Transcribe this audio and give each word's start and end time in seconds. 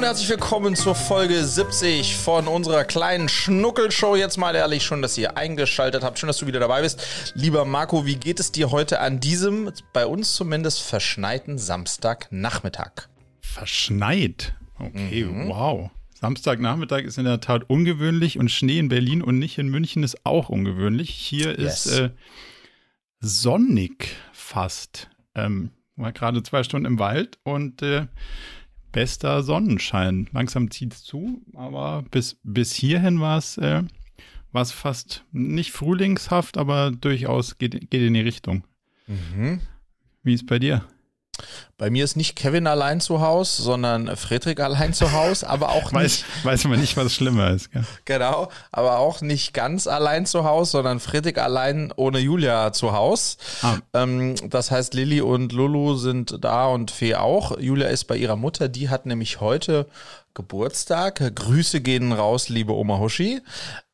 und 0.00 0.06
herzlich 0.06 0.30
willkommen 0.30 0.76
zur 0.76 0.94
Folge 0.94 1.44
70 1.44 2.16
von 2.16 2.48
unserer 2.48 2.84
kleinen 2.84 3.28
Schnuckelshow. 3.28 4.16
Jetzt 4.16 4.38
mal 4.38 4.54
ehrlich, 4.54 4.82
schon, 4.82 5.02
dass 5.02 5.18
ihr 5.18 5.36
eingeschaltet 5.36 6.02
habt. 6.02 6.18
Schön, 6.18 6.26
dass 6.26 6.38
du 6.38 6.46
wieder 6.46 6.58
dabei 6.58 6.80
bist. 6.80 7.34
Lieber 7.34 7.66
Marco, 7.66 8.06
wie 8.06 8.16
geht 8.16 8.40
es 8.40 8.50
dir 8.50 8.70
heute 8.70 9.00
an 9.00 9.20
diesem, 9.20 9.70
bei 9.92 10.06
uns 10.06 10.34
zumindest, 10.36 10.80
verschneiten 10.80 11.58
Samstagnachmittag? 11.58 13.08
Verschneit? 13.42 14.54
Okay, 14.78 15.24
mhm. 15.26 15.50
wow. 15.50 15.90
Samstagnachmittag 16.18 17.00
ist 17.00 17.18
in 17.18 17.26
der 17.26 17.42
Tat 17.42 17.68
ungewöhnlich 17.68 18.38
und 18.38 18.50
Schnee 18.50 18.78
in 18.78 18.88
Berlin 18.88 19.20
und 19.20 19.38
nicht 19.38 19.58
in 19.58 19.68
München 19.68 20.02
ist 20.02 20.24
auch 20.24 20.48
ungewöhnlich. 20.48 21.10
Hier 21.10 21.60
yes. 21.60 21.84
ist 21.84 21.98
äh, 21.98 22.10
sonnig 23.20 24.16
fast. 24.32 25.10
Ähm, 25.34 25.72
war 25.96 26.12
gerade 26.12 26.42
zwei 26.42 26.62
Stunden 26.62 26.86
im 26.86 26.98
Wald 26.98 27.38
und 27.42 27.82
äh, 27.82 28.06
bester 28.92 29.42
Sonnenschein. 29.42 30.28
Langsam 30.32 30.70
zieht 30.70 30.94
es 30.94 31.04
zu, 31.04 31.42
aber 31.54 32.04
bis, 32.10 32.36
bis 32.42 32.72
hierhin 32.72 33.20
war 33.20 33.38
es 33.38 33.58
äh, 33.58 33.82
fast 34.52 35.24
nicht 35.32 35.72
frühlingshaft, 35.72 36.58
aber 36.58 36.90
durchaus 36.90 37.58
geht, 37.58 37.90
geht 37.90 38.02
in 38.02 38.14
die 38.14 38.20
Richtung. 38.20 38.64
Mhm. 39.06 39.60
Wie 40.22 40.34
ist 40.34 40.46
bei 40.46 40.58
dir? 40.58 40.84
Bei 41.78 41.90
mir 41.90 42.04
ist 42.04 42.16
nicht 42.16 42.36
Kevin 42.36 42.66
allein 42.66 43.00
zu 43.00 43.20
Hause, 43.20 43.62
sondern 43.62 44.14
Friedrich 44.16 44.62
allein 44.62 44.92
zu 44.92 45.12
Hause, 45.12 45.48
aber 45.48 45.70
auch 45.70 45.92
weiß, 45.92 46.02
nicht. 46.02 46.44
Weiß 46.44 46.64
man 46.64 46.80
nicht, 46.80 46.96
was 46.96 47.14
schlimmer 47.14 47.50
ist. 47.50 47.72
Gell? 47.72 47.84
Genau, 48.04 48.50
aber 48.70 48.98
auch 48.98 49.20
nicht 49.22 49.54
ganz 49.54 49.86
allein 49.86 50.26
zu 50.26 50.44
Hause, 50.44 50.72
sondern 50.72 51.00
Friedrich 51.00 51.40
allein 51.40 51.92
ohne 51.96 52.18
Julia 52.18 52.72
zu 52.72 52.92
Hause. 52.92 53.36
Ah. 53.62 53.78
Ähm, 53.94 54.34
das 54.50 54.70
heißt, 54.70 54.94
Lilly 54.94 55.20
und 55.20 55.52
Lulu 55.52 55.96
sind 55.96 56.44
da 56.44 56.66
und 56.66 56.90
Fee 56.90 57.14
auch. 57.14 57.58
Julia 57.58 57.88
ist 57.88 58.04
bei 58.04 58.16
ihrer 58.16 58.36
Mutter, 58.36 58.68
die 58.68 58.88
hat 58.88 59.06
nämlich 59.06 59.40
heute 59.40 59.86
Geburtstag. 60.34 61.34
Grüße 61.34 61.80
gehen 61.80 62.12
raus, 62.12 62.48
liebe 62.48 62.72
Oma 62.72 62.98
Hoshi. 62.98 63.40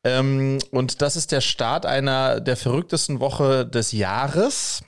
Ähm, 0.03 0.59
und 0.71 1.01
das 1.01 1.15
ist 1.15 1.31
der 1.31 1.41
Start 1.41 1.85
einer 1.85 2.39
der 2.39 2.57
verrücktesten 2.57 3.19
Woche 3.19 3.65
des 3.65 3.91
Jahres. 3.91 4.83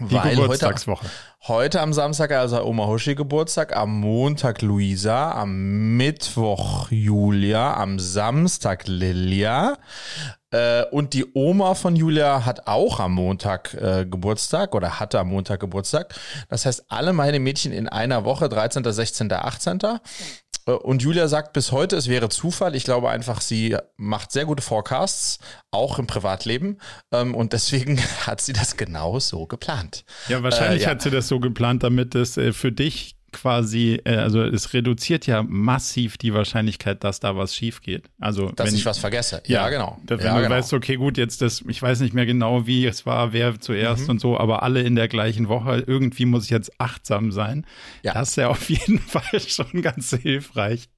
Die 0.00 0.14
weil 0.14 0.34
Geburtstagswoche. 0.34 1.04
Heute, 1.04 1.14
heute 1.46 1.82
am 1.82 1.92
Samstag 1.92 2.30
also 2.32 2.64
Oma 2.64 2.86
Hoshi 2.86 3.14
Geburtstag, 3.14 3.76
am 3.76 4.00
Montag 4.00 4.62
Luisa, 4.62 5.32
am 5.32 5.96
Mittwoch 5.96 6.90
Julia, 6.90 7.74
am 7.74 7.98
Samstag 7.98 8.86
Lilia. 8.86 9.76
Äh, 10.50 10.84
und 10.90 11.12
die 11.12 11.26
Oma 11.34 11.74
von 11.74 11.96
Julia 11.96 12.46
hat 12.46 12.66
auch 12.66 12.98
am 12.98 13.12
Montag 13.12 13.74
äh, 13.74 14.06
Geburtstag 14.06 14.74
oder 14.74 14.98
hatte 15.00 15.18
am 15.18 15.28
Montag 15.28 15.60
Geburtstag. 15.60 16.14
Das 16.48 16.64
heißt, 16.64 16.86
alle 16.88 17.12
meine 17.12 17.40
Mädchen 17.40 17.72
in 17.72 17.88
einer 17.88 18.24
Woche, 18.24 18.48
13., 18.48 18.82
16., 18.82 19.30
18. 19.30 19.78
Äh, 20.66 20.72
und 20.72 21.02
Julia 21.02 21.28
sagt 21.28 21.52
bis 21.52 21.72
heute, 21.72 21.96
es 21.96 22.08
wäre 22.08 22.28
Zufall. 22.28 22.74
Ich 22.74 22.84
glaube 22.84 23.10
einfach, 23.10 23.40
sie 23.40 23.76
macht 23.96 24.32
sehr 24.32 24.44
gute 24.44 24.62
Forecasts, 24.62 25.38
auch 25.70 25.98
im 25.98 26.06
Privatleben. 26.06 26.78
Ähm, 27.12 27.34
und 27.34 27.52
deswegen 27.52 28.00
hat 28.26 28.40
sie 28.40 28.52
das 28.52 28.76
genau 28.76 29.18
so 29.18 29.46
geplant. 29.46 30.04
Ja, 30.28 30.42
wahrscheinlich 30.42 30.82
äh, 30.82 30.84
ja. 30.84 30.90
hat 30.90 31.02
sie 31.02 31.10
das 31.10 31.28
so 31.28 31.33
geplant, 31.40 31.82
damit 31.82 32.14
es 32.14 32.36
äh, 32.36 32.52
für 32.52 32.72
dich 32.72 33.13
quasi, 33.34 34.00
äh, 34.04 34.16
also 34.16 34.42
es 34.42 34.72
reduziert 34.72 35.26
ja 35.26 35.42
massiv 35.42 36.16
die 36.16 36.32
Wahrscheinlichkeit, 36.32 37.04
dass 37.04 37.20
da 37.20 37.36
was 37.36 37.54
schief 37.54 37.82
geht. 37.82 38.08
Also 38.18 38.50
dass 38.52 38.68
wenn, 38.68 38.74
ich 38.76 38.86
was 38.86 38.98
vergesse. 38.98 39.42
Ja, 39.46 39.64
ja 39.64 39.68
genau. 39.68 39.98
Wenn 40.06 40.20
ja, 40.20 40.34
du 40.34 40.42
genau. 40.42 40.54
weißt, 40.54 40.72
okay, 40.72 40.96
gut, 40.96 41.18
jetzt 41.18 41.42
das, 41.42 41.62
ich 41.68 41.82
weiß 41.82 42.00
nicht 42.00 42.14
mehr 42.14 42.24
genau, 42.24 42.66
wie 42.66 42.86
es 42.86 43.04
war, 43.04 43.32
wer 43.32 43.60
zuerst 43.60 44.04
mhm. 44.04 44.10
und 44.10 44.20
so, 44.20 44.38
aber 44.38 44.62
alle 44.62 44.82
in 44.82 44.96
der 44.96 45.08
gleichen 45.08 45.48
Woche, 45.48 45.84
irgendwie 45.86 46.24
muss 46.24 46.44
ich 46.44 46.50
jetzt 46.50 46.80
achtsam 46.80 47.32
sein. 47.32 47.66
Ja. 48.02 48.14
Das 48.14 48.30
ist 48.30 48.36
ja 48.36 48.48
auf 48.48 48.70
jeden 48.70 48.98
Fall 49.00 49.40
schon 49.40 49.82
ganz 49.82 50.10
hilfreich. 50.10 50.88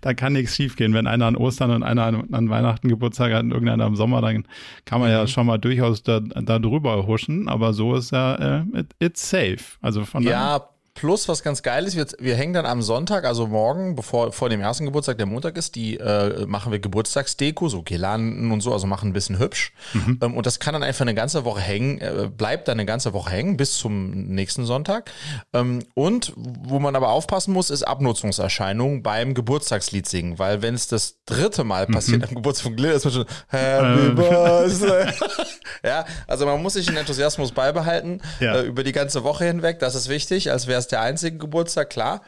Da 0.00 0.14
kann 0.14 0.32
nichts 0.32 0.56
schief 0.56 0.76
gehen. 0.76 0.94
Wenn 0.94 1.06
einer 1.06 1.26
an 1.26 1.36
Ostern 1.36 1.70
und 1.70 1.82
einer 1.82 2.04
an, 2.04 2.32
an 2.32 2.48
Weihnachten 2.48 2.88
Geburtstag 2.88 3.32
hat 3.34 3.42
und 3.42 3.50
irgendeiner 3.50 3.86
im 3.86 3.96
Sommer, 3.96 4.22
dann 4.22 4.46
kann 4.86 5.00
man 5.00 5.10
mhm. 5.10 5.16
ja 5.16 5.26
schon 5.26 5.46
mal 5.46 5.58
durchaus 5.58 6.02
da, 6.02 6.20
da 6.20 6.58
drüber 6.58 7.06
huschen, 7.06 7.48
aber 7.48 7.74
so 7.74 7.94
ist 7.94 8.12
ja, 8.12 8.60
äh, 8.60 8.80
it, 8.80 8.94
it's 9.00 9.28
safe. 9.28 9.58
Also 9.82 10.04
von 10.04 10.22
Ja, 10.22 10.70
Plus, 11.00 11.28
was 11.28 11.42
ganz 11.42 11.62
geil 11.62 11.86
ist, 11.86 11.96
wir, 11.96 12.06
wir 12.18 12.36
hängen 12.36 12.52
dann 12.52 12.66
am 12.66 12.82
Sonntag, 12.82 13.24
also 13.24 13.46
morgen, 13.46 13.94
bevor 13.94 14.32
vor 14.32 14.50
dem 14.50 14.60
ersten 14.60 14.84
Geburtstag, 14.84 15.16
der 15.16 15.24
Montag 15.24 15.56
ist, 15.56 15.74
die 15.74 15.96
äh, 15.96 16.44
machen 16.44 16.72
wir 16.72 16.78
Geburtstagsdeko, 16.78 17.70
so 17.70 17.80
Girlanden 17.82 18.52
und 18.52 18.60
so, 18.60 18.70
also 18.70 18.86
machen 18.86 19.08
ein 19.08 19.12
bisschen 19.14 19.38
hübsch. 19.38 19.72
Mhm. 19.94 20.18
Ähm, 20.20 20.36
und 20.36 20.44
das 20.44 20.60
kann 20.60 20.74
dann 20.74 20.82
einfach 20.82 21.00
eine 21.00 21.14
ganze 21.14 21.46
Woche 21.46 21.62
hängen, 21.62 22.02
äh, 22.02 22.28
bleibt 22.28 22.68
dann 22.68 22.74
eine 22.74 22.84
ganze 22.84 23.14
Woche 23.14 23.30
hängen 23.30 23.56
bis 23.56 23.78
zum 23.78 24.10
nächsten 24.10 24.66
Sonntag. 24.66 25.10
Ähm, 25.54 25.78
und 25.94 26.34
wo 26.36 26.78
man 26.80 26.94
aber 26.94 27.08
aufpassen 27.08 27.54
muss, 27.54 27.70
ist 27.70 27.82
Abnutzungserscheinung 27.82 29.02
beim 29.02 29.32
Geburtstagslied 29.32 30.06
singen, 30.06 30.38
weil 30.38 30.60
wenn 30.60 30.74
es 30.74 30.86
das 30.86 31.24
dritte 31.24 31.64
Mal 31.64 31.86
passiert 31.86 32.20
mhm. 32.20 32.28
am 32.28 32.34
Geburtstag 32.34 32.64
von 32.64 32.76
Glitter, 32.76 32.96
ist 32.96 33.04
man 33.06 33.14
schon 33.14 33.26
Happy 33.48 34.06
äh. 34.06 34.10
Birthday. 34.10 35.12
ja, 35.82 36.04
also 36.26 36.44
man 36.44 36.60
muss 36.60 36.74
sich 36.74 36.84
den 36.84 36.98
Enthusiasmus 36.98 37.52
beibehalten 37.52 38.20
ja. 38.38 38.56
äh, 38.56 38.66
über 38.66 38.84
die 38.84 38.92
ganze 38.92 39.24
Woche 39.24 39.46
hinweg. 39.46 39.78
Das 39.78 39.94
ist 39.94 40.10
wichtig, 40.10 40.50
als 40.50 40.66
wäre 40.66 40.78
es 40.78 40.89
der 40.92 41.00
einzige 41.00 41.38
Geburtstag, 41.38 41.90
klar. 41.90 42.22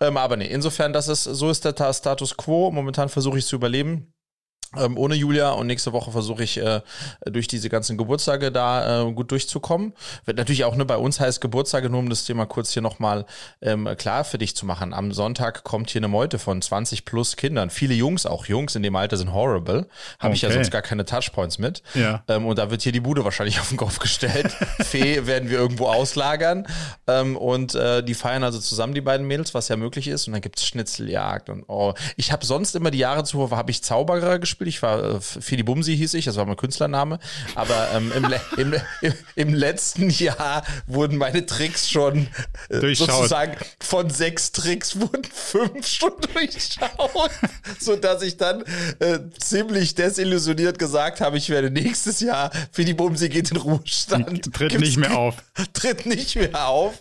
Ähm, 0.00 0.16
aber 0.16 0.36
nee, 0.36 0.46
insofern, 0.46 0.92
das 0.92 1.08
ist, 1.08 1.24
so 1.24 1.50
ist 1.50 1.64
der 1.64 1.92
Status 1.92 2.36
quo. 2.36 2.70
Momentan 2.70 3.08
versuche 3.08 3.38
ich 3.38 3.46
zu 3.46 3.56
überleben 3.56 4.13
ähm, 4.78 4.96
ohne 4.98 5.14
Julia 5.14 5.50
und 5.50 5.66
nächste 5.66 5.92
Woche 5.92 6.10
versuche 6.10 6.42
ich 6.42 6.58
äh, 6.58 6.80
durch 7.24 7.48
diese 7.48 7.68
ganzen 7.68 7.96
Geburtstage 7.96 8.52
da 8.52 9.02
äh, 9.02 9.12
gut 9.12 9.30
durchzukommen. 9.30 9.92
Wird 10.24 10.38
natürlich 10.38 10.64
auch 10.64 10.76
ne, 10.76 10.84
bei 10.84 10.96
uns 10.96 11.20
heißt 11.20 11.40
Geburtstage, 11.40 11.88
nur 11.90 12.00
um 12.00 12.10
das 12.10 12.24
Thema 12.24 12.46
kurz 12.46 12.72
hier 12.72 12.82
nochmal 12.82 13.26
ähm, 13.62 13.88
klar 13.96 14.24
für 14.24 14.38
dich 14.38 14.56
zu 14.56 14.66
machen. 14.66 14.92
Am 14.92 15.12
Sonntag 15.12 15.64
kommt 15.64 15.90
hier 15.90 16.00
eine 16.00 16.08
Meute 16.08 16.38
von 16.38 16.60
20 16.60 17.04
plus 17.04 17.36
Kindern. 17.36 17.70
Viele 17.70 17.94
Jungs, 17.94 18.26
auch 18.26 18.46
Jungs 18.46 18.74
in 18.74 18.82
dem 18.82 18.96
Alter 18.96 19.16
sind 19.16 19.32
horrible. 19.32 19.86
Habe 20.18 20.28
okay. 20.28 20.32
ich 20.34 20.42
ja 20.42 20.50
sonst 20.50 20.70
gar 20.70 20.82
keine 20.82 21.04
Touchpoints 21.04 21.58
mit. 21.58 21.82
Ja. 21.94 22.22
Ähm, 22.28 22.46
und 22.46 22.58
da 22.58 22.70
wird 22.70 22.82
hier 22.82 22.92
die 22.92 23.00
Bude 23.00 23.24
wahrscheinlich 23.24 23.60
auf 23.60 23.68
den 23.68 23.78
Kopf 23.78 23.98
gestellt. 23.98 24.50
Fee 24.82 25.26
werden 25.26 25.50
wir 25.50 25.58
irgendwo 25.58 25.86
auslagern. 25.86 26.66
Ähm, 27.06 27.36
und 27.36 27.74
äh, 27.74 28.02
die 28.02 28.14
feiern 28.14 28.44
also 28.44 28.58
zusammen, 28.58 28.94
die 28.94 29.00
beiden 29.00 29.26
Mädels, 29.26 29.54
was 29.54 29.68
ja 29.68 29.76
möglich 29.76 30.08
ist. 30.08 30.26
Und 30.26 30.32
dann 30.32 30.42
gibt's 30.42 30.66
Schnitzeljagd 30.66 31.48
und 31.48 31.64
oh. 31.68 31.94
Ich 32.16 32.32
habe 32.32 32.44
sonst 32.44 32.74
immer 32.74 32.90
die 32.90 32.98
Jahre 32.98 33.24
zuvor, 33.24 33.50
habe 33.50 33.70
ich 33.70 33.82
Zauberer 33.82 34.38
gespielt 34.38 34.63
gespielt. 34.64 34.68
Ich 34.68 34.82
war 34.82 35.16
äh, 35.16 35.20
Fili 35.20 35.62
Bumsi 35.62 35.96
hieß 35.96 36.14
ich, 36.14 36.24
das 36.24 36.36
war 36.36 36.44
mein 36.44 36.56
Künstlername. 36.56 37.18
Aber 37.54 37.88
ähm, 37.94 38.12
im, 38.16 38.24
im, 38.56 38.74
im, 39.02 39.14
im, 39.36 39.54
letzten 39.54 40.10
Jahr 40.10 40.64
wurden 40.86 41.18
meine 41.18 41.46
Tricks 41.46 41.90
schon 41.90 42.28
äh, 42.68 42.94
sozusagen 42.94 43.56
von 43.80 44.10
sechs 44.10 44.52
Tricks 44.52 44.98
wurden 44.98 45.24
fünf 45.24 45.86
schon 45.86 46.12
durchschaut, 46.32 47.30
sodass 47.78 48.22
ich 48.22 48.36
dann 48.36 48.64
äh, 48.98 49.18
ziemlich 49.38 49.94
desillusioniert 49.94 50.78
gesagt 50.78 51.20
habe, 51.20 51.36
ich 51.36 51.50
werde 51.50 51.70
nächstes 51.70 52.20
Jahr 52.20 52.50
Fili 52.72 52.94
Bumsi 52.94 53.28
geht 53.28 53.50
in 53.50 53.58
Ruhestand. 53.58 54.52
Tritt 54.54 54.70
Gibt's, 54.70 54.80
nicht 54.80 54.96
mehr 54.96 55.16
auf. 55.16 55.36
Tritt 55.72 56.06
nicht 56.06 56.36
mehr 56.36 56.68
auf. 56.68 56.94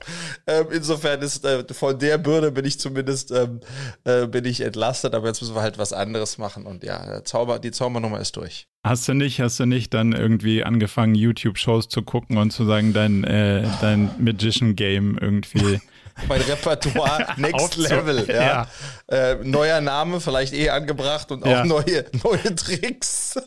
Ähm, 0.47 0.67
insofern 0.71 1.21
ist 1.21 1.45
äh, 1.45 1.63
von 1.73 1.97
der 1.97 2.17
Bürde 2.17 2.51
bin 2.51 2.65
ich 2.65 2.79
zumindest 2.79 3.31
ähm, 3.31 3.59
äh, 4.03 4.27
bin 4.27 4.45
ich 4.45 4.61
entlastet, 4.61 5.13
aber 5.13 5.27
jetzt 5.27 5.41
müssen 5.41 5.55
wir 5.55 5.61
halt 5.61 5.77
was 5.77 5.93
anderes 5.93 6.37
machen 6.37 6.65
und 6.65 6.83
ja, 6.83 7.23
Zauber 7.23 7.52
Zauber, 7.53 7.59
die 7.59 7.71
Zaubernummer 7.71 8.19
ist 8.19 8.35
durch. 8.35 8.67
Hast 8.83 9.07
du 9.07 9.13
nicht, 9.13 9.39
hast 9.39 9.59
du 9.59 9.65
nicht 9.65 9.93
dann 9.93 10.13
irgendwie 10.13 10.63
angefangen, 10.63 11.15
YouTube-Shows 11.15 11.87
zu 11.87 12.01
gucken 12.01 12.37
und 12.37 12.51
zu 12.51 12.65
sagen, 12.65 12.93
dein, 12.93 13.23
äh, 13.23 13.65
dein 13.81 14.11
Magician-Game 14.19 15.17
irgendwie. 15.19 15.79
mein 16.27 16.41
Repertoire 16.41 17.33
Next 17.37 17.77
Level, 17.77 18.25
ja. 18.27 18.35
ja. 18.43 18.67
Äh, 19.07 19.35
neuer 19.43 19.81
Name, 19.81 20.19
vielleicht 20.19 20.53
eh 20.53 20.69
angebracht 20.69 21.31
und 21.31 21.43
auch 21.43 21.49
ja. 21.49 21.65
neue, 21.65 22.05
neue 22.23 22.55
Tricks. 22.55 23.39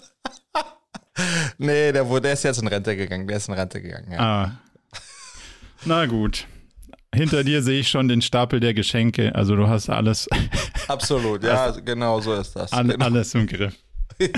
nee, 1.59 1.93
der, 1.93 2.05
der 2.05 2.33
ist 2.33 2.45
jetzt 2.45 2.61
in 2.61 2.69
Rente 2.69 2.97
gegangen, 2.97 3.27
der 3.27 3.37
ist 3.37 3.49
in 3.49 3.55
Rente 3.55 3.83
gegangen, 3.83 4.13
ja. 4.13 4.19
Ah. 4.19 4.59
Na 5.85 6.07
gut. 6.07 6.47
Hinter 7.15 7.45
dir 7.45 7.63
sehe 7.63 7.81
ich 7.81 7.89
schon 7.89 8.09
den 8.09 8.21
Stapel 8.21 8.61
der 8.61 8.75
Geschenke. 8.75 9.35
Also 9.35 9.57
du 9.57 9.69
hast 9.69 9.89
alles. 9.89 10.29
Absolut, 10.89 11.45
ja, 11.45 11.71
genau 11.71 12.21
so 12.21 12.35
ist 12.35 12.55
das. 12.57 12.73
All, 12.73 12.89
genau. 12.89 13.05
Alles 13.05 13.35
im 13.35 13.47
Griff. 13.47 13.75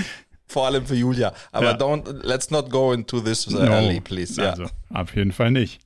Vor 0.47 0.65
allem 0.65 0.85
für 0.85 0.95
Julia. 0.95 1.33
Aber 1.51 1.71
ja. 1.71 1.77
don't, 1.77 2.23
let's 2.23 2.49
not 2.49 2.71
go 2.71 2.91
into 2.91 3.21
this 3.21 3.47
no. 3.47 3.59
early, 3.59 4.01
please. 4.01 4.41
Ja. 4.41 4.51
Also, 4.51 4.65
auf 4.91 5.15
jeden 5.15 5.31
Fall 5.31 5.51
nicht. 5.51 5.79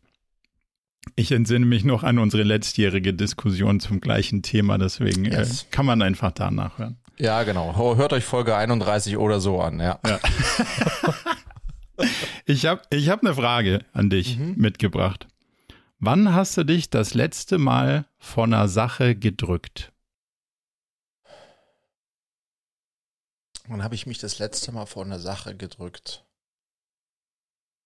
Ich 1.16 1.32
entsinne 1.34 1.66
mich 1.66 1.84
noch 1.84 2.04
an 2.04 2.18
unsere 2.18 2.44
letztjährige 2.44 3.14
Diskussion 3.14 3.82
zum 3.82 4.00
gleichen 4.00 4.42
Thema, 4.42 4.78
deswegen 4.78 5.26
äh, 5.26 5.40
yes. 5.40 5.64
äh, 5.64 5.66
kann 5.70 5.86
man 5.86 6.02
einfach 6.02 6.32
da 6.32 6.50
nachhören. 6.50 6.98
Ja, 7.18 7.44
genau. 7.44 7.76
Hört 7.76 8.14
euch 8.14 8.24
Folge 8.24 8.56
31 8.56 9.18
oder 9.18 9.40
so 9.40 9.62
an, 9.62 9.80
ja. 9.80 10.00
ja. 10.06 10.20
ich 12.46 12.66
habe 12.66 12.82
ich 12.90 13.10
hab 13.10 13.22
eine 13.22 13.36
Frage 13.36 13.82
an 13.94 14.10
dich 14.10 14.38
mhm. 14.38 14.56
mitgebracht. 14.58 15.28
Wann 16.00 16.34
hast 16.34 16.58
du 16.58 16.66
dich 16.66 16.90
das 16.90 17.14
letzte 17.14 17.58
Mal 17.58 18.06
von 18.18 18.54
einer 18.54 18.68
Sache 18.68 19.16
gedrückt? 19.16 19.93
Wann 23.68 23.84
habe 23.84 23.96
ich 23.96 24.06
mich 24.06 24.18
das 24.18 24.40
letzte 24.40 24.72
Mal 24.72 24.86
vor 24.86 25.06
einer 25.06 25.20
Sache 25.20 25.56
gedrückt? 25.56 26.26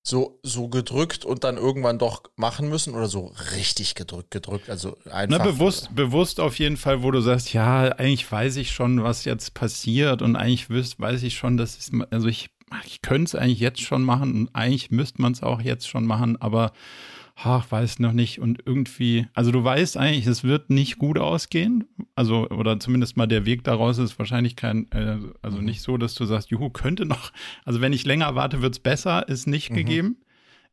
so, 0.07 0.39
so 0.41 0.69
gedrückt 0.69 1.25
und 1.25 1.43
dann 1.43 1.57
irgendwann 1.57 1.99
doch 1.99 2.23
machen 2.37 2.69
müssen 2.69 2.95
oder 2.95 3.07
so 3.07 3.33
richtig 3.55 3.93
gedrückt, 3.93 4.31
gedrückt? 4.31 4.69
Also 4.69 4.97
einfach. 5.11 5.37
Na, 5.37 5.43
bewusst, 5.43 5.93
bewusst 5.93 6.39
auf 6.39 6.57
jeden 6.59 6.77
Fall, 6.77 7.03
wo 7.03 7.11
du 7.11 7.19
sagst, 7.19 7.51
ja, 7.51 7.89
eigentlich 7.89 8.29
weiß 8.31 8.55
ich 8.55 8.71
schon, 8.71 9.03
was 9.03 9.25
jetzt 9.25 9.53
passiert 9.53 10.21
und 10.21 10.37
eigentlich 10.37 10.69
weiß 10.69 11.23
ich 11.23 11.35
schon, 11.35 11.57
dass 11.57 11.77
es, 11.77 11.91
also 12.09 12.27
ich, 12.29 12.49
ich 12.85 13.01
könnte 13.01 13.25
es 13.25 13.35
eigentlich 13.35 13.59
jetzt 13.59 13.81
schon 13.81 14.03
machen 14.03 14.33
und 14.33 14.55
eigentlich 14.55 14.91
müsste 14.91 15.21
man 15.21 15.33
es 15.33 15.43
auch 15.43 15.59
jetzt 15.59 15.89
schon 15.89 16.05
machen, 16.05 16.41
aber 16.41 16.71
ach, 17.43 17.71
weiß 17.71 17.99
noch 17.99 18.13
nicht 18.13 18.39
und 18.39 18.63
irgendwie, 18.65 19.27
also 19.33 19.51
du 19.51 19.63
weißt 19.63 19.97
eigentlich, 19.97 20.25
es 20.25 20.43
wird 20.43 20.69
nicht 20.69 20.97
gut 20.97 21.19
ausgehen, 21.19 21.85
also 22.15 22.49
oder 22.49 22.79
zumindest 22.79 23.15
mal 23.15 23.27
der 23.27 23.45
Weg 23.45 23.63
daraus 23.63 23.99
ist 23.99 24.17
wahrscheinlich 24.17 24.55
kein, 24.55 24.91
äh, 24.91 25.19
also 25.41 25.59
mhm. 25.59 25.65
nicht 25.65 25.81
so, 25.81 25.97
dass 25.97 26.15
du 26.15 26.25
sagst, 26.25 26.49
juhu, 26.49 26.69
könnte 26.69 27.05
noch, 27.05 27.31
also 27.63 27.79
wenn 27.79 27.93
ich 27.93 28.05
länger 28.05 28.35
warte, 28.35 28.61
wird 28.61 28.73
es 28.73 28.79
besser, 28.79 29.27
ist 29.27 29.45
nicht 29.45 29.69
mhm. 29.69 29.75
gegeben, 29.75 30.17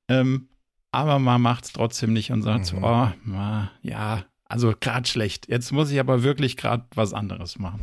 ähm, 0.08 0.49
aber 0.90 1.19
man 1.19 1.43
macht 1.43 1.64
es 1.64 1.72
trotzdem 1.72 2.12
nicht 2.12 2.32
und 2.32 2.43
sagt 2.43 2.61
mhm. 2.61 2.64
so, 2.64 2.76
oh, 2.78 3.08
ma, 3.25 3.70
ja, 3.82 4.25
also 4.46 4.72
gerade 4.78 5.06
schlecht, 5.06 5.49
jetzt 5.49 5.70
muss 5.70 5.90
ich 5.90 6.00
aber 6.00 6.22
wirklich 6.22 6.56
gerade 6.56 6.84
was 6.94 7.12
anderes 7.12 7.58
machen. 7.58 7.81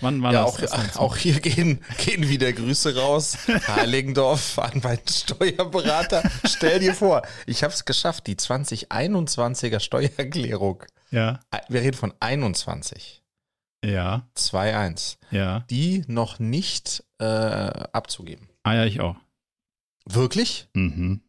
Wann 0.00 0.22
war 0.22 0.32
ja, 0.32 0.44
das? 0.44 0.72
Auch, 0.72 0.96
auch 0.96 1.16
hier 1.16 1.40
gehen, 1.40 1.80
gehen 2.04 2.28
wieder 2.28 2.52
Grüße 2.52 2.96
raus. 2.96 3.38
Heiligendorf 3.66 4.58
an 4.58 4.80
meinen 4.82 5.08
Steuerberater. 5.08 6.22
Stell 6.44 6.80
dir 6.80 6.94
vor, 6.94 7.22
ich 7.46 7.62
habe 7.62 7.72
es 7.72 7.84
geschafft, 7.84 8.26
die 8.26 8.36
2021er 8.36 9.80
Steuererklärung. 9.80 10.84
Ja. 11.10 11.40
Wir 11.68 11.80
reden 11.80 11.96
von 11.96 12.12
21. 12.20 13.22
Ja. 13.84 14.26
2-1. 14.36 15.18
Ja. 15.30 15.60
Die 15.70 16.04
noch 16.08 16.38
nicht 16.38 17.04
äh, 17.18 17.24
abzugeben. 17.24 18.48
Ah 18.64 18.74
ja, 18.74 18.84
ich 18.84 19.00
auch. 19.00 19.16
Wirklich? 20.04 20.68
Mhm. 20.74 21.22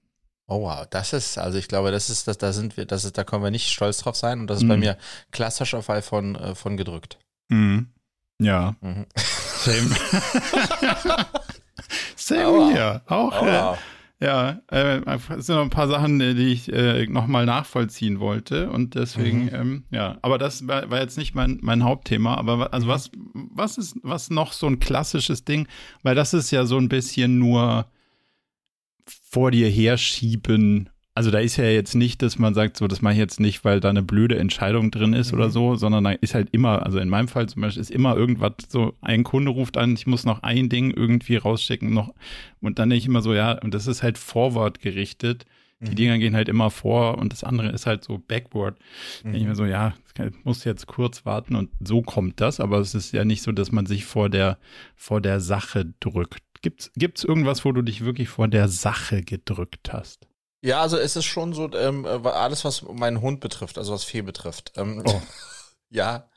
Oh 0.49 0.61
wow, 0.61 0.87
das 0.89 1.11
ist, 1.11 1.37
also 1.37 1.57
ich 1.57 1.67
glaube, 1.67 1.91
das 1.91 2.09
ist, 2.09 2.27
das, 2.27 2.37
da 2.37 2.53
sind 2.53 2.77
wir, 2.77 2.85
das 2.85 3.03
ist, 3.03 3.17
da 3.17 3.25
können 3.25 3.43
wir 3.43 3.51
nicht 3.51 3.69
stolz 3.69 3.97
drauf 3.97 4.15
sein 4.15 4.39
und 4.39 4.47
das 4.47 4.59
ist 4.59 4.63
mhm. 4.63 4.69
bei 4.69 4.77
mir 4.77 4.97
klassischer 5.31 5.83
Fall 5.83 6.01
von, 6.01 6.35
äh, 6.35 6.55
von 6.55 6.77
gedrückt. 6.77 7.19
Mhm. 7.49 7.91
Ja. 8.39 8.75
Mhm. 8.81 9.06
Same. 9.16 9.89
Same 12.16 12.45
Aua. 12.45 12.72
hier. 12.72 13.01
Auch. 13.07 13.44
Äh, 13.44 13.78
ja, 14.19 14.62
äh, 14.72 15.01
es 15.38 15.45
sind 15.45 15.56
noch 15.56 15.63
ein 15.63 15.69
paar 15.69 15.88
Sachen, 15.88 16.19
äh, 16.22 16.34
die 16.34 16.48
ich 16.48 16.72
äh, 16.74 17.06
nochmal 17.06 17.45
nachvollziehen 17.45 18.19
wollte. 18.19 18.69
Und 18.72 18.95
deswegen, 18.95 19.45
mhm. 19.45 19.54
ähm, 19.54 19.84
ja, 19.92 20.18
aber 20.22 20.38
das 20.38 20.68
war, 20.68 20.89
war, 20.89 21.00
jetzt 21.00 21.18
nicht 21.18 21.36
mein, 21.36 21.60
mein 21.62 21.84
Hauptthema. 21.84 22.36
Aber 22.36 22.74
also 22.74 22.88
mhm. 22.88 22.92
was, 22.92 23.12
was 23.34 23.78
ist, 23.78 23.95
was 24.01 24.30
noch 24.30 24.54
so 24.54 24.68
ein 24.68 24.80
klassisches 24.80 25.45
Ding? 25.45 25.68
Weil 26.01 26.16
das 26.16 26.34
ist 26.34 26.51
ja 26.51 26.66
so 26.66 26.78
ein 26.78 26.89
bisschen 26.89 27.38
nur 27.38 27.86
vor 29.06 29.51
dir 29.51 29.69
herschieben 29.69 30.89
also 31.17 31.31
da 31.31 31.39
ist 31.39 31.57
ja 31.57 31.65
jetzt 31.65 31.95
nicht, 31.95 32.21
dass 32.21 32.37
man 32.37 32.53
sagt, 32.53 32.77
so, 32.77 32.85
das 32.85 33.01
mache 33.01 33.13
ich 33.13 33.19
jetzt 33.19 33.39
nicht, 33.39 33.65
weil 33.65 33.79
da 33.79 33.89
eine 33.89 34.03
blöde 34.03 34.37
Entscheidung 34.37 34.91
drin 34.91 35.13
ist 35.13 35.31
mhm. 35.31 35.39
oder 35.39 35.49
so, 35.49 35.73
sondern 35.73 36.03
da 36.03 36.11
ist 36.11 36.35
halt 36.35 36.49
immer, 36.51 36.85
also 36.85 36.99
in 36.99 37.09
meinem 37.09 37.27
Fall 37.27 37.49
zum 37.49 37.63
Beispiel 37.63 37.81
ist 37.81 37.89
immer 37.89 38.15
irgendwas 38.15 38.51
so, 38.69 38.93
ein 39.01 39.23
Kunde 39.23 39.49
ruft 39.49 39.77
an, 39.77 39.95
ich 39.95 40.05
muss 40.05 40.25
noch 40.25 40.43
ein 40.43 40.69
Ding 40.69 40.91
irgendwie 40.91 41.37
rausschicken 41.37 41.91
noch 41.91 42.13
und 42.61 42.77
dann 42.77 42.91
denke 42.91 42.99
ich 42.99 43.07
immer 43.07 43.23
so, 43.23 43.33
ja, 43.33 43.53
und 43.53 43.73
das 43.73 43.87
ist 43.87 44.03
halt 44.03 44.19
forward 44.19 44.79
gerichtet. 44.79 45.47
Die 45.79 45.89
mhm. 45.89 45.95
Dinger 45.95 46.17
gehen 46.19 46.35
halt 46.35 46.49
immer 46.49 46.69
vor 46.69 47.17
und 47.17 47.33
das 47.33 47.43
andere 47.43 47.69
ist 47.71 47.87
halt 47.87 48.03
so 48.03 48.19
backward. 48.19 48.77
Mhm. 49.23 49.31
Denke 49.31 49.37
ich 49.39 49.47
mir 49.47 49.55
so, 49.55 49.65
ja, 49.65 49.95
muss 50.43 50.65
jetzt 50.65 50.85
kurz 50.85 51.25
warten 51.25 51.55
und 51.55 51.71
so 51.79 52.03
kommt 52.03 52.41
das, 52.41 52.59
aber 52.59 52.77
es 52.77 52.93
ist 52.93 53.11
ja 53.11 53.25
nicht 53.25 53.41
so, 53.41 53.51
dass 53.51 53.71
man 53.71 53.87
sich 53.87 54.05
vor 54.05 54.29
der, 54.29 54.59
vor 54.95 55.19
der 55.19 55.39
Sache 55.39 55.91
drückt. 55.99 56.43
Gibt's, 56.61 56.91
gibt's 56.95 57.23
irgendwas, 57.23 57.65
wo 57.65 57.71
du 57.71 57.81
dich 57.81 58.05
wirklich 58.05 58.29
vor 58.29 58.47
der 58.47 58.67
Sache 58.67 59.23
gedrückt 59.23 59.91
hast? 59.91 60.26
Ja, 60.62 60.81
also 60.81 60.98
es 60.98 61.15
ist 61.15 61.25
schon 61.25 61.54
so, 61.54 61.71
ähm, 61.74 62.06
alles, 62.06 62.65
was 62.65 62.81
meinen 62.81 63.21
Hund 63.21 63.39
betrifft, 63.39 63.77
also 63.77 63.94
was 63.94 64.04
Fee 64.04 64.21
betrifft. 64.21 64.74
Ähm, 64.75 65.04
oh. 65.06 65.21
ja. 65.89 66.30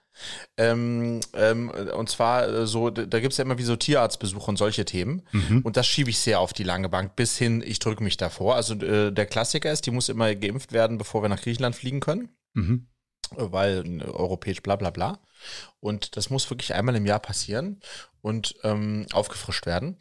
Ähm, 0.56 1.20
ähm, 1.32 1.70
und 1.70 2.10
zwar 2.10 2.46
äh, 2.46 2.66
so, 2.66 2.90
da 2.90 3.20
gibt 3.20 3.32
es 3.32 3.38
ja 3.38 3.44
immer 3.44 3.58
wie 3.58 3.64
so 3.64 3.76
Tierarztbesuche 3.76 4.50
und 4.50 4.56
solche 4.58 4.84
Themen. 4.84 5.26
Mhm. 5.32 5.62
Und 5.62 5.76
das 5.76 5.86
schiebe 5.86 6.10
ich 6.10 6.18
sehr 6.18 6.40
auf 6.40 6.52
die 6.52 6.64
lange 6.64 6.88
Bank, 6.88 7.16
bis 7.16 7.38
hin, 7.38 7.62
ich 7.64 7.78
drücke 7.78 8.04
mich 8.04 8.18
davor. 8.18 8.56
Also 8.56 8.74
äh, 8.74 9.12
der 9.12 9.26
Klassiker 9.26 9.72
ist, 9.72 9.86
die 9.86 9.90
muss 9.90 10.08
immer 10.08 10.34
geimpft 10.34 10.72
werden, 10.72 10.98
bevor 10.98 11.22
wir 11.22 11.28
nach 11.28 11.40
Griechenland 11.40 11.74
fliegen 11.74 12.00
können. 12.00 12.28
Mhm. 12.52 12.88
Weil 13.30 14.00
äh, 14.00 14.04
europäisch 14.04 14.62
bla 14.62 14.76
bla 14.76 14.90
bla. 14.90 15.20
Und 15.78 16.16
das 16.16 16.28
muss 16.28 16.50
wirklich 16.50 16.74
einmal 16.74 16.96
im 16.96 17.06
Jahr 17.06 17.20
passieren 17.20 17.80
und 18.20 18.56
ähm, 18.62 19.06
aufgefrischt 19.12 19.64
werden. 19.64 19.96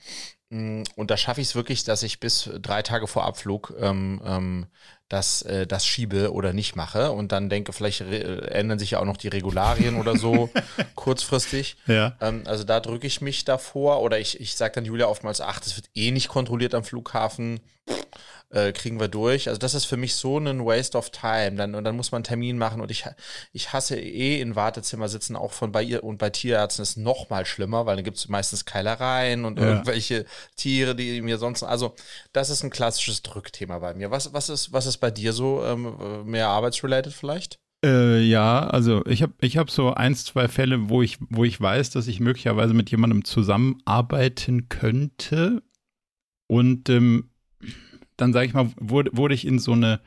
Mm, 0.49 0.83
und 0.95 1.11
da 1.11 1.17
schaffe 1.17 1.41
ich 1.41 1.47
es 1.47 1.55
wirklich, 1.55 1.83
dass 1.83 2.03
ich 2.03 2.19
bis 2.19 2.49
drei 2.61 2.81
Tage 2.81 3.07
vor 3.07 3.25
Abflug 3.25 3.73
ähm, 3.79 4.21
ähm, 4.25 4.67
das, 5.07 5.41
äh, 5.43 5.67
das 5.67 5.85
schiebe 5.85 6.31
oder 6.33 6.53
nicht 6.53 6.75
mache 6.75 7.11
und 7.11 7.31
dann 7.31 7.49
denke, 7.49 7.73
vielleicht 7.73 8.01
ändern 8.01 8.79
sich 8.79 8.91
ja 8.91 8.99
auch 8.99 9.05
noch 9.05 9.17
die 9.17 9.27
Regularien 9.27 9.95
oder 9.95 10.17
so 10.17 10.49
kurzfristig. 10.95 11.77
Ja. 11.87 12.15
Ähm, 12.21 12.43
also 12.45 12.63
da 12.63 12.79
drücke 12.79 13.07
ich 13.07 13.21
mich 13.21 13.45
davor 13.45 14.01
oder 14.01 14.19
ich, 14.19 14.39
ich 14.39 14.55
sage 14.55 14.75
dann 14.75 14.85
Julia 14.85 15.07
oftmals, 15.07 15.41
ach, 15.41 15.59
das 15.59 15.75
wird 15.75 15.89
eh 15.95 16.11
nicht 16.11 16.29
kontrolliert 16.29 16.73
am 16.75 16.83
Flughafen 16.83 17.59
äh, 18.51 18.71
kriegen 18.71 18.99
wir 18.99 19.07
durch. 19.07 19.47
Also 19.47 19.59
das 19.59 19.73
ist 19.73 19.85
für 19.85 19.97
mich 19.97 20.15
so 20.15 20.37
ein 20.37 20.65
Waste 20.65 20.97
of 20.97 21.09
Time. 21.11 21.55
Dann, 21.55 21.75
und 21.75 21.83
dann 21.83 21.95
muss 21.95 22.11
man 22.11 22.19
einen 22.19 22.23
Termin 22.23 22.57
machen 22.57 22.81
und 22.81 22.91
ich, 22.91 23.05
ich 23.53 23.73
hasse 23.73 23.99
eh 23.99 24.41
in 24.41 24.55
Wartezimmer 24.55 25.07
sitzen, 25.07 25.35
auch 25.35 25.51
von 25.51 25.71
bei 25.71 25.83
ihr 25.83 26.03
und 26.03 26.17
bei 26.17 26.29
Tierärzten 26.29 26.83
ist 26.83 26.97
noch 26.97 27.29
mal 27.29 27.45
schlimmer, 27.45 27.85
weil 27.85 27.95
dann 27.95 28.05
gibt 28.05 28.17
es 28.17 28.27
meistens 28.27 28.65
Keilereien 28.65 29.45
und 29.45 29.59
ja. 29.59 29.65
irgendwelche 29.65 30.25
Tiere, 30.55 30.95
die 30.95 31.21
mir 31.21 31.37
sonst, 31.37 31.63
also 31.63 31.95
das 32.33 32.49
ist 32.49 32.63
ein 32.63 32.69
klassisches 32.69 33.21
Drückthema 33.21 33.79
bei 33.79 33.93
mir. 33.93 34.11
Was, 34.11 34.33
was, 34.33 34.49
ist, 34.49 34.73
was 34.73 34.85
ist 34.85 34.97
bei 34.97 35.11
dir 35.11 35.33
so 35.33 35.63
ähm, 35.63 36.25
mehr 36.25 36.49
arbeitsrelated 36.49 37.13
vielleicht? 37.13 37.59
Äh, 37.83 38.19
ja, 38.19 38.67
also 38.67 39.05
ich 39.05 39.21
habe 39.21 39.33
ich 39.39 39.57
hab 39.57 39.71
so 39.71 39.93
eins, 39.93 40.25
zwei 40.25 40.47
Fälle, 40.49 40.89
wo 40.89 41.01
ich, 41.01 41.17
wo 41.29 41.45
ich 41.45 41.59
weiß, 41.61 41.91
dass 41.91 42.07
ich 42.07 42.19
möglicherweise 42.19 42.73
mit 42.73 42.91
jemandem 42.91 43.23
zusammenarbeiten 43.23 44.67
könnte. 44.67 45.63
Und 46.47 46.89
ähm, 46.89 47.28
dann 48.21 48.33
sage 48.33 48.47
ich 48.47 48.53
mal, 48.53 48.69
wurde, 48.79 49.11
wurde 49.13 49.33
ich 49.33 49.45
in 49.45 49.59
so 49.59 49.73
eine 49.73 49.99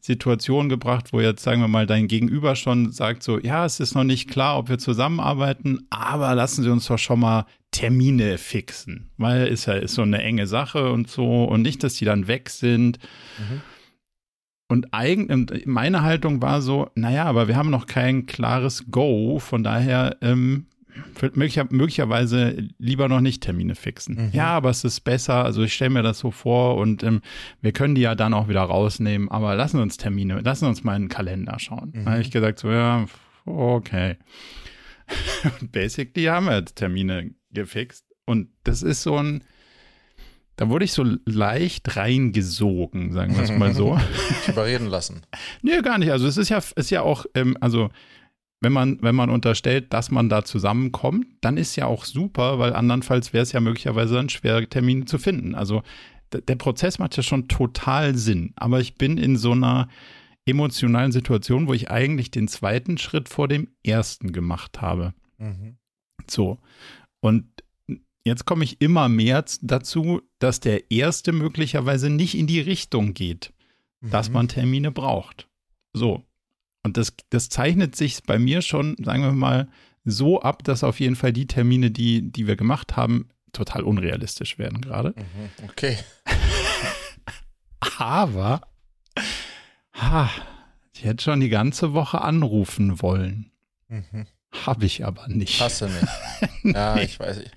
Situation 0.00 0.68
gebracht, 0.68 1.12
wo 1.12 1.20
jetzt, 1.20 1.42
sagen 1.42 1.60
wir 1.60 1.68
mal, 1.68 1.86
dein 1.86 2.08
Gegenüber 2.08 2.56
schon 2.56 2.92
sagt 2.92 3.22
so, 3.22 3.38
ja, 3.38 3.64
es 3.64 3.80
ist 3.80 3.94
noch 3.94 4.04
nicht 4.04 4.28
klar, 4.28 4.58
ob 4.58 4.68
wir 4.68 4.78
zusammenarbeiten, 4.78 5.86
aber 5.90 6.34
lassen 6.34 6.62
Sie 6.62 6.70
uns 6.70 6.86
doch 6.86 6.98
schon 6.98 7.20
mal 7.20 7.46
Termine 7.70 8.38
fixen, 8.38 9.10
weil 9.16 9.46
ist 9.46 9.66
ja 9.66 9.74
ist 9.74 9.94
so 9.94 10.02
eine 10.02 10.22
enge 10.22 10.46
Sache 10.46 10.92
und 10.92 11.08
so 11.08 11.44
und 11.44 11.62
nicht, 11.62 11.82
dass 11.82 11.94
die 11.94 12.04
dann 12.04 12.28
weg 12.28 12.50
sind. 12.50 12.98
Mhm. 13.38 13.62
Und 14.68 14.92
eigentlich, 14.92 15.66
meine 15.66 16.02
Haltung 16.02 16.40
war 16.40 16.62
so, 16.62 16.90
naja, 16.94 17.24
aber 17.24 17.48
wir 17.48 17.56
haben 17.56 17.70
noch 17.70 17.86
kein 17.86 18.26
klares 18.26 18.90
Go, 18.90 19.38
von 19.38 19.62
daher 19.62 20.16
ähm, 20.20 20.66
möglicher, 21.34 21.66
möglicherweise 21.70 22.68
lieber 22.78 23.08
noch 23.08 23.20
nicht 23.20 23.42
Termine 23.42 23.74
fixen. 23.74 24.26
Mhm. 24.26 24.30
Ja, 24.32 24.48
aber 24.48 24.70
es 24.70 24.84
ist 24.84 25.00
besser. 25.00 25.44
Also 25.44 25.62
ich 25.62 25.74
stelle 25.74 25.90
mir 25.90 26.02
das 26.02 26.18
so 26.18 26.30
vor 26.30 26.76
und 26.76 27.02
ähm, 27.02 27.20
wir 27.60 27.72
können 27.72 27.94
die 27.94 28.02
ja 28.02 28.14
dann 28.14 28.34
auch 28.34 28.48
wieder 28.48 28.62
rausnehmen. 28.62 29.30
Aber 29.30 29.54
lassen 29.54 29.80
uns 29.80 29.96
Termine, 29.96 30.40
lassen 30.40 30.66
uns 30.66 30.84
mal 30.84 30.94
einen 30.94 31.08
Kalender 31.08 31.58
schauen. 31.58 31.92
Mhm. 31.94 32.04
Da 32.04 32.10
habe 32.12 32.20
ich 32.20 32.30
gesagt 32.30 32.58
so, 32.58 32.70
ja, 32.70 33.06
okay. 33.44 34.16
Basically 35.72 36.26
haben 36.26 36.46
wir 36.46 36.58
jetzt 36.58 36.76
Termine 36.76 37.34
gefixt. 37.52 38.04
Und 38.26 38.48
das 38.64 38.82
ist 38.82 39.02
so 39.02 39.16
ein, 39.18 39.44
da 40.56 40.68
wurde 40.68 40.84
ich 40.84 40.92
so 40.92 41.04
leicht 41.26 41.96
reingesogen, 41.96 43.12
sagen 43.12 43.34
wir 43.36 43.42
es 43.42 43.50
mal 43.50 43.74
so. 43.74 43.98
Überreden 44.48 44.86
lassen. 44.86 45.22
nee, 45.62 45.80
gar 45.82 45.98
nicht. 45.98 46.10
Also 46.10 46.26
es 46.26 46.36
ist 46.36 46.48
ja, 46.48 46.62
ist 46.76 46.90
ja 46.90 47.02
auch, 47.02 47.26
ähm, 47.34 47.56
also 47.60 47.90
wenn 48.64 48.72
man, 48.72 49.00
wenn 49.02 49.14
man 49.14 49.30
unterstellt, 49.30 49.92
dass 49.92 50.10
man 50.10 50.28
da 50.28 50.44
zusammenkommt, 50.44 51.26
dann 51.42 51.56
ist 51.56 51.76
ja 51.76 51.86
auch 51.86 52.04
super, 52.04 52.58
weil 52.58 52.72
andernfalls 52.72 53.32
wäre 53.32 53.42
es 53.42 53.52
ja 53.52 53.60
möglicherweise 53.60 54.14
dann 54.14 54.28
schwer, 54.28 54.68
Termine 54.68 55.04
zu 55.04 55.18
finden. 55.18 55.54
Also 55.54 55.82
der 56.32 56.56
Prozess 56.56 56.98
macht 56.98 57.16
ja 57.16 57.22
schon 57.22 57.46
total 57.46 58.16
Sinn. 58.16 58.52
Aber 58.56 58.80
ich 58.80 58.96
bin 58.96 59.18
in 59.18 59.36
so 59.36 59.52
einer 59.52 59.88
emotionalen 60.46 61.12
Situation, 61.12 61.68
wo 61.68 61.74
ich 61.74 61.90
eigentlich 61.90 62.30
den 62.30 62.48
zweiten 62.48 62.98
Schritt 62.98 63.28
vor 63.28 63.46
dem 63.46 63.68
ersten 63.84 64.32
gemacht 64.32 64.80
habe. 64.80 65.14
Mhm. 65.38 65.76
So. 66.26 66.58
Und 67.20 67.46
jetzt 68.24 68.44
komme 68.46 68.64
ich 68.64 68.80
immer 68.80 69.08
mehr 69.08 69.44
dazu, 69.62 70.22
dass 70.38 70.60
der 70.60 70.90
erste 70.90 71.32
möglicherweise 71.32 72.10
nicht 72.10 72.36
in 72.36 72.46
die 72.46 72.60
Richtung 72.60 73.14
geht, 73.14 73.52
mhm. 74.00 74.10
dass 74.10 74.30
man 74.30 74.48
Termine 74.48 74.90
braucht. 74.90 75.48
So. 75.92 76.24
Und 76.84 76.96
das, 76.96 77.14
das 77.30 77.48
zeichnet 77.48 77.96
sich 77.96 78.22
bei 78.22 78.38
mir 78.38 78.62
schon, 78.62 78.96
sagen 79.02 79.22
wir 79.22 79.32
mal, 79.32 79.68
so 80.04 80.40
ab, 80.42 80.62
dass 80.62 80.84
auf 80.84 81.00
jeden 81.00 81.16
Fall 81.16 81.32
die 81.32 81.46
Termine, 81.46 81.90
die, 81.90 82.30
die 82.30 82.46
wir 82.46 82.56
gemacht 82.56 82.96
haben, 82.96 83.30
total 83.52 83.82
unrealistisch 83.82 84.58
werden 84.58 84.80
gerade. 84.82 85.14
Mhm, 85.16 85.68
okay. 85.68 85.98
Aber 87.98 88.60
ha, 89.94 90.30
ich 90.92 91.04
hätte 91.04 91.24
schon 91.24 91.40
die 91.40 91.48
ganze 91.48 91.94
Woche 91.94 92.20
anrufen 92.20 93.00
wollen. 93.00 93.50
Mhm. 93.88 94.26
Habe 94.66 94.86
ich 94.86 95.04
aber 95.04 95.26
nicht. 95.28 95.60
Hast 95.60 95.80
du 95.80 95.86
nicht. 95.86 96.06
nee. 96.62 96.72
Ja, 96.72 96.96
ich 96.96 97.18
weiß 97.18 97.38
nicht. 97.38 97.50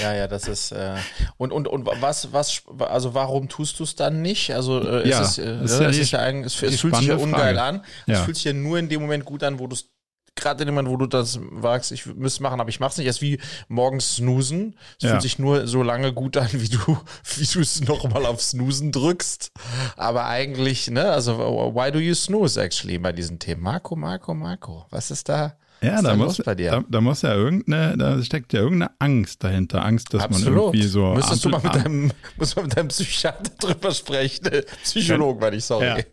Ja, 0.00 0.14
ja, 0.14 0.28
das 0.28 0.48
ist 0.48 0.72
äh, 0.72 0.94
und 1.36 1.52
und 1.52 1.68
und 1.68 1.86
was 1.86 2.32
was 2.32 2.62
also 2.78 3.14
warum 3.14 3.48
tust 3.48 3.78
du 3.78 3.84
es 3.84 3.94
dann 3.94 4.22
nicht? 4.22 4.52
Also 4.54 4.80
äh, 4.80 5.08
ja, 5.08 5.20
ist 5.20 5.38
es, 5.38 5.38
äh, 5.38 5.64
ist 5.64 5.80
ja, 5.80 5.88
es, 5.88 5.98
ist 5.98 6.10
ja 6.10 6.18
eigentlich, 6.20 6.62
es, 6.62 6.74
es 6.74 6.80
fühlt 6.80 6.96
sich 6.96 7.06
ja 7.06 7.16
ungeil 7.16 7.56
Frage. 7.56 7.62
an. 7.62 7.84
Ja. 8.06 8.14
Es 8.14 8.20
fühlt 8.20 8.36
sich 8.36 8.44
ja 8.44 8.52
nur 8.52 8.78
in 8.78 8.88
dem 8.88 9.02
Moment 9.02 9.24
gut 9.24 9.42
an, 9.42 9.58
wo 9.58 9.66
du 9.66 9.74
es 9.74 9.90
gerade 10.36 10.62
in 10.62 10.66
dem 10.66 10.74
Moment, 10.74 10.92
wo 10.92 10.96
du 10.96 11.06
das 11.06 11.38
wagst, 11.40 11.92
ich 11.92 12.06
müsste 12.06 12.42
machen, 12.42 12.60
aber 12.60 12.68
ich 12.68 12.80
mach's 12.80 12.96
nicht. 12.96 13.06
Es 13.06 13.16
ist 13.16 13.22
wie 13.22 13.38
morgens 13.68 14.16
snoosen. 14.16 14.76
Es 14.98 15.04
ja. 15.04 15.10
fühlt 15.10 15.22
sich 15.22 15.38
nur 15.38 15.66
so 15.66 15.82
lange 15.82 16.12
gut 16.12 16.36
an, 16.36 16.48
wie 16.52 16.68
du, 16.68 16.78
wie 17.36 17.46
du 17.46 17.60
es 17.60 17.80
nochmal 17.80 18.26
auf 18.26 18.40
snoosen 18.40 18.92
drückst. 18.92 19.52
Aber 19.96 20.26
eigentlich, 20.26 20.90
ne, 20.90 21.10
also 21.10 21.38
why 21.74 21.90
do 21.90 21.98
you 21.98 22.14
snooze 22.14 22.60
actually 22.60 22.98
bei 22.98 23.12
diesen 23.12 23.38
Themen? 23.38 23.62
Marco, 23.62 23.96
Marco, 23.96 24.34
Marco, 24.34 24.86
was 24.90 25.10
ist 25.10 25.28
da? 25.28 25.56
Ja, 25.84 26.02
da 26.02 26.16
muss, 26.16 26.36
da, 26.36 26.54
da, 26.54 27.00
muss 27.00 27.22
ja 27.22 27.34
irgendeine, 27.34 27.96
da 27.96 28.22
steckt 28.22 28.52
ja 28.52 28.60
irgendeine 28.60 28.92
Angst 28.98 29.44
dahinter. 29.44 29.84
Angst, 29.84 30.12
dass 30.14 30.22
Absolut. 30.24 30.54
man 30.54 30.56
irgendwie 30.56 30.82
so. 30.86 31.14
Müsstest 31.14 31.44
du 31.44 31.48
mal 31.48 31.60
mit 31.62 31.74
deinem, 31.74 32.12
musst 32.36 32.56
mal 32.56 32.62
mit 32.62 32.76
deinem 32.76 32.88
Psychiater 32.88 33.50
drüber 33.60 33.92
sprechen. 33.92 34.50
Psychologen, 34.82 35.40
ja. 35.40 35.46
meine 35.46 35.56
ich, 35.56 35.64
sorry. 35.64 35.86
Ja. 35.86 35.96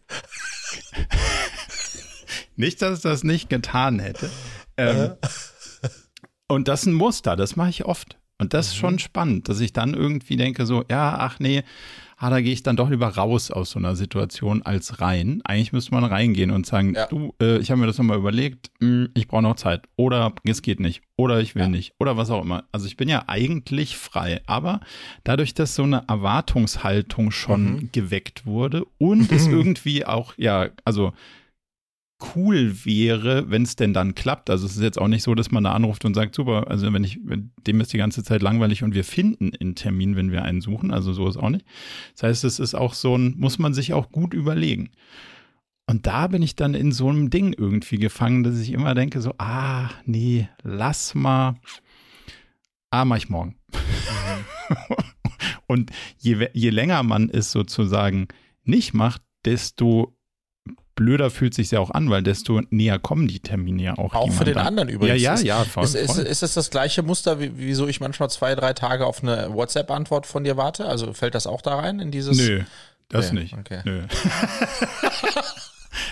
Nicht, 2.55 2.81
dass 2.81 2.93
es 2.93 3.01
das 3.01 3.23
nicht 3.23 3.49
getan 3.49 3.99
hätte. 3.99 4.29
Ähm, 4.77 5.11
und 6.47 6.67
das 6.67 6.81
ist 6.81 6.87
ein 6.87 6.93
Muster, 6.93 7.35
das 7.35 7.55
mache 7.55 7.69
ich 7.69 7.85
oft. 7.85 8.17
Und 8.37 8.53
das 8.53 8.67
ist 8.67 8.75
schon 8.75 8.93
mhm. 8.93 8.99
spannend, 8.99 9.49
dass 9.49 9.59
ich 9.59 9.73
dann 9.73 9.93
irgendwie 9.93 10.35
denke, 10.35 10.65
so, 10.65 10.83
ja, 10.89 11.15
ach 11.17 11.39
nee, 11.39 11.63
ah, 12.21 12.29
da 12.29 12.39
gehe 12.39 12.53
ich 12.53 12.61
dann 12.61 12.75
doch 12.75 12.89
lieber 12.89 13.07
raus 13.07 13.49
aus 13.49 13.71
so 13.71 13.79
einer 13.79 13.95
Situation 13.95 14.61
als 14.61 15.01
rein. 15.01 15.41
Eigentlich 15.43 15.73
müsste 15.73 15.93
man 15.95 16.03
reingehen 16.03 16.51
und 16.51 16.67
sagen, 16.67 16.93
ja. 16.93 17.07
du, 17.07 17.33
äh, 17.41 17.57
ich 17.57 17.71
habe 17.71 17.81
mir 17.81 17.87
das 17.87 17.97
nochmal 17.97 18.17
überlegt, 18.17 18.69
mh, 18.79 18.87
hm, 18.87 19.09
ich 19.15 19.27
brauche 19.27 19.41
noch 19.41 19.55
Zeit. 19.55 19.87
Oder 19.95 20.33
es 20.43 20.61
geht 20.61 20.79
nicht. 20.79 21.01
Oder 21.15 21.41
ich 21.41 21.55
will 21.55 21.63
ja. 21.63 21.67
nicht. 21.67 21.93
Oder 21.99 22.17
was 22.17 22.29
auch 22.29 22.43
immer. 22.43 22.65
Also 22.71 22.85
ich 22.85 22.95
bin 22.95 23.09
ja 23.09 23.23
eigentlich 23.25 23.97
frei. 23.97 24.41
Aber 24.45 24.81
dadurch, 25.23 25.55
dass 25.55 25.73
so 25.73 25.83
eine 25.83 26.03
Erwartungshaltung 26.07 27.31
schon 27.31 27.73
mhm. 27.73 27.89
geweckt 27.91 28.45
wurde 28.45 28.85
und 28.99 29.31
es 29.31 29.47
irgendwie 29.47 30.05
auch, 30.05 30.33
ja, 30.37 30.69
also 30.85 31.13
cool 32.35 32.85
wäre, 32.85 33.49
wenn 33.49 33.63
es 33.63 33.75
denn 33.75 33.93
dann 33.93 34.15
klappt. 34.15 34.49
Also 34.49 34.65
es 34.65 34.75
ist 34.75 34.81
jetzt 34.81 34.99
auch 34.99 35.07
nicht 35.07 35.23
so, 35.23 35.35
dass 35.35 35.51
man 35.51 35.63
da 35.63 35.73
anruft 35.73 36.05
und 36.05 36.13
sagt, 36.13 36.35
super, 36.35 36.69
also 36.69 36.91
wenn 36.93 37.03
ich, 37.03 37.19
wenn, 37.23 37.51
dem 37.67 37.81
ist 37.81 37.93
die 37.93 37.97
ganze 37.97 38.23
Zeit 38.23 38.41
langweilig 38.41 38.83
und 38.83 38.93
wir 38.93 39.03
finden 39.03 39.51
einen 39.59 39.75
Termin, 39.75 40.15
wenn 40.15 40.31
wir 40.31 40.43
einen 40.43 40.61
suchen. 40.61 40.91
Also 40.91 41.13
so 41.13 41.27
ist 41.27 41.37
auch 41.37 41.49
nicht. 41.49 41.65
Das 42.13 42.23
heißt, 42.23 42.43
es 42.43 42.59
ist 42.59 42.75
auch 42.75 42.93
so 42.93 43.17
ein, 43.17 43.35
muss 43.37 43.59
man 43.59 43.73
sich 43.73 43.93
auch 43.93 44.11
gut 44.11 44.33
überlegen. 44.33 44.91
Und 45.87 46.07
da 46.07 46.27
bin 46.27 46.41
ich 46.41 46.55
dann 46.55 46.73
in 46.73 46.91
so 46.91 47.09
einem 47.09 47.29
Ding 47.29 47.53
irgendwie 47.53 47.97
gefangen, 47.97 48.43
dass 48.43 48.59
ich 48.59 48.71
immer 48.71 48.95
denke, 48.95 49.21
so, 49.21 49.33
ah, 49.37 49.89
nee, 50.05 50.47
lass 50.63 51.15
mal. 51.15 51.55
Ah, 52.91 53.05
mach 53.05 53.17
ich 53.17 53.29
morgen. 53.29 53.57
Mhm. 53.73 54.75
und 55.67 55.91
je, 56.17 56.47
je 56.53 56.69
länger 56.69 57.03
man 57.03 57.29
es 57.29 57.51
sozusagen 57.51 58.27
nicht 58.63 58.93
macht, 58.93 59.21
desto 59.43 60.15
blöder 61.01 61.31
fühlt 61.31 61.55
sich 61.55 61.71
ja 61.71 61.79
auch 61.79 61.89
an, 61.89 62.09
weil 62.09 62.21
desto 62.21 62.61
näher 62.69 62.99
kommen 62.99 63.27
die 63.27 63.39
Termine 63.39 63.81
ja 63.81 63.97
auch. 63.97 64.13
Auch 64.13 64.31
für 64.31 64.45
den 64.45 64.57
anderen 64.57 64.87
übrigens. 64.87 65.21
Ja, 65.21 65.35
ja, 65.35 65.41
ja. 65.41 65.63
Voll, 65.63 65.83
ist, 65.83 65.95
ist, 65.95 66.17
ist 66.17 66.43
es 66.43 66.53
das 66.53 66.69
gleiche 66.69 67.01
Muster, 67.01 67.39
wie, 67.39 67.51
wieso 67.55 67.87
ich 67.87 67.99
manchmal 67.99 68.29
zwei, 68.29 68.53
drei 68.53 68.73
Tage 68.73 69.07
auf 69.07 69.23
eine 69.23 69.51
WhatsApp-Antwort 69.53 70.27
von 70.27 70.43
dir 70.43 70.57
warte? 70.57 70.85
Also 70.85 71.13
fällt 71.13 71.33
das 71.33 71.47
auch 71.47 71.61
da 71.61 71.75
rein 71.79 71.99
in 71.99 72.11
dieses? 72.11 72.37
Nö, 72.37 72.61
das 73.09 73.31
nee, 73.31 73.41
nicht. 73.41 73.57
Okay. 73.57 73.81
Nö. 73.83 74.03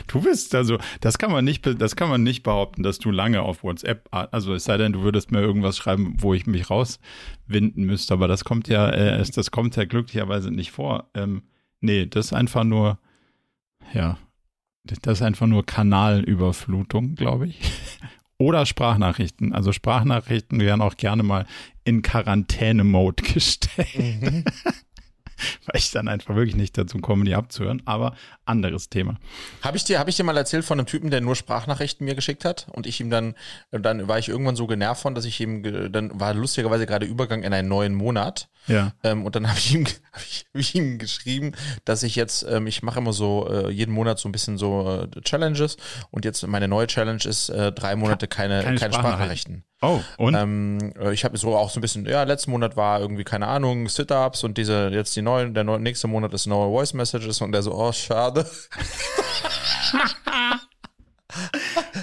Du 0.08 0.22
bist 0.22 0.54
also, 0.56 0.78
das 1.00 1.18
kann 1.18 1.32
man 1.32 1.46
nicht, 1.46 1.66
das 1.80 1.96
kann 1.96 2.10
man 2.10 2.22
nicht 2.22 2.44
behaupten, 2.44 2.84
dass 2.84 3.00
du 3.00 3.12
lange 3.12 3.42
auf 3.44 3.64
WhatsApp, 3.64 4.10
also 4.12 4.54
es 4.54 4.66
sei 4.66 4.76
denn, 4.78 4.92
du 4.92 5.04
würdest 5.04 5.32
mir 5.32 5.40
irgendwas 5.40 5.78
schreiben, 5.78 6.16
wo 6.18 6.34
ich 6.34 6.48
mich 6.48 6.70
rauswinden 6.70 7.86
müsste, 7.86 8.14
aber 8.14 8.28
das 8.28 8.44
kommt 8.44 8.68
ja, 8.68 8.90
äh, 8.90 9.24
das 9.24 9.52
kommt 9.52 9.76
ja 9.78 9.86
glücklicherweise 9.86 10.52
nicht 10.52 10.72
vor. 10.72 11.10
Ähm, 11.14 11.44
nee, 11.80 12.08
das 12.08 12.28
ist 12.28 12.34
einfach 12.34 12.66
nur, 12.66 13.00
ja, 13.94 14.18
das 14.84 15.18
ist 15.18 15.22
einfach 15.22 15.48
nur 15.48 15.66
Kanalüberflutung, 15.66 17.16
glaube 17.16 17.48
ich. 17.48 17.60
Oder 18.38 18.66
Sprachnachrichten. 18.66 19.54
Also 19.54 19.74
Sprachnachrichten 19.74 20.62
werden 20.62 20.82
auch 20.82 20.96
gerne 20.96 21.24
mal 21.24 21.46
in 21.84 22.02
Quarantäne-Mode 22.02 23.24
gestellt. 23.24 24.22
Mhm. 24.22 24.46
weil 25.66 25.80
ich 25.80 25.92
dann 25.92 26.08
einfach 26.08 26.36
wirklich 26.36 26.56
nicht 26.56 26.78
dazu 26.78 27.00
komme, 27.00 27.26
die 27.26 27.36
abzuhören. 27.36 27.82
Aber 27.86 28.16
anderes 28.46 28.90
Thema. 28.90 29.18
Habe 29.62 29.78
ich 29.78 29.84
dir, 29.84 30.00
habe 30.00 30.10
ich 30.10 30.16
dir 30.16 30.24
mal 30.24 30.38
erzählt 30.38 30.66
von 30.66 30.80
einem 30.80 30.88
Typen, 30.88 31.10
der 31.10 31.22
nur 31.22 31.36
Sprachnachrichten 31.36 32.06
mir 32.06 32.16
geschickt 32.16 32.46
hat 32.46 32.68
und 32.72 32.88
ich 32.88 33.00
ihm 33.00 33.10
dann, 33.10 33.36
dann 33.72 34.08
war 34.08 34.20
ich 34.20 34.30
irgendwann 34.30 34.56
so 34.56 34.68
genervt 34.68 35.02
von, 35.02 35.16
dass 35.16 35.26
ich 35.26 35.40
ihm, 35.40 35.92
dann 35.92 36.20
war 36.20 36.34
lustigerweise 36.34 36.86
gerade 36.86 37.06
Übergang 37.06 37.44
in 37.44 37.54
einen 37.54 37.68
neuen 37.68 37.96
Monat. 37.96 38.50
Ja. 38.68 38.94
Ähm, 39.04 39.26
und 39.26 39.36
dann 39.36 39.48
habe 39.48 39.58
ich 39.58 39.74
ihm, 39.74 39.86
habe 40.14 40.24
ich, 40.28 40.46
hab 40.54 40.60
ich, 40.60 40.76
ihm 40.76 40.98
geschrieben, 40.98 41.54
dass 41.86 42.04
ich 42.04 42.16
jetzt, 42.16 42.46
ähm, 42.50 42.68
ich 42.68 42.84
mache 42.84 43.00
immer 43.00 43.14
so 43.14 43.48
äh, 43.50 43.70
jeden 43.72 43.94
Monat 43.94 44.20
so 44.20 44.30
ein 44.30 44.32
bisschen 44.32 44.58
so 44.58 45.08
äh, 45.16 45.22
Challenges 45.22 45.78
und 46.12 46.26
jetzt 46.26 46.46
meine 46.46 46.68
neue 46.68 46.88
Challenge 46.88 47.24
ist 47.24 47.50
äh, 47.50 47.72
drei 47.72 47.96
Monate 47.96 48.28
keine, 48.28 48.64
keine, 48.64 48.78
keine 48.78 48.94
Sprachnachrichten. 48.94 49.64
Oh, 49.82 50.02
und? 50.18 50.36
Ähm, 50.36 50.94
äh, 51.00 51.14
ich 51.14 51.24
habe 51.24 51.38
so 51.38 51.56
auch 51.56 51.70
so 51.70 51.80
ein 51.80 51.82
bisschen, 51.82 52.06
ja, 52.06 52.24
letzten 52.24 52.52
Monat 52.52 52.76
war 52.76 53.00
irgendwie, 53.00 53.24
keine 53.24 53.48
Ahnung, 53.48 53.88
Sit-Ups 53.88 54.44
und 54.44 54.58
diese, 54.58 54.90
jetzt 54.90 55.16
die 55.16 55.22
neuen, 55.22 55.54
der 55.54 55.64
nächste 55.64 56.08
Monat 56.08 56.34
ist 56.34 56.48
neue 56.48 56.70
Voice 56.70 56.94
Messages 56.94 57.40
und 57.42 57.54
der 57.54 57.62
so, 57.62 57.74
oh, 57.74 57.92
schade. 57.94 58.46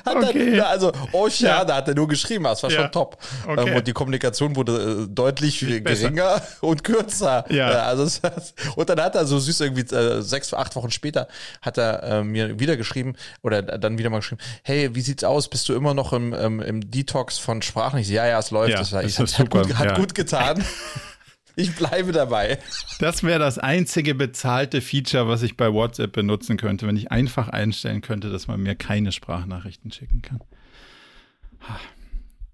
okay. 0.07 0.59
Er, 0.59 0.69
also, 0.69 0.93
oh 1.13 1.29
schade, 1.29 1.71
ja. 1.71 1.77
hat 1.77 1.89
er 1.89 1.95
nur 1.95 2.09
geschrieben, 2.09 2.45
das 2.45 2.63
war 2.63 2.71
ja. 2.71 2.83
schon 2.83 2.93
top. 2.93 3.19
Okay. 3.47 3.69
Ähm, 3.69 3.77
und 3.77 3.87
die 3.87 3.93
Kommunikation 3.93 4.57
wurde 4.57 5.05
äh, 5.05 5.07
deutlich 5.09 5.61
geringer 5.61 6.41
und 6.61 6.85
kürzer. 6.85 7.45
Ja. 7.51 7.71
Äh, 7.71 7.75
also, 7.75 8.21
und 8.77 8.89
dann 8.89 9.01
hat 9.01 9.15
er 9.15 9.27
so 9.27 9.39
süß 9.39 9.61
irgendwie 9.61 9.95
äh, 9.95 10.23
sechs, 10.23 10.53
acht 10.55 10.77
Wochen 10.77 10.91
später 10.91 11.29
hat 11.63 11.79
er 11.79 12.03
äh, 12.03 12.25
mir 12.25 12.59
wieder 12.59 12.77
geschrieben 12.77 13.15
oder 13.43 13.63
dann 13.63 13.99
wieder 13.99 14.11
mal 14.11 14.19
geschrieben, 14.19 14.41
hey, 14.63 14.95
wie 14.95 15.01
sieht's 15.01 15.25
aus? 15.25 15.49
Bist 15.49 15.69
du 15.69 15.75
immer 15.75 15.95
noch 15.95 16.13
im, 16.13 16.33
im, 16.33 16.61
im 16.61 16.91
Detox 16.91 17.39
von 17.39 17.63
Sprachen? 17.63 17.99
Ich 17.99 18.09
so, 18.09 18.15
ja, 18.15 18.27
ja, 18.27 18.39
es 18.39 18.51
läuft. 18.51 18.71
Ja, 18.71 18.79
das, 18.79 18.91
das, 18.91 19.15
das 19.15 19.39
hat, 19.39 19.51
gut, 19.51 19.75
hat 19.79 19.97
gut 19.97 20.15
getan. 20.15 20.65
Ich 21.57 21.75
bleibe 21.75 22.13
dabei. 22.13 22.59
Das 22.99 23.23
wäre 23.23 23.39
das 23.39 23.59
einzige 23.59 24.15
bezahlte 24.15 24.83
Feature, 24.83 25.27
was 25.27 25.43
ich 25.43 25.57
bei 25.57 25.73
WhatsApp 25.73 26.13
benutzen 26.13 26.59
könnte, 26.59 26.87
wenn 26.87 26.97
ich 26.97 27.11
einfach 27.11 27.49
einstellen 27.49 28.03
könnte, 28.03 28.31
dass 28.31 28.47
man 28.47 28.61
mir 28.61 28.75
keine 28.75 29.11
Sprachnachrichten 29.11 29.91
schicken 29.91 30.21
kann. 30.21 30.41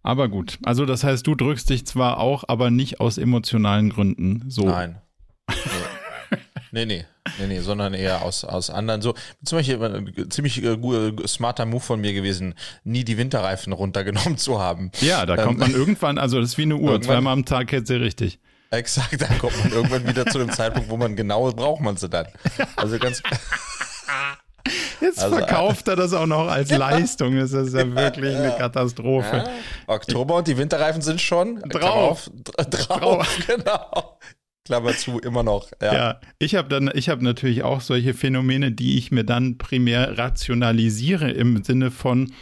Aber 0.05 0.29
gut, 0.29 0.59
also 0.65 0.87
das 0.87 1.03
heißt, 1.03 1.27
du 1.27 1.35
drückst 1.35 1.69
dich 1.69 1.85
zwar 1.85 2.19
auch, 2.19 2.45
aber 2.47 2.71
nicht 2.71 3.01
aus 3.01 3.19
emotionalen 3.19 3.91
Gründen 3.91 4.45
so. 4.49 4.67
Nein. 4.67 5.01
Nee, 6.75 6.87
nee, 6.87 7.05
nee, 7.39 7.47
nee, 7.49 7.61
sondern 7.61 7.93
eher 7.93 8.23
aus, 8.23 8.45
aus 8.45 8.71
anderen. 8.71 9.03
So, 9.03 9.15
zum 9.45 9.59
Beispiel 9.59 9.83
ein 9.85 10.09
äh, 10.17 10.29
ziemlich 10.31 10.63
äh, 10.65 10.73
äh, 10.73 11.29
smarter 11.29 11.67
Move 11.67 11.83
von 11.83 12.01
mir 12.01 12.15
gewesen, 12.15 12.55
nie 12.83 13.05
die 13.05 13.19
Winterreifen 13.19 13.75
runtergenommen 13.75 14.37
zu 14.39 14.59
haben. 14.59 14.91
Ja, 15.03 15.27
da 15.27 15.37
kommt 15.37 15.59
man 15.59 15.71
ähm, 15.71 15.77
irgendwann, 15.77 16.17
also 16.17 16.41
das 16.41 16.51
ist 16.51 16.59
wie 16.59 16.63
eine 16.63 16.77
Uhr, 16.77 17.01
zweimal 17.03 17.35
am 17.35 17.45
Tag 17.45 17.73
jetzt 17.73 17.89
sehr 17.89 18.01
richtig. 18.01 18.41
Exakt, 18.73 19.21
da 19.21 19.27
kommt 19.35 19.59
man 19.63 19.71
irgendwann 19.71 20.07
wieder 20.09 20.25
zu 20.25 20.39
dem 20.39 20.51
Zeitpunkt, 20.51 20.89
wo 20.89 20.97
man 20.97 21.15
genau 21.15 21.51
braucht 21.53 21.83
man 21.83 21.99
sie 21.99 22.09
dann. 22.09 22.27
Also 22.75 22.99
ganz. 22.99 23.23
Jetzt 25.01 25.23
also, 25.23 25.37
verkauft 25.37 25.89
er 25.89 25.97
das 25.97 26.15
auch 26.15 26.27
noch 26.27 26.49
als 26.49 26.71
Leistung. 26.71 27.37
Das 27.37 27.53
ist 27.53 27.75
ja 27.75 27.95
wirklich 27.95 28.35
eine 28.35 28.53
Katastrophe. 28.53 29.39
Ja. 29.39 29.51
Oktober 29.89 30.37
und 30.37 30.47
die 30.47 30.57
Winterreifen 30.57 31.03
sind 31.03 31.21
schon 31.21 31.61
drauf. 31.69 32.31
Drauf, 32.45 32.71
drauf. 32.71 33.39
genau. 33.47 34.19
Klammer 34.65 34.97
zu, 34.97 35.19
immer 35.19 35.43
noch. 35.43 35.69
Ja, 35.83 35.93
ja 35.93 36.21
ich 36.39 36.55
habe 36.55 36.69
dann, 36.69 36.91
ich 36.95 37.09
habe 37.09 37.23
natürlich 37.23 37.65
auch 37.65 37.81
solche 37.81 38.15
Phänomene, 38.15 38.73
die 38.73 38.97
ich 38.97 39.11
mir 39.11 39.25
dann 39.25 39.59
primär 39.59 40.17
rationalisiere 40.17 41.31
im 41.31 41.63
Sinne 41.65 41.91
von, 41.91 42.33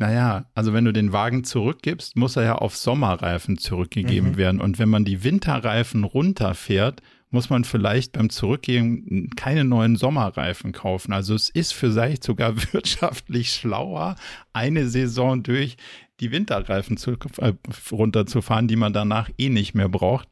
naja, 0.00 0.46
also 0.54 0.72
wenn 0.72 0.86
du 0.86 0.94
den 0.94 1.12
Wagen 1.12 1.44
zurückgibst, 1.44 2.16
muss 2.16 2.34
er 2.34 2.44
ja 2.44 2.54
auf 2.54 2.74
Sommerreifen 2.74 3.58
zurückgegeben 3.58 4.30
mhm. 4.30 4.36
werden. 4.38 4.60
Und 4.62 4.78
wenn 4.78 4.88
man 4.88 5.04
die 5.04 5.24
Winterreifen 5.24 6.04
runterfährt, 6.04 7.02
muss 7.28 7.50
man 7.50 7.64
vielleicht 7.64 8.12
beim 8.12 8.30
Zurückgeben 8.30 9.28
keine 9.36 9.62
neuen 9.62 9.96
Sommerreifen 9.96 10.72
kaufen. 10.72 11.12
Also 11.12 11.34
es 11.34 11.50
ist 11.50 11.74
vielleicht 11.74 12.24
sogar 12.24 12.56
wirtschaftlich 12.72 13.52
schlauer, 13.52 14.16
eine 14.54 14.88
Saison 14.88 15.42
durch 15.42 15.76
die 16.20 16.32
Winterreifen 16.32 16.96
zu, 16.96 17.12
äh, 17.36 17.52
runterzufahren, 17.92 18.68
die 18.68 18.76
man 18.76 18.94
danach 18.94 19.28
eh 19.36 19.50
nicht 19.50 19.74
mehr 19.74 19.90
braucht, 19.90 20.28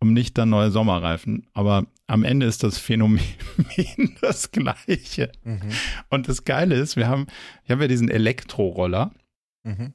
um 0.00 0.12
nicht 0.12 0.36
dann 0.38 0.48
neue 0.48 0.70
Sommerreifen. 0.70 1.46
Aber 1.52 1.86
am 2.06 2.24
Ende 2.24 2.46
ist 2.46 2.62
das 2.64 2.78
Phänomen 2.78 3.24
das 4.20 4.50
gleiche. 4.50 5.30
Mhm. 5.44 5.70
Und 6.08 6.28
das 6.28 6.44
Geile 6.44 6.74
ist, 6.74 6.96
wir 6.96 7.06
haben, 7.06 7.26
ich 7.64 7.70
habe 7.70 7.82
ja 7.82 7.88
diesen 7.88 8.08
Elektroroller. 8.08 9.12
Mhm. 9.62 9.94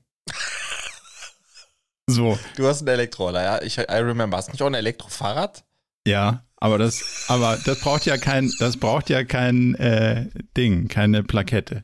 So. 2.08 2.38
Du 2.56 2.68
hast 2.68 2.82
einen 2.82 2.90
Elektroroller, 2.90 3.44
ja. 3.44 3.62
Ich 3.64 3.78
I 3.78 3.84
remember. 3.90 4.38
Hast 4.38 4.48
du 4.48 4.52
nicht 4.52 4.62
auch 4.62 4.68
ein 4.68 4.76
Elektrofahrrad? 4.76 5.66
Ja, 6.08 6.46
aber 6.58 6.78
das, 6.78 7.26
aber 7.28 7.58
das 7.66 7.80
braucht 7.80 8.06
ja 8.06 8.18
kein, 8.18 8.52
das 8.60 8.78
braucht 8.78 9.10
ja 9.10 9.24
kein 9.24 9.74
äh, 9.76 10.30
Ding, 10.56 10.88
keine 10.88 11.24
Plakette. 11.24 11.84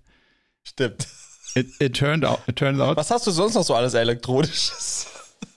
Stimmt. 0.63 1.07
It, 1.55 1.69
it, 1.79 1.97
turned 1.97 2.23
out, 2.23 2.39
it 2.47 2.55
turned 2.55 2.79
out. 2.79 2.95
Was 2.95 3.09
hast 3.09 3.27
du 3.27 3.31
sonst 3.31 3.55
noch 3.55 3.63
so 3.63 3.75
alles 3.75 3.93
Elektronisches? 3.93 5.07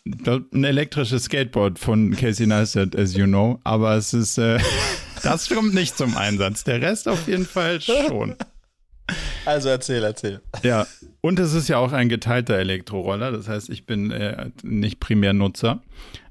Ein 0.06 0.64
elektrisches 0.64 1.24
Skateboard 1.24 1.78
von 1.78 2.14
Casey 2.14 2.46
Neistat, 2.46 2.94
as 2.96 3.14
you 3.14 3.24
know, 3.24 3.58
aber 3.64 3.96
es 3.96 4.12
ist, 4.12 4.38
äh, 4.38 4.58
das 5.22 5.48
kommt 5.48 5.74
nicht 5.74 5.96
zum 5.96 6.16
Einsatz. 6.16 6.64
Der 6.64 6.80
Rest 6.80 7.08
auf 7.08 7.26
jeden 7.26 7.46
Fall 7.46 7.80
schon. 7.80 8.36
Also 9.46 9.68
erzähl, 9.68 10.02
erzähl. 10.02 10.40
Ja, 10.62 10.86
und 11.20 11.38
es 11.38 11.52
ist 11.54 11.68
ja 11.68 11.78
auch 11.78 11.92
ein 11.92 12.08
geteilter 12.08 12.56
Elektroroller, 12.56 13.32
das 13.32 13.48
heißt, 13.48 13.70
ich 13.70 13.86
bin 13.86 14.10
äh, 14.10 14.50
nicht 14.62 15.00
primär 15.00 15.32
Nutzer. 15.32 15.82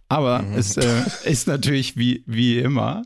Aber 0.09 0.43
mhm. 0.43 0.53
es 0.53 0.77
äh, 0.77 1.03
ist 1.23 1.47
natürlich 1.47 1.97
wie, 1.97 2.23
wie 2.27 2.59
immer, 2.59 3.03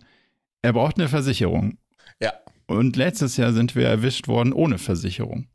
er 0.62 0.74
braucht 0.74 0.98
eine 0.98 1.08
Versicherung. 1.08 1.77
Ja. 2.22 2.34
Und 2.66 2.98
letztes 2.98 3.38
Jahr 3.38 3.54
sind 3.54 3.75
wir 3.75 3.88
erwischt 3.88 4.27
worden 4.27 4.51
ohne 4.51 4.77
Versicherung. 4.77 5.48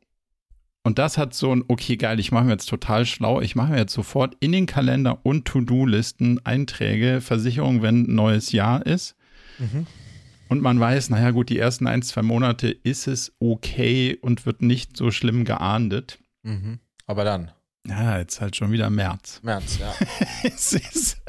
Und 0.84 0.98
das 0.98 1.16
hat 1.16 1.32
so 1.32 1.54
ein, 1.54 1.64
okay, 1.68 1.96
geil, 1.96 2.18
ich 2.18 2.32
mache 2.32 2.44
mir 2.44 2.52
jetzt 2.52 2.68
total 2.68 3.06
schlau. 3.06 3.40
Ich 3.40 3.54
mache 3.54 3.72
mir 3.72 3.78
jetzt 3.78 3.92
sofort 3.92 4.36
in 4.40 4.52
den 4.52 4.66
Kalender 4.66 5.24
und 5.24 5.46
To-Do-Listen 5.46 6.44
Einträge, 6.44 7.20
Versicherung, 7.20 7.82
wenn 7.82 8.02
ein 8.02 8.14
neues 8.14 8.50
Jahr 8.50 8.84
ist. 8.84 9.14
Mhm. 9.58 9.86
Und 10.48 10.60
man 10.60 10.80
weiß, 10.80 11.10
naja, 11.10 11.30
gut, 11.30 11.48
die 11.50 11.58
ersten 11.58 11.86
ein, 11.86 12.02
zwei 12.02 12.22
Monate 12.22 12.68
ist 12.68 13.06
es 13.06 13.32
okay 13.38 14.18
und 14.20 14.44
wird 14.44 14.60
nicht 14.60 14.96
so 14.96 15.10
schlimm 15.10 15.44
geahndet. 15.44 16.18
Mhm. 16.42 16.80
Aber 17.06 17.24
dann. 17.24 17.52
Ja, 17.86 18.18
jetzt 18.18 18.40
halt 18.40 18.56
schon 18.56 18.72
wieder 18.72 18.90
März. 18.90 19.40
März, 19.42 19.78
ja. 19.78 19.94
es 20.42 20.72
ist 20.72 21.22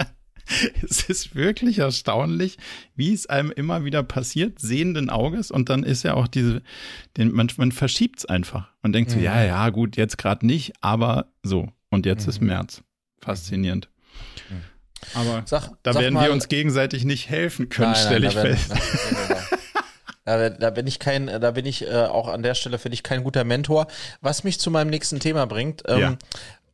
es 0.89 1.03
ist 1.09 1.35
wirklich 1.35 1.79
erstaunlich, 1.79 2.57
wie 2.95 3.13
es 3.13 3.27
einem 3.27 3.51
immer 3.51 3.85
wieder 3.85 4.03
passiert, 4.03 4.59
sehenden 4.59 5.09
Auges. 5.09 5.51
Und 5.51 5.69
dann 5.69 5.83
ist 5.83 6.03
ja 6.03 6.13
auch 6.13 6.27
diese, 6.27 6.61
den, 7.17 7.31
man, 7.31 7.49
man 7.57 7.71
verschiebt 7.71 8.19
es 8.19 8.25
einfach. 8.25 8.69
Man 8.81 8.93
denkt 8.93 9.11
mhm. 9.11 9.15
so, 9.15 9.19
ja, 9.21 9.43
ja, 9.43 9.69
gut, 9.69 9.97
jetzt 9.97 10.17
gerade 10.17 10.45
nicht, 10.45 10.73
aber 10.81 11.27
so. 11.43 11.69
Und 11.89 12.05
jetzt 12.05 12.25
mhm. 12.25 12.29
ist 12.29 12.41
März. 12.41 12.83
Faszinierend. 13.21 13.89
Mhm. 14.49 14.61
Aber 15.15 15.43
sag, 15.45 15.69
da 15.83 15.93
sag 15.93 16.01
werden 16.01 16.13
mal, 16.13 16.27
wir 16.27 16.33
uns 16.33 16.47
gegenseitig 16.47 17.03
nicht 17.03 17.29
helfen 17.29 17.69
können, 17.69 17.95
stelle 17.95 18.27
ich 18.27 18.33
fest. 18.33 18.73
Da, 20.25 20.49
da, 20.49 20.69
bin 20.69 20.87
ich 20.87 20.99
kein, 20.99 21.27
da 21.27 21.51
bin 21.51 21.65
ich 21.65 21.85
äh, 21.85 22.05
auch 22.05 22.29
an 22.29 22.43
der 22.43 22.55
Stelle 22.55 22.79
finde 22.79 22.93
ich 22.93 23.03
kein 23.03 23.25
guter 23.25 23.43
Mentor. 23.43 23.87
Was 24.21 24.45
mich 24.45 24.57
zu 24.57 24.71
meinem 24.71 24.89
nächsten 24.89 25.19
Thema 25.19 25.45
bringt. 25.45 25.83
Ähm, 25.85 25.99
ja 25.99 26.17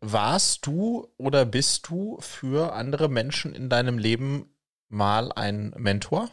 warst 0.01 0.65
du 0.65 1.08
oder 1.18 1.46
bist 1.46 1.89
du 1.89 2.18
für 2.22 2.74
andere 2.74 3.10
Menschen 3.10 3.53
in 3.53 3.70
deinem 3.70 3.98
Leben 3.98 4.50
mal 4.89 5.32
ein 5.32 5.74
Mentor? 5.77 6.29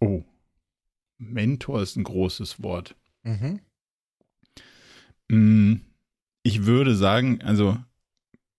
Oh, 0.00 0.22
Mentor 1.18 1.82
ist 1.82 1.96
ein 1.96 2.04
großes 2.04 2.62
Wort. 2.62 2.94
Mhm. 3.22 3.60
Mm, 5.28 5.80
ich 6.42 6.64
würde 6.64 6.94
sagen, 6.94 7.42
also 7.42 7.76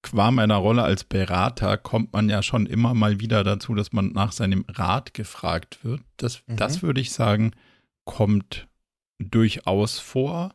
qua 0.02 0.32
meiner 0.32 0.58
Rolle 0.58 0.84
als 0.84 1.04
Berater 1.04 1.78
kommt 1.78 2.14
man 2.14 2.30
ja 2.30 2.44
schon 2.44 2.66
immer 2.66 2.94
mal 2.94 3.20
wieder 3.20 3.44
dazu, 3.44 3.74
dass 3.76 3.92
man 3.94 4.12
nach 4.12 4.32
seinem 4.32 4.66
Rat 4.68 5.14
gefragt 5.14 5.84
wird. 5.84 6.02
Das, 6.18 6.44
mhm. 6.48 6.58
das 6.58 6.82
würde 6.82 7.02
ich 7.02 7.12
sagen, 7.12 7.52
kommt 8.06 8.68
durchaus 9.20 10.00
vor. 10.00 10.54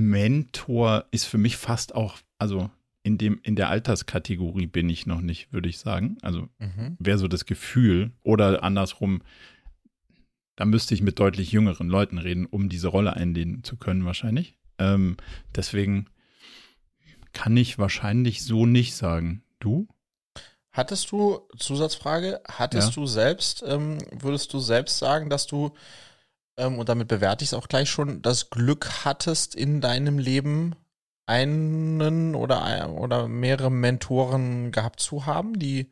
Mentor 0.00 1.06
ist 1.10 1.24
für 1.24 1.38
mich 1.38 1.56
fast 1.56 1.94
auch, 1.94 2.18
also 2.38 2.70
in 3.02 3.18
dem, 3.18 3.38
in 3.42 3.54
der 3.54 3.68
Alterskategorie 3.68 4.66
bin 4.66 4.88
ich 4.90 5.06
noch 5.06 5.20
nicht, 5.20 5.52
würde 5.52 5.68
ich 5.68 5.78
sagen. 5.78 6.18
Also 6.22 6.48
mhm. 6.58 6.96
wäre 6.98 7.18
so 7.18 7.28
das 7.28 7.46
Gefühl 7.46 8.10
oder 8.22 8.64
andersrum, 8.64 9.22
da 10.56 10.64
müsste 10.64 10.94
ich 10.94 11.02
mit 11.02 11.18
deutlich 11.20 11.52
jüngeren 11.52 11.88
Leuten 11.88 12.18
reden, 12.18 12.46
um 12.46 12.68
diese 12.68 12.88
Rolle 12.88 13.14
einnehmen 13.14 13.62
zu 13.62 13.76
können, 13.76 14.04
wahrscheinlich. 14.04 14.56
Ähm, 14.78 15.16
deswegen 15.54 16.06
kann 17.32 17.56
ich 17.56 17.78
wahrscheinlich 17.78 18.42
so 18.42 18.66
nicht 18.66 18.96
sagen. 18.96 19.42
Du? 19.60 19.86
Hattest 20.72 21.10
du, 21.10 21.40
Zusatzfrage, 21.58 22.40
hattest 22.48 22.88
ja. 22.88 22.94
du 22.94 23.06
selbst, 23.06 23.62
ähm, 23.66 23.98
würdest 24.12 24.52
du 24.52 24.58
selbst 24.58 24.98
sagen, 24.98 25.30
dass 25.30 25.46
du 25.46 25.72
ähm, 26.56 26.78
und 26.78 26.88
damit 26.88 27.08
bewerte 27.08 27.44
ich 27.44 27.50
es 27.50 27.54
auch 27.54 27.68
gleich 27.68 27.90
schon, 27.90 28.22
das 28.22 28.50
Glück 28.50 29.04
hattest 29.04 29.54
in 29.54 29.80
deinem 29.80 30.18
Leben 30.18 30.74
einen 31.26 32.34
oder, 32.34 32.90
oder 32.90 33.28
mehrere 33.28 33.70
Mentoren 33.70 34.70
gehabt 34.70 35.00
zu 35.00 35.26
haben, 35.26 35.58
die 35.58 35.90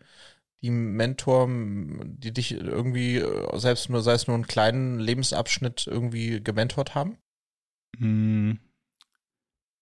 die 0.65 0.71
Mentor, 0.71 1.47
die 1.47 2.33
dich 2.33 2.53
irgendwie, 2.53 3.17
äh, 3.17 3.59
selbst 3.59 3.91
nur, 3.91 4.03
sei 4.03 4.15
es 4.15 4.27
nur 4.27 4.35
einen 4.35 4.47
kleinen 4.47 4.99
Lebensabschnitt 4.99 5.87
irgendwie 5.87 6.43
gementort 6.43 6.95
haben? 6.95 7.19
Hm, 7.99 8.59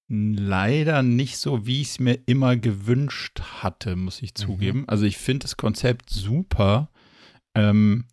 leider 0.08 1.04
nicht 1.04 1.38
so, 1.38 1.66
wie 1.66 1.82
ich 1.82 1.90
es 1.90 2.00
mir 2.00 2.18
immer 2.26 2.56
gewünscht 2.56 3.40
hatte, 3.62 3.94
muss 3.94 4.22
ich 4.22 4.30
mhm. 4.30 4.36
zugeben. 4.36 4.84
Also 4.88 5.04
ich 5.04 5.18
finde 5.18 5.44
das 5.44 5.56
Konzept 5.56 6.10
super. 6.10 6.90
Ähm, 7.54 8.06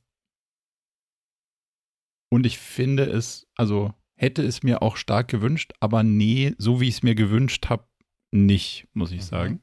und 2.29 2.45
ich 2.45 2.57
finde 2.59 3.03
es, 3.03 3.47
also 3.55 3.93
hätte 4.15 4.43
es 4.43 4.63
mir 4.63 4.81
auch 4.81 4.97
stark 4.97 5.27
gewünscht, 5.27 5.73
aber 5.79 6.03
nee, 6.03 6.53
so 6.57 6.79
wie 6.81 6.87
ich 6.87 6.95
es 6.95 7.03
mir 7.03 7.15
gewünscht 7.15 7.69
habe, 7.69 7.85
nicht, 8.31 8.87
muss 8.93 9.11
ich 9.11 9.21
mhm. 9.21 9.25
sagen. 9.25 9.61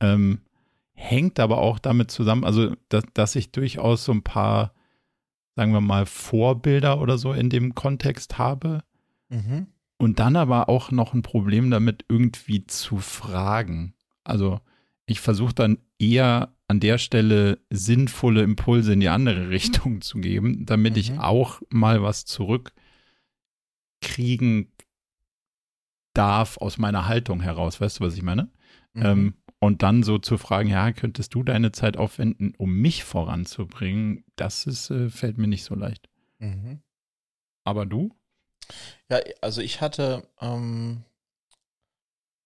Ähm, 0.00 0.40
hängt 0.92 1.40
aber 1.40 1.58
auch 1.58 1.78
damit 1.78 2.10
zusammen, 2.10 2.44
also 2.44 2.74
dass, 2.88 3.04
dass 3.14 3.36
ich 3.36 3.50
durchaus 3.50 4.04
so 4.04 4.12
ein 4.12 4.22
paar, 4.22 4.74
sagen 5.56 5.72
wir 5.72 5.80
mal, 5.80 6.06
Vorbilder 6.06 7.00
oder 7.00 7.18
so 7.18 7.32
in 7.32 7.50
dem 7.50 7.74
Kontext 7.74 8.38
habe. 8.38 8.82
Mhm. 9.28 9.68
Und 9.96 10.20
dann 10.20 10.36
aber 10.36 10.68
auch 10.68 10.92
noch 10.92 11.12
ein 11.12 11.22
Problem 11.22 11.70
damit, 11.70 12.04
irgendwie 12.08 12.66
zu 12.66 12.98
fragen. 12.98 13.94
Also 14.22 14.60
ich 15.06 15.20
versuche 15.20 15.54
dann 15.54 15.78
eher 15.98 16.54
an 16.68 16.80
der 16.80 16.98
Stelle 16.98 17.60
sinnvolle 17.70 18.42
Impulse 18.42 18.92
in 18.92 19.00
die 19.00 19.08
andere 19.08 19.48
Richtung 19.50 20.00
zu 20.00 20.18
geben, 20.18 20.66
damit 20.66 20.94
mhm. 20.94 20.98
ich 20.98 21.18
auch 21.18 21.62
mal 21.70 22.02
was 22.02 22.24
zurückkriegen 22.24 22.74
darf 26.14 26.58
aus 26.58 26.78
meiner 26.78 27.06
Haltung 27.06 27.40
heraus. 27.40 27.80
Weißt 27.80 28.00
du, 28.00 28.04
was 28.04 28.14
ich 28.14 28.22
meine? 28.22 28.50
Mhm. 28.92 29.04
Ähm, 29.04 29.34
und 29.60 29.82
dann 29.82 30.02
so 30.02 30.18
zu 30.18 30.38
fragen, 30.38 30.68
ja, 30.68 30.92
könntest 30.92 31.34
du 31.34 31.42
deine 31.42 31.72
Zeit 31.72 31.96
aufwenden, 31.96 32.54
um 32.58 32.72
mich 32.74 33.02
voranzubringen, 33.02 34.24
das 34.36 34.66
ist, 34.66 34.90
äh, 34.90 35.10
fällt 35.10 35.38
mir 35.38 35.48
nicht 35.48 35.64
so 35.64 35.74
leicht. 35.74 36.08
Mhm. 36.38 36.80
Aber 37.64 37.86
du? 37.86 38.14
Ja, 39.10 39.18
also 39.40 39.60
ich 39.60 39.80
hatte 39.80 40.28
ähm, 40.40 41.04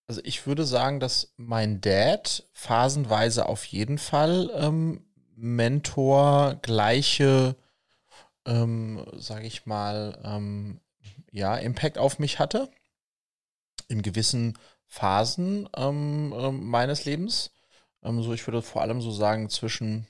also 0.07 0.21
ich 0.23 0.45
würde 0.45 0.65
sagen, 0.65 0.99
dass 0.99 1.33
mein 1.37 1.81
Dad 1.81 2.43
phasenweise 2.51 3.47
auf 3.47 3.65
jeden 3.65 3.97
Fall 3.97 4.51
ähm, 4.53 5.05
Mentor 5.35 6.59
gleiche, 6.61 7.55
ähm, 8.45 9.05
sage 9.15 9.47
ich 9.47 9.65
mal, 9.65 10.19
ähm, 10.23 10.79
ja, 11.31 11.55
Impact 11.55 11.97
auf 11.97 12.19
mich 12.19 12.39
hatte. 12.39 12.69
In 13.87 14.01
gewissen 14.01 14.57
Phasen 14.87 15.67
ähm, 15.75 16.33
ähm 16.37 16.65
meines 16.65 17.05
Lebens. 17.05 17.51
Ähm, 18.03 18.21
so, 18.21 18.33
ich 18.33 18.45
würde 18.45 18.61
vor 18.61 18.81
allem 18.81 19.01
so 19.01 19.11
sagen, 19.11 19.49
zwischen, 19.49 20.07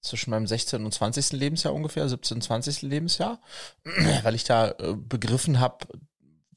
zwischen 0.00 0.30
meinem 0.30 0.46
16. 0.46 0.84
und 0.84 0.92
20. 0.92 1.32
Lebensjahr 1.32 1.74
ungefähr, 1.74 2.08
17. 2.08 2.40
20. 2.42 2.82
Lebensjahr, 2.82 3.40
weil 4.22 4.34
ich 4.34 4.44
da 4.44 4.70
äh, 4.72 4.94
begriffen 4.94 5.58
habe, 5.58 5.86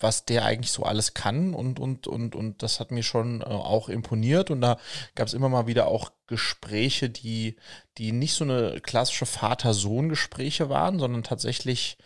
was 0.04 0.26
der 0.26 0.46
eigentlich 0.46 0.72
so 0.72 0.84
alles 0.84 1.14
kann 1.14 1.54
und, 1.54 1.80
und, 1.80 2.06
und, 2.08 2.36
und 2.36 2.62
das 2.62 2.80
hat 2.80 2.92
mir 2.92 3.04
schon 3.04 3.42
äh, 3.42 3.46
auch 3.46 3.90
imponiert 3.90 4.52
und 4.52 4.62
da 4.62 4.78
gab 5.16 5.28
es 5.28 5.34
immer 5.34 5.50
mal 5.50 5.66
wieder 5.66 5.88
auch 5.88 6.12
Gespräche, 6.28 7.10
die, 7.10 7.56
die 7.98 8.12
nicht 8.12 8.34
so 8.34 8.44
eine 8.44 8.82
klassische 8.82 9.26
Vater-Sohn-Gespräche 9.26 10.70
waren, 10.70 11.00
sondern 11.00 11.24
tatsächlich 11.24 11.98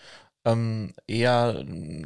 ähm, 0.46 0.94
eher 1.08 1.66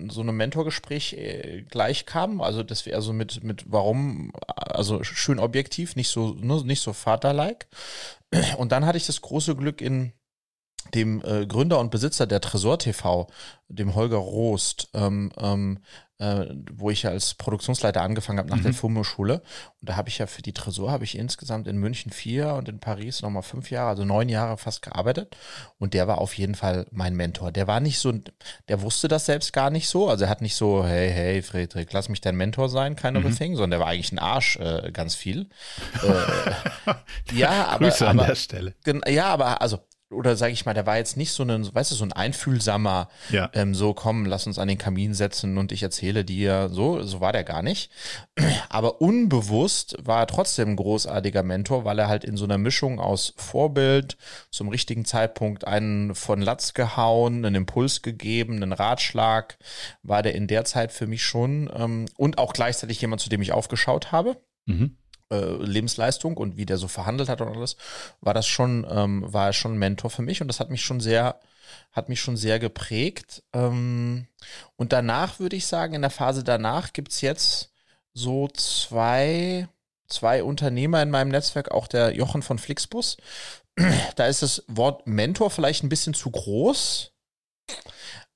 so 0.10 0.22
eine 0.22 0.32
Mentorgespräch 0.32 1.14
äh, 1.14 1.64
gleich 1.70 2.06
kam. 2.06 2.42
Also 2.42 2.64
das 2.64 2.86
wäre 2.86 3.02
so 3.02 3.14
mit, 3.14 3.44
mit 3.44 3.66
warum, 3.72 4.32
also 4.48 5.04
schön 5.04 5.40
objektiv, 5.40 5.96
nicht 5.96 6.10
so, 6.10 6.34
ne, 6.34 6.64
nicht 6.64 6.82
so 6.82 6.94
Vater-like. 6.94 7.68
Und 8.58 8.72
dann 8.72 8.86
hatte 8.86 8.98
ich 8.98 9.06
das 9.06 9.22
große 9.22 9.56
Glück 9.56 9.82
in 9.82 10.14
dem 10.94 11.22
äh, 11.24 11.46
Gründer 11.46 11.80
und 11.80 11.92
Besitzer 11.92 12.28
der 12.28 12.42
Tresor 12.42 12.80
TV, 12.80 13.28
dem 13.68 13.96
Holger 13.96 14.18
Rost, 14.18 14.90
ähm, 14.94 15.32
ähm, 15.38 15.80
äh, 16.22 16.46
wo 16.74 16.92
ich 16.92 17.02
ja 17.02 17.10
als 17.10 17.34
Produktionsleiter 17.34 18.04
angefangen 18.04 18.38
habe 18.38 18.50
nach 18.50 18.58
mhm. 18.58 18.64
der 18.64 18.74
FUMO-Schule. 18.74 19.42
Und 19.82 19.90
da 19.90 19.96
habe 19.96 20.08
ich 20.08 20.20
ja 20.20 20.28
für 20.28 20.44
die 20.44 20.54
Tresor 20.54 20.92
habe 20.92 21.04
ich 21.04 21.18
insgesamt 21.18 21.68
in 21.68 21.78
München 21.78 22.12
vier 22.12 22.54
und 22.54 22.70
in 22.70 22.80
Paris 22.80 23.24
nochmal 23.24 23.42
fünf 23.42 23.72
Jahre, 23.72 23.90
also 23.90 24.06
neun 24.06 24.30
Jahre 24.30 24.58
fast 24.58 24.84
gearbeitet. 24.84 25.36
Und 25.80 25.96
der 25.96 26.08
war 26.08 26.20
auf 26.20 26.38
jeden 26.38 26.54
Fall 26.54 26.86
mein 26.92 27.16
Mentor. 27.16 27.52
Der 27.52 27.66
war 27.66 27.80
nicht 27.80 27.98
so, 27.98 28.14
der 28.68 28.82
wusste 28.84 29.08
das 29.08 29.26
selbst 29.26 29.52
gar 29.52 29.72
nicht 29.72 29.90
so. 29.90 30.10
Also 30.10 30.26
er 30.26 30.30
hat 30.30 30.42
nicht 30.42 30.56
so, 30.56 30.86
hey, 30.86 31.10
hey, 31.10 31.42
Friedrich, 31.42 31.92
lass 31.92 32.08
mich 32.08 32.22
dein 32.22 32.36
Mentor 32.36 32.70
sein, 32.70 32.96
kind 32.96 33.18
of 33.18 33.24
mhm. 33.24 33.32
a 33.32 33.36
thing, 33.36 33.56
sondern 33.56 33.72
der 33.72 33.80
war 33.80 33.88
eigentlich 33.88 34.12
ein 34.12 34.20
Arsch 34.20 34.58
äh, 34.58 34.92
ganz 34.94 35.16
viel. 35.16 35.50
äh, 36.04 37.36
ja, 37.36 37.66
aber, 37.66 37.88
Grüße 37.88 38.08
an 38.08 38.20
aber, 38.20 38.28
der 38.28 38.36
Stelle. 38.36 38.76
Ja, 39.08 39.26
aber 39.26 39.60
also 39.60 39.80
oder 40.12 40.36
sage 40.36 40.54
ich 40.54 40.66
mal, 40.66 40.74
der 40.74 40.86
war 40.86 40.98
jetzt 40.98 41.18
nicht 41.18 41.32
so 41.32 41.44
ein, 41.44 41.74
weißt 41.74 41.92
du, 41.92 41.96
so 41.96 42.04
ein 42.04 42.14
einfühlsamer, 42.14 43.10
ja. 43.30 43.50
ähm, 43.54 43.74
so 43.74 43.94
komm, 43.94 44.26
lass 44.26 44.48
uns 44.48 44.60
an 44.60 44.68
den 44.68 44.78
Kamin 44.78 45.14
setzen 45.14 45.58
und 45.58 45.72
ich 45.72 45.84
erzähle 45.84 46.26
dir, 46.26 46.70
so, 46.70 47.02
so 47.04 47.22
war 47.22 47.32
der 47.32 47.44
gar 47.44 47.62
nicht. 47.62 47.92
Aber 48.70 49.02
unbewusst 49.02 49.96
war 50.02 50.22
er 50.22 50.28
trotzdem 50.28 50.70
ein 50.70 50.76
großartiger 50.76 51.44
Mentor, 51.44 51.86
weil 51.86 52.00
er 52.00 52.08
halt 52.08 52.24
in 52.24 52.38
so 52.38 52.46
einer 52.46 52.58
Mischung 52.58 53.00
aus 53.00 53.34
Vorbild, 53.38 54.18
zum 54.50 54.70
richtigen 54.70 55.06
Zeitpunkt 55.06 55.66
einen 55.68 56.16
von 56.16 56.42
Latz 56.42 56.74
gehauen, 56.74 57.46
einen 57.46 57.56
Impuls 57.56 58.02
gegeben, 58.02 58.56
einen 58.56 58.74
Ratschlag, 58.74 59.58
war 60.04 60.22
der 60.22 60.36
in 60.36 60.48
der 60.48 60.66
Zeit 60.66 60.92
für 60.92 61.08
mich 61.08 61.24
schon 61.24 61.70
ähm, 61.74 62.06
und 62.18 62.38
auch 62.38 62.54
gleichzeitig 62.54 63.02
jemand, 63.02 63.22
zu 63.22 63.30
dem 63.30 63.42
ich 63.42 63.52
aufgeschaut 63.52 64.12
habe. 64.12 64.38
Mhm. 64.66 64.98
Äh, 65.32 65.64
Lebensleistung 65.64 66.36
und 66.36 66.58
wie 66.58 66.66
der 66.66 66.78
so 66.78 66.90
verhandelt 66.90 67.30
hat 67.30 67.40
und 67.40 67.48
alles, 67.48 67.78
war 68.20 68.34
das 68.34 68.48
schon, 68.48 68.86
ähm, 68.90 69.24
war 69.32 69.48
er 69.48 69.54
schon 69.54 69.78
Mentor 69.78 70.10
für 70.10 70.22
mich 70.22 70.42
und 70.42 70.50
das 70.50 70.60
hat 70.60 70.70
mich 70.70 70.84
schon 70.84 71.00
sehr, 71.00 71.40
hat 71.94 72.10
mich 72.10 72.20
schon 72.20 72.36
sehr 72.36 72.60
geprägt. 72.60 73.42
Ähm, 73.54 74.28
und 74.76 74.92
danach 74.92 75.40
würde 75.40 75.56
ich 75.56 75.68
sagen, 75.68 75.94
in 75.94 76.02
der 76.02 76.12
Phase 76.12 76.44
danach 76.44 76.92
gibt 76.92 77.14
es 77.14 77.22
jetzt 77.22 77.72
so 78.14 78.50
zwei, 78.50 79.70
zwei 80.10 80.44
Unternehmer 80.44 81.02
in 81.02 81.12
meinem 81.12 81.30
Netzwerk, 81.30 81.72
auch 81.72 81.88
der 81.88 82.14
Jochen 82.14 82.42
von 82.42 82.60
Flixbus. 82.60 83.16
Da 84.18 84.26
ist 84.28 84.42
das 84.42 84.66
Wort 84.68 85.08
Mentor 85.08 85.50
vielleicht 85.50 85.84
ein 85.84 85.90
bisschen 85.90 86.14
zu 86.14 86.30
groß. 86.30 87.14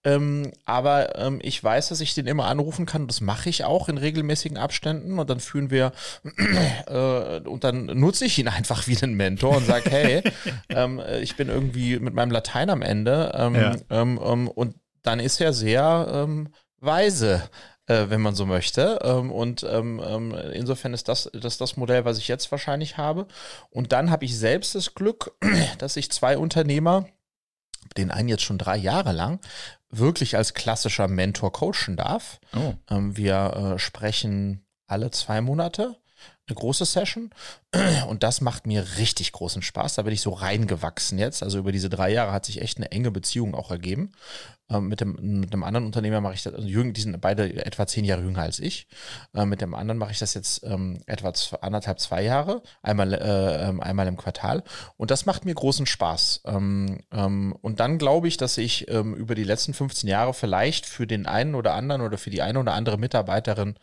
Ähm, 0.06 0.52
aber 0.66 1.18
ähm, 1.18 1.40
ich 1.42 1.62
weiß, 1.62 1.90
dass 1.90 2.00
ich 2.00 2.14
den 2.14 2.28
immer 2.28 2.46
anrufen 2.46 2.86
kann. 2.86 3.08
Das 3.08 3.22
mache 3.22 3.50
ich 3.50 3.66
auch 3.66 3.90
in 3.90 3.98
regelmäßigen 3.98 4.58
Abständen. 4.58 5.18
Und 5.18 5.30
dann 5.30 5.40
führen 5.40 5.72
wir, 5.72 5.92
äh, 6.88 7.40
und 7.40 7.64
dann 7.64 7.88
nutze 7.88 8.26
ich 8.26 8.38
ihn 8.38 8.48
einfach 8.48 8.88
wie 8.88 8.98
einen 9.02 9.16
Mentor 9.16 9.58
und 9.58 9.66
sage, 9.66 9.90
hey, 9.90 10.24
ähm, 10.70 11.02
ich 11.22 11.36
bin 11.36 11.50
irgendwie 11.50 12.00
mit 12.00 12.14
meinem 12.14 12.32
Latein 12.32 12.70
am 12.70 12.84
Ende. 12.84 13.32
Ähm, 13.36 13.56
ja. 13.56 13.76
Ähm, 13.90 14.20
ähm, 14.24 14.48
und 14.48 14.76
dann 15.02 15.20
ist 15.20 15.42
er 15.42 15.54
sehr 15.54 16.28
weise. 16.80 17.50
Äh, 17.88 18.10
wenn 18.10 18.20
man 18.20 18.34
so 18.34 18.48
möchte. 18.48 18.98
und 18.98 19.62
insofern 19.62 20.96
ist 20.96 21.08
das, 21.08 21.30
das 21.34 21.60
das 21.60 21.78
Modell, 21.78 22.04
was 22.04 22.18
ich 22.18 22.28
jetzt 22.28 22.50
wahrscheinlich 22.52 22.98
habe. 22.98 23.28
Und 23.70 23.92
dann 23.92 24.10
habe 24.10 24.26
ich 24.26 24.36
selbst 24.36 24.74
das 24.74 24.96
Glück, 24.96 25.36
dass 25.78 25.96
ich 25.96 26.10
zwei 26.10 26.36
Unternehmer 26.40 27.06
den 27.98 28.12
einen 28.12 28.30
jetzt 28.30 28.44
schon 28.44 28.58
drei 28.58 28.78
Jahre 28.78 29.12
lang, 29.12 29.40
wirklich 29.90 30.36
als 30.38 30.54
klassischer 30.54 31.08
Mentor 31.08 31.52
coachen 31.52 31.96
darf. 31.96 32.40
Oh. 32.56 32.74
Ähm, 32.90 33.18
wir 33.18 33.76
äh, 33.76 33.80
sprechen 33.80 34.66
alle 34.88 35.12
zwei 35.12 35.42
Monate 35.42 35.98
eine 36.48 36.56
große 36.56 36.86
Session 36.86 37.32
und 38.08 38.24
das 38.24 38.42
macht 38.42 38.68
mir 38.68 38.98
richtig 38.98 39.32
großen 39.32 39.62
Spaß. 39.62 39.96
Da 39.96 40.04
bin 40.04 40.14
ich 40.14 40.22
so 40.22 40.32
reingewachsen 40.32 41.18
jetzt. 41.18 41.42
Also 41.42 41.58
über 41.58 41.72
diese 41.72 41.90
drei 41.90 42.12
Jahre 42.12 42.32
hat 42.32 42.46
sich 42.46 42.62
echt 42.62 42.78
eine 42.78 42.92
enge 42.92 43.12
Beziehung 43.12 43.56
auch 43.56 43.72
ergeben. 43.72 44.12
Ähm, 44.70 44.88
mit, 44.88 45.00
dem, 45.00 45.40
mit 45.40 45.54
einem 45.54 45.64
anderen 45.64 45.86
Unternehmer 45.86 46.22
mache 46.22 46.34
ich 46.34 46.44
das, 46.44 46.54
also 46.54 46.68
jüng, 46.68 46.94
die 46.94 47.02
sind 47.02 47.20
beide 47.22 47.66
etwa 47.66 47.86
zehn 47.86 48.04
Jahre 48.04 48.24
jünger 48.24 48.42
als 48.42 48.60
ich. 48.60 48.88
Äh, 49.34 49.46
mit 49.46 49.62
dem 49.62 49.76
anderen 49.76 50.00
mache 50.00 50.12
ich 50.12 50.20
das 50.20 50.34
jetzt 50.34 50.64
ähm, 50.64 51.02
etwa 51.06 51.34
anderthalb, 51.62 52.00
zwei 52.00 52.24
Jahre, 52.24 52.64
einmal, 52.82 53.14
äh, 53.14 53.70
ähm, 53.70 53.80
einmal 53.80 54.08
im 54.08 54.18
Quartal. 54.18 54.64
Und 54.98 55.12
das 55.12 55.26
macht 55.26 55.46
mir 55.46 55.54
großen 55.54 55.86
Spaß. 55.86 56.42
Ähm, 56.46 57.00
ähm, 57.12 57.56
und 57.62 57.80
dann 57.80 58.00
glaube 58.00 58.28
ich, 58.28 58.38
dass 58.38 58.58
ich 58.58 58.90
ähm, 58.90 59.14
über 59.14 59.36
die 59.36 59.44
letzten 59.44 59.74
15 59.74 60.10
Jahre 60.10 60.34
vielleicht 60.34 60.88
für 60.88 61.06
den 61.06 61.28
einen 61.28 61.54
oder 61.54 61.74
anderen 61.74 62.02
oder 62.02 62.18
für 62.18 62.32
die 62.32 62.42
eine 62.42 62.60
oder 62.60 62.74
andere 62.74 62.98
Mitarbeiterin 62.98 63.76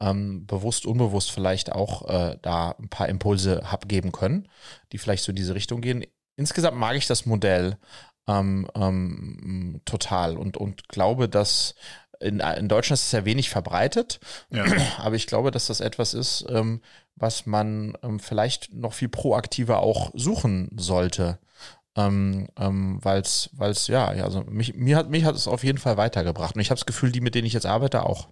ähm, 0.00 0.46
bewusst, 0.46 0.86
unbewusst 0.86 1.30
vielleicht 1.30 1.72
auch 1.72 2.08
äh, 2.08 2.36
da 2.42 2.72
ein 2.72 2.88
paar 2.88 3.08
Impulse 3.08 3.70
hab 3.70 3.88
geben 3.88 4.12
können, 4.12 4.48
die 4.92 4.98
vielleicht 4.98 5.24
so 5.24 5.30
in 5.32 5.36
diese 5.36 5.54
Richtung 5.54 5.80
gehen. 5.80 6.04
Insgesamt 6.36 6.76
mag 6.76 6.96
ich 6.96 7.06
das 7.06 7.26
Modell 7.26 7.78
ähm, 8.26 8.68
ähm, 8.74 9.80
total 9.84 10.36
und, 10.36 10.56
und 10.56 10.88
glaube, 10.88 11.28
dass 11.28 11.74
in, 12.20 12.40
in 12.40 12.68
Deutschland 12.68 12.98
ist 12.98 13.06
es 13.06 13.12
ja 13.12 13.24
wenig 13.24 13.50
verbreitet, 13.50 14.20
ja. 14.50 14.64
aber 14.98 15.16
ich 15.16 15.26
glaube, 15.26 15.50
dass 15.50 15.66
das 15.66 15.80
etwas 15.80 16.14
ist, 16.14 16.46
ähm, 16.48 16.80
was 17.14 17.46
man 17.46 17.96
ähm, 18.02 18.20
vielleicht 18.20 18.72
noch 18.74 18.92
viel 18.92 19.08
proaktiver 19.08 19.80
auch 19.80 20.10
suchen 20.14 20.70
sollte. 20.76 21.38
Ähm, 21.96 22.48
ähm, 22.58 22.98
weil 23.02 23.22
es, 23.22 23.86
ja, 23.86 24.06
also 24.08 24.42
mich, 24.42 24.74
mir 24.74 24.98
hat 24.98 25.08
mich 25.08 25.24
hat 25.24 25.34
es 25.34 25.48
auf 25.48 25.64
jeden 25.64 25.78
Fall 25.78 25.96
weitergebracht. 25.96 26.54
Und 26.54 26.60
ich 26.60 26.68
habe 26.68 26.78
das 26.78 26.84
Gefühl, 26.84 27.10
die, 27.10 27.22
mit 27.22 27.34
denen 27.34 27.46
ich 27.46 27.54
jetzt 27.54 27.64
arbeite, 27.64 28.04
auch. 28.04 28.28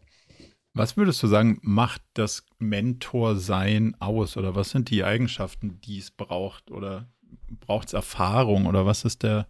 Was 0.74 0.98
würdest 0.98 1.22
du 1.22 1.28
sagen, 1.28 1.58
macht 1.62 2.02
das 2.12 2.44
Mentor-Sein 2.58 3.96
aus? 4.00 4.36
Oder 4.36 4.54
was 4.54 4.68
sind 4.70 4.90
die 4.90 5.02
Eigenschaften, 5.02 5.80
die 5.80 5.98
es 5.98 6.10
braucht? 6.10 6.70
Oder 6.70 7.08
braucht 7.60 7.88
es 7.88 7.94
Erfahrung? 7.94 8.66
Oder 8.66 8.84
was 8.84 9.06
ist 9.06 9.22
der, 9.22 9.46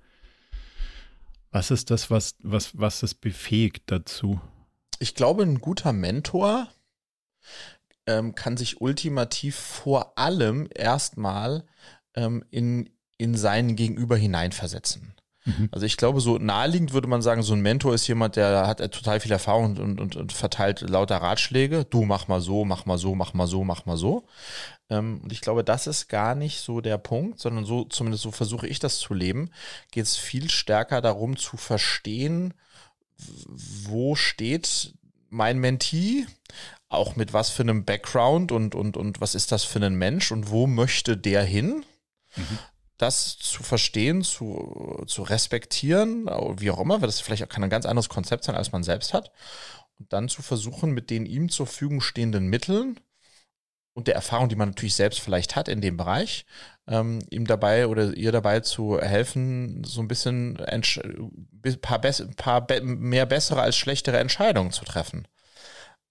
was 1.54 1.70
ist 1.70 1.90
das, 1.92 2.10
was, 2.10 2.34
was, 2.40 2.76
was 2.76 3.04
es 3.04 3.14
befähigt 3.14 3.84
dazu? 3.86 4.40
Ich 4.98 5.14
glaube, 5.14 5.44
ein 5.44 5.60
guter 5.60 5.92
Mentor 5.92 6.68
ähm, 8.06 8.34
kann 8.34 8.56
sich 8.56 8.80
ultimativ 8.80 9.54
vor 9.54 10.18
allem 10.18 10.68
erstmal 10.74 11.64
ähm, 12.16 12.44
in, 12.50 12.90
in 13.18 13.36
seinen 13.36 13.76
Gegenüber 13.76 14.16
hineinversetzen. 14.16 15.14
Mhm. 15.44 15.68
Also 15.72 15.84
ich 15.84 15.96
glaube, 15.96 16.20
so 16.20 16.38
naheliegend 16.38 16.92
würde 16.92 17.08
man 17.08 17.22
sagen, 17.22 17.42
so 17.42 17.52
ein 17.52 17.60
Mentor 17.60 17.94
ist 17.94 18.06
jemand, 18.06 18.36
der 18.36 18.66
hat 18.66 18.78
total 18.92 19.20
viel 19.20 19.32
Erfahrung 19.32 19.76
und, 19.76 20.00
und, 20.00 20.16
und 20.16 20.32
verteilt 20.32 20.80
lauter 20.80 21.18
Ratschläge. 21.18 21.84
Du 21.84 22.04
mach 22.04 22.28
mal 22.28 22.40
so, 22.40 22.64
mach 22.64 22.86
mal 22.86 22.98
so, 22.98 23.14
mach 23.14 23.34
mal 23.34 23.46
so, 23.46 23.62
mach 23.62 23.84
mal 23.84 23.96
so. 23.96 24.26
Ähm, 24.88 25.20
und 25.22 25.32
ich 25.32 25.42
glaube, 25.42 25.62
das 25.62 25.86
ist 25.86 26.08
gar 26.08 26.34
nicht 26.34 26.60
so 26.60 26.80
der 26.80 26.98
Punkt, 26.98 27.40
sondern 27.40 27.64
so, 27.64 27.84
zumindest 27.84 28.22
so 28.22 28.30
versuche 28.30 28.66
ich 28.66 28.78
das 28.78 28.98
zu 28.98 29.12
leben, 29.12 29.50
geht 29.90 30.04
es 30.04 30.16
viel 30.16 30.48
stärker 30.50 31.00
darum 31.00 31.36
zu 31.36 31.56
verstehen, 31.56 32.54
wo 33.56 34.14
steht 34.14 34.94
mein 35.28 35.58
Mentee, 35.58 36.26
auch 36.88 37.16
mit 37.16 37.32
was 37.32 37.50
für 37.50 37.62
einem 37.62 37.84
Background 37.84 38.52
und, 38.52 38.74
und, 38.74 38.96
und 38.96 39.20
was 39.20 39.34
ist 39.34 39.52
das 39.52 39.64
für 39.64 39.80
ein 39.80 39.96
Mensch 39.96 40.32
und 40.32 40.50
wo 40.50 40.66
möchte 40.66 41.16
der 41.16 41.42
hin? 41.42 41.84
Mhm 42.36 42.58
das 42.98 43.36
zu 43.38 43.62
verstehen, 43.62 44.22
zu, 44.22 45.04
zu 45.06 45.22
respektieren, 45.22 46.26
wie 46.58 46.70
auch 46.70 46.80
immer, 46.80 47.00
weil 47.00 47.08
das 47.08 47.20
vielleicht 47.20 47.44
auch 47.44 47.48
kann 47.48 47.64
ein 47.64 47.70
ganz 47.70 47.86
anderes 47.86 48.08
Konzept 48.08 48.44
sein, 48.44 48.54
als 48.54 48.72
man 48.72 48.82
selbst 48.82 49.14
hat. 49.14 49.32
Und 49.98 50.12
dann 50.12 50.28
zu 50.28 50.42
versuchen, 50.42 50.92
mit 50.92 51.10
den 51.10 51.26
ihm 51.26 51.48
zur 51.48 51.66
Verfügung 51.66 52.00
stehenden 52.00 52.46
Mitteln 52.46 53.00
und 53.94 54.08
der 54.08 54.14
Erfahrung, 54.14 54.48
die 54.48 54.56
man 54.56 54.70
natürlich 54.70 54.94
selbst 54.94 55.20
vielleicht 55.20 55.56
hat 55.56 55.68
in 55.68 55.80
dem 55.80 55.96
Bereich, 55.96 56.46
ähm, 56.88 57.20
ihm 57.30 57.46
dabei 57.46 57.86
oder 57.86 58.14
ihr 58.16 58.32
dabei 58.32 58.60
zu 58.60 59.00
helfen, 59.00 59.84
so 59.84 60.00
ein 60.00 60.08
bisschen 60.08 60.58
ein 60.60 60.82
paar, 61.80 62.00
paar 62.36 62.66
be 62.66 62.80
mehr 62.80 63.26
bessere 63.26 63.62
als 63.62 63.76
schlechtere 63.76 64.18
Entscheidungen 64.18 64.72
zu 64.72 64.84
treffen. 64.84 65.28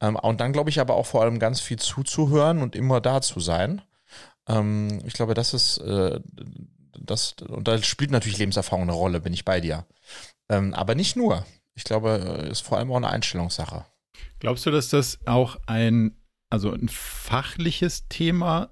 Ähm, 0.01 0.15
und 0.15 0.39
dann 0.41 0.53
glaube 0.53 0.69
ich 0.69 0.79
aber 0.79 0.95
auch 0.95 1.05
vor 1.05 1.21
allem 1.21 1.39
ganz 1.39 1.61
viel 1.61 1.77
zuzuhören 1.77 2.61
und 2.61 2.75
immer 2.75 3.01
da 3.01 3.21
zu 3.21 3.39
sein. 3.39 3.81
Ähm, 4.47 5.01
ich 5.05 5.13
glaube, 5.13 5.33
das 5.33 5.53
ist 5.53 5.77
äh, 5.79 6.19
das, 6.99 7.35
und 7.47 7.67
da 7.67 7.81
spielt 7.81 8.11
natürlich 8.11 8.37
Lebenserfahrung 8.37 8.83
eine 8.83 8.93
Rolle, 8.93 9.19
bin 9.19 9.33
ich 9.33 9.45
bei 9.45 9.59
dir. 9.59 9.85
Ähm, 10.49 10.73
aber 10.73 10.95
nicht 10.95 11.15
nur. 11.15 11.45
Ich 11.75 11.83
glaube, 11.83 12.09
ist 12.49 12.61
vor 12.61 12.77
allem 12.77 12.91
auch 12.91 12.97
eine 12.97 13.09
Einstellungssache. 13.09 13.85
Glaubst 14.39 14.65
du, 14.65 14.71
dass 14.71 14.89
das 14.89 15.19
auch 15.25 15.57
ein, 15.65 16.15
also 16.49 16.71
ein 16.71 16.89
fachliches 16.89 18.07
Thema 18.09 18.69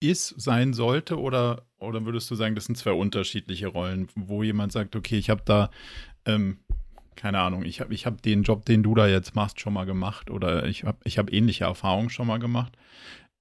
ist, 0.00 0.34
sein 0.40 0.74
sollte, 0.74 1.18
oder, 1.18 1.66
oder 1.78 2.04
würdest 2.04 2.30
du 2.30 2.34
sagen, 2.34 2.54
das 2.54 2.66
sind 2.66 2.76
zwei 2.76 2.92
unterschiedliche 2.92 3.68
Rollen, 3.68 4.08
wo 4.14 4.42
jemand 4.42 4.72
sagt, 4.72 4.94
okay, 4.94 5.16
ich 5.16 5.30
habe 5.30 5.42
da, 5.44 5.70
ähm, 6.26 6.58
keine 7.14 7.40
Ahnung, 7.40 7.64
ich 7.64 7.80
habe 7.80 7.94
ich 7.94 8.04
hab 8.04 8.20
den 8.20 8.42
Job, 8.42 8.66
den 8.66 8.82
du 8.82 8.94
da 8.94 9.06
jetzt 9.06 9.34
machst, 9.34 9.60
schon 9.60 9.72
mal 9.72 9.86
gemacht 9.86 10.30
oder 10.30 10.66
ich 10.66 10.84
habe 10.84 10.98
ich 11.04 11.16
hab 11.16 11.32
ähnliche 11.32 11.64
Erfahrungen 11.64 12.10
schon 12.10 12.26
mal 12.26 12.38
gemacht. 12.38 12.76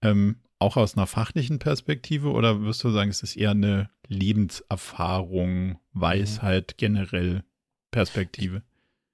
Ähm, 0.01 0.37
auch 0.59 0.77
aus 0.77 0.95
einer 0.95 1.07
fachlichen 1.07 1.59
Perspektive 1.59 2.31
oder 2.31 2.61
wirst 2.61 2.83
du 2.83 2.89
sagen, 2.89 3.09
es 3.09 3.23
ist 3.23 3.35
eher 3.35 3.51
eine 3.51 3.89
Lebenserfahrung, 4.07 5.79
Weisheit 5.93 6.77
generell 6.77 7.43
Perspektive? 7.91 8.63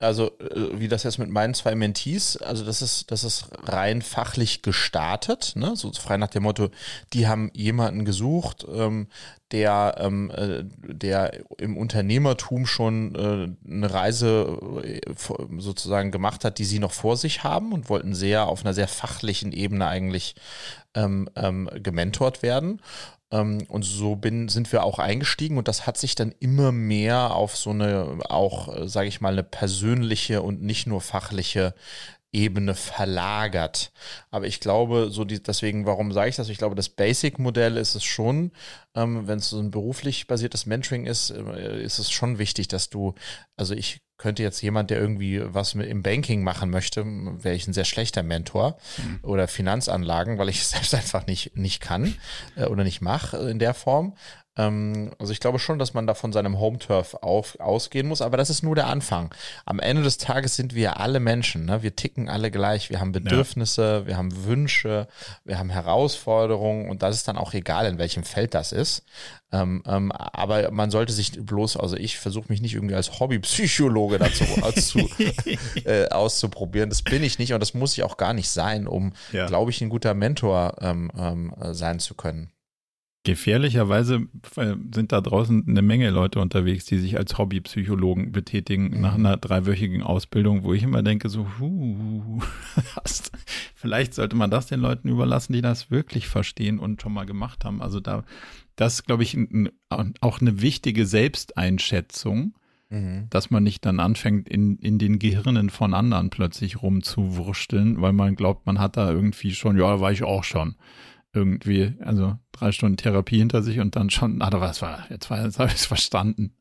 Also, 0.01 0.31
äh, 0.39 0.79
wie 0.79 0.87
das 0.87 1.03
jetzt 1.03 1.19
mit 1.19 1.29
meinen 1.29 1.53
zwei 1.53 1.75
Mentees, 1.75 2.37
also 2.37 2.65
das 2.65 2.81
ist, 2.81 3.11
das 3.11 3.23
ist 3.23 3.49
rein 3.63 4.01
fachlich 4.01 4.63
gestartet, 4.63 5.53
ne? 5.55 5.75
so 5.75 5.91
frei 5.93 6.17
nach 6.17 6.29
dem 6.29 6.43
Motto, 6.43 6.69
die 7.13 7.27
haben 7.27 7.51
jemanden 7.53 8.03
gesucht, 8.03 8.65
ähm, 8.73 9.07
der, 9.51 9.95
ähm, 9.99 10.31
äh, 10.31 10.63
der 10.63 11.41
im 11.57 11.77
Unternehmertum 11.77 12.65
schon 12.65 13.15
äh, 13.15 13.69
eine 13.69 13.93
Reise 13.93 14.81
äh, 14.83 15.01
sozusagen 15.59 16.11
gemacht 16.11 16.45
hat, 16.45 16.57
die 16.57 16.65
sie 16.65 16.79
noch 16.79 16.93
vor 16.93 17.15
sich 17.15 17.43
haben 17.43 17.71
und 17.71 17.89
wollten 17.89 18.15
sehr 18.15 18.47
auf 18.47 18.65
einer 18.65 18.73
sehr 18.73 18.87
fachlichen 18.87 19.51
Ebene 19.51 19.87
eigentlich 19.87 20.35
ähm, 20.95 21.29
ähm, 21.35 21.69
gementort 21.75 22.41
werden. 22.41 22.81
Ähm, 23.31 23.65
und 23.67 23.83
so 23.83 24.15
bin, 24.15 24.49
sind 24.49 24.71
wir 24.71 24.83
auch 24.83 24.99
eingestiegen 24.99 25.57
und 25.57 25.67
das 25.67 25.87
hat 25.87 25.97
sich 25.97 26.15
dann 26.15 26.33
immer 26.39 26.71
mehr 26.71 27.35
auf 27.35 27.55
so 27.55 27.71
eine, 27.71 28.19
auch, 28.29 28.75
äh, 28.75 28.87
sage 28.87 29.07
ich 29.07 29.21
mal, 29.21 29.33
eine 29.33 29.43
persönliche 29.43 30.41
und 30.41 30.61
nicht 30.61 30.87
nur 30.87 31.01
fachliche 31.01 31.73
Ebene 32.33 32.75
verlagert. 32.75 33.91
Aber 34.29 34.47
ich 34.47 34.61
glaube, 34.61 35.09
so 35.11 35.25
die, 35.25 35.43
deswegen, 35.43 35.85
warum 35.85 36.13
sage 36.13 36.29
ich 36.29 36.37
das? 36.37 36.47
Ich 36.49 36.57
glaube, 36.57 36.75
das 36.75 36.87
Basic-Modell 36.87 37.75
ist 37.75 37.95
es 37.95 38.03
schon, 38.03 38.51
ähm, 38.95 39.27
wenn 39.27 39.39
es 39.39 39.49
so 39.49 39.59
ein 39.59 39.71
beruflich 39.71 40.27
basiertes 40.27 40.65
Mentoring 40.65 41.05
ist, 41.05 41.31
äh, 41.31 41.81
ist 41.81 41.99
es 41.99 42.09
schon 42.09 42.37
wichtig, 42.39 42.69
dass 42.69 42.89
du, 42.89 43.15
also 43.57 43.73
ich 43.73 44.01
könnte 44.21 44.43
jetzt 44.43 44.61
jemand, 44.61 44.91
der 44.91 44.99
irgendwie 44.99 45.41
was 45.43 45.73
mit 45.73 45.89
im 45.89 46.03
Banking 46.03 46.43
machen 46.43 46.69
möchte, 46.69 47.03
wäre 47.05 47.55
ich 47.55 47.67
ein 47.67 47.73
sehr 47.73 47.85
schlechter 47.85 48.21
Mentor 48.21 48.77
mhm. 48.97 49.19
oder 49.23 49.47
Finanzanlagen, 49.47 50.37
weil 50.37 50.49
ich 50.49 50.61
es 50.61 50.69
selbst 50.71 50.93
einfach 50.93 51.25
nicht, 51.25 51.57
nicht 51.57 51.81
kann 51.81 52.15
äh, 52.55 52.65
oder 52.65 52.83
nicht 52.83 53.01
mache 53.01 53.37
in 53.49 53.57
der 53.57 53.73
Form. 53.73 54.13
Ähm, 54.57 55.11
also 55.17 55.31
ich 55.31 55.39
glaube 55.39 55.59
schon, 55.59 55.79
dass 55.79 55.93
man 55.93 56.07
da 56.07 56.13
von 56.13 56.33
seinem 56.33 56.59
Home-Turf 56.59 57.15
ausgehen 57.15 58.07
muss, 58.07 58.21
aber 58.21 58.35
das 58.37 58.49
ist 58.49 58.63
nur 58.63 58.75
der 58.75 58.87
Anfang. 58.87 59.33
Am 59.65 59.79
Ende 59.79 60.03
des 60.03 60.17
Tages 60.17 60.55
sind 60.55 60.75
wir 60.75 60.99
alle 60.99 61.19
Menschen, 61.19 61.65
ne? 61.65 61.83
wir 61.83 61.95
ticken 61.95 62.27
alle 62.27 62.51
gleich, 62.51 62.89
wir 62.89 62.99
haben 62.99 63.13
Bedürfnisse, 63.13 64.01
ja. 64.01 64.07
wir 64.07 64.17
haben 64.17 64.45
Wünsche, 64.45 65.07
wir 65.45 65.57
haben 65.57 65.69
Herausforderungen 65.69 66.89
und 66.89 67.01
das 67.01 67.15
ist 67.15 67.27
dann 67.27 67.37
auch 67.37 67.53
egal, 67.53 67.85
in 67.85 67.97
welchem 67.97 68.23
Feld 68.23 68.53
das 68.53 68.73
ist. 68.73 69.03
Ähm, 69.53 69.83
ähm, 69.85 70.11
aber 70.11 70.71
man 70.71 70.91
sollte 70.91 71.13
sich 71.13 71.31
bloß, 71.45 71.77
also 71.77 71.95
ich 71.97 72.17
versuche 72.17 72.45
mich 72.49 72.61
nicht 72.61 72.73
irgendwie 72.73 72.95
als 72.95 73.19
Hobbypsychologe 73.19 74.17
dazu 74.17 74.43
auszu, 74.61 75.09
äh, 75.85 76.07
auszuprobieren. 76.09 76.89
Das 76.89 77.01
bin 77.01 77.23
ich 77.23 77.39
nicht 77.39 77.53
und 77.53 77.59
das 77.59 77.73
muss 77.73 77.93
ich 77.93 78.03
auch 78.03 78.17
gar 78.17 78.33
nicht 78.33 78.49
sein, 78.49 78.87
um, 78.87 79.13
ja. 79.31 79.47
glaube 79.47 79.71
ich, 79.71 79.81
ein 79.81 79.89
guter 79.89 80.13
Mentor 80.13 80.75
ähm, 80.81 81.11
ähm 81.17 81.53
sein 81.71 81.99
zu 81.99 82.15
können. 82.15 82.51
Gefährlicherweise 83.23 84.27
äh, 84.55 84.75
sind 84.91 85.11
da 85.11 85.21
draußen 85.21 85.65
eine 85.67 85.83
Menge 85.83 86.09
Leute 86.09 86.39
unterwegs, 86.39 86.85
die 86.85 86.97
sich 86.97 87.17
als 87.17 87.37
Hobbypsychologen 87.37 88.31
betätigen 88.31 88.89
mhm. 88.89 89.01
nach 89.01 89.13
einer 89.13 89.37
dreiwöchigen 89.37 90.01
Ausbildung, 90.01 90.63
wo 90.63 90.73
ich 90.73 90.81
immer 90.81 91.03
denke, 91.03 91.29
so, 91.29 91.45
huh, 91.59 92.41
vielleicht 93.75 94.15
sollte 94.15 94.35
man 94.35 94.49
das 94.49 94.65
den 94.65 94.79
Leuten 94.79 95.07
überlassen, 95.07 95.53
die 95.53 95.61
das 95.61 95.91
wirklich 95.91 96.27
verstehen 96.27 96.79
und 96.79 96.99
schon 96.99 97.13
mal 97.13 97.27
gemacht 97.27 97.63
haben. 97.63 97.79
Also 97.79 97.99
da, 97.99 98.23
das 98.75 99.03
glaube 99.03 99.21
ich, 99.21 99.35
ein, 99.35 99.69
auch 99.89 100.41
eine 100.41 100.59
wichtige 100.61 101.05
Selbsteinschätzung, 101.05 102.55
mhm. 102.89 103.27
dass 103.29 103.51
man 103.51 103.61
nicht 103.61 103.85
dann 103.85 103.99
anfängt, 103.99 104.49
in, 104.49 104.77
in 104.77 104.97
den 104.97 105.19
Gehirnen 105.19 105.69
von 105.69 105.93
anderen 105.93 106.31
plötzlich 106.31 106.81
rumzuwursteln, 106.81 108.01
weil 108.01 108.13
man 108.13 108.35
glaubt, 108.35 108.65
man 108.65 108.79
hat 108.79 108.97
da 108.97 109.11
irgendwie 109.11 109.53
schon, 109.53 109.77
ja, 109.77 109.99
war 109.99 110.11
ich 110.11 110.23
auch 110.23 110.43
schon 110.43 110.75
irgendwie, 111.33 111.93
also 112.01 112.37
drei 112.51 112.71
Stunden 112.71 112.97
Therapie 112.97 113.37
hinter 113.37 113.63
sich 113.63 113.79
und 113.79 113.95
dann 113.95 114.09
schon, 114.09 114.41
ah, 114.41 114.49
was 114.53 114.81
war, 114.81 115.05
jetzt 115.09 115.29
war, 115.29 115.43
jetzt 115.43 115.59
habe 115.59 115.69
ich 115.69 115.77
es 115.77 115.85
verstanden. 115.85 116.57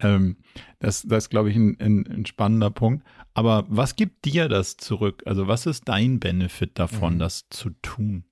Ähm, 0.00 0.36
das, 0.78 1.02
das 1.02 1.24
ist, 1.24 1.30
glaube 1.30 1.50
ich, 1.50 1.56
ein, 1.56 1.78
ein, 1.80 2.06
ein, 2.06 2.26
spannender 2.26 2.70
Punkt. 2.70 3.06
Aber 3.32 3.64
was 3.68 3.96
gibt 3.96 4.24
dir 4.24 4.48
das 4.48 4.76
zurück? 4.76 5.22
Also, 5.26 5.48
was 5.48 5.66
ist 5.66 5.88
dein 5.88 6.20
Benefit 6.20 6.78
davon, 6.78 7.14
mhm. 7.14 7.18
das 7.18 7.48
zu 7.48 7.70
tun? 7.82 8.24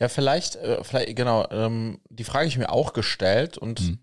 Ja, 0.00 0.08
vielleicht, 0.08 0.56
äh, 0.56 0.82
vielleicht, 0.82 1.14
genau, 1.14 1.48
ähm, 1.50 2.00
die 2.08 2.24
Frage 2.24 2.48
ich 2.48 2.58
mir 2.58 2.70
auch 2.70 2.92
gestellt 2.92 3.56
und, 3.58 3.80
mhm. 3.80 3.98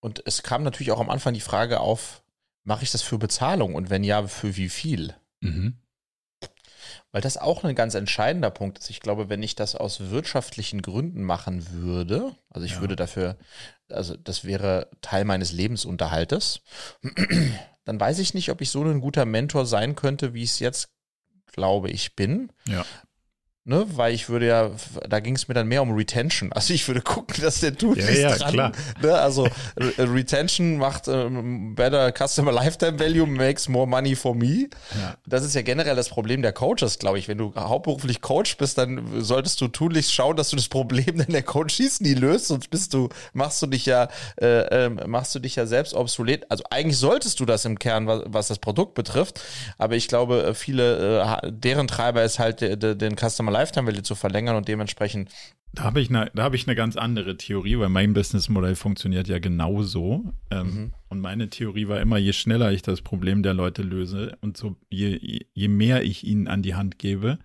und 0.00 0.22
es 0.24 0.42
kam 0.42 0.62
natürlich 0.62 0.92
auch 0.92 1.00
am 1.00 1.10
Anfang 1.10 1.34
die 1.34 1.40
Frage 1.40 1.80
auf, 1.80 2.22
mache 2.64 2.84
ich 2.84 2.92
das 2.92 3.02
für 3.02 3.18
Bezahlung 3.18 3.74
und 3.74 3.90
wenn 3.90 4.04
ja, 4.04 4.26
für 4.26 4.56
wie 4.56 4.70
viel? 4.70 5.14
Mhm. 5.40 5.78
Weil 7.18 7.22
das 7.22 7.36
auch 7.36 7.64
ein 7.64 7.74
ganz 7.74 7.96
entscheidender 7.96 8.48
Punkt 8.48 8.78
ist. 8.78 8.90
Ich 8.90 9.00
glaube, 9.00 9.28
wenn 9.28 9.42
ich 9.42 9.56
das 9.56 9.74
aus 9.74 10.10
wirtschaftlichen 10.10 10.82
Gründen 10.82 11.24
machen 11.24 11.66
würde, 11.72 12.36
also 12.48 12.64
ich 12.64 12.74
ja. 12.74 12.80
würde 12.80 12.94
dafür, 12.94 13.36
also 13.88 14.16
das 14.16 14.44
wäre 14.44 14.88
Teil 15.00 15.24
meines 15.24 15.50
Lebensunterhaltes, 15.50 16.60
dann 17.84 17.98
weiß 17.98 18.20
ich 18.20 18.34
nicht, 18.34 18.52
ob 18.52 18.60
ich 18.60 18.70
so 18.70 18.84
ein 18.84 19.00
guter 19.00 19.24
Mentor 19.24 19.66
sein 19.66 19.96
könnte, 19.96 20.32
wie 20.32 20.44
ich 20.44 20.50
es 20.50 20.58
jetzt 20.60 20.90
glaube 21.50 21.90
ich 21.90 22.14
bin. 22.14 22.52
Ja 22.68 22.86
ne, 23.68 23.86
weil 23.94 24.14
ich 24.14 24.28
würde 24.28 24.46
ja, 24.46 24.70
da 25.08 25.20
ging 25.20 25.36
es 25.36 25.46
mir 25.46 25.54
dann 25.54 25.68
mehr 25.68 25.82
um 25.82 25.92
Retention. 25.92 26.52
Also 26.52 26.72
ich 26.72 26.88
würde 26.88 27.02
gucken, 27.02 27.42
dass 27.42 27.60
der 27.60 27.76
tut 27.76 27.98
ja, 27.98 28.10
ja, 28.10 28.36
dran. 28.36 28.52
Klar. 28.52 28.72
Ne? 29.02 29.14
Also 29.14 29.46
Retention 29.76 30.78
macht 30.78 31.06
ähm, 31.06 31.74
better 31.74 32.10
Customer 32.12 32.50
Lifetime 32.50 32.98
Value, 32.98 33.26
makes 33.26 33.68
more 33.68 33.86
money 33.86 34.16
for 34.16 34.34
me. 34.34 34.68
Ja. 34.98 35.16
Das 35.26 35.44
ist 35.44 35.54
ja 35.54 35.62
generell 35.62 35.96
das 35.96 36.08
Problem 36.08 36.40
der 36.40 36.52
Coaches, 36.52 36.98
glaube 36.98 37.18
ich. 37.18 37.28
Wenn 37.28 37.36
du 37.36 37.54
hauptberuflich 37.54 38.22
Coach 38.22 38.56
bist, 38.56 38.78
dann 38.78 39.22
solltest 39.22 39.60
du 39.60 39.68
tunlichst 39.68 40.14
schauen, 40.14 40.36
dass 40.36 40.48
du 40.48 40.56
das 40.56 40.68
Problem, 40.68 41.04
denn 41.18 41.28
der 41.28 41.42
Coach 41.42 41.74
schießt 41.74 42.00
nie 42.00 42.14
löst, 42.14 42.46
sonst 42.46 42.70
bist 42.70 42.94
du, 42.94 43.10
machst 43.34 43.60
du 43.60 43.66
dich 43.66 43.84
ja, 43.84 44.08
äh, 44.40 44.86
äh, 44.86 44.88
machst 44.88 45.34
du 45.34 45.40
dich 45.40 45.56
ja 45.56 45.66
selbst 45.66 45.92
obsolet. 45.92 46.46
Also 46.50 46.64
eigentlich 46.70 46.96
solltest 46.96 47.38
du 47.38 47.44
das 47.44 47.66
im 47.66 47.78
Kern, 47.78 48.06
was, 48.06 48.22
was 48.26 48.48
das 48.48 48.58
Produkt 48.58 48.94
betrifft. 48.94 49.42
Aber 49.76 49.94
ich 49.94 50.08
glaube, 50.08 50.54
viele, 50.54 51.22
äh, 51.42 51.52
deren 51.52 51.86
Treiber 51.86 52.24
ist 52.24 52.38
halt 52.38 52.62
de, 52.62 52.76
de, 52.76 52.94
den 52.94 53.14
Customer 53.16 53.57
Lifetime 53.58 53.88
Value 53.88 54.02
zu 54.02 54.14
verlängern 54.14 54.56
und 54.56 54.68
dementsprechend. 54.68 55.30
Da 55.72 55.82
habe 55.82 56.00
ich, 56.00 56.08
eine, 56.08 56.30
hab 56.36 56.54
ich 56.54 56.66
eine 56.66 56.76
ganz 56.76 56.96
andere 56.96 57.36
Theorie, 57.36 57.78
weil 57.78 57.88
mein 57.88 58.14
Businessmodell 58.14 58.74
funktioniert 58.74 59.28
ja 59.28 59.38
genauso. 59.38 60.32
Ähm, 60.50 60.66
mhm. 60.66 60.92
Und 61.08 61.20
meine 61.20 61.50
Theorie 61.50 61.88
war 61.88 62.00
immer, 62.00 62.18
je 62.18 62.32
schneller 62.32 62.72
ich 62.72 62.82
das 62.82 63.02
Problem 63.02 63.42
der 63.42 63.54
Leute 63.54 63.82
löse 63.82 64.38
und 64.40 64.56
so 64.56 64.76
je, 64.88 65.40
je 65.52 65.68
mehr 65.68 66.04
ich 66.04 66.24
ihnen 66.24 66.48
an 66.48 66.62
die 66.62 66.74
Hand 66.74 66.98
gebe, 66.98 67.38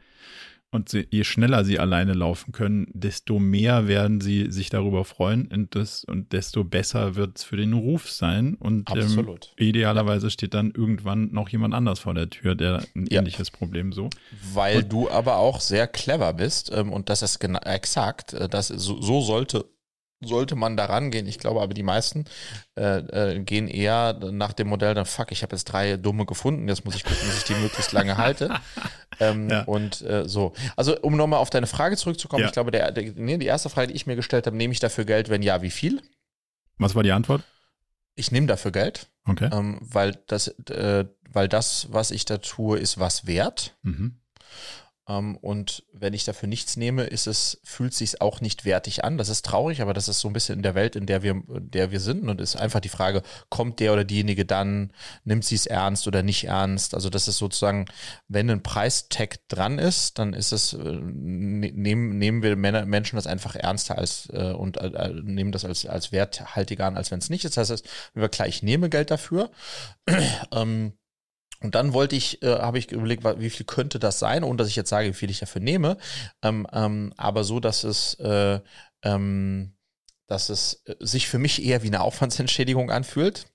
und 0.73 0.89
sie, 0.89 1.07
je 1.11 1.23
schneller 1.23 1.63
sie 1.63 1.79
alleine 1.79 2.13
laufen 2.13 2.51
können, 2.51 2.87
desto 2.93 3.39
mehr 3.39 3.87
werden 3.87 4.21
sie 4.21 4.51
sich 4.51 4.69
darüber 4.69 5.05
freuen 5.05 5.47
und, 5.47 5.75
das, 5.75 6.03
und 6.03 6.33
desto 6.33 6.63
besser 6.63 7.15
wird 7.15 7.37
es 7.37 7.43
für 7.43 7.57
den 7.57 7.73
Ruf 7.73 8.09
sein. 8.09 8.55
Und 8.55 8.89
ähm, 8.95 9.37
idealerweise 9.57 10.29
steht 10.29 10.53
dann 10.53 10.71
irgendwann 10.71 11.31
noch 11.31 11.49
jemand 11.49 11.73
anders 11.73 11.99
vor 11.99 12.13
der 12.13 12.29
Tür, 12.29 12.55
der 12.55 12.83
ein 12.95 13.07
ja. 13.09 13.19
ähnliches 13.19 13.51
Problem 13.51 13.93
so. 13.93 14.09
Weil 14.53 14.83
und, 14.83 14.91
du 14.91 15.09
aber 15.09 15.37
auch 15.37 15.61
sehr 15.61 15.87
clever 15.87 16.33
bist 16.33 16.71
ähm, 16.73 16.91
und 16.91 17.09
das 17.09 17.21
ist 17.21 17.43
exakt, 17.43 18.33
äh, 18.33 18.49
das 18.49 18.67
so, 18.67 19.01
so 19.01 19.21
sollte 19.21 19.65
sollte 20.25 20.55
man 20.55 20.77
da 20.77 20.85
rangehen. 20.85 21.27
Ich 21.27 21.39
glaube 21.39 21.61
aber, 21.61 21.73
die 21.73 21.83
meisten 21.83 22.25
äh, 22.75 22.97
äh, 22.97 23.39
gehen 23.39 23.67
eher 23.67 24.13
nach 24.31 24.53
dem 24.53 24.67
Modell, 24.67 24.93
dann 24.93 25.05
fuck, 25.05 25.31
ich 25.31 25.43
habe 25.43 25.55
jetzt 25.55 25.65
drei 25.65 25.97
dumme 25.97 26.25
gefunden, 26.25 26.67
jetzt 26.67 26.85
muss 26.85 26.95
ich 26.95 27.03
gucken, 27.03 27.27
dass 27.27 27.37
ich 27.37 27.43
die 27.43 27.55
möglichst 27.55 27.91
lange 27.91 28.17
halte. 28.17 28.53
Ähm, 29.19 29.47
ja. 29.47 29.61
Und 29.65 30.01
äh, 30.01 30.27
so. 30.27 30.53
Also, 30.75 30.99
um 31.01 31.15
nochmal 31.15 31.37
auf 31.37 31.51
deine 31.51 31.67
Frage 31.67 31.95
zurückzukommen, 31.97 32.41
ja. 32.41 32.47
ich 32.47 32.53
glaube, 32.53 32.71
der, 32.71 32.91
der, 32.91 33.13
nee, 33.15 33.37
die 33.37 33.45
erste 33.45 33.69
Frage, 33.69 33.89
die 33.89 33.93
ich 33.93 34.07
mir 34.07 34.15
gestellt 34.15 34.47
habe, 34.47 34.57
nehme 34.57 34.73
ich 34.73 34.79
dafür 34.79 35.05
Geld? 35.05 35.29
Wenn 35.29 35.43
ja, 35.43 35.61
wie 35.61 35.69
viel? 35.69 36.01
Was 36.79 36.95
war 36.95 37.03
die 37.03 37.11
Antwort? 37.11 37.43
Ich 38.15 38.31
nehme 38.31 38.47
dafür 38.47 38.71
Geld. 38.71 39.11
Okay. 39.25 39.49
Ähm, 39.53 39.77
weil, 39.81 40.17
das, 40.25 40.47
äh, 40.69 41.05
weil 41.29 41.47
das, 41.47 41.87
was 41.91 42.09
ich 42.09 42.25
da 42.25 42.39
tue, 42.39 42.79
ist 42.79 42.99
was 42.99 43.27
wert. 43.27 43.75
Mhm. 43.83 44.19
Ähm, 45.07 45.37
und 45.37 45.83
wenn 45.91 46.13
ich 46.13 46.23
dafür 46.23 46.47
nichts 46.47 46.77
nehme, 46.77 47.03
ist 47.03 47.27
es, 47.27 47.59
fühlt 47.63 47.93
sich 47.93 48.21
auch 48.21 48.39
nicht 48.39 48.63
wertig 48.63 49.03
an. 49.03 49.17
Das 49.17 49.29
ist 49.29 49.45
traurig, 49.45 49.81
aber 49.81 49.93
das 49.93 50.07
ist 50.07 50.21
so 50.21 50.29
ein 50.29 50.33
bisschen 50.33 50.55
in 50.55 50.63
der 50.63 50.75
Welt, 50.75 50.95
in 50.95 51.05
der 51.05 51.23
wir, 51.23 51.31
in 51.31 51.71
der 51.71 51.91
wir 51.91 51.99
sind. 51.99 52.29
Und 52.29 52.39
ist 52.39 52.55
einfach 52.55 52.79
die 52.79 52.89
Frage, 52.89 53.21
kommt 53.49 53.79
der 53.79 53.93
oder 53.93 54.05
diejenige 54.05 54.45
dann, 54.45 54.93
nimmt 55.25 55.43
sie 55.43 55.55
es 55.55 55.65
ernst 55.65 56.07
oder 56.07 56.23
nicht 56.23 56.45
ernst? 56.45 56.93
Also 56.95 57.09
das 57.09 57.27
ist 57.27 57.37
sozusagen, 57.37 57.85
wenn 58.29 58.49
ein 58.49 58.63
Preistag 58.63 59.45
dran 59.49 59.77
ist, 59.77 60.19
dann 60.19 60.33
ist 60.33 60.53
es, 60.53 60.73
äh, 60.73 60.77
ne, 60.77 61.71
nehmen, 61.73 62.17
nehmen 62.17 62.41
wir 62.41 62.55
Menschen 62.55 63.17
das 63.17 63.27
einfach 63.27 63.55
ernster 63.55 63.97
als 63.97 64.29
äh, 64.31 64.53
und 64.53 64.77
äh, 64.77 65.09
nehmen 65.23 65.51
das 65.51 65.65
als, 65.65 65.85
als 65.85 66.11
werthaltiger 66.11 66.85
an, 66.85 66.97
als 66.97 67.11
wenn 67.11 67.19
es 67.19 67.29
nicht 67.29 67.43
ist. 67.43 67.57
Das 67.57 67.69
heißt, 67.69 67.85
wenn 68.13 68.21
wir 68.21 68.29
gleich 68.29 68.63
nehme 68.63 68.89
Geld 68.89 69.11
dafür, 69.11 69.51
ähm, 70.53 70.93
und 71.63 71.75
dann 71.75 71.93
wollte 71.93 72.15
ich, 72.15 72.43
äh, 72.43 72.59
habe 72.59 72.77
ich 72.77 72.91
überlegt, 72.91 73.23
wie 73.39 73.49
viel 73.49 73.65
könnte 73.65 73.97
das 73.97 74.19
sein, 74.19 74.43
ohne 74.43 74.57
dass 74.57 74.67
ich 74.67 74.75
jetzt 74.75 74.89
sage, 74.89 75.07
wie 75.07 75.13
viel 75.13 75.29
ich 75.29 75.39
dafür 75.39 75.61
nehme, 75.61 75.97
ähm, 76.41 76.67
ähm, 76.71 77.13
aber 77.17 77.43
so, 77.43 77.59
dass 77.59 77.83
es, 77.83 78.15
äh, 78.15 78.59
ähm, 79.03 79.73
dass 80.27 80.49
es 80.49 80.83
äh, 80.85 80.95
sich 80.99 81.27
für 81.27 81.39
mich 81.39 81.63
eher 81.63 81.81
wie 81.81 81.87
eine 81.87 82.01
Aufwandsentschädigung 82.01 82.91
anfühlt. 82.91 83.45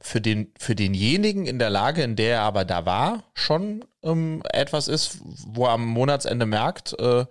Für, 0.00 0.20
den, 0.20 0.52
für 0.58 0.74
denjenigen 0.74 1.46
in 1.46 1.60
der 1.60 1.70
Lage, 1.70 2.02
in 2.02 2.16
der 2.16 2.38
er 2.38 2.42
aber 2.42 2.64
da 2.64 2.84
war, 2.84 3.22
schon 3.32 3.84
ähm, 4.02 4.42
etwas 4.50 4.88
ist, 4.88 5.18
wo 5.22 5.66
er 5.66 5.74
am 5.74 5.86
Monatsende 5.86 6.46
merkt, 6.46 6.98
äh, 6.98 7.26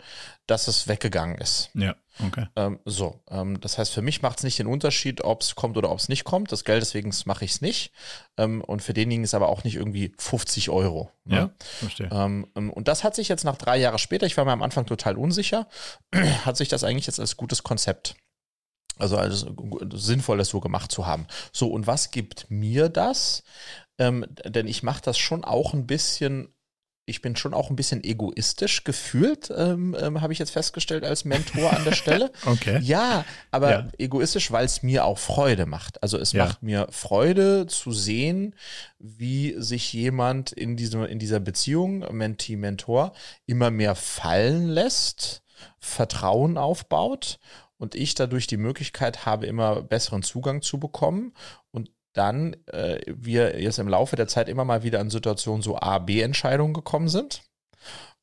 dass 0.47 0.69
es 0.69 0.87
weggegangen 0.87 1.39
ist. 1.39 1.69
Ja. 1.73 1.93
Okay. 2.19 2.47
Ähm, 2.55 2.79
so, 2.85 3.21
ähm, 3.29 3.59
das 3.61 3.77
heißt, 3.77 3.93
für 3.93 4.01
mich 4.01 4.21
macht 4.21 4.39
es 4.39 4.43
nicht 4.43 4.59
den 4.59 4.67
Unterschied, 4.67 5.23
ob 5.23 5.41
es 5.41 5.55
kommt 5.55 5.77
oder 5.77 5.89
ob 5.91 5.99
es 5.99 6.09
nicht 6.09 6.23
kommt. 6.23 6.51
Das 6.51 6.65
Geld, 6.65 6.81
deswegen 6.81 7.13
mache 7.25 7.45
ich 7.45 7.51
es 7.51 7.61
nicht. 7.61 7.91
Ähm, 8.37 8.61
und 8.61 8.81
für 8.81 8.93
denjenigen 8.93 9.23
ist 9.23 9.33
aber 9.33 9.49
auch 9.49 9.63
nicht 9.63 9.75
irgendwie 9.75 10.13
50 10.17 10.69
Euro. 10.69 11.11
Ne? 11.23 11.35
Ja, 11.35 11.51
verstehe. 11.79 12.09
Ähm, 12.11 12.47
ähm, 12.55 12.69
und 12.71 12.87
das 12.87 13.03
hat 13.03 13.15
sich 13.15 13.27
jetzt 13.27 13.45
nach 13.45 13.57
drei 13.57 13.77
Jahren 13.77 13.97
später, 13.97 14.25
ich 14.25 14.37
war 14.37 14.45
mir 14.45 14.51
am 14.51 14.63
Anfang 14.63 14.85
total 14.85 15.15
unsicher, 15.15 15.67
hat 16.45 16.57
sich 16.57 16.69
das 16.69 16.83
eigentlich 16.83 17.07
jetzt 17.07 17.19
als 17.19 17.37
gutes 17.37 17.63
Konzept 17.63 18.15
also 18.97 19.17
als 19.17 19.47
sinnvoll, 19.93 20.37
das 20.37 20.49
so 20.49 20.59
gemacht 20.59 20.91
zu 20.91 21.07
haben. 21.07 21.25
So, 21.51 21.69
und 21.69 21.87
was 21.87 22.11
gibt 22.11 22.51
mir 22.51 22.87
das? 22.87 23.43
Ähm, 23.97 24.25
denn 24.45 24.67
ich 24.67 24.83
mache 24.83 25.01
das 25.01 25.17
schon 25.17 25.43
auch 25.43 25.73
ein 25.73 25.87
bisschen 25.87 26.53
ich 27.05 27.21
bin 27.21 27.35
schon 27.35 27.53
auch 27.53 27.69
ein 27.69 27.75
bisschen 27.75 28.03
egoistisch 28.03 28.83
gefühlt, 28.83 29.51
ähm, 29.55 29.95
ähm, 29.99 30.21
habe 30.21 30.33
ich 30.33 30.39
jetzt 30.39 30.51
festgestellt 30.51 31.03
als 31.03 31.25
Mentor 31.25 31.73
an 31.73 31.83
der 31.83 31.93
Stelle. 31.93 32.31
okay. 32.45 32.79
Ja, 32.81 33.25
aber 33.49 33.71
ja. 33.71 33.87
egoistisch, 33.97 34.51
weil 34.51 34.65
es 34.65 34.83
mir 34.83 35.05
auch 35.05 35.17
Freude 35.17 35.65
macht. 35.65 36.01
Also 36.03 36.17
es 36.17 36.31
ja. 36.31 36.45
macht 36.45 36.61
mir 36.61 36.87
Freude 36.91 37.65
zu 37.67 37.91
sehen, 37.91 38.55
wie 38.99 39.55
sich 39.57 39.91
jemand 39.93 40.51
in, 40.51 40.77
diesem, 40.77 41.03
in 41.05 41.17
dieser 41.17 41.39
Beziehung, 41.39 42.05
Mentee-Mentor, 42.15 43.13
immer 43.47 43.71
mehr 43.71 43.95
fallen 43.95 44.67
lässt, 44.67 45.41
Vertrauen 45.79 46.57
aufbaut 46.57 47.39
und 47.77 47.95
ich 47.95 48.13
dadurch 48.13 48.45
die 48.45 48.57
Möglichkeit 48.57 49.25
habe, 49.25 49.47
immer 49.47 49.81
besseren 49.81 50.21
Zugang 50.21 50.61
zu 50.61 50.79
bekommen 50.79 51.33
und 51.71 51.89
dann 52.13 52.55
äh, 52.67 52.99
wir 53.07 53.61
jetzt 53.61 53.79
im 53.79 53.87
Laufe 53.87 54.15
der 54.15 54.27
Zeit 54.27 54.49
immer 54.49 54.65
mal 54.65 54.83
wieder 54.83 54.99
in 54.99 55.09
Situationen 55.09 55.61
so 55.61 55.77
A-B-Entscheidungen 55.77 56.73
gekommen 56.73 57.07
sind. 57.07 57.43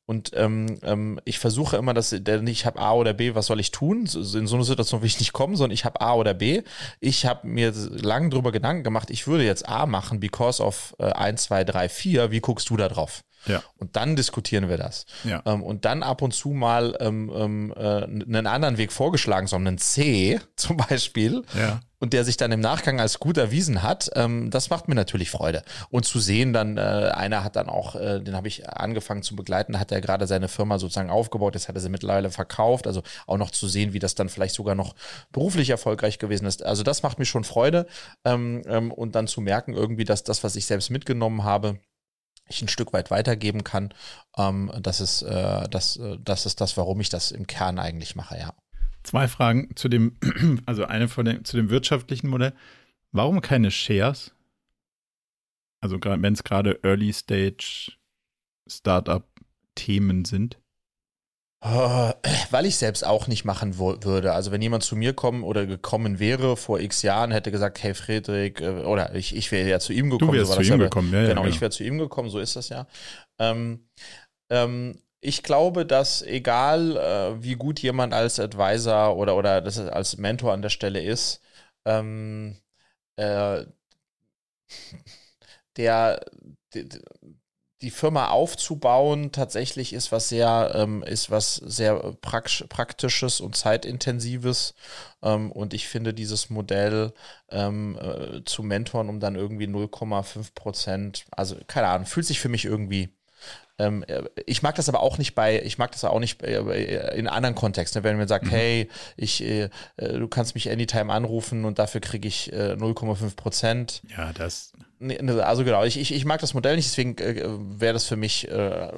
Und 0.09 0.31
ähm, 0.33 0.79
ähm, 0.81 1.19
ich 1.23 1.37
versuche 1.37 1.77
immer, 1.77 1.93
dass 1.93 2.09
der 2.09 2.41
ich 2.41 2.65
habe 2.65 2.79
A 2.79 2.93
oder 2.93 3.13
B, 3.13 3.35
was 3.35 3.45
soll 3.45 3.59
ich 3.59 3.69
tun? 3.69 4.07
In 4.07 4.47
so 4.47 4.55
eine 4.55 4.63
Situation 4.65 5.01
will 5.01 5.07
ich 5.07 5.19
nicht 5.19 5.33
kommen, 5.33 5.55
sondern 5.55 5.75
ich 5.75 5.85
habe 5.85 6.01
A 6.01 6.15
oder 6.15 6.33
B. 6.33 6.63
Ich 6.99 7.27
habe 7.27 7.47
mir 7.47 7.71
lange 7.75 8.29
drüber 8.29 8.51
Gedanken 8.51 8.83
gemacht, 8.83 9.11
ich 9.11 9.27
würde 9.27 9.45
jetzt 9.45 9.69
A 9.69 9.85
machen, 9.85 10.19
because 10.19 10.63
of 10.63 10.95
äh, 10.97 11.11
1, 11.11 11.43
2, 11.43 11.63
3, 11.63 11.89
4. 11.89 12.31
Wie 12.31 12.39
guckst 12.39 12.71
du 12.71 12.77
da 12.77 12.89
drauf? 12.89 13.21
Ja. 13.45 13.63
Und 13.77 13.95
dann 13.95 14.15
diskutieren 14.15 14.69
wir 14.69 14.77
das. 14.77 15.05
Ja. 15.23 15.41
Ähm, 15.45 15.63
und 15.63 15.85
dann 15.85 16.03
ab 16.03 16.21
und 16.21 16.33
zu 16.33 16.49
mal 16.49 16.97
ähm, 16.99 17.31
ähm, 17.33 17.73
äh, 17.75 18.03
einen 18.03 18.47
anderen 18.47 18.77
Weg 18.77 18.91
vorgeschlagen, 18.91 19.47
so 19.47 19.55
einen 19.55 19.77
C 19.77 20.39
zum 20.55 20.77
Beispiel. 20.77 21.43
Ja. 21.57 21.81
Und 22.01 22.13
der 22.13 22.23
sich 22.23 22.37
dann 22.37 22.53
im 22.53 22.61
Nachgang 22.61 23.01
als 23.01 23.19
gut 23.19 23.37
erwiesen 23.37 23.83
hat, 23.83 24.09
ähm, 24.15 24.49
das 24.51 24.69
macht 24.69 24.87
mir 24.87 24.95
natürlich 24.95 25.29
Freude. 25.29 25.63
Und 25.89 26.05
zu 26.05 26.19
sehen, 26.19 26.53
dann, 26.53 26.77
äh, 26.77 27.11
einer 27.13 27.43
hat 27.43 27.57
dann 27.57 27.67
auch, 27.67 27.95
äh, 27.95 28.21
den 28.21 28.37
habe 28.37 28.47
ich 28.47 28.69
angefangen 28.69 29.21
zu 29.21 29.35
begleiten, 29.35 29.79
hat 29.79 29.91
er 29.91 29.99
gerade 29.99 30.25
seine 30.25 30.47
Firma 30.47 30.79
sozusagen 30.79 31.09
aufgebaut, 31.09 31.55
jetzt 31.55 31.67
hat 31.67 31.75
er 31.75 31.81
sie 31.81 31.89
mittlerweile 31.89 32.31
verkauft. 32.31 32.87
Also 32.87 33.03
auch 33.27 33.37
noch 33.37 33.51
zu 33.51 33.67
sehen, 33.67 33.91
wie 33.91 33.99
das 33.99 34.15
dann 34.15 34.29
vielleicht 34.29 34.55
sogar 34.55 34.75
noch 34.75 34.95
beruflich 35.33 35.69
erfolgreich 35.71 36.19
gewesen 36.19 36.45
ist. 36.45 36.63
Also 36.63 36.83
das 36.83 37.03
macht 37.03 37.19
mir 37.19 37.25
schon 37.25 37.43
Freude. 37.43 37.85
Ähm, 38.23 38.61
ähm, 38.67 38.93
und 38.93 39.15
dann 39.15 39.27
zu 39.27 39.41
merken, 39.41 39.73
irgendwie, 39.73 40.05
dass 40.05 40.23
das, 40.23 40.41
was 40.41 40.55
ich 40.55 40.65
selbst 40.65 40.91
mitgenommen 40.91 41.43
habe, 41.43 41.79
ich 42.49 42.61
ein 42.61 42.67
Stück 42.67 42.93
weit 42.93 43.11
weitergeben 43.11 43.63
kann. 43.63 43.93
Ähm, 44.37 44.71
das, 44.81 44.99
ist, 45.01 45.21
äh, 45.21 45.67
das, 45.69 45.97
äh, 45.97 46.17
das 46.23 46.45
ist 46.45 46.61
das, 46.61 46.77
warum 46.77 46.99
ich 47.01 47.09
das 47.09 47.31
im 47.31 47.47
Kern 47.47 47.79
eigentlich 47.79 48.15
mache, 48.15 48.37
ja. 48.37 48.53
Zwei 49.03 49.27
Fragen 49.27 49.75
zu 49.75 49.87
dem, 49.87 50.17
also 50.65 50.85
eine 50.85 51.07
von 51.07 51.25
dem, 51.25 51.45
zu 51.45 51.57
dem 51.57 51.69
wirtschaftlichen 51.69 52.27
Modell. 52.27 52.53
Warum 53.11 53.41
keine 53.41 53.71
Shares? 53.71 54.33
Also 55.81 55.97
wenn 56.01 56.33
es 56.33 56.43
gerade 56.43 56.79
Early 56.83 57.13
Stage 57.13 57.93
Startup 58.67 59.27
Themen 59.75 60.25
sind. 60.25 60.58
Äh, 61.61 62.13
weil 62.51 62.65
ich 62.65 62.77
selbst 62.77 63.05
auch 63.05 63.27
nicht 63.27 63.43
machen 63.43 63.77
würde. 63.77 64.31
Also 64.31 64.51
wenn 64.51 64.61
jemand 64.61 64.83
zu 64.83 64.95
mir 64.95 65.13
kommen 65.13 65.43
oder 65.43 65.65
gekommen 65.65 66.19
wäre 66.19 66.55
vor 66.55 66.79
x 66.79 67.01
Jahren, 67.01 67.31
hätte 67.31 67.51
gesagt, 67.51 67.83
hey 67.83 67.93
Friedrich, 67.93 68.61
äh, 68.61 68.83
oder 68.83 69.13
ich, 69.13 69.35
ich 69.35 69.51
wäre 69.51 69.67
ja 69.67 69.79
zu 69.79 69.91
ihm 69.91 70.09
gekommen. 70.09 70.31
Du 70.31 70.37
wärst 70.37 70.53
so 70.53 70.61
zu 70.61 70.73
ihm 70.73 70.79
gekommen, 70.79 71.11
ja, 71.11 71.19
genau, 71.19 71.29
ja, 71.29 71.35
genau. 71.35 71.47
ich 71.47 71.59
wäre 71.59 71.71
zu 71.71 71.83
ihm 71.83 71.97
gekommen, 71.97 72.29
so 72.29 72.39
ist 72.39 72.55
das 72.55 72.69
ja. 72.69 72.87
Ähm, 73.39 73.89
ähm, 74.49 75.01
ich 75.19 75.43
glaube, 75.43 75.85
dass 75.85 76.21
egal 76.21 76.95
äh, 76.95 77.43
wie 77.43 77.55
gut 77.55 77.81
jemand 77.81 78.13
als 78.13 78.39
Advisor 78.39 79.17
oder, 79.17 79.35
oder 79.35 79.59
das 79.59 79.77
als 79.79 80.17
Mentor 80.17 80.53
an 80.53 80.61
der 80.61 80.69
Stelle 80.69 81.01
ist, 81.01 81.41
ähm, 81.85 82.57
äh, 83.17 83.65
der, 85.75 86.23
der 86.73 86.85
die 87.81 87.91
Firma 87.91 88.27
aufzubauen 88.27 89.31
tatsächlich 89.31 89.93
ist 89.93 90.11
was 90.11 90.29
sehr 90.29 90.71
ähm, 90.75 91.03
ist 91.03 91.31
was 91.31 91.55
sehr 91.55 91.95
praktisches 92.21 93.39
und 93.39 93.55
zeitintensives 93.55 94.73
ähm, 95.23 95.51
und 95.51 95.73
ich 95.73 95.87
finde 95.87 96.13
dieses 96.13 96.49
Modell 96.49 97.13
ähm, 97.49 97.97
äh, 97.97 98.43
zu 98.43 98.63
mentoren 98.63 99.09
um 99.09 99.19
dann 99.19 99.35
irgendwie 99.35 99.67
0,5 99.67 100.53
Prozent 100.55 101.25
also 101.31 101.55
keine 101.67 101.87
Ahnung 101.87 102.05
fühlt 102.05 102.25
sich 102.25 102.39
für 102.39 102.49
mich 102.49 102.65
irgendwie 102.65 103.09
ähm, 103.79 104.03
äh, 104.07 104.23
ich 104.45 104.61
mag 104.61 104.75
das 104.75 104.89
aber 104.89 104.99
auch 104.99 105.17
nicht 105.17 105.33
bei, 105.33 105.61
ich 105.63 105.77
mag 105.77 105.91
das 105.91 106.03
auch 106.03 106.19
nicht 106.19 106.43
äh, 106.43 107.15
in 107.15 107.27
anderen 107.27 107.55
Kontexten, 107.55 108.03
wenn 108.03 108.17
man 108.17 108.27
sagt, 108.27 108.45
mhm. 108.45 108.49
hey, 108.49 108.89
ich, 109.15 109.41
äh, 109.41 109.69
du 109.97 110.27
kannst 110.27 110.53
mich 110.53 110.69
anytime 110.69 111.11
anrufen 111.11 111.65
und 111.65 111.79
dafür 111.79 112.01
kriege 112.01 112.27
ich 112.27 112.51
0,5 112.51 113.35
Prozent. 113.35 114.01
Ja, 114.15 114.33
das. 114.33 114.73
Ne, 114.99 115.43
also 115.45 115.63
genau, 115.63 115.83
ich, 115.85 115.97
ich, 115.97 116.13
ich 116.13 116.25
mag 116.25 116.41
das 116.41 116.53
Modell 116.53 116.75
nicht, 116.75 116.89
deswegen 116.89 117.17
wäre 117.17 117.93
das 117.93 118.05
für 118.05 118.17
mich, 118.17 118.49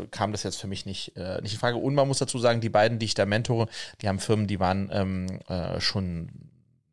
kam 0.10 0.32
das 0.32 0.44
jetzt 0.44 0.60
für 0.60 0.68
mich 0.68 0.86
nicht, 0.86 1.14
nicht 1.42 1.54
in 1.54 1.60
Frage. 1.60 1.78
Und 1.78 1.94
man 1.94 2.08
muss 2.08 2.18
dazu 2.18 2.40
sagen, 2.40 2.60
die 2.60 2.70
beiden, 2.70 2.98
die 2.98 3.06
ich 3.06 3.14
da 3.14 3.26
mentore, 3.26 3.68
die 4.02 4.08
haben 4.08 4.20
Firmen, 4.20 4.48
die 4.48 4.60
waren 4.60 4.90
ähm, 4.92 5.40
schon, 5.80 6.30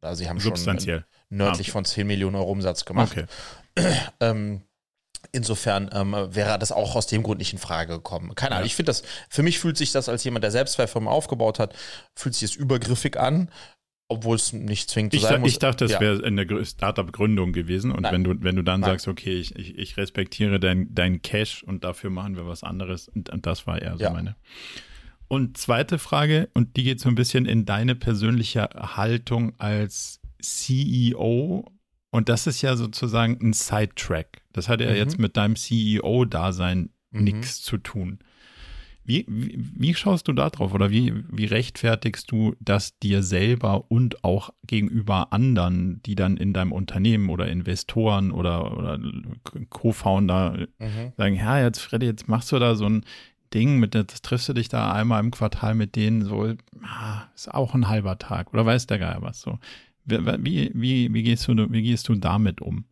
also 0.02 0.22
sie 0.22 0.28
haben 0.28 0.40
schon 0.40 0.52
nördlich 1.30 1.68
ah, 1.68 1.72
von 1.72 1.84
10 1.84 2.06
Millionen 2.06 2.36
Euro 2.36 2.50
Umsatz 2.50 2.84
gemacht. 2.84 3.16
Okay. 3.16 3.94
ähm, 4.20 4.62
Insofern 5.32 5.90
ähm, 5.92 6.14
wäre 6.30 6.58
das 6.58 6.72
auch 6.72 6.94
aus 6.94 7.06
dem 7.06 7.22
Grund 7.22 7.38
nicht 7.38 7.52
in 7.52 7.58
Frage 7.58 7.94
gekommen. 7.94 8.34
Keine 8.34 8.52
Ahnung, 8.52 8.62
ja. 8.62 8.66
ich 8.66 8.76
finde 8.76 8.90
das, 8.90 9.02
für 9.28 9.42
mich 9.42 9.58
fühlt 9.58 9.76
sich 9.76 9.92
das 9.92 10.08
als 10.08 10.24
jemand, 10.24 10.44
der 10.44 10.52
selbst 10.52 10.74
zwei 10.74 10.86
Firmen 10.86 11.08
aufgebaut 11.08 11.58
hat, 11.58 11.74
fühlt 12.14 12.34
sich 12.34 12.48
das 12.48 12.56
übergriffig 12.56 13.18
an, 13.18 13.50
obwohl 14.08 14.36
es 14.36 14.52
nicht 14.52 14.90
zwingend 14.90 15.14
ich, 15.14 15.22
sein 15.22 15.40
muss. 15.40 15.50
Ich 15.50 15.58
dachte, 15.58 15.84
es 15.84 15.92
ja. 15.92 16.00
wäre 16.00 16.22
in 16.22 16.36
der 16.36 16.64
Startup-Gründung 16.64 17.52
gewesen 17.52 17.92
und 17.92 18.04
wenn 18.04 18.24
du, 18.24 18.34
wenn 18.40 18.56
du 18.56 18.62
dann 18.62 18.80
Nein. 18.80 18.90
sagst, 18.90 19.06
okay, 19.06 19.34
ich, 19.34 19.54
ich, 19.56 19.78
ich 19.78 19.96
respektiere 19.98 20.58
dein, 20.58 20.94
dein 20.94 21.20
Cash 21.20 21.62
und 21.62 21.84
dafür 21.84 22.10
machen 22.10 22.36
wir 22.36 22.46
was 22.46 22.62
anderes 22.62 23.08
und, 23.08 23.28
und 23.28 23.46
das 23.46 23.66
war 23.66 23.80
eher 23.80 23.96
so 23.98 24.04
ja. 24.04 24.10
meine. 24.10 24.36
Und 25.28 25.58
zweite 25.58 25.98
Frage, 25.98 26.48
und 26.54 26.76
die 26.76 26.84
geht 26.84 27.00
so 27.00 27.10
ein 27.10 27.14
bisschen 27.14 27.44
in 27.44 27.66
deine 27.66 27.94
persönliche 27.94 28.70
Haltung 28.96 29.52
als 29.58 30.20
CEO 30.40 31.70
und 32.10 32.30
das 32.30 32.46
ist 32.46 32.62
ja 32.62 32.76
sozusagen 32.76 33.38
ein 33.42 33.52
Sidetrack. 33.52 34.42
Das 34.52 34.70
hat 34.70 34.80
ja 34.80 34.88
mhm. 34.88 34.96
jetzt 34.96 35.18
mit 35.18 35.36
deinem 35.36 35.56
CEO-Dasein 35.56 36.90
mhm. 37.10 37.24
nichts 37.24 37.62
zu 37.62 37.76
tun. 37.76 38.20
Wie, 39.08 39.24
wie, 39.26 39.58
wie, 39.58 39.94
schaust 39.94 40.28
du 40.28 40.34
da 40.34 40.50
drauf 40.50 40.74
oder 40.74 40.90
wie, 40.90 41.14
wie 41.32 41.46
rechtfertigst 41.46 42.30
du 42.30 42.54
das 42.60 42.98
dir 42.98 43.22
selber 43.22 43.90
und 43.90 44.22
auch 44.22 44.50
gegenüber 44.66 45.32
anderen, 45.32 46.02
die 46.02 46.14
dann 46.14 46.36
in 46.36 46.52
deinem 46.52 46.72
Unternehmen 46.72 47.30
oder 47.30 47.48
Investoren 47.48 48.30
oder, 48.30 48.76
oder 48.76 49.00
Co-Founder 49.70 50.66
mhm. 50.78 51.12
sagen, 51.16 51.36
ja, 51.36 51.58
jetzt 51.58 51.80
Freddy, 51.80 52.04
jetzt 52.04 52.28
machst 52.28 52.52
du 52.52 52.58
da 52.58 52.74
so 52.74 52.84
ein 52.84 53.02
Ding, 53.54 53.78
mit 53.78 53.94
das 53.94 54.20
triffst 54.20 54.50
du 54.50 54.52
dich 54.52 54.68
da 54.68 54.92
einmal 54.92 55.20
im 55.24 55.30
Quartal 55.30 55.74
mit 55.74 55.96
denen, 55.96 56.22
so, 56.26 56.52
ah, 56.82 57.22
ist 57.34 57.50
auch 57.54 57.74
ein 57.74 57.88
halber 57.88 58.18
Tag 58.18 58.52
oder 58.52 58.66
weiß 58.66 58.88
der 58.88 58.98
Geil 58.98 59.16
was 59.20 59.40
so. 59.40 59.58
Wie, 60.04 60.70
wie, 60.74 61.14
wie, 61.14 61.22
gehst, 61.22 61.48
du, 61.48 61.72
wie 61.72 61.82
gehst 61.82 62.10
du 62.10 62.14
damit 62.14 62.60
um? 62.60 62.84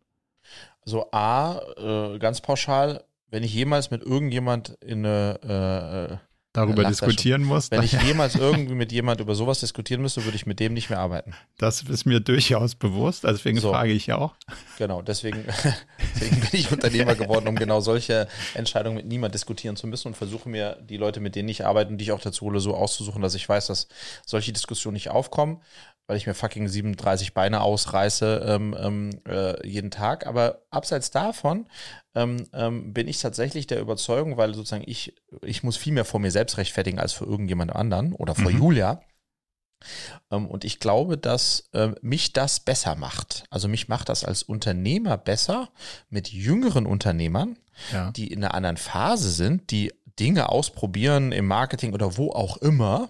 Also 0.81 1.11
A, 1.11 1.59
äh, 1.77 2.17
ganz 2.17 2.41
pauschal, 2.41 3.03
wenn 3.29 3.43
ich 3.43 3.53
jemals 3.53 3.91
mit 3.91 4.03
irgendjemand 4.03 4.77
in 4.81 5.05
eine 5.05 6.19
äh, 6.21 6.27
darüber 6.57 6.83
diskutieren 6.85 7.43
muss. 7.43 7.69
Wenn 7.71 7.83
ich 7.83 7.93
jemals 8.01 8.35
irgendwie 8.35 8.73
mit 8.73 8.91
jemand 8.91 9.21
über 9.21 9.35
sowas 9.35 9.59
diskutieren 9.59 10.01
müsste, 10.01 10.25
würde 10.25 10.35
ich 10.35 10.45
mit 10.45 10.59
dem 10.59 10.73
nicht 10.73 10.89
mehr 10.89 10.99
arbeiten. 10.99 11.33
Das 11.57 11.83
ist 11.83 12.05
mir 12.05 12.19
durchaus 12.19 12.75
bewusst, 12.75 13.25
also 13.25 13.37
deswegen 13.37 13.59
so, 13.59 13.71
frage 13.71 13.91
ich 13.91 14.11
auch. 14.11 14.33
Genau, 14.77 15.01
deswegen, 15.01 15.45
deswegen 16.15 16.39
bin 16.39 16.49
ich 16.53 16.71
Unternehmer 16.71 17.15
geworden, 17.15 17.47
um 17.47 17.55
genau 17.55 17.79
solche 17.79 18.27
Entscheidungen 18.55 18.97
mit 18.97 19.05
niemand 19.05 19.35
diskutieren 19.35 19.75
zu 19.75 19.87
müssen 19.87 20.09
und 20.09 20.15
versuche 20.15 20.49
mir 20.49 20.77
die 20.81 20.97
Leute, 20.97 21.19
mit 21.19 21.35
denen 21.35 21.49
ich 21.49 21.65
arbeite 21.65 21.91
und 21.91 21.99
die 21.99 22.05
ich 22.05 22.11
auch 22.11 22.21
dazu 22.21 22.45
hole, 22.45 22.59
so 22.59 22.75
auszusuchen, 22.75 23.21
dass 23.21 23.35
ich 23.35 23.47
weiß, 23.47 23.67
dass 23.67 23.87
solche 24.25 24.51
Diskussionen 24.51 24.95
nicht 24.95 25.09
aufkommen 25.09 25.61
weil 26.07 26.17
ich 26.17 26.25
mir 26.25 26.33
fucking 26.33 26.67
37 26.67 27.33
Beine 27.33 27.61
ausreiße 27.61 28.45
ähm, 28.47 28.75
ähm, 28.79 29.09
äh, 29.27 29.67
jeden 29.67 29.91
Tag. 29.91 30.25
Aber 30.25 30.63
abseits 30.69 31.11
davon 31.11 31.67
ähm, 32.15 32.47
ähm, 32.53 32.93
bin 32.93 33.07
ich 33.07 33.19
tatsächlich 33.19 33.67
der 33.67 33.81
Überzeugung, 33.81 34.37
weil 34.37 34.55
sozusagen 34.55 34.85
ich, 34.87 35.15
ich 35.43 35.63
muss 35.63 35.77
viel 35.77 35.93
mehr 35.93 36.05
vor 36.05 36.19
mir 36.19 36.31
selbst 36.31 36.57
rechtfertigen 36.57 36.99
als 36.99 37.13
für 37.13 37.25
irgendjemand 37.25 37.75
anderen 37.75 38.13
oder 38.13 38.35
vor 38.35 38.51
mhm. 38.51 38.57
Julia. 38.57 39.01
Ähm, 40.31 40.47
und 40.47 40.63
ich 40.63 40.79
glaube, 40.79 41.17
dass 41.17 41.69
äh, 41.73 41.91
mich 42.01 42.33
das 42.33 42.61
besser 42.61 42.95
macht. 42.95 43.43
Also 43.49 43.67
mich 43.67 43.87
macht 43.87 44.09
das 44.09 44.23
als 44.23 44.43
Unternehmer 44.43 45.17
besser 45.17 45.69
mit 46.09 46.31
jüngeren 46.31 46.85
Unternehmern, 46.85 47.57
ja. 47.91 48.11
die 48.11 48.27
in 48.27 48.43
einer 48.43 48.53
anderen 48.53 48.77
Phase 48.77 49.29
sind, 49.29 49.71
die 49.71 49.93
Dinge 50.19 50.49
ausprobieren 50.49 51.31
im 51.31 51.45
Marketing 51.45 51.93
oder 51.93 52.17
wo 52.17 52.31
auch 52.31 52.57
immer, 52.57 53.09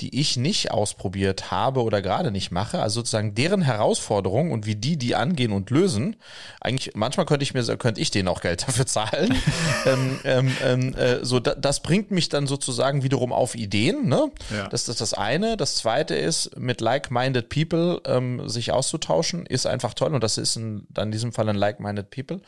die 0.00 0.18
ich 0.18 0.36
nicht 0.36 0.70
ausprobiert 0.70 1.50
habe 1.50 1.82
oder 1.82 2.02
gerade 2.02 2.30
nicht 2.30 2.50
mache. 2.50 2.80
Also 2.80 3.00
sozusagen 3.00 3.34
deren 3.34 3.62
Herausforderungen 3.62 4.52
und 4.52 4.66
wie 4.66 4.76
die 4.76 4.96
die 4.96 5.14
angehen 5.14 5.52
und 5.52 5.70
lösen. 5.70 6.16
Eigentlich, 6.60 6.94
manchmal 6.94 7.26
könnte 7.26 7.42
ich 7.42 7.54
mir, 7.54 7.64
könnte 7.76 8.00
ich 8.00 8.10
denen 8.10 8.28
auch 8.28 8.40
Geld 8.40 8.62
dafür 8.68 8.86
zahlen. 8.86 9.34
ähm, 9.86 10.20
ähm, 10.24 10.56
ähm, 10.64 10.94
äh, 10.94 11.24
so, 11.24 11.40
da, 11.40 11.54
das 11.54 11.80
bringt 11.80 12.10
mich 12.10 12.28
dann 12.28 12.46
sozusagen 12.46 13.02
wiederum 13.02 13.32
auf 13.32 13.54
Ideen. 13.54 14.08
Ne? 14.08 14.30
Ja. 14.54 14.68
Das 14.68 14.88
ist 14.88 15.00
das 15.00 15.14
eine. 15.14 15.56
Das 15.56 15.76
zweite 15.76 16.14
ist, 16.14 16.56
mit 16.58 16.80
like-minded 16.80 17.48
people 17.48 18.00
ähm, 18.06 18.48
sich 18.48 18.72
auszutauschen, 18.72 19.46
ist 19.46 19.66
einfach 19.66 19.94
toll. 19.94 20.14
Und 20.14 20.24
das 20.24 20.38
ist 20.38 20.56
in, 20.56 20.86
in 20.96 21.12
diesem 21.12 21.32
Fall 21.32 21.48
ein 21.48 21.56
like-minded 21.56 22.10
people. 22.10 22.40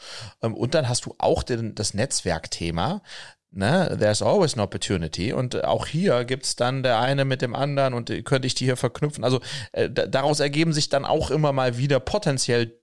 Ähm, 0.43 0.55
und 0.55 0.75
dann 0.75 0.89
hast 0.89 1.05
du 1.05 1.15
auch 1.19 1.43
den, 1.43 1.75
das 1.75 1.95
Netzwerkthema 1.95 3.03
Ne, 3.51 3.97
there's 3.99 4.21
always 4.21 4.55
an 4.55 4.61
opportunity. 4.61 5.33
Und 5.33 5.65
auch 5.65 5.87
hier 5.87 6.25
gibt 6.25 6.45
es 6.45 6.57
dann 6.57 6.83
der 6.83 7.01
eine 7.01 7.25
mit 7.25 7.41
dem 7.41 7.55
anderen 7.55 7.95
und 7.95 8.13
könnte 8.25 8.47
ich 8.47 8.55
die 8.55 8.67
hier 8.67 8.77
verknüpfen. 8.77 9.25
Also 9.25 9.41
äh, 9.73 9.89
daraus 9.89 10.41
ergeben 10.41 10.73
sich 10.73 10.91
dann 10.91 11.07
auch 11.07 11.31
immer 11.31 11.53
mal 11.53 11.79
wieder 11.79 11.99
potenziell 11.99 12.79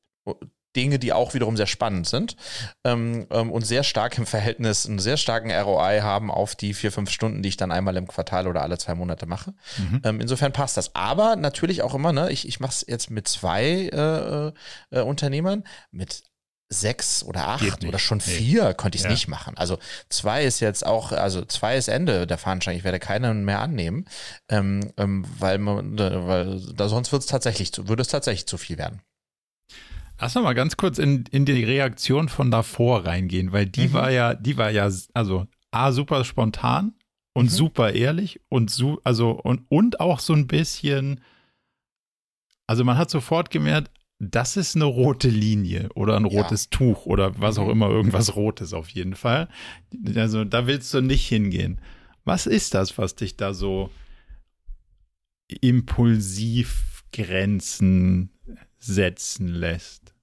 Dinge, 0.75 0.99
die 0.99 1.13
auch 1.13 1.33
wiederum 1.33 1.57
sehr 1.57 1.67
spannend 1.67 2.07
sind 2.07 2.35
ähm, 2.83 3.27
ähm, 3.31 3.51
und 3.51 3.65
sehr 3.65 3.83
stark 3.83 4.17
im 4.17 4.25
Verhältnis, 4.25 4.85
einen 4.85 4.99
sehr 4.99 5.17
starken 5.17 5.51
ROI 5.51 6.01
haben 6.01 6.29
auf 6.29 6.55
die 6.55 6.73
vier, 6.73 6.91
fünf 6.91 7.09
Stunden, 7.09 7.41
die 7.41 7.49
ich 7.49 7.57
dann 7.57 7.71
einmal 7.71 7.95
im 7.97 8.07
Quartal 8.07 8.47
oder 8.47 8.61
alle 8.61 8.77
zwei 8.77 8.95
Monate 8.95 9.25
mache. 9.25 9.53
Mhm. 9.77 10.01
Ähm, 10.03 10.21
insofern 10.21 10.51
passt 10.51 10.77
das. 10.77 10.93
Aber 10.95 11.35
natürlich 11.35 11.81
auch 11.81 11.93
immer, 11.93 12.11
ne, 12.11 12.31
ich, 12.31 12.47
ich 12.47 12.59
mache 12.59 12.71
es 12.71 12.85
jetzt 12.87 13.09
mit 13.09 13.27
zwei 13.27 13.89
äh, 13.93 14.97
äh, 14.97 15.01
Unternehmern, 15.01 15.63
mit 15.91 16.23
sechs 16.69 17.23
oder 17.23 17.47
acht 17.47 17.85
oder 17.85 17.99
schon 17.99 18.21
vier 18.21 18.69
nee. 18.69 18.73
konnte 18.73 18.95
ich 18.95 19.01
es 19.01 19.05
ja. 19.05 19.11
nicht 19.11 19.27
machen. 19.27 19.55
Also 19.57 19.77
zwei 20.09 20.45
ist 20.45 20.59
jetzt 20.59 20.85
auch, 20.85 21.11
also 21.11 21.45
zwei 21.45 21.77
ist 21.77 21.87
Ende 21.87 22.25
der 22.25 22.37
Fahnenschein. 22.37 22.75
Ich 22.75 22.83
werde 22.83 22.99
keinen 22.99 23.45
mehr 23.45 23.61
annehmen, 23.61 24.05
ähm, 24.49 24.91
ähm, 24.97 25.25
weil 25.39 25.59
man, 25.59 25.97
weil 25.97 26.59
da 26.75 26.89
sonst 26.89 27.11
wird 27.11 27.21
es 27.21 27.27
tatsächlich, 27.27 27.71
würde 27.87 28.01
es 28.01 28.07
tatsächlich 28.07 28.47
zu 28.47 28.57
viel 28.57 28.77
werden. 28.77 29.01
Lass 30.19 30.33
noch 30.33 30.43
mal 30.43 30.55
ganz 30.55 30.77
kurz 30.77 30.97
in, 30.97 31.25
in 31.31 31.45
die 31.45 31.63
Reaktion 31.63 32.29
von 32.29 32.49
davor 32.49 33.05
reingehen, 33.05 33.51
weil 33.51 33.65
die 33.65 33.89
mhm. 33.89 33.93
war 33.93 34.11
ja, 34.11 34.33
die 34.33 34.57
war 34.57 34.69
ja, 34.71 34.89
also 35.13 35.45
A, 35.71 35.91
super 35.91 36.23
spontan 36.23 36.93
und 37.33 37.45
mhm. 37.45 37.49
super 37.49 37.93
ehrlich 37.93 38.39
und 38.49 38.71
so, 38.71 39.01
also 39.03 39.31
und, 39.31 39.65
und 39.69 39.99
auch 39.99 40.19
so 40.19 40.33
ein 40.33 40.47
bisschen, 40.47 41.21
also 42.65 42.83
man 42.85 42.97
hat 42.97 43.09
sofort 43.09 43.51
gemerkt, 43.51 43.91
das 44.19 44.55
ist 44.55 44.75
eine 44.75 44.85
rote 44.85 45.27
Linie 45.27 45.89
oder 45.93 46.15
ein 46.15 46.25
rotes 46.25 46.65
ja. 46.65 46.69
Tuch 46.77 47.05
oder 47.05 47.39
was 47.39 47.57
auch 47.57 47.65
mhm. 47.65 47.71
immer, 47.71 47.89
irgendwas 47.89 48.35
Rotes 48.35 48.73
auf 48.73 48.89
jeden 48.89 49.15
Fall. 49.15 49.49
Also 50.15 50.45
da 50.45 50.67
willst 50.67 50.93
du 50.93 51.01
nicht 51.01 51.27
hingehen. 51.27 51.81
Was 52.23 52.47
ist 52.47 52.73
das, 52.73 52.97
was 52.97 53.15
dich 53.15 53.37
da 53.37 53.53
so 53.53 53.91
impulsiv 55.61 57.03
Grenzen 57.11 58.31
setzen 58.79 59.47
lässt? 59.47 60.15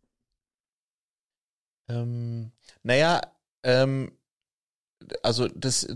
Ähm, 1.89 2.53
naja, 2.83 3.21
ähm, 3.63 4.13
also 5.23 5.49
das, 5.55 5.87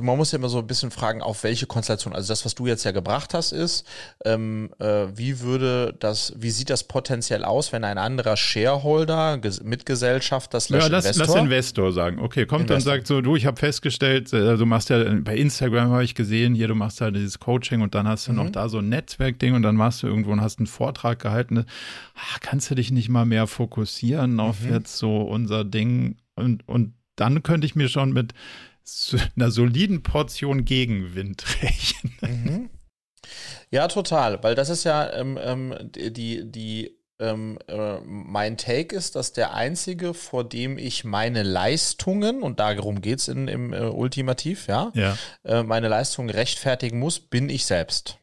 man 0.00 0.16
muss 0.16 0.32
ja 0.32 0.38
immer 0.38 0.48
so 0.48 0.58
ein 0.58 0.66
bisschen 0.66 0.90
fragen, 0.90 1.22
auf 1.22 1.42
welche 1.44 1.66
Konstellation. 1.66 2.14
Also 2.14 2.32
das, 2.32 2.44
was 2.44 2.54
du 2.54 2.66
jetzt 2.66 2.84
ja 2.84 2.90
gebracht 2.90 3.34
hast, 3.34 3.52
ist, 3.52 3.86
ähm, 4.24 4.70
äh, 4.78 5.06
wie 5.14 5.40
würde 5.40 5.94
das, 5.98 6.32
wie 6.36 6.50
sieht 6.50 6.70
das 6.70 6.84
potenziell 6.84 7.44
aus, 7.44 7.72
wenn 7.72 7.84
ein 7.84 7.98
anderer 7.98 8.36
Shareholder, 8.36 9.40
Mitgesellschaft, 9.62 10.52
slash 10.52 10.82
ja, 10.82 10.88
lass, 10.88 11.04
Investor? 11.04 11.36
lass 11.36 11.44
Investor 11.44 11.92
sagen. 11.92 12.18
Okay, 12.18 12.46
kommt 12.46 12.70
Investor. 12.70 12.76
und 12.76 12.96
sagt 12.96 13.06
so, 13.06 13.20
du, 13.20 13.36
ich 13.36 13.46
habe 13.46 13.56
festgestellt, 13.56 14.32
äh, 14.32 14.56
du 14.56 14.66
machst 14.66 14.90
ja 14.90 15.02
bei 15.20 15.36
Instagram 15.36 15.90
habe 15.90 16.04
ich 16.04 16.14
gesehen, 16.14 16.54
hier 16.54 16.68
du 16.68 16.74
machst 16.74 17.00
ja 17.00 17.10
dieses 17.10 17.38
Coaching 17.38 17.82
und 17.82 17.94
dann 17.94 18.06
hast 18.08 18.26
du 18.26 18.32
mhm. 18.32 18.38
noch 18.38 18.50
da 18.50 18.68
so 18.68 18.78
ein 18.78 18.88
Netzwerkding 18.88 19.54
und 19.54 19.62
dann 19.62 19.76
machst 19.76 20.02
du 20.02 20.06
irgendwo 20.06 20.32
und 20.32 20.40
hast 20.40 20.58
einen 20.58 20.66
Vortrag 20.66 21.18
gehalten. 21.18 21.64
Ach, 22.14 22.40
kannst 22.40 22.70
du 22.70 22.74
dich 22.74 22.90
nicht 22.90 23.08
mal 23.08 23.24
mehr 23.24 23.46
fokussieren 23.46 24.40
auf 24.40 24.62
mhm. 24.62 24.74
jetzt 24.74 24.96
so 24.96 25.22
unser 25.22 25.64
Ding 25.64 26.16
und 26.34 26.66
und 26.68 26.97
dann 27.20 27.42
könnte 27.42 27.66
ich 27.66 27.74
mir 27.74 27.88
schon 27.88 28.12
mit 28.12 28.32
einer 29.36 29.50
soliden 29.50 30.02
Portion 30.02 30.64
Gegenwind 30.64 31.44
rechnen. 31.62 32.14
Mhm. 32.20 32.70
Ja, 33.70 33.88
total, 33.88 34.42
weil 34.42 34.54
das 34.54 34.70
ist 34.70 34.84
ja 34.84 35.12
ähm, 35.12 35.38
ähm, 35.40 35.74
die, 35.92 36.50
die 36.50 36.98
ähm, 37.20 37.58
äh, 37.66 37.98
mein 38.04 38.56
Take 38.56 38.94
ist, 38.94 39.16
dass 39.16 39.32
der 39.32 39.54
einzige, 39.54 40.14
vor 40.14 40.44
dem 40.44 40.78
ich 40.78 41.04
meine 41.04 41.42
Leistungen, 41.42 42.42
und 42.42 42.60
darum 42.60 43.00
geht 43.00 43.18
es 43.18 43.28
im 43.28 43.72
äh, 43.72 43.80
Ultimativ, 43.80 44.68
ja, 44.68 44.92
ja. 44.94 45.16
Äh, 45.44 45.64
meine 45.64 45.88
Leistungen 45.88 46.30
rechtfertigen 46.30 46.98
muss, 46.98 47.18
bin 47.18 47.48
ich 47.48 47.66
selbst. 47.66 48.17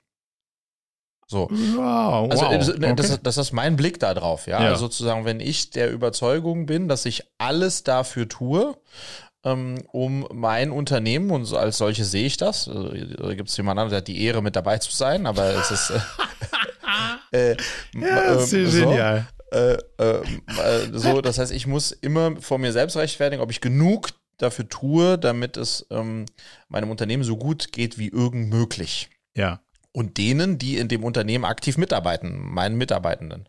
So. 1.28 1.49
Wow, 1.49 2.30
also 2.30 2.45
wow. 2.45 2.53
Das, 2.53 2.69
okay. 2.69 2.93
das, 2.95 3.21
das, 3.21 3.38
ist 3.38 3.51
mein 3.51 3.76
Blick 3.76 3.99
da 3.99 4.13
drauf, 4.13 4.45
ja? 4.45 4.61
ja. 4.61 4.69
Also 4.69 4.86
sozusagen, 4.86 5.26
wenn 5.26 5.39
ich 5.39 5.71
der 5.71 5.91
Überzeugung 5.91 6.67
bin, 6.67 6.88
dass 6.88 7.05
ich 7.05 7.23
alles 7.39 7.84
dafür 7.84 8.30
tue, 8.30 8.78
ähm, 9.43 9.84
um 9.91 10.28
mein 10.32 10.71
Unternehmen, 10.71 11.32
und 11.32 11.51
als 11.53 11.78
solche 11.78 12.05
sehe 12.05 12.28
ich 12.28 12.38
das, 12.38 12.67
also, 12.67 12.89
da 12.89 13.34
gibt 13.34 13.49
es 13.49 13.57
jemanden, 13.57 13.89
der 13.89 13.97
hat 13.97 14.07
die 14.07 14.21
Ehre 14.23 14.43
mit 14.43 14.55
dabei 14.55 14.78
zu 14.78 14.91
sein, 14.91 15.26
aber 15.26 15.45
es 15.55 15.71
ist 15.71 15.93
äh, 17.32 17.51
äh, 17.51 17.57
ja, 17.95 18.34
das 18.34 18.53
ist 18.53 18.73
so. 18.73 18.89
genial. 18.89 19.28
Äh, 19.51 19.78
äh, 19.97 20.21
so, 20.91 21.21
das 21.21 21.39
heißt, 21.39 21.51
ich 21.51 21.65
muss 21.65 21.91
immer 21.91 22.39
vor 22.39 22.59
mir 22.59 22.71
selbst 22.71 22.97
rechtfertigen, 22.97 23.41
ob 23.41 23.49
ich 23.49 23.61
genug 23.61 24.09
dafür 24.38 24.67
tue, 24.67 25.17
damit 25.17 25.57
es 25.57 25.88
ähm, 25.89 26.26
meinem 26.67 26.91
Unternehmen 26.91 27.23
so 27.23 27.38
gut 27.38 27.71
geht 27.71 27.97
wie 27.97 28.09
irgend 28.09 28.49
möglich. 28.49 29.09
Ja 29.36 29.61
und 29.96 30.18
denen, 30.18 30.58
die 30.58 30.78
in 30.78 30.89
dem 30.89 31.06
Unternehmen 31.06 31.46
aktiv 31.46 31.78
mitarbeiten, 31.78 32.38
meinen 32.38 32.78
Mitarbeitenden. 32.78 33.48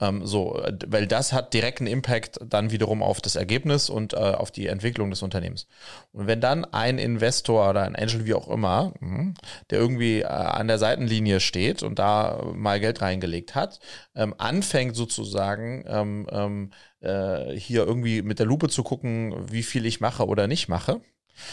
Ähm, 0.00 0.24
so, 0.24 0.62
weil 0.86 1.08
das 1.08 1.32
hat 1.32 1.52
direkten 1.52 1.88
Impact 1.88 2.38
dann 2.46 2.70
wiederum 2.70 3.02
auf 3.02 3.20
das 3.20 3.34
Ergebnis 3.34 3.90
und 3.90 4.12
äh, 4.12 4.18
auf 4.18 4.52
die 4.52 4.68
Entwicklung 4.68 5.10
des 5.10 5.22
Unternehmens. 5.22 5.66
Und 6.12 6.28
wenn 6.28 6.40
dann 6.40 6.64
ein 6.64 6.98
Investor 6.98 7.70
oder 7.70 7.82
ein 7.82 7.96
Angel, 7.96 8.24
wie 8.24 8.34
auch 8.34 8.46
immer, 8.46 8.94
mh, 9.00 9.34
der 9.70 9.80
irgendwie 9.80 10.20
äh, 10.20 10.26
an 10.26 10.68
der 10.68 10.78
Seitenlinie 10.78 11.40
steht 11.40 11.82
und 11.82 11.98
da 11.98 12.40
mal 12.54 12.78
Geld 12.78 13.02
reingelegt 13.02 13.56
hat, 13.56 13.80
ähm, 14.14 14.32
anfängt 14.38 14.94
sozusagen 14.94 15.84
ähm, 15.88 16.26
ähm 16.30 16.70
äh, 17.00 17.56
hier 17.56 17.86
irgendwie 17.86 18.20
mit 18.20 18.38
der 18.38 18.46
Lupe 18.46 18.68
zu 18.68 18.82
gucken, 18.82 19.34
wie 19.50 19.62
viel 19.62 19.86
ich 19.86 20.00
mache 20.00 20.26
oder 20.26 20.46
nicht 20.46 20.68
mache, 20.68 21.00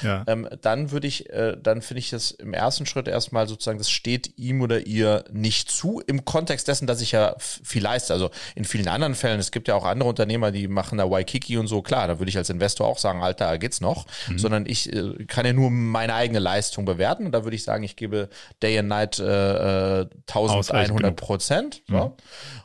ja. 0.04 0.24
ähm, 0.28 0.48
dann 0.62 0.92
würde 0.92 1.08
ich, 1.08 1.30
äh, 1.30 1.58
dann 1.62 1.82
finde 1.82 2.00
ich 2.00 2.10
das 2.10 2.32
im 2.32 2.54
ersten 2.54 2.86
Schritt 2.86 3.08
erstmal 3.08 3.48
sozusagen, 3.48 3.78
das 3.78 3.90
steht 3.90 4.38
ihm 4.38 4.62
oder 4.62 4.86
ihr 4.86 5.26
nicht 5.32 5.72
zu, 5.72 6.02
im 6.06 6.26
Kontext 6.26 6.68
dessen, 6.68 6.88
dass 6.88 7.02
ich 7.02 7.12
ja 7.12 7.36
viel 7.40 7.84
leiste. 7.84 8.14
Also 8.14 8.30
in 8.56 8.66
vielen 8.66 8.88
anderen 8.88 9.16
Fällen, 9.16 9.40
es 9.40 9.52
gibt 9.52 9.68
ja 9.68 9.76
auch 9.76 9.86
andere 9.86 10.10
Unternehmer, 10.10 10.52
die 10.52 10.68
machen 10.68 10.98
da 10.98 11.10
Waikiki 11.10 11.58
und 11.58 11.68
so, 11.68 11.82
klar, 11.82 12.08
da 12.08 12.20
würde 12.20 12.30
ich 12.30 12.38
als 12.38 12.50
Investor 12.50 12.88
auch 12.88 12.98
sagen, 12.98 13.22
Alter, 13.22 13.58
geht's 13.58 13.82
noch, 13.82 14.06
mhm. 14.28 14.40
sondern 14.40 14.66
ich 14.66 14.92
äh, 14.92 15.26
kann 15.26 15.46
ja 15.46 15.54
nur 15.54 15.70
meine 15.70 16.14
eigene 16.14 16.40
Leistung 16.40 16.86
bewerten 16.86 17.26
und 17.26 17.32
da 17.32 17.44
würde 17.44 17.56
ich 17.56 17.64
sagen, 17.64 17.84
ich 17.84 17.96
gebe 17.96 18.30
Day 18.62 18.80
and 18.80 18.90
Night 18.90 19.20
äh, 19.20 20.06
1100 20.28 21.06
äh, 21.06 21.12
Prozent. 21.14 21.82
So. 21.88 21.96
Mhm. 21.96 22.12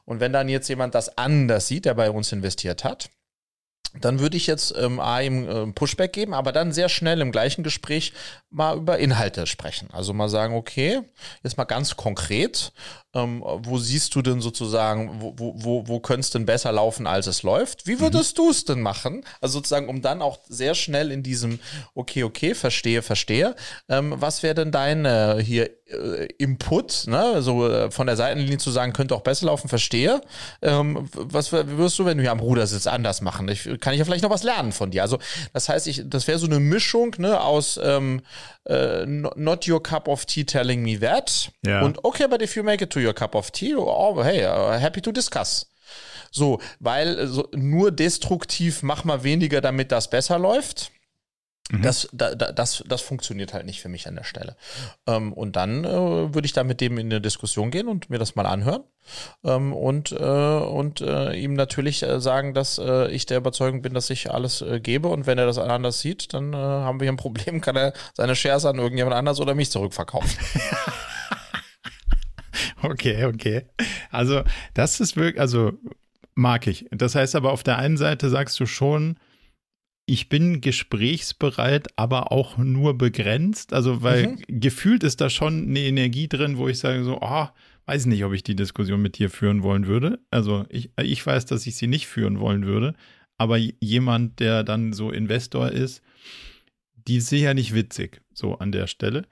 Und 0.04 0.20
wenn 0.20 0.32
dann 0.32 0.48
jetzt 0.48 0.68
jemand 0.68 0.94
das 0.94 1.16
anders 1.16 1.66
sieht, 1.66 1.84
der 1.84 1.94
bei 1.94 2.10
uns 2.10 2.32
investiert 2.32 2.84
hat, 2.84 3.10
dann 4.00 4.20
würde 4.20 4.36
ich 4.36 4.46
jetzt 4.46 4.74
ähm, 4.76 5.00
A 5.00 5.20
ihm 5.20 5.48
äh, 5.48 5.72
Pushback 5.72 6.12
geben, 6.12 6.34
aber 6.34 6.52
dann 6.52 6.72
sehr 6.72 6.88
schnell 6.88 7.20
im 7.20 7.32
gleichen 7.32 7.62
Gespräch 7.62 8.12
mal 8.50 8.76
über 8.76 8.98
Inhalte 8.98 9.46
sprechen. 9.46 9.88
Also 9.92 10.12
mal 10.14 10.28
sagen, 10.28 10.54
okay, 10.54 11.02
jetzt 11.42 11.56
mal 11.58 11.64
ganz 11.64 11.96
konkret, 11.96 12.72
ähm, 13.14 13.42
wo 13.44 13.78
siehst 13.78 14.14
du 14.14 14.22
denn 14.22 14.40
sozusagen, 14.40 15.20
wo, 15.20 15.34
wo, 15.36 15.54
wo, 15.56 15.88
wo 15.88 16.00
könnte 16.00 16.20
es 16.20 16.30
denn 16.30 16.46
besser 16.46 16.72
laufen, 16.72 17.06
als 17.06 17.26
es 17.26 17.42
läuft? 17.42 17.86
Wie 17.86 18.00
würdest 18.00 18.38
mhm. 18.38 18.42
du 18.42 18.50
es 18.50 18.64
denn 18.64 18.80
machen? 18.80 19.24
Also 19.40 19.58
sozusagen, 19.58 19.88
um 19.88 20.02
dann 20.02 20.22
auch 20.22 20.38
sehr 20.48 20.74
schnell 20.74 21.10
in 21.10 21.22
diesem, 21.22 21.58
okay, 21.94 22.24
okay, 22.24 22.54
verstehe, 22.54 23.02
verstehe. 23.02 23.54
Ähm, 23.88 24.14
was 24.16 24.42
wäre 24.42 24.54
denn 24.54 24.72
dein 24.72 25.04
äh, 25.04 25.42
hier 25.42 25.70
äh, 25.92 26.26
Input, 26.38 27.06
ne? 27.06 27.42
so 27.42 27.68
äh, 27.68 27.90
von 27.90 28.06
der 28.06 28.16
Seitenlinie 28.16 28.58
zu 28.58 28.70
sagen, 28.70 28.92
könnte 28.92 29.14
auch 29.14 29.20
besser 29.20 29.46
laufen, 29.46 29.68
verstehe. 29.68 30.20
Ähm, 30.62 31.08
was 31.12 31.52
wirst 31.52 31.98
du, 31.98 32.04
wenn 32.04 32.16
du 32.16 32.22
hier 32.22 32.32
am 32.32 32.40
Ruder 32.40 32.66
sitzt, 32.66 32.88
anders 32.88 33.20
machen? 33.20 33.48
Ich, 33.48 33.68
kann 33.80 33.92
ich 33.92 33.98
ja 33.98 34.04
vielleicht 34.04 34.22
noch 34.22 34.30
was 34.30 34.42
lernen 34.42 34.72
von 34.72 34.90
dir. 34.90 35.02
Also 35.02 35.18
das 35.52 35.68
heißt, 35.68 35.86
ich, 35.86 36.02
das 36.06 36.26
wäre 36.28 36.38
so 36.38 36.46
eine 36.46 36.60
Mischung 36.60 37.14
ne, 37.18 37.40
aus 37.40 37.78
ähm, 37.82 38.22
uh, 38.68 39.04
not 39.06 39.68
your 39.68 39.82
cup 39.82 40.08
of 40.08 40.24
tea 40.24 40.44
telling 40.44 40.82
me 40.82 40.98
that. 40.98 41.50
Ja. 41.64 41.82
Und 41.82 42.04
okay, 42.04 42.26
but 42.28 42.42
if 42.42 42.56
you 42.56 42.62
make 42.62 42.82
it 42.82 42.90
to 42.90 43.00
your 43.04 43.14
cup 43.14 43.34
of 43.34 43.50
tea, 43.50 43.74
oh, 43.74 44.22
hey, 44.22 44.44
uh, 44.44 44.78
happy 44.78 45.00
to 45.00 45.12
discuss. 45.12 45.66
So, 46.30 46.60
weil 46.80 47.26
so, 47.26 47.48
nur 47.52 47.90
destruktiv 47.90 48.82
mach 48.82 49.04
mal 49.04 49.22
weniger, 49.22 49.60
damit 49.60 49.92
das 49.92 50.08
besser 50.08 50.38
läuft. 50.38 50.90
Mhm. 51.70 51.82
Das, 51.82 52.08
da, 52.12 52.34
das, 52.34 52.82
das 52.86 53.02
funktioniert 53.02 53.54
halt 53.54 53.66
nicht 53.66 53.80
für 53.80 53.88
mich 53.88 54.08
an 54.08 54.16
der 54.16 54.24
Stelle. 54.24 54.56
Ähm, 55.06 55.32
und 55.32 55.56
dann 55.56 55.84
äh, 55.84 56.34
würde 56.34 56.44
ich 56.44 56.52
da 56.52 56.64
mit 56.64 56.80
dem 56.80 56.98
in 56.98 57.06
eine 57.06 57.20
Diskussion 57.20 57.70
gehen 57.70 57.86
und 57.86 58.10
mir 58.10 58.18
das 58.18 58.34
mal 58.34 58.46
anhören 58.46 58.82
ähm, 59.44 59.72
und, 59.72 60.12
äh, 60.12 60.16
und 60.16 61.00
äh, 61.00 61.34
ihm 61.34 61.54
natürlich 61.54 62.02
äh, 62.02 62.20
sagen, 62.20 62.52
dass 62.52 62.78
äh, 62.78 63.10
ich 63.10 63.26
der 63.26 63.38
Überzeugung 63.38 63.80
bin, 63.80 63.94
dass 63.94 64.10
ich 64.10 64.30
alles 64.30 64.60
äh, 64.60 64.80
gebe 64.80 65.08
und 65.08 65.26
wenn 65.26 65.38
er 65.38 65.46
das 65.46 65.58
anders 65.58 66.00
sieht, 66.00 66.34
dann 66.34 66.54
haben 66.54 67.00
wir 67.00 67.04
hier 67.04 67.12
ein 67.12 67.16
Problem, 67.16 67.60
kann 67.62 67.76
er 67.76 67.92
seine 68.14 68.34
Shares 68.34 68.64
an 68.64 68.78
irgendjemand 68.78 69.14
anders 69.14 69.40
oder 69.40 69.54
mich 69.54 69.70
zurückverkaufen. 69.70 70.30
okay, 72.82 73.24
okay. 73.24 73.66
Also 74.10 74.42
das 74.74 75.00
ist 75.00 75.16
wirklich, 75.16 75.40
also 75.40 75.72
mag 76.34 76.66
ich. 76.66 76.86
Das 76.90 77.14
heißt 77.14 77.36
aber 77.36 77.52
auf 77.52 77.62
der 77.62 77.78
einen 77.78 77.96
Seite 77.96 78.28
sagst 78.28 78.58
du 78.60 78.66
schon, 78.66 79.16
ich 80.06 80.28
bin 80.28 80.60
gesprächsbereit, 80.60 81.88
aber 81.96 82.32
auch 82.32 82.58
nur 82.58 82.98
begrenzt. 82.98 83.72
Also, 83.72 84.02
weil 84.02 84.28
mhm. 84.28 84.38
gefühlt 84.48 85.04
ist 85.04 85.20
da 85.20 85.30
schon 85.30 85.68
eine 85.68 85.80
Energie 85.80 86.28
drin, 86.28 86.58
wo 86.58 86.68
ich 86.68 86.78
sage 86.78 87.04
so, 87.04 87.18
oh, 87.20 87.46
weiß 87.86 88.06
nicht, 88.06 88.24
ob 88.24 88.32
ich 88.32 88.42
die 88.42 88.56
Diskussion 88.56 89.00
mit 89.00 89.18
dir 89.18 89.30
führen 89.30 89.62
wollen 89.62 89.86
würde. 89.86 90.18
Also, 90.30 90.66
ich, 90.68 90.90
ich 91.00 91.24
weiß, 91.24 91.46
dass 91.46 91.66
ich 91.66 91.76
sie 91.76 91.86
nicht 91.86 92.06
führen 92.06 92.40
wollen 92.40 92.66
würde. 92.66 92.94
Aber 93.38 93.56
jemand, 93.56 94.40
der 94.40 94.64
dann 94.64 94.92
so 94.92 95.10
Investor 95.10 95.70
ist, 95.70 96.02
die 97.08 97.16
ist 97.16 97.28
sicher 97.28 97.54
nicht 97.54 97.74
witzig, 97.74 98.20
so 98.32 98.58
an 98.58 98.72
der 98.72 98.86
Stelle. 98.86 99.26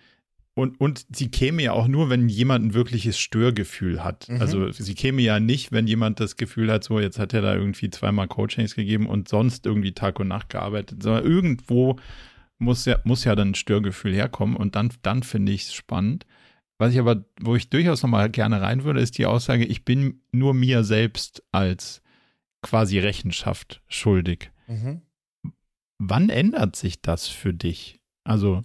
Und, 0.61 0.81
und 0.81 1.07
sie 1.11 1.31
käme 1.31 1.63
ja 1.63 1.73
auch 1.73 1.89
nur, 1.89 2.11
wenn 2.11 2.29
jemand 2.29 2.67
ein 2.67 2.75
wirkliches 2.75 3.19
Störgefühl 3.19 4.05
hat. 4.05 4.29
Mhm. 4.29 4.41
Also 4.41 4.71
sie 4.71 4.95
käme 4.95 5.23
ja 5.23 5.41
nicht, 5.41 5.73
wenn 5.73 5.87
jemand 5.87 6.21
das 6.21 6.37
Gefühl 6.37 6.71
hat, 6.71 6.85
so 6.85 7.01
jetzt 7.01 7.19
hat 7.19 7.33
er 7.33 7.41
da 7.41 7.55
irgendwie 7.55 7.91
zweimal 7.91 8.29
Coachings 8.29 8.75
gegeben 8.75 9.07
und 9.07 9.29
sonst 9.29 9.67
irgendwie 9.67 9.93
Tag 9.93 10.21
und 10.21 10.29
Nacht 10.29 10.51
gearbeitet, 10.51 11.03
sondern 11.03 11.25
irgendwo 11.25 11.99
muss 12.59 12.85
ja, 12.85 13.01
muss 13.05 13.25
ja 13.25 13.35
dann 13.35 13.51
ein 13.51 13.55
Störgefühl 13.55 14.15
herkommen 14.15 14.55
und 14.55 14.77
dann, 14.77 14.93
dann 15.03 15.23
finde 15.23 15.53
ich 15.53 15.63
es 15.63 15.73
spannend. 15.73 16.27
Was 16.79 16.93
ich 16.93 17.01
aber, 17.01 17.25
wo 17.41 17.57
ich 17.57 17.71
durchaus 17.71 18.03
nochmal 18.03 18.31
gerne 18.31 18.61
rein 18.61 18.85
würde, 18.85 19.01
ist 19.01 19.19
die 19.19 19.27
Aussage, 19.27 19.65
ich 19.65 19.85
bin 19.85 20.23
nur 20.31 20.55
mir 20.55 20.85
selbst 20.85 21.43
als 21.53 22.03
quasi 22.63 22.99
Rechenschaft 22.99 23.83
schuldig. 23.89 24.51
Mhm. 24.67 25.03
Wann 25.99 26.29
ändert 26.29 26.77
sich 26.77 27.01
das 27.01 27.29
für 27.29 27.55
dich? 27.55 28.01
Also. 28.25 28.65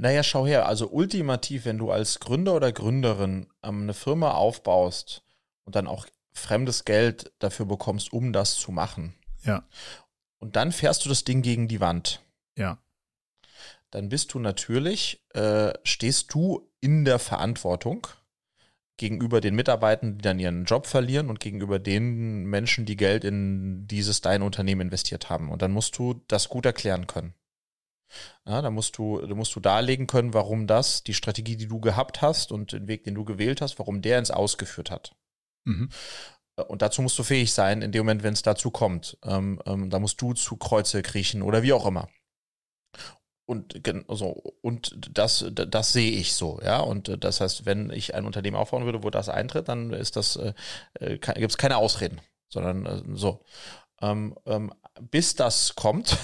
Naja, 0.00 0.22
schau 0.22 0.46
her, 0.46 0.66
also 0.66 0.88
ultimativ, 0.88 1.64
wenn 1.64 1.78
du 1.78 1.90
als 1.90 2.20
Gründer 2.20 2.54
oder 2.54 2.70
Gründerin 2.72 3.48
ähm, 3.64 3.82
eine 3.82 3.94
Firma 3.94 4.30
aufbaust 4.30 5.24
und 5.64 5.74
dann 5.74 5.88
auch 5.88 6.06
fremdes 6.32 6.84
Geld 6.84 7.32
dafür 7.40 7.66
bekommst, 7.66 8.12
um 8.12 8.32
das 8.32 8.54
zu 8.54 8.70
machen. 8.70 9.14
Ja. 9.42 9.64
Und 10.38 10.54
dann 10.54 10.70
fährst 10.70 11.04
du 11.04 11.08
das 11.08 11.24
Ding 11.24 11.42
gegen 11.42 11.66
die 11.66 11.80
Wand. 11.80 12.22
Ja. 12.56 12.78
Dann 13.90 14.08
bist 14.08 14.34
du 14.34 14.38
natürlich, 14.38 15.20
äh, 15.34 15.72
stehst 15.82 16.32
du 16.32 16.70
in 16.80 17.04
der 17.04 17.18
Verantwortung 17.18 18.06
gegenüber 18.98 19.40
den 19.40 19.56
Mitarbeitern, 19.56 20.18
die 20.18 20.22
dann 20.22 20.38
ihren 20.38 20.64
Job 20.64 20.86
verlieren 20.86 21.28
und 21.28 21.40
gegenüber 21.40 21.80
den 21.80 22.44
Menschen, 22.44 22.84
die 22.84 22.96
Geld 22.96 23.24
in 23.24 23.86
dieses 23.88 24.20
dein 24.20 24.42
Unternehmen 24.42 24.82
investiert 24.82 25.28
haben. 25.28 25.50
Und 25.50 25.62
dann 25.62 25.72
musst 25.72 25.98
du 25.98 26.22
das 26.28 26.48
gut 26.48 26.66
erklären 26.66 27.08
können. 27.08 27.34
Ja, 28.46 28.62
da 28.62 28.70
musst 28.70 28.98
du, 28.98 29.20
da 29.20 29.34
musst 29.34 29.54
du 29.54 29.60
darlegen 29.60 30.06
können, 30.06 30.34
warum 30.34 30.66
das, 30.66 31.02
die 31.02 31.14
Strategie, 31.14 31.56
die 31.56 31.68
du 31.68 31.80
gehabt 31.80 32.22
hast 32.22 32.52
und 32.52 32.72
den 32.72 32.88
Weg, 32.88 33.04
den 33.04 33.14
du 33.14 33.24
gewählt 33.24 33.60
hast, 33.60 33.78
warum 33.78 34.02
der 34.02 34.18
ins 34.18 34.30
Ausgeführt 34.30 34.90
hat. 34.90 35.14
Mhm. 35.64 35.90
Und 36.66 36.82
dazu 36.82 37.02
musst 37.02 37.18
du 37.18 37.22
fähig 37.22 37.52
sein, 37.52 37.82
in 37.82 37.92
dem 37.92 38.00
Moment, 38.00 38.22
wenn 38.22 38.32
es 38.32 38.42
dazu 38.42 38.70
kommt. 38.70 39.16
Ähm, 39.22 39.60
ähm, 39.66 39.90
da 39.90 39.98
musst 39.98 40.20
du 40.20 40.32
zu 40.32 40.56
Kreuze 40.56 41.02
kriechen 41.02 41.42
oder 41.42 41.62
wie 41.62 41.72
auch 41.72 41.86
immer. 41.86 42.08
Und, 43.46 43.80
also, 44.10 44.42
und 44.60 44.94
das, 45.16 45.46
das 45.50 45.92
sehe 45.92 46.10
ich 46.10 46.34
so, 46.34 46.60
ja. 46.62 46.80
Und 46.80 47.08
äh, 47.08 47.16
das 47.16 47.40
heißt, 47.40 47.64
wenn 47.64 47.90
ich 47.90 48.14
ein 48.14 48.26
Unternehmen 48.26 48.56
aufbauen 48.56 48.84
würde, 48.84 49.04
wo 49.04 49.10
das 49.10 49.28
eintritt, 49.28 49.68
dann 49.68 49.92
ist 49.92 50.16
das, 50.16 50.36
äh, 50.36 50.52
äh 51.00 51.18
gibt 51.18 51.50
es 51.50 51.56
keine 51.56 51.78
Ausreden, 51.78 52.20
sondern 52.48 52.84
äh, 52.84 53.02
so. 53.16 53.42
Ähm, 54.02 54.36
ähm, 54.44 54.72
bis 55.10 55.34
das 55.34 55.74
kommt, 55.74 56.16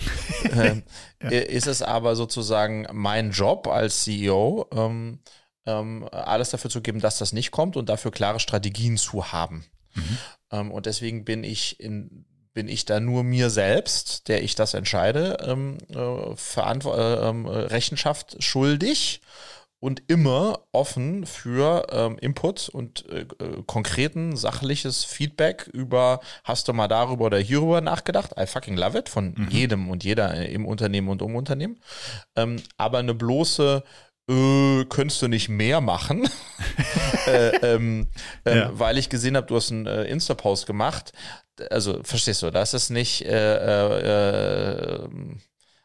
ähm, 0.52 0.82
ja. 1.22 1.28
ist 1.30 1.66
es 1.66 1.82
aber 1.82 2.16
sozusagen 2.16 2.86
mein 2.92 3.30
Job 3.30 3.66
als 3.66 4.04
CEO, 4.04 4.66
ähm, 4.72 5.20
ähm, 5.66 6.08
alles 6.10 6.50
dafür 6.50 6.70
zu 6.70 6.80
geben, 6.80 7.00
dass 7.00 7.18
das 7.18 7.32
nicht 7.32 7.50
kommt 7.50 7.76
und 7.76 7.88
dafür 7.88 8.10
klare 8.10 8.40
Strategien 8.40 8.96
zu 8.96 9.32
haben. 9.32 9.66
Mhm. 9.94 10.18
Ähm, 10.50 10.70
und 10.70 10.86
deswegen 10.86 11.24
bin 11.24 11.44
ich 11.44 11.80
in 11.80 12.24
bin 12.54 12.66
ich 12.66 12.84
da 12.84 12.98
nur 12.98 13.22
mir 13.22 13.50
selbst, 13.50 14.26
der 14.26 14.42
ich 14.42 14.56
das 14.56 14.74
entscheide, 14.74 15.36
ähm, 15.42 15.78
äh, 15.90 15.96
äh, 15.96 17.28
ähm, 17.28 17.46
Rechenschaft 17.46 18.42
schuldig 18.42 19.20
und 19.80 20.02
immer 20.08 20.64
offen 20.72 21.24
für 21.24 21.86
ähm, 21.90 22.18
Input 22.18 22.68
und 22.68 23.08
äh, 23.08 23.20
äh, 23.20 23.62
konkreten, 23.66 24.36
sachliches 24.36 25.04
Feedback 25.04 25.68
über, 25.72 26.20
hast 26.42 26.66
du 26.66 26.72
mal 26.72 26.88
darüber 26.88 27.26
oder 27.26 27.38
hierüber 27.38 27.80
nachgedacht? 27.80 28.32
I 28.38 28.46
fucking 28.46 28.76
love 28.76 28.98
it 28.98 29.08
von 29.08 29.34
mhm. 29.36 29.48
jedem 29.50 29.88
und 29.88 30.02
jeder 30.02 30.34
im 30.46 30.66
Unternehmen 30.66 31.08
und 31.08 31.22
um 31.22 31.36
Unternehmen. 31.36 31.78
Ähm, 32.34 32.56
aber 32.76 32.98
eine 32.98 33.14
bloße, 33.14 33.84
äh, 34.28 34.84
könntest 34.86 35.22
du 35.22 35.28
nicht 35.28 35.48
mehr 35.48 35.80
machen, 35.80 36.28
äh, 37.26 37.56
ähm, 37.58 38.08
ähm, 38.44 38.58
ja. 38.58 38.70
weil 38.72 38.98
ich 38.98 39.08
gesehen 39.08 39.36
habe, 39.36 39.46
du 39.46 39.54
hast 39.54 39.70
einen 39.70 39.86
äh, 39.86 40.04
Insta-Post 40.04 40.66
gemacht. 40.66 41.12
Also, 41.70 42.02
verstehst 42.02 42.42
du, 42.42 42.50
das 42.50 42.74
ist 42.74 42.90
nicht 42.90 43.24
äh, 43.24 43.54
äh, 43.54 45.08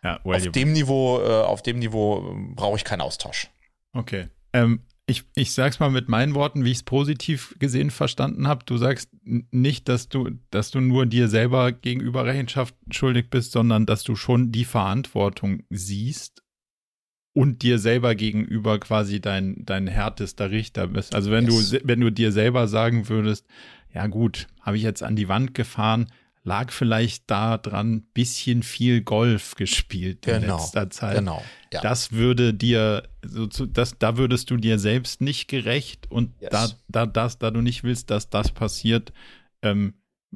ja, 0.04 0.20
well, 0.24 0.36
auf, 0.36 0.52
dem 0.52 0.74
Niveau, 0.74 1.18
auf 1.18 1.62
dem 1.64 1.80
Niveau 1.80 2.36
brauche 2.56 2.76
ich 2.76 2.84
keinen 2.84 3.02
Austausch. 3.02 3.50
Okay. 3.94 4.28
Ähm, 4.52 4.82
ich, 5.06 5.24
ich 5.36 5.52
sag's 5.52 5.80
mal 5.80 5.92
mit 5.92 6.08
meinen 6.08 6.34
Worten, 6.34 6.64
wie 6.64 6.72
ich 6.72 6.78
es 6.78 6.84
positiv 6.84 7.56
gesehen 7.60 7.92
verstanden 7.92 8.48
habe. 8.48 8.64
Du 8.66 8.78
sagst 8.78 9.10
nicht, 9.24 9.90
dass 9.90 10.08
du, 10.08 10.32
dass 10.50 10.72
du 10.72 10.80
nur 10.80 11.06
dir 11.06 11.28
selber 11.28 11.72
gegenüber 11.72 12.26
Rechenschaft 12.26 12.76
schuldig 12.90 13.30
bist, 13.30 13.52
sondern 13.52 13.86
dass 13.86 14.04
du 14.04 14.16
schon 14.16 14.52
die 14.52 14.66
Verantwortung 14.66 15.64
siehst 15.70 16.42
und 17.34 17.64
dir 17.64 17.80
selber 17.80 18.16
gegenüber 18.16 18.80
quasi 18.80 19.20
dein, 19.20 19.66
dein 19.66 19.88
härtester 19.88 20.52
Richter 20.52 20.88
bist. 20.88 21.16
Also 21.16 21.32
wenn 21.32 21.46
yes. 21.46 21.72
du, 21.72 21.80
wenn 21.84 22.00
du 22.00 22.12
dir 22.12 22.32
selber 22.32 22.68
sagen 22.68 23.10
würdest, 23.10 23.46
ja 23.94 24.08
gut, 24.08 24.48
habe 24.62 24.78
ich 24.78 24.84
jetzt 24.84 25.04
an 25.04 25.16
die 25.16 25.28
Wand 25.28 25.54
gefahren, 25.54 26.08
lag 26.44 26.72
vielleicht 26.72 27.30
da 27.32 27.58
dran 27.58 28.02
bisschen 28.14 28.64
viel 28.64 29.02
Golf 29.02 29.56
gespielt 29.56 30.28
in 30.28 30.42
genau, 30.42 30.58
letzter 30.58 30.90
Zeit. 30.90 31.18
Genau. 31.18 31.44
Ja. 31.72 31.82
Das 31.82 32.12
würde 32.12 32.54
dir, 32.54 33.04
so 33.26 33.48
zu, 33.48 33.66
das, 33.66 33.98
da 33.98 34.18
würdest 34.18 34.52
du 34.52 34.58
dir 34.58 34.78
selbst 34.78 35.22
nicht 35.22 35.48
gerecht 35.48 36.12
und 36.12 36.34
yes. 36.42 36.50
da, 36.52 36.68
da, 36.90 37.06
das, 37.06 37.40
da 37.40 37.50
du 37.50 37.62
nicht 37.62 37.84
willst, 37.84 38.10
dass 38.12 38.30
das 38.30 38.52
passiert, 38.52 39.14
ähm, 39.62 39.94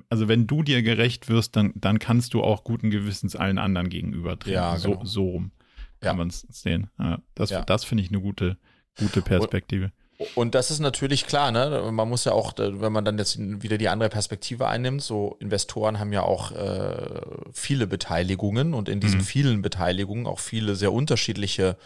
also 0.09 0.27
wenn 0.27 0.47
du 0.47 0.63
dir 0.63 0.81
gerecht 0.81 1.27
wirst, 1.27 1.55
dann, 1.55 1.73
dann 1.75 1.99
kannst 1.99 2.33
du 2.33 2.41
auch 2.41 2.63
guten 2.63 2.89
Gewissens 2.89 3.35
allen 3.35 3.57
anderen 3.57 3.89
gegenüber 3.89 4.39
treten. 4.39 4.55
Ja, 4.55 4.77
genau. 4.77 5.03
so, 5.03 5.05
so 5.05 5.29
rum 5.29 5.51
kann 5.99 6.13
ja. 6.15 6.17
man 6.17 6.27
es 6.27 6.41
sehen. 6.49 6.89
Ja, 6.99 7.19
das 7.35 7.53
das 7.65 7.83
finde 7.83 8.03
ich 8.03 8.09
eine 8.09 8.21
gute, 8.21 8.57
gute 8.97 9.21
Perspektive. 9.21 9.85
Und 9.85 9.91
und 10.33 10.55
das 10.55 10.71
ist 10.71 10.79
natürlich 10.79 11.27
klar, 11.27 11.51
ne? 11.51 11.89
Man 11.91 12.09
muss 12.09 12.25
ja 12.25 12.31
auch, 12.31 12.53
wenn 12.57 12.91
man 12.91 13.05
dann 13.05 13.19
jetzt 13.19 13.37
wieder 13.37 13.77
die 13.77 13.89
andere 13.89 14.09
Perspektive 14.09 14.67
einnimmt, 14.67 15.03
so 15.03 15.37
Investoren 15.39 15.99
haben 15.99 16.11
ja 16.11 16.23
auch 16.23 16.51
äh, 16.53 17.21
viele 17.53 17.85
Beteiligungen 17.85 18.73
und 18.73 18.89
in 18.89 18.99
diesen 18.99 19.19
mhm. 19.19 19.25
vielen 19.25 19.61
Beteiligungen 19.61 20.25
auch 20.25 20.39
viele 20.39 20.75
sehr 20.75 20.91
unterschiedliche 20.91 21.77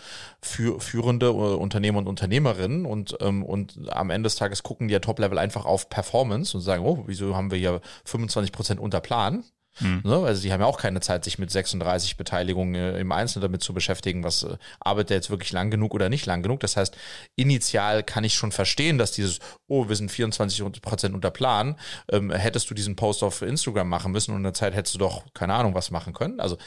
für, 0.42 0.80
führende 0.80 1.28
äh, 1.28 1.30
Unternehmer 1.30 2.00
und 2.00 2.08
Unternehmerinnen 2.08 2.86
und, 2.86 3.18
ähm, 3.20 3.44
und 3.44 3.92
am 3.92 4.10
Ende 4.10 4.28
des 4.28 4.38
Tages 4.38 4.64
gucken 4.64 4.88
die 4.88 4.94
ja 4.94 5.00
Top-Level 5.00 5.38
einfach 5.38 5.66
auf 5.66 5.90
Performance 5.90 6.56
und 6.56 6.64
sagen, 6.64 6.86
oh, 6.86 7.04
wieso 7.08 7.36
haben 7.36 7.52
wir 7.52 7.58
hier 7.58 7.82
25 8.06 8.54
Prozent 8.54 8.80
unter 8.80 9.02
Plan? 9.02 9.44
Mhm. 9.80 10.02
Ne? 10.04 10.16
Also 10.18 10.42
die 10.42 10.52
haben 10.52 10.62
ja 10.62 10.68
auch 10.68 10.78
keine 10.78 11.00
Zeit, 11.00 11.24
sich 11.24 11.40
mit 11.40 11.52
36 11.52 12.18
Beteiligungen 12.18 12.76
äh, 12.76 13.00
im 13.00 13.12
Einzelnen 13.12 13.44
damit 13.44 13.64
zu 13.64 13.74
beschäftigen, 13.74 14.24
was 14.24 14.44
äh, 14.44 14.58
arbeitet 14.80 15.12
jetzt 15.12 15.30
wirklich 15.30 15.52
lang 15.52 15.72
genug 15.72 15.94
oder 15.94 16.10
nicht 16.10 16.26
lang 16.26 16.44
genug. 16.44 16.60
Das 16.60 16.78
heißt, 16.78 16.96
initial 17.36 18.04
kann 18.04 18.24
ich 18.24 18.34
schon 18.34 18.52
verstehen, 18.52 18.98
dass 18.98 19.12
dieses, 19.12 19.40
oh, 19.68 19.88
wir 19.88 19.96
sind 19.96 20.12
24 20.12 20.82
Prozent 20.82 21.16
unter 21.16 21.32
Plan, 21.32 21.78
ähm, 22.12 22.32
hättest 22.32 22.70
du 22.70 22.74
diesen 22.74 22.96
Post 22.96 23.24
auf 23.24 23.42
Instagram 23.42 23.90
machen 23.90 24.12
müssen 24.12 24.32
und 24.32 24.38
in 24.38 24.44
der 24.44 24.54
Zeit 24.54 24.76
hättest 24.76 24.96
du 24.96 25.00
doch, 25.00 25.24
keine 25.34 25.54
Ahnung, 25.54 25.74
was 25.74 25.92
machen 25.92 26.14
können. 26.14 26.40
Also 26.40 26.58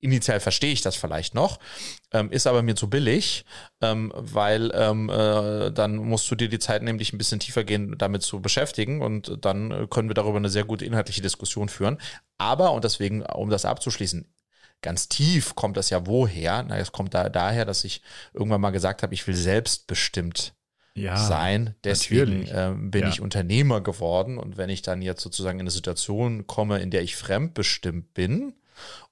initial 0.00 0.40
verstehe 0.40 0.72
ich 0.72 0.82
das 0.82 0.96
vielleicht 0.96 1.34
noch, 1.34 1.58
ähm, 2.12 2.30
ist 2.30 2.46
aber 2.46 2.62
mir 2.62 2.76
zu 2.76 2.88
billig, 2.88 3.44
ähm, 3.80 4.12
weil 4.14 4.70
ähm, 4.74 5.08
äh, 5.08 5.70
dann 5.72 5.96
musst 5.96 6.30
du 6.30 6.34
dir 6.34 6.48
die 6.48 6.58
Zeit 6.58 6.82
nehmen, 6.82 6.98
dich 6.98 7.12
ein 7.12 7.18
bisschen 7.18 7.40
tiefer 7.40 7.64
gehen, 7.64 7.96
damit 7.98 8.22
zu 8.22 8.40
beschäftigen 8.40 9.02
und 9.02 9.44
dann 9.44 9.70
äh, 9.70 9.86
können 9.88 10.08
wir 10.08 10.14
darüber 10.14 10.36
eine 10.36 10.48
sehr 10.48 10.64
gute 10.64 10.84
inhaltliche 10.84 11.22
Diskussion 11.22 11.68
führen. 11.68 11.98
Aber, 12.38 12.72
und 12.72 12.84
deswegen, 12.84 13.22
um 13.22 13.50
das 13.50 13.64
abzuschließen, 13.64 14.26
ganz 14.82 15.08
tief 15.08 15.54
kommt 15.54 15.76
das 15.76 15.90
ja 15.90 16.06
woher? 16.06 16.62
Na, 16.62 16.78
es 16.78 16.92
kommt 16.92 17.14
da 17.14 17.28
daher, 17.28 17.64
dass 17.64 17.84
ich 17.84 18.02
irgendwann 18.34 18.60
mal 18.60 18.70
gesagt 18.70 19.02
habe, 19.02 19.14
ich 19.14 19.26
will 19.26 19.34
selbstbestimmt 19.34 20.54
ja, 20.94 21.16
sein. 21.16 21.74
Deswegen 21.84 22.46
äh, 22.46 22.72
bin 22.74 23.02
ja. 23.02 23.08
ich 23.08 23.20
Unternehmer 23.20 23.80
geworden. 23.80 24.38
Und 24.38 24.56
wenn 24.56 24.70
ich 24.70 24.82
dann 24.82 25.02
jetzt 25.02 25.22
sozusagen 25.22 25.58
in 25.58 25.64
eine 25.64 25.70
Situation 25.70 26.46
komme, 26.46 26.80
in 26.80 26.90
der 26.90 27.02
ich 27.02 27.16
fremdbestimmt 27.16 28.14
bin 28.14 28.54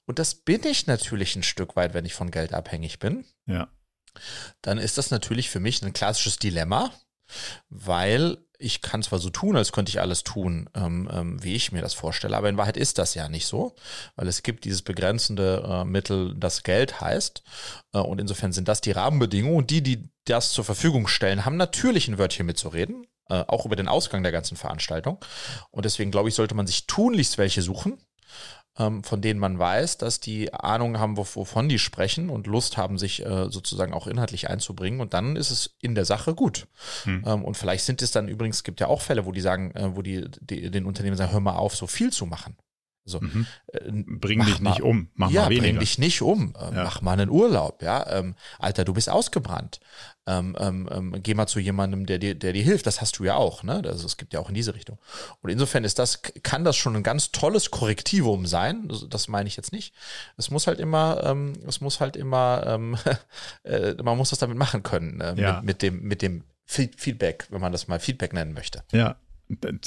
und 0.06 0.18
das 0.18 0.34
bin 0.34 0.64
ich 0.64 0.86
natürlich 0.86 1.36
ein 1.36 1.42
Stück 1.42 1.76
weit, 1.76 1.94
wenn 1.94 2.04
ich 2.04 2.14
von 2.14 2.30
Geld 2.30 2.52
abhängig 2.52 2.98
bin. 2.98 3.24
Ja. 3.46 3.68
Dann 4.62 4.78
ist 4.78 4.98
das 4.98 5.10
natürlich 5.10 5.50
für 5.50 5.60
mich 5.60 5.82
ein 5.82 5.92
klassisches 5.92 6.38
Dilemma, 6.38 6.92
weil 7.68 8.38
ich 8.58 8.80
kann 8.80 9.02
zwar 9.02 9.18
so 9.18 9.30
tun, 9.30 9.56
als 9.56 9.72
könnte 9.72 9.90
ich 9.90 10.00
alles 10.00 10.22
tun, 10.22 10.70
ähm, 10.74 11.08
ähm, 11.12 11.42
wie 11.42 11.54
ich 11.54 11.72
mir 11.72 11.82
das 11.82 11.92
vorstelle, 11.92 12.36
aber 12.36 12.48
in 12.48 12.56
Wahrheit 12.56 12.76
ist 12.76 12.98
das 12.98 13.14
ja 13.14 13.28
nicht 13.28 13.46
so, 13.46 13.74
weil 14.14 14.28
es 14.28 14.42
gibt 14.42 14.64
dieses 14.64 14.82
begrenzende 14.82 15.62
äh, 15.68 15.84
Mittel, 15.84 16.34
das 16.36 16.62
Geld 16.62 17.00
heißt. 17.00 17.42
Äh, 17.92 17.98
und 17.98 18.20
insofern 18.20 18.52
sind 18.52 18.68
das 18.68 18.80
die 18.80 18.92
Rahmenbedingungen. 18.92 19.56
Und 19.56 19.70
die, 19.70 19.82
die 19.82 20.08
das 20.24 20.52
zur 20.52 20.64
Verfügung 20.64 21.08
stellen, 21.08 21.44
haben 21.44 21.56
natürlich 21.56 22.08
ein 22.08 22.18
Wörtchen 22.18 22.46
mitzureden, 22.46 23.06
äh, 23.28 23.44
auch 23.48 23.66
über 23.66 23.76
den 23.76 23.88
Ausgang 23.88 24.22
der 24.22 24.32
ganzen 24.32 24.56
Veranstaltung. 24.56 25.22
Und 25.70 25.84
deswegen 25.84 26.10
glaube 26.10 26.28
ich, 26.28 26.34
sollte 26.34 26.54
man 26.54 26.66
sich 26.66 26.86
tunlichst 26.86 27.38
welche 27.38 27.60
suchen, 27.60 27.98
von 29.02 29.20
denen 29.20 29.38
man 29.38 29.58
weiß, 29.58 29.98
dass 29.98 30.18
die 30.18 30.52
Ahnung 30.52 30.98
haben, 30.98 31.16
wovon 31.16 31.68
die 31.68 31.78
sprechen 31.78 32.28
und 32.28 32.48
Lust 32.48 32.76
haben, 32.76 32.98
sich 32.98 33.24
äh, 33.24 33.48
sozusagen 33.48 33.92
auch 33.92 34.06
inhaltlich 34.06 34.50
einzubringen. 34.50 35.00
Und 35.00 35.14
dann 35.14 35.36
ist 35.36 35.50
es 35.50 35.76
in 35.80 35.94
der 35.94 36.04
Sache 36.04 36.34
gut. 36.34 36.66
Hm. 37.04 37.22
Ähm, 37.24 37.44
und 37.44 37.56
vielleicht 37.56 37.84
sind 37.84 38.02
es 38.02 38.10
dann 38.10 38.26
übrigens, 38.26 38.56
es 38.56 38.64
gibt 38.64 38.80
ja 38.80 38.88
auch 38.88 39.00
Fälle, 39.00 39.26
wo 39.26 39.32
die 39.32 39.40
sagen, 39.40 39.70
äh, 39.72 39.94
wo 39.94 40.02
die, 40.02 40.26
die, 40.40 40.70
den 40.70 40.86
Unternehmen 40.86 41.16
sagen, 41.16 41.32
hör 41.32 41.40
mal 41.40 41.56
auf, 41.56 41.76
so 41.76 41.86
viel 41.86 42.12
zu 42.12 42.26
machen. 42.26 42.56
Also, 43.06 43.20
mhm. 43.20 43.46
äh, 43.72 43.80
bring 43.90 44.44
dich 44.44 44.60
mal, 44.60 44.70
nicht 44.70 44.82
um, 44.82 45.08
mach 45.14 45.30
ja, 45.30 45.42
mal 45.42 45.50
weniger. 45.50 45.66
bring 45.66 45.80
dich 45.80 45.98
nicht 45.98 46.22
um, 46.22 46.54
äh, 46.58 46.74
ja. 46.74 46.84
mach 46.84 47.02
mal 47.02 47.12
einen 47.12 47.28
Urlaub, 47.30 47.82
ja. 47.82 48.08
Ähm, 48.10 48.34
Alter, 48.58 48.84
du 48.84 48.94
bist 48.94 49.10
ausgebrannt. 49.10 49.80
Ähm, 50.26 50.56
ähm, 50.58 50.88
ähm, 50.90 51.22
geh 51.22 51.34
mal 51.34 51.46
zu 51.46 51.60
jemandem, 51.60 52.06
der 52.06 52.18
dir, 52.18 52.34
der 52.34 52.54
dir 52.54 52.62
hilft. 52.62 52.86
Das 52.86 53.02
hast 53.02 53.18
du 53.18 53.24
ja 53.24 53.34
auch, 53.34 53.62
ne? 53.62 53.82
Also, 53.84 54.06
es 54.06 54.16
gibt 54.16 54.32
ja 54.32 54.40
auch 54.40 54.48
in 54.48 54.54
diese 54.54 54.74
Richtung. 54.74 54.98
Und 55.42 55.50
insofern 55.50 55.84
ist 55.84 55.98
das, 55.98 56.22
kann 56.42 56.64
das 56.64 56.76
schon 56.76 56.96
ein 56.96 57.02
ganz 57.02 57.30
tolles 57.30 57.70
Korrektivum 57.70 58.46
sein. 58.46 58.88
Das, 58.88 59.06
das 59.08 59.28
meine 59.28 59.48
ich 59.48 59.56
jetzt 59.56 59.72
nicht. 59.72 59.94
Es 60.38 60.50
muss 60.50 60.66
halt 60.66 60.80
immer, 60.80 61.22
ähm, 61.24 61.52
es 61.66 61.82
muss 61.82 62.00
halt 62.00 62.16
immer, 62.16 62.64
ähm, 62.66 62.96
äh, 63.64 63.94
man 64.02 64.16
muss 64.16 64.30
das 64.30 64.38
damit 64.38 64.56
machen 64.56 64.82
können, 64.82 65.20
äh, 65.20 65.34
ja. 65.40 65.56
mit, 65.56 65.64
mit 65.64 65.82
dem, 65.82 66.02
mit 66.02 66.22
dem 66.22 66.44
Feedback, 66.66 67.46
wenn 67.50 67.60
man 67.60 67.72
das 67.72 67.88
mal 67.88 68.00
Feedback 68.00 68.32
nennen 68.32 68.54
möchte. 68.54 68.82
Ja, 68.90 69.16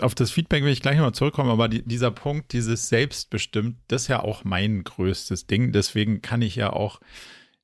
auf 0.01 0.15
das 0.15 0.31
Feedback 0.31 0.63
will 0.63 0.71
ich 0.71 0.81
gleich 0.81 0.97
nochmal 0.97 1.13
zurückkommen, 1.13 1.49
aber 1.49 1.67
die, 1.67 1.81
dieser 1.83 2.11
Punkt, 2.11 2.53
dieses 2.53 2.89
Selbstbestimmt, 2.89 3.77
das 3.87 4.03
ist 4.03 4.07
ja 4.07 4.23
auch 4.23 4.43
mein 4.43 4.83
größtes 4.83 5.47
Ding. 5.47 5.71
Deswegen 5.71 6.21
kann 6.21 6.41
ich 6.41 6.55
ja 6.55 6.71
auch 6.71 6.99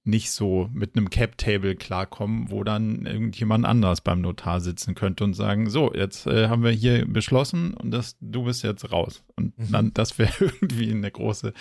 nicht 0.05 0.31
so 0.31 0.69
mit 0.73 0.95
einem 0.95 1.09
Cap-Table 1.09 1.75
klarkommen, 1.75 2.51
wo 2.51 2.63
dann 2.63 3.05
irgendjemand 3.05 3.65
anders 3.65 4.01
beim 4.01 4.19
Notar 4.19 4.59
sitzen 4.59 4.95
könnte 4.95 5.23
und 5.23 5.33
sagen, 5.33 5.69
so, 5.69 5.93
jetzt 5.93 6.27
äh, 6.27 6.49
haben 6.49 6.63
wir 6.63 6.71
hier 6.71 7.05
beschlossen 7.05 7.73
und 7.73 7.91
das, 7.91 8.17
du 8.19 8.43
bist 8.43 8.63
jetzt 8.63 8.91
raus. 8.91 9.23
Und 9.37 9.57
mhm. 9.57 9.71
dann, 9.71 9.93
das 9.93 10.19
wäre 10.19 10.33
irgendwie 10.39 10.91
eine 10.91 11.09
große 11.09 11.53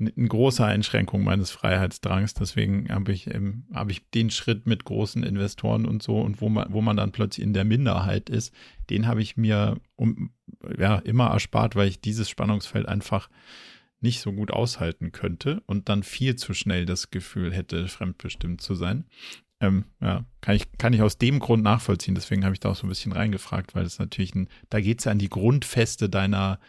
eine 0.00 0.28
große 0.28 0.64
Einschränkung 0.64 1.24
meines 1.24 1.50
Freiheitsdrangs. 1.50 2.34
Deswegen 2.34 2.88
habe 2.88 3.12
ich, 3.12 3.32
ähm, 3.32 3.64
habe 3.74 3.90
ich 3.90 4.08
den 4.10 4.30
Schritt 4.30 4.66
mit 4.66 4.84
großen 4.84 5.22
Investoren 5.22 5.86
und 5.86 6.02
so 6.02 6.20
und 6.20 6.40
wo 6.40 6.48
man, 6.48 6.72
wo 6.72 6.80
man 6.80 6.96
dann 6.96 7.12
plötzlich 7.12 7.44
in 7.44 7.52
der 7.52 7.64
Minderheit 7.64 8.30
ist, 8.30 8.54
den 8.90 9.06
habe 9.06 9.22
ich 9.22 9.36
mir 9.36 9.80
um, 9.96 10.30
ja, 10.78 10.96
immer 10.98 11.28
erspart, 11.28 11.74
weil 11.74 11.88
ich 11.88 12.00
dieses 12.00 12.28
Spannungsfeld 12.28 12.86
einfach 12.86 13.28
nicht 14.00 14.20
so 14.20 14.32
gut 14.32 14.52
aushalten 14.52 15.12
könnte 15.12 15.62
und 15.66 15.88
dann 15.88 16.02
viel 16.02 16.36
zu 16.36 16.54
schnell 16.54 16.86
das 16.86 17.10
Gefühl 17.10 17.52
hätte, 17.52 17.88
fremdbestimmt 17.88 18.60
zu 18.60 18.74
sein. 18.74 19.04
Ähm, 19.60 19.86
ja, 20.00 20.24
kann 20.40 20.54
ich, 20.54 20.70
kann 20.78 20.92
ich 20.92 21.02
aus 21.02 21.18
dem 21.18 21.40
Grund 21.40 21.64
nachvollziehen. 21.64 22.14
Deswegen 22.14 22.44
habe 22.44 22.54
ich 22.54 22.60
da 22.60 22.70
auch 22.70 22.76
so 22.76 22.86
ein 22.86 22.90
bisschen 22.90 23.12
reingefragt, 23.12 23.74
weil 23.74 23.84
es 23.84 23.98
natürlich 23.98 24.34
ein, 24.34 24.48
da 24.70 24.80
geht 24.80 25.00
es 25.00 25.06
ja 25.06 25.12
an 25.12 25.18
die 25.18 25.28
Grundfeste 25.28 26.08
deiner, 26.08 26.60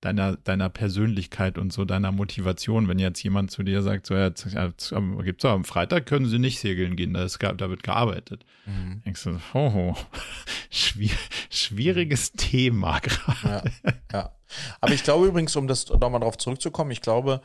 deiner, 0.00 0.36
deiner 0.36 0.68
Persönlichkeit 0.68 1.58
und 1.58 1.72
so 1.72 1.84
deiner 1.84 2.12
Motivation. 2.12 2.88
Wenn 2.88 2.98
jetzt 2.98 3.22
jemand 3.22 3.50
zu 3.50 3.62
dir 3.62 3.82
sagt, 3.82 4.06
so, 4.06 4.14
ja, 4.14 4.30
gibt's 4.30 5.44
am 5.44 5.64
Freitag 5.64 6.06
können 6.06 6.26
sie 6.26 6.38
nicht 6.38 6.60
segeln 6.60 6.94
gehen, 6.94 7.14
da, 7.14 7.24
ist, 7.24 7.42
da 7.42 7.68
wird 7.68 7.82
gearbeitet. 7.82 8.44
Mhm. 8.66 9.02
Denkst 9.04 9.24
du, 9.24 9.40
oh. 9.54 9.94
Schwier 10.70 11.16
schwieriges 11.50 12.32
Thema 12.32 13.00
gerade. 13.00 13.72
Ja, 13.84 13.92
ja. 14.12 14.36
Aber 14.80 14.92
ich 14.92 15.02
glaube 15.02 15.26
übrigens, 15.26 15.56
um 15.56 15.66
das 15.66 15.88
nochmal 15.88 16.20
darauf 16.20 16.38
zurückzukommen, 16.38 16.90
ich 16.90 17.00
glaube, 17.00 17.40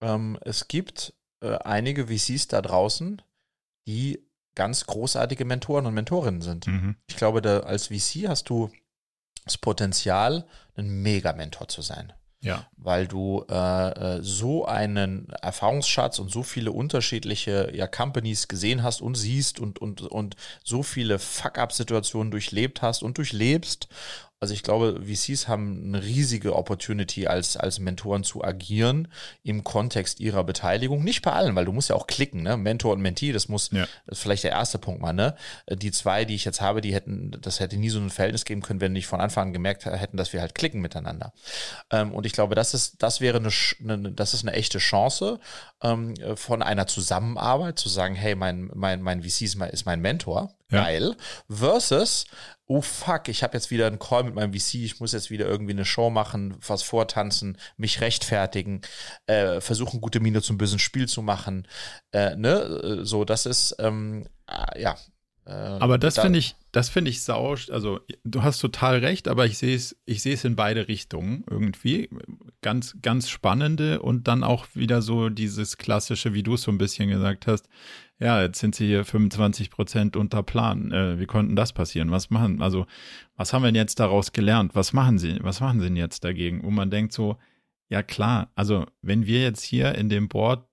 ähm, 0.00 0.38
es 0.42 0.68
gibt 0.68 1.14
äh, 1.40 1.56
einige 1.58 2.08
VCs 2.08 2.48
da 2.48 2.60
draußen, 2.60 3.22
die 3.86 4.20
ganz 4.54 4.86
großartige 4.86 5.44
Mentoren 5.44 5.86
und 5.86 5.94
Mentorinnen 5.94 6.42
sind. 6.42 6.66
Mhm. 6.66 6.96
Ich 7.06 7.16
glaube, 7.16 7.40
da, 7.40 7.60
als 7.60 7.86
VC 7.86 8.28
hast 8.28 8.50
du 8.50 8.70
das 9.48 9.58
Potenzial, 9.58 10.44
ein 10.76 10.88
Mega-Mentor 11.02 11.68
zu 11.68 11.82
sein. 11.82 12.12
Ja. 12.40 12.66
Weil 12.76 13.08
du 13.08 13.44
äh, 13.50 14.18
äh, 14.18 14.22
so 14.22 14.64
einen 14.64 15.28
Erfahrungsschatz 15.42 16.20
und 16.20 16.30
so 16.30 16.44
viele 16.44 16.70
unterschiedliche 16.70 17.72
ja, 17.74 17.88
Companies 17.88 18.46
gesehen 18.46 18.84
hast 18.84 19.02
und 19.02 19.16
siehst 19.16 19.58
und, 19.58 19.80
und, 19.80 20.02
und 20.02 20.36
so 20.62 20.84
viele 20.84 21.18
Fuck-up-Situationen 21.18 22.30
durchlebt 22.30 22.80
hast 22.80 23.02
und 23.02 23.18
durchlebst 23.18 23.88
also 24.40 24.54
ich 24.54 24.62
glaube, 24.62 25.00
VCs 25.02 25.48
haben 25.48 25.82
eine 25.86 26.02
riesige 26.02 26.54
Opportunity 26.54 27.26
als, 27.26 27.56
als 27.56 27.80
Mentoren 27.80 28.22
zu 28.22 28.44
agieren 28.44 29.08
im 29.42 29.64
Kontext 29.64 30.20
ihrer 30.20 30.44
Beteiligung. 30.44 31.02
Nicht 31.02 31.22
bei 31.22 31.32
allen, 31.32 31.56
weil 31.56 31.64
du 31.64 31.72
musst 31.72 31.88
ja 31.88 31.96
auch 31.96 32.06
klicken, 32.06 32.42
ne? 32.42 32.56
Mentor 32.56 32.92
und 32.92 33.00
Mentee, 33.00 33.32
das 33.32 33.48
muss, 33.48 33.70
ja. 33.72 33.86
das 34.06 34.18
ist 34.18 34.22
vielleicht 34.22 34.44
der 34.44 34.52
erste 34.52 34.78
Punkt 34.78 35.00
mal, 35.00 35.12
ne? 35.12 35.34
Die 35.68 35.90
zwei, 35.90 36.24
die 36.24 36.36
ich 36.36 36.44
jetzt 36.44 36.60
habe, 36.60 36.80
die 36.80 36.94
hätten, 36.94 37.32
das 37.40 37.58
hätte 37.58 37.76
nie 37.76 37.90
so 37.90 37.98
ein 37.98 38.10
Verhältnis 38.10 38.44
geben 38.44 38.62
können, 38.62 38.80
wenn 38.80 38.92
nicht 38.92 39.08
von 39.08 39.20
Anfang 39.20 39.48
an 39.48 39.52
gemerkt 39.52 39.86
hätten, 39.86 40.16
dass 40.16 40.32
wir 40.32 40.40
halt 40.40 40.54
klicken 40.54 40.80
miteinander. 40.80 41.32
Ähm, 41.90 42.12
und 42.12 42.24
ich 42.24 42.32
glaube, 42.32 42.54
das 42.54 42.74
ist, 42.74 43.02
das 43.02 43.20
wäre 43.20 43.38
eine, 43.38 43.50
eine 43.82 44.12
das 44.12 44.34
ist 44.34 44.44
eine 44.44 44.52
echte 44.56 44.78
Chance 44.78 45.40
ähm, 45.82 46.14
von 46.36 46.62
einer 46.62 46.86
Zusammenarbeit, 46.86 47.78
zu 47.78 47.88
sagen, 47.88 48.14
hey, 48.14 48.34
mein, 48.34 48.70
mein, 48.74 49.02
mein 49.02 49.22
VC 49.22 49.42
ist 49.42 49.56
mein, 49.56 49.70
ist 49.70 49.86
mein 49.86 50.00
Mentor, 50.00 50.54
ja. 50.70 50.84
geil, 50.84 51.16
versus 51.48 52.26
oh 52.68 52.82
fuck, 52.82 53.28
ich 53.28 53.42
habe 53.42 53.54
jetzt 53.54 53.70
wieder 53.70 53.86
einen 53.86 53.98
Call 53.98 54.24
mit 54.24 54.34
meinem 54.34 54.52
VC, 54.52 54.74
ich 54.74 55.00
muss 55.00 55.12
jetzt 55.12 55.30
wieder 55.30 55.46
irgendwie 55.46 55.72
eine 55.72 55.86
Show 55.86 56.10
machen, 56.10 56.54
was 56.66 56.82
vortanzen, 56.82 57.56
mich 57.78 58.00
rechtfertigen, 58.02 58.82
äh, 59.26 59.60
versuchen, 59.60 60.00
gute 60.00 60.20
Miene 60.20 60.42
zum 60.42 60.58
bösen 60.58 60.78
Spiel 60.78 61.08
zu 61.08 61.22
machen. 61.22 61.66
Äh, 62.12 62.36
ne? 62.36 63.04
So, 63.04 63.24
das 63.24 63.46
ist, 63.46 63.74
ähm, 63.78 64.26
äh, 64.46 64.82
ja. 64.82 64.96
Äh, 65.46 65.50
aber 65.50 65.96
das 65.96 66.16
da, 66.16 66.22
finde 66.22 66.38
ich, 66.38 66.56
das 66.70 66.90
finde 66.90 67.10
ich 67.10 67.22
sau, 67.22 67.56
also 67.70 68.00
du 68.24 68.42
hast 68.42 68.58
total 68.58 68.98
recht, 68.98 69.28
aber 69.28 69.46
ich 69.46 69.56
sehe 69.56 69.74
es, 69.74 69.96
ich 70.04 70.20
sehe 70.20 70.34
es 70.34 70.44
in 70.44 70.54
beide 70.54 70.88
Richtungen 70.88 71.44
irgendwie. 71.48 72.10
Ganz, 72.60 72.98
ganz 73.00 73.30
spannende 73.30 74.02
und 74.02 74.28
dann 74.28 74.44
auch 74.44 74.66
wieder 74.74 75.00
so 75.00 75.30
dieses 75.30 75.78
klassische, 75.78 76.34
wie 76.34 76.42
du 76.42 76.54
es 76.54 76.62
so 76.62 76.70
ein 76.70 76.76
bisschen 76.76 77.08
gesagt 77.08 77.46
hast, 77.46 77.66
ja, 78.20 78.42
jetzt 78.42 78.58
sind 78.58 78.74
sie 78.74 78.86
hier 78.86 79.04
25 79.04 79.70
Prozent 79.70 80.16
unter 80.16 80.42
Plan. 80.42 80.90
Äh, 80.90 81.18
wie 81.20 81.26
konnten 81.26 81.54
das 81.54 81.72
passieren? 81.72 82.10
Was 82.10 82.30
machen, 82.30 82.62
also, 82.62 82.86
was 83.36 83.52
haben 83.52 83.62
wir 83.62 83.68
denn 83.68 83.76
jetzt 83.76 84.00
daraus 84.00 84.32
gelernt? 84.32 84.74
Was 84.74 84.92
machen 84.92 85.18
sie, 85.18 85.38
was 85.42 85.60
machen 85.60 85.80
sie 85.80 85.86
denn 85.86 85.96
jetzt 85.96 86.24
dagegen? 86.24 86.64
Wo 86.64 86.70
man 86.70 86.90
denkt 86.90 87.12
so, 87.12 87.38
ja 87.88 88.02
klar, 88.02 88.50
also, 88.56 88.86
wenn 89.02 89.26
wir 89.26 89.42
jetzt 89.42 89.62
hier 89.62 89.94
in 89.94 90.08
dem 90.08 90.28
Board 90.28 90.66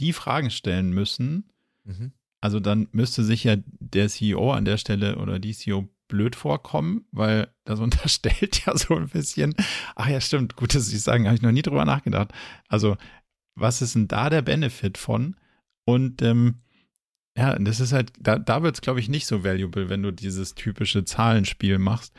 die 0.00 0.12
Fragen 0.12 0.50
stellen 0.50 0.90
müssen, 0.90 1.44
mhm. 1.84 2.12
also 2.40 2.58
dann 2.58 2.88
müsste 2.90 3.22
sich 3.22 3.44
ja 3.44 3.56
der 3.66 4.08
CEO 4.08 4.52
an 4.52 4.64
der 4.64 4.76
Stelle 4.76 5.16
oder 5.18 5.38
die 5.38 5.54
CEO 5.54 5.88
blöd 6.08 6.34
vorkommen, 6.34 7.06
weil 7.12 7.48
das 7.64 7.78
unterstellt 7.80 8.66
ja 8.66 8.76
so 8.76 8.96
ein 8.96 9.08
bisschen, 9.08 9.54
ach 9.94 10.08
ja, 10.08 10.20
stimmt, 10.20 10.56
gut, 10.56 10.74
dass 10.74 10.86
Sie 10.86 10.98
sagen, 10.98 11.26
habe 11.26 11.36
ich 11.36 11.42
noch 11.42 11.52
nie 11.52 11.62
drüber 11.62 11.84
nachgedacht. 11.84 12.32
Also, 12.68 12.96
was 13.54 13.80
ist 13.80 13.94
denn 13.94 14.08
da 14.08 14.28
der 14.28 14.42
Benefit 14.42 14.98
von? 14.98 15.36
Und 15.84 16.22
ähm, 16.22 16.56
ja, 17.36 17.58
das 17.58 17.80
ist 17.80 17.92
halt, 17.92 18.12
da, 18.18 18.38
da 18.38 18.62
wird 18.62 18.74
es, 18.74 18.80
glaube 18.80 19.00
ich, 19.00 19.08
nicht 19.08 19.26
so 19.26 19.44
valuable, 19.44 19.88
wenn 19.88 20.02
du 20.02 20.10
dieses 20.10 20.54
typische 20.54 21.04
Zahlenspiel 21.04 21.78
machst. 21.78 22.14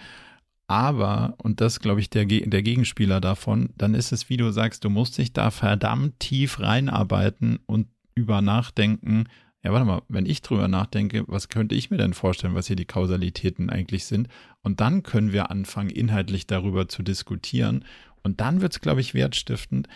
Aber, 0.68 1.36
und 1.38 1.59
das 1.59 1.82
glaube 1.82 1.99
ich 1.99 2.09
der, 2.09 2.26
der 2.26 2.64
Gegenspieler 2.64 3.20
davon, 3.20 3.72
dann 3.76 3.93
ist 3.93 4.14
es, 4.14 4.30
wie 4.30 4.38
du 4.38 4.51
sagst, 4.51 4.86
du 4.86 4.89
musst 4.89 5.18
dich 5.18 5.34
da 5.34 5.51
verdammt 5.51 6.20
tief 6.20 6.62
reinarbeiten 6.62 7.59
und 7.66 7.88
über 8.16 8.41
nachdenken. 8.41 9.26
Ja, 9.64 9.74
warte 9.74 9.86
mal, 9.86 10.01
wenn 10.07 10.26
ich 10.26 10.41
drüber 10.41 10.70
nachdenke, 10.70 11.26
was 11.28 11.49
könnte 11.49 11.76
ich 11.76 11.91
mir 11.91 11.97
denn 11.97 12.14
vorstellen, 12.14 12.55
was 12.55 12.68
hier 12.68 12.78
die 12.78 12.86
Kausalitäten 12.86 13.70
eigentlich 13.70 14.05
sind? 14.05 14.30
Und 14.64 14.80
dann 14.80 15.03
können 15.03 15.34
wir 15.34 15.51
anfangen, 15.51 15.89
inhaltlich 15.89 16.47
darüber 16.47 16.88
zu 16.88 17.03
diskutieren. 17.03 17.84
Und 18.24 18.39
dann 18.39 18.62
wird 18.62 18.72
es, 18.72 18.80
glaube 18.80 19.01
ich, 19.01 19.14
wertstiftend 19.14 19.89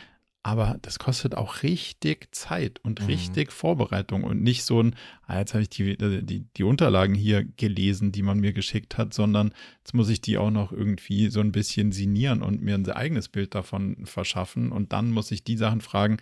aber 0.45 0.77
das 0.83 0.99
kostet 0.99 1.33
auch 1.33 1.63
richtig 1.63 2.27
Zeit 2.31 2.79
und 2.83 3.01
mhm. 3.01 3.07
richtig 3.07 3.51
Vorbereitung 3.51 4.23
und 4.23 4.43
nicht 4.43 4.63
so 4.63 4.79
ein, 4.79 4.95
ah, 5.25 5.39
jetzt 5.39 5.55
habe 5.55 5.63
ich 5.63 5.71
die, 5.71 5.93
äh, 5.93 6.21
die, 6.21 6.45
die 6.55 6.63
Unterlagen 6.63 7.15
hier 7.15 7.43
gelesen, 7.43 8.11
die 8.11 8.21
man 8.21 8.39
mir 8.39 8.53
geschickt 8.53 8.95
hat, 8.95 9.15
sondern 9.15 9.55
jetzt 9.79 9.95
muss 9.95 10.07
ich 10.07 10.21
die 10.21 10.37
auch 10.37 10.51
noch 10.51 10.71
irgendwie 10.71 11.29
so 11.29 11.39
ein 11.39 11.51
bisschen 11.51 11.91
sinieren 11.91 12.43
und 12.43 12.61
mir 12.61 12.75
ein 12.75 12.87
eigenes 12.91 13.27
Bild 13.27 13.55
davon 13.55 14.05
verschaffen 14.05 14.71
und 14.71 14.93
dann 14.93 15.09
muss 15.09 15.31
ich 15.31 15.43
die 15.43 15.57
Sachen 15.57 15.81
fragen, 15.81 16.17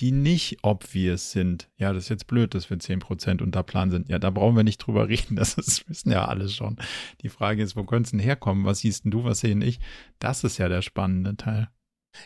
die 0.00 0.12
nicht 0.12 0.58
obvious 0.60 1.30
sind. 1.30 1.70
Ja, 1.78 1.94
das 1.94 2.04
ist 2.04 2.08
jetzt 2.10 2.26
blöd, 2.26 2.54
dass 2.54 2.68
wir 2.68 2.76
10% 2.76 3.40
unter 3.40 3.62
Plan 3.62 3.90
sind. 3.90 4.10
Ja, 4.10 4.18
da 4.18 4.28
brauchen 4.28 4.54
wir 4.54 4.64
nicht 4.64 4.86
drüber 4.86 5.08
reden, 5.08 5.34
das 5.34 5.54
ist, 5.54 5.88
wissen 5.88 6.12
ja 6.12 6.26
alle 6.26 6.50
schon. 6.50 6.76
Die 7.22 7.30
Frage 7.30 7.62
ist, 7.62 7.74
wo 7.74 7.84
könnte 7.84 8.08
es 8.08 8.10
denn 8.10 8.20
herkommen? 8.20 8.66
Was 8.66 8.80
siehst 8.80 9.04
denn 9.04 9.12
du, 9.12 9.24
was 9.24 9.40
sehe 9.40 9.58
ich? 9.64 9.80
Das 10.18 10.44
ist 10.44 10.58
ja 10.58 10.68
der 10.68 10.82
spannende 10.82 11.38
Teil. 11.38 11.70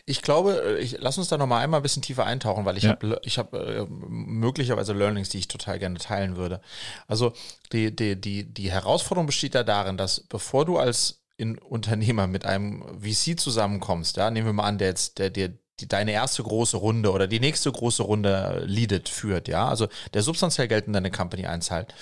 Ich 0.05 0.21
glaube, 0.21 0.61
äh, 0.63 0.79
ich, 0.79 0.97
lass 0.99 1.17
uns 1.17 1.27
da 1.27 1.37
noch 1.37 1.47
mal 1.47 1.59
einmal 1.59 1.79
ein 1.79 1.83
bisschen 1.83 2.01
tiefer 2.01 2.25
eintauchen, 2.25 2.65
weil 2.65 2.77
ich 2.77 2.83
ja. 2.83 2.91
habe 2.91 3.19
ich 3.23 3.37
hab, 3.37 3.53
äh, 3.53 3.85
möglicherweise 3.89 4.93
Learnings, 4.93 5.29
die 5.29 5.39
ich 5.39 5.47
total 5.47 5.79
gerne 5.79 5.97
teilen 5.99 6.35
würde. 6.35 6.61
Also 7.07 7.33
die, 7.71 7.95
die, 7.95 8.19
die, 8.19 8.45
die 8.45 8.71
Herausforderung 8.71 9.27
besteht 9.27 9.55
ja 9.55 9.63
darin, 9.63 9.97
dass 9.97 10.21
bevor 10.21 10.65
du 10.65 10.77
als 10.77 11.23
in 11.37 11.57
Unternehmer 11.57 12.27
mit 12.27 12.45
einem 12.45 12.83
VC 12.99 13.39
zusammenkommst, 13.39 14.17
ja, 14.17 14.31
nehmen 14.31 14.47
wir 14.47 14.53
mal 14.53 14.63
an, 14.63 14.79
der 14.79 14.87
jetzt, 14.87 15.19
der 15.19 15.29
dir 15.29 15.57
die, 15.79 15.87
deine 15.87 16.11
erste 16.11 16.43
große 16.43 16.77
Runde 16.77 17.11
oder 17.11 17.27
die 17.27 17.39
nächste 17.39 17.71
große 17.71 18.03
Runde 18.03 18.63
leadet, 18.65 19.09
führt, 19.09 19.47
ja, 19.47 19.67
also 19.67 19.87
der 20.13 20.23
substanziell 20.23 20.67
Geld 20.67 20.87
in 20.87 20.93
deine 20.93 21.11
Company 21.11 21.45
einzahlt, 21.45 21.93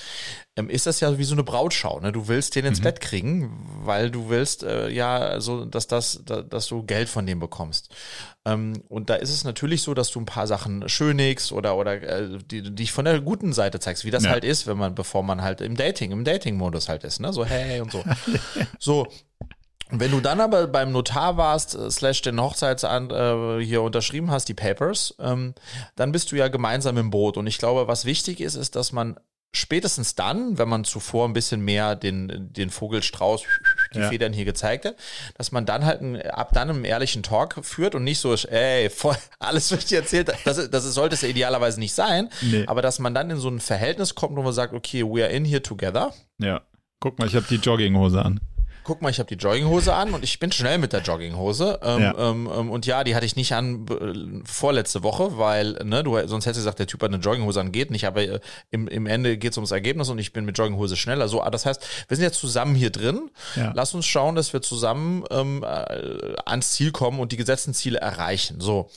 ähm, 0.57 0.69
ist 0.69 0.85
das 0.85 1.01
ja 1.01 1.17
wie 1.17 1.23
so 1.25 1.35
eine 1.35 1.43
Brautschau, 1.43 1.99
ne? 1.99 2.13
Du 2.13 2.29
willst 2.29 2.55
den 2.55 2.65
ins 2.65 2.79
mhm. 2.79 2.83
Bett 2.83 3.01
kriegen, 3.01 3.51
weil 3.83 4.09
du 4.09 4.29
willst, 4.29 4.63
äh, 4.63 4.89
ja, 4.89 5.41
so, 5.41 5.65
dass 5.65 5.87
das, 5.87 6.21
da, 6.25 6.41
dass 6.41 6.67
du 6.67 6.83
Geld 6.83 7.09
von 7.09 7.25
dem 7.25 7.39
bekommst. 7.39 7.93
Ähm, 8.45 8.81
und 8.87 9.09
da 9.09 9.15
ist 9.15 9.31
es 9.31 9.43
natürlich 9.43 9.81
so, 9.81 9.93
dass 9.93 10.11
du 10.11 10.21
ein 10.21 10.25
paar 10.25 10.47
Sachen 10.47 10.87
schönigst 10.87 11.51
oder, 11.51 11.75
oder 11.75 12.01
äh, 12.01 12.37
die, 12.49 12.73
dich 12.73 12.93
von 12.93 13.03
der 13.03 13.19
guten 13.19 13.51
Seite 13.51 13.81
zeigst, 13.81 14.05
wie 14.05 14.11
das 14.11 14.23
ja. 14.23 14.29
halt 14.29 14.45
ist, 14.45 14.65
wenn 14.65 14.77
man, 14.77 14.95
bevor 14.95 15.23
man 15.23 15.41
halt 15.41 15.59
im 15.59 15.75
Dating, 15.75 16.11
im 16.11 16.23
Dating-Modus 16.23 16.87
halt 16.87 17.03
ist, 17.03 17.19
ne? 17.19 17.33
So, 17.33 17.43
hey 17.43 17.81
und 17.81 17.91
so. 17.91 18.03
so, 18.79 19.07
wenn 19.99 20.11
du 20.11 20.19
dann 20.19 20.39
aber 20.39 20.67
beim 20.67 20.91
Notar 20.91 21.37
warst, 21.37 21.75
äh, 21.75 21.89
slash 21.91 22.21
den 22.21 22.41
Hochzeitsan 22.41 23.09
äh, 23.11 23.63
hier 23.63 23.81
unterschrieben 23.81 24.31
hast, 24.31 24.47
die 24.49 24.53
Papers, 24.53 25.15
ähm, 25.19 25.53
dann 25.95 26.11
bist 26.11 26.31
du 26.31 26.35
ja 26.35 26.47
gemeinsam 26.47 26.97
im 26.97 27.09
Boot. 27.09 27.37
Und 27.37 27.47
ich 27.47 27.57
glaube, 27.57 27.87
was 27.87 28.05
wichtig 28.05 28.39
ist, 28.39 28.55
ist, 28.55 28.75
dass 28.75 28.91
man 28.91 29.17
spätestens 29.53 30.15
dann, 30.15 30.57
wenn 30.57 30.67
man 30.67 30.83
zuvor 30.83 31.27
ein 31.27 31.33
bisschen 31.33 31.61
mehr 31.61 31.95
den, 31.95 32.49
den 32.51 32.69
Vogelstrauß, 32.69 33.43
die 33.93 33.99
ja. 33.99 34.09
Federn 34.09 34.33
hier 34.33 34.45
gezeigt 34.45 34.85
hat, 34.85 34.95
dass 35.37 35.51
man 35.51 35.65
dann 35.65 35.85
halt 35.85 36.01
ein, 36.01 36.21
ab 36.21 36.49
dann 36.53 36.69
einen 36.69 36.83
ehrlichen 36.83 37.23
Talk 37.23 37.59
führt 37.63 37.95
und 37.95 38.03
nicht 38.03 38.19
so 38.19 38.33
ey, 38.33 38.89
voll, 38.89 39.15
alles 39.39 39.71
wird 39.71 39.89
dir 39.89 39.99
erzählt. 39.99 40.31
Das, 40.43 40.69
das 40.69 40.83
sollte 40.93 41.15
es 41.15 41.21
ja 41.21 41.29
idealerweise 41.29 41.79
nicht 41.79 41.93
sein, 41.93 42.29
nee. 42.41 42.65
aber 42.67 42.81
dass 42.81 42.99
man 42.99 43.13
dann 43.13 43.29
in 43.29 43.37
so 43.37 43.49
ein 43.49 43.59
Verhältnis 43.59 44.15
kommt, 44.15 44.35
wo 44.35 44.43
man 44.43 44.53
sagt, 44.53 44.73
okay, 44.73 45.03
we 45.03 45.23
are 45.23 45.31
in 45.31 45.45
here 45.45 45.61
together. 45.61 46.13
Ja. 46.37 46.61
Guck 46.99 47.19
mal, 47.19 47.27
ich 47.27 47.35
habe 47.35 47.45
die 47.49 47.55
Jogginghose 47.55 48.23
an 48.23 48.39
guck 48.85 49.01
mal, 49.01 49.09
ich 49.09 49.19
habe 49.19 49.27
die 49.27 49.43
Jogginghose 49.43 49.93
an 49.93 50.13
und 50.13 50.23
ich 50.23 50.39
bin 50.39 50.51
schnell 50.51 50.77
mit 50.77 50.93
der 50.93 51.01
Jogginghose. 51.01 51.79
Ähm, 51.83 52.01
ja. 52.01 52.15
Ähm, 52.17 52.49
ähm, 52.55 52.69
und 52.69 52.85
ja, 52.85 53.03
die 53.03 53.15
hatte 53.15 53.25
ich 53.25 53.35
nicht 53.35 53.53
an 53.53 53.85
äh, 53.89 54.47
vorletzte 54.47 55.03
Woche, 55.03 55.37
weil, 55.37 55.73
ne, 55.83 56.03
du 56.03 56.15
sonst 56.27 56.45
hättest 56.45 56.59
du 56.59 56.61
gesagt, 56.61 56.79
der 56.79 56.87
Typ 56.87 57.01
hat 57.01 57.11
eine 57.11 57.21
Jogginghose 57.21 57.59
an, 57.59 57.71
geht 57.71 57.91
nicht, 57.91 58.05
aber 58.05 58.21
äh, 58.21 58.39
im, 58.71 58.87
im 58.87 59.07
Ende 59.07 59.37
geht 59.37 59.51
es 59.51 59.57
ums 59.57 59.71
Ergebnis 59.71 60.09
und 60.09 60.19
ich 60.19 60.31
bin 60.31 60.45
mit 60.45 60.57
Jogginghose 60.57 60.95
schneller. 60.95 61.27
So, 61.27 61.41
ah, 61.41 61.49
das 61.49 61.65
heißt, 61.65 61.85
wir 62.07 62.15
sind 62.15 62.23
jetzt 62.23 62.39
zusammen 62.39 62.75
hier 62.75 62.91
drin. 62.91 63.31
Ja. 63.55 63.73
Lass 63.75 63.93
uns 63.95 64.05
schauen, 64.05 64.35
dass 64.35 64.53
wir 64.53 64.61
zusammen 64.61 65.23
ähm, 65.31 65.63
äh, 65.63 66.35
ans 66.45 66.73
Ziel 66.73 66.91
kommen 66.91 67.19
und 67.19 67.31
die 67.31 67.37
gesetzten 67.37 67.73
Ziele 67.73 67.99
erreichen. 67.99 68.61
So. 68.61 68.89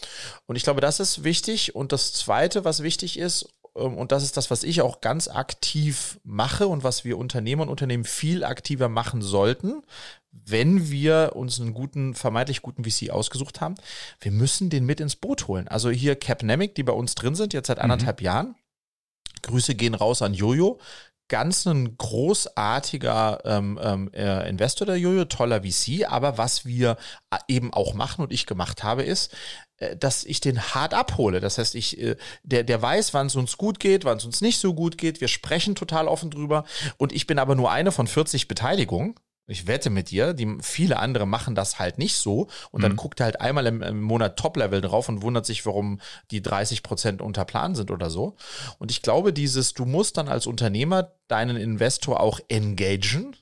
Und 0.46 0.56
ich 0.56 0.64
glaube, 0.64 0.82
das 0.82 1.00
ist 1.00 1.24
wichtig. 1.24 1.74
Und 1.74 1.92
das 1.92 2.12
zweite, 2.12 2.64
was 2.64 2.82
wichtig 2.82 3.18
ist, 3.18 3.48
und 3.78 4.12
das 4.12 4.22
ist 4.22 4.36
das, 4.36 4.50
was 4.50 4.62
ich 4.62 4.82
auch 4.82 5.00
ganz 5.00 5.28
aktiv 5.28 6.18
mache 6.24 6.66
und 6.66 6.84
was 6.84 7.04
wir 7.04 7.18
Unternehmer 7.18 7.62
und 7.62 7.68
Unternehmen 7.68 8.04
viel 8.04 8.44
aktiver 8.44 8.88
machen 8.88 9.22
sollten, 9.22 9.82
wenn 10.30 10.90
wir 10.90 11.32
uns 11.34 11.60
einen 11.60 11.74
guten, 11.74 12.14
vermeintlich 12.14 12.62
guten 12.62 12.84
VC 12.84 13.10
ausgesucht 13.10 13.60
haben. 13.60 13.74
Wir 14.20 14.32
müssen 14.32 14.70
den 14.70 14.84
mit 14.84 15.00
ins 15.00 15.16
Boot 15.16 15.48
holen. 15.48 15.68
Also 15.68 15.90
hier 15.90 16.16
Capnemic, 16.16 16.74
die 16.74 16.82
bei 16.82 16.92
uns 16.92 17.14
drin 17.14 17.34
sind, 17.34 17.52
jetzt 17.52 17.68
seit 17.68 17.78
anderthalb 17.78 18.20
mhm. 18.20 18.24
Jahren. 18.24 18.54
Grüße 19.42 19.74
gehen 19.74 19.94
raus 19.94 20.22
an 20.22 20.34
Jojo 20.34 20.78
ganz 21.28 21.66
ein 21.66 21.96
großartiger 21.96 23.40
ähm, 23.44 23.78
ähm, 23.82 24.10
äh, 24.12 24.48
Investor 24.48 24.86
der 24.86 24.96
Jojo, 24.96 25.26
toller 25.26 25.62
VC, 25.62 26.06
aber 26.08 26.38
was 26.38 26.64
wir 26.64 26.96
äh, 27.30 27.36
eben 27.48 27.72
auch 27.72 27.94
machen 27.94 28.22
und 28.22 28.32
ich 28.32 28.46
gemacht 28.46 28.82
habe, 28.82 29.02
ist, 29.02 29.34
äh, 29.78 29.96
dass 29.96 30.24
ich 30.24 30.40
den 30.40 30.60
hart 30.60 30.94
abhole. 30.94 31.40
Das 31.40 31.58
heißt, 31.58 31.74
ich, 31.74 32.00
äh, 32.00 32.16
der, 32.42 32.64
der 32.64 32.80
weiß, 32.80 33.14
wann 33.14 33.26
es 33.26 33.36
uns 33.36 33.56
gut 33.56 33.78
geht, 33.78 34.04
wann 34.04 34.18
es 34.18 34.24
uns 34.24 34.40
nicht 34.40 34.58
so 34.58 34.74
gut 34.74 34.98
geht. 34.98 35.20
Wir 35.20 35.28
sprechen 35.28 35.74
total 35.74 36.08
offen 36.08 36.30
drüber. 36.30 36.64
Und 36.96 37.12
ich 37.12 37.26
bin 37.26 37.38
aber 37.38 37.54
nur 37.54 37.70
eine 37.70 37.92
von 37.92 38.06
40 38.06 38.48
Beteiligungen. 38.48 39.14
Ich 39.50 39.66
wette 39.66 39.88
mit 39.88 40.10
dir, 40.10 40.34
die 40.34 40.58
viele 40.60 40.98
andere 40.98 41.26
machen 41.26 41.54
das 41.54 41.78
halt 41.78 41.98
nicht 41.98 42.16
so 42.16 42.48
und 42.70 42.82
dann 42.82 42.92
mhm. 42.92 42.96
guckt 42.96 43.20
er 43.20 43.24
halt 43.24 43.40
einmal 43.40 43.66
im, 43.66 43.82
im 43.82 44.02
Monat 44.02 44.38
Top-Level 44.38 44.82
drauf 44.82 45.08
und 45.08 45.22
wundert 45.22 45.46
sich, 45.46 45.64
warum 45.64 46.00
die 46.30 46.42
30 46.42 46.82
Prozent 46.82 47.22
unter 47.22 47.44
Plan 47.46 47.74
sind 47.74 47.90
oder 47.90 48.10
so. 48.10 48.36
Und 48.78 48.90
ich 48.90 49.00
glaube, 49.00 49.32
dieses, 49.32 49.72
du 49.72 49.86
musst 49.86 50.18
dann 50.18 50.28
als 50.28 50.46
Unternehmer 50.46 51.12
deinen 51.28 51.56
Investor 51.56 52.20
auch 52.20 52.40
engagen, 52.48 53.36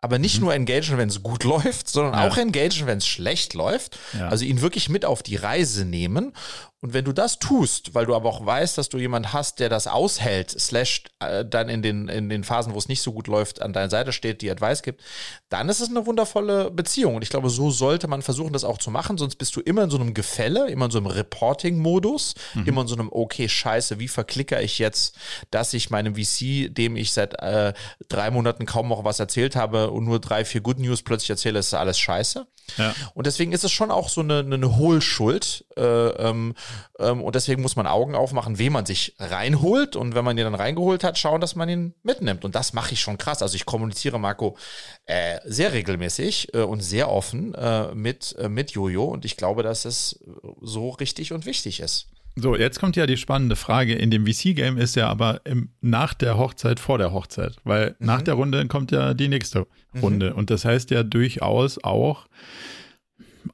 aber 0.00 0.18
nicht 0.18 0.38
mhm. 0.38 0.46
nur 0.46 0.54
engagen, 0.54 0.98
wenn 0.98 1.08
es 1.08 1.22
gut 1.22 1.44
läuft, 1.44 1.88
sondern 1.88 2.14
ja. 2.14 2.28
auch 2.28 2.36
engagen, 2.36 2.86
wenn 2.86 2.98
es 2.98 3.06
schlecht 3.06 3.54
läuft. 3.54 3.98
Ja. 4.18 4.28
Also 4.28 4.44
ihn 4.44 4.60
wirklich 4.60 4.88
mit 4.88 5.04
auf 5.04 5.22
die 5.22 5.36
Reise 5.36 5.84
nehmen 5.84 6.32
und 6.82 6.94
wenn 6.94 7.04
du 7.04 7.12
das 7.12 7.38
tust, 7.38 7.94
weil 7.94 8.06
du 8.06 8.16
aber 8.16 8.28
auch 8.28 8.44
weißt, 8.44 8.76
dass 8.76 8.88
du 8.88 8.98
jemand 8.98 9.32
hast, 9.32 9.60
der 9.60 9.68
das 9.68 9.86
aushält, 9.86 10.50
slash 10.50 11.04
äh, 11.20 11.44
dann 11.44 11.68
in 11.68 11.80
den, 11.80 12.08
in 12.08 12.28
den 12.28 12.42
Phasen, 12.42 12.74
wo 12.74 12.78
es 12.78 12.88
nicht 12.88 13.02
so 13.02 13.12
gut 13.12 13.28
läuft, 13.28 13.62
an 13.62 13.72
deiner 13.72 13.88
Seite 13.88 14.12
steht, 14.12 14.42
die 14.42 14.50
Advice 14.50 14.82
gibt, 14.82 15.00
dann 15.48 15.68
ist 15.68 15.78
es 15.78 15.90
eine 15.90 16.06
wundervolle 16.06 16.72
Beziehung. 16.72 17.14
Und 17.14 17.22
ich 17.22 17.30
glaube, 17.30 17.50
so 17.50 17.70
sollte 17.70 18.08
man 18.08 18.20
versuchen, 18.20 18.52
das 18.52 18.64
auch 18.64 18.78
zu 18.78 18.90
machen. 18.90 19.16
Sonst 19.16 19.36
bist 19.36 19.54
du 19.54 19.60
immer 19.60 19.84
in 19.84 19.90
so 19.90 19.96
einem 19.96 20.12
Gefälle, 20.12 20.68
immer 20.70 20.86
in 20.86 20.90
so 20.90 20.98
einem 20.98 21.06
Reporting-Modus, 21.06 22.34
mhm. 22.54 22.66
immer 22.66 22.80
in 22.80 22.88
so 22.88 22.96
einem, 22.96 23.10
okay, 23.12 23.48
scheiße, 23.48 24.00
wie 24.00 24.08
verklicke 24.08 24.60
ich 24.60 24.80
jetzt, 24.80 25.14
dass 25.52 25.74
ich 25.74 25.90
meinem 25.90 26.16
VC, 26.16 26.74
dem 26.74 26.96
ich 26.96 27.12
seit 27.12 27.40
äh, 27.40 27.74
drei 28.08 28.32
Monaten 28.32 28.66
kaum 28.66 28.88
noch 28.88 29.04
was 29.04 29.20
erzählt 29.20 29.54
habe 29.54 29.92
und 29.92 30.04
nur 30.04 30.18
drei, 30.18 30.44
vier 30.44 30.62
Good 30.62 30.80
News 30.80 31.02
plötzlich 31.02 31.30
erzähle, 31.30 31.60
ist 31.60 31.74
alles 31.74 32.00
scheiße. 32.00 32.44
Ja. 32.76 32.94
Und 33.14 33.26
deswegen 33.26 33.52
ist 33.52 33.64
es 33.64 33.72
schon 33.72 33.90
auch 33.90 34.08
so 34.08 34.20
eine, 34.20 34.40
eine 34.40 34.76
Hohlschuld. 34.76 35.64
Äh, 35.76 35.82
ähm, 35.82 36.54
und 36.98 37.34
deswegen 37.34 37.62
muss 37.62 37.76
man 37.76 37.86
Augen 37.86 38.14
aufmachen, 38.14 38.58
wen 38.58 38.72
man 38.72 38.86
sich 38.86 39.16
reinholt. 39.18 39.96
Und 39.96 40.14
wenn 40.14 40.24
man 40.24 40.38
ihn 40.38 40.44
dann 40.44 40.54
reingeholt 40.54 41.04
hat, 41.04 41.18
schauen, 41.18 41.40
dass 41.40 41.56
man 41.56 41.68
ihn 41.68 41.94
mitnimmt. 42.02 42.44
Und 42.44 42.54
das 42.54 42.72
mache 42.72 42.92
ich 42.92 43.00
schon 43.00 43.18
krass. 43.18 43.42
Also 43.42 43.56
ich 43.56 43.66
kommuniziere, 43.66 44.20
Marco, 44.20 44.56
äh, 45.06 45.38
sehr 45.44 45.72
regelmäßig 45.72 46.54
äh, 46.54 46.60
und 46.60 46.80
sehr 46.80 47.10
offen 47.10 47.54
äh, 47.54 47.94
mit, 47.94 48.36
äh, 48.38 48.48
mit 48.48 48.72
Jojo. 48.72 49.04
Und 49.04 49.24
ich 49.24 49.36
glaube, 49.36 49.62
dass 49.62 49.84
es 49.84 50.20
so 50.60 50.90
richtig 50.90 51.32
und 51.32 51.46
wichtig 51.46 51.80
ist. 51.80 52.08
So, 52.34 52.56
jetzt 52.56 52.80
kommt 52.80 52.96
ja 52.96 53.06
die 53.06 53.18
spannende 53.18 53.56
Frage. 53.56 53.94
In 53.94 54.10
dem 54.10 54.26
VC-Game 54.26 54.78
ist 54.78 54.96
ja 54.96 55.08
aber 55.08 55.42
im, 55.44 55.70
nach 55.80 56.14
der 56.14 56.38
Hochzeit 56.38 56.80
vor 56.80 56.96
der 56.96 57.12
Hochzeit, 57.12 57.56
weil 57.64 57.94
mhm. 57.98 58.06
nach 58.06 58.22
der 58.22 58.34
Runde 58.34 58.66
kommt 58.68 58.90
ja 58.90 59.12
die 59.12 59.28
nächste 59.28 59.66
Runde. 60.00 60.30
Mhm. 60.30 60.36
Und 60.36 60.50
das 60.50 60.64
heißt 60.64 60.90
ja 60.90 61.02
durchaus 61.02 61.82
auch, 61.84 62.26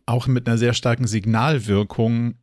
auch 0.06 0.26
mit 0.28 0.46
einer 0.46 0.58
sehr 0.58 0.74
starken 0.74 1.08
Signalwirkung, 1.08 2.34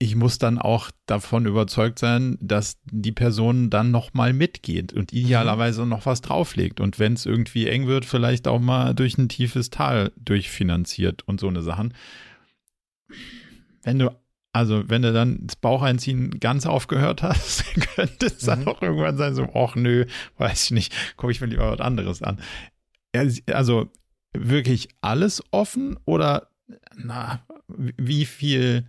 ich 0.00 0.14
muss 0.14 0.38
dann 0.38 0.58
auch 0.58 0.90
davon 1.06 1.46
überzeugt 1.46 1.98
sein, 1.98 2.38
dass 2.40 2.78
die 2.84 3.12
Person 3.12 3.68
dann 3.68 3.90
nochmal 3.90 4.32
mitgeht 4.32 4.92
und 4.92 5.12
idealerweise 5.12 5.86
noch 5.86 6.06
was 6.06 6.20
drauflegt. 6.20 6.80
Und 6.80 7.00
wenn 7.00 7.14
es 7.14 7.26
irgendwie 7.26 7.66
eng 7.66 7.88
wird, 7.88 8.04
vielleicht 8.04 8.46
auch 8.46 8.60
mal 8.60 8.94
durch 8.94 9.18
ein 9.18 9.28
tiefes 9.28 9.70
Tal 9.70 10.12
durchfinanziert 10.16 11.26
und 11.26 11.40
so 11.40 11.48
eine 11.48 11.62
Sachen. 11.62 11.94
Wenn 13.82 13.98
du 13.98 14.10
also, 14.52 14.88
wenn 14.88 15.02
du 15.02 15.12
dann 15.12 15.46
das 15.46 15.56
Baucheinziehen 15.56 16.40
ganz 16.40 16.66
aufgehört 16.66 17.22
hast, 17.22 17.64
könnte 17.94 18.26
es 18.26 18.38
dann 18.38 18.62
mhm. 18.62 18.68
auch 18.68 18.82
irgendwann 18.82 19.16
sein, 19.16 19.34
so, 19.34 19.44
ach 19.54 19.76
nö, 19.76 20.06
weiß 20.38 20.64
ich 20.64 20.70
nicht, 20.70 21.16
gucke 21.16 21.30
ich 21.30 21.40
mir 21.40 21.48
lieber 21.48 21.70
was 21.70 21.80
anderes 21.80 22.22
an. 22.22 22.40
Also, 23.52 23.90
wirklich 24.32 24.88
alles 25.00 25.42
offen 25.50 25.98
oder, 26.06 26.48
na, 26.96 27.46
wie 27.68 28.24
viel 28.24 28.88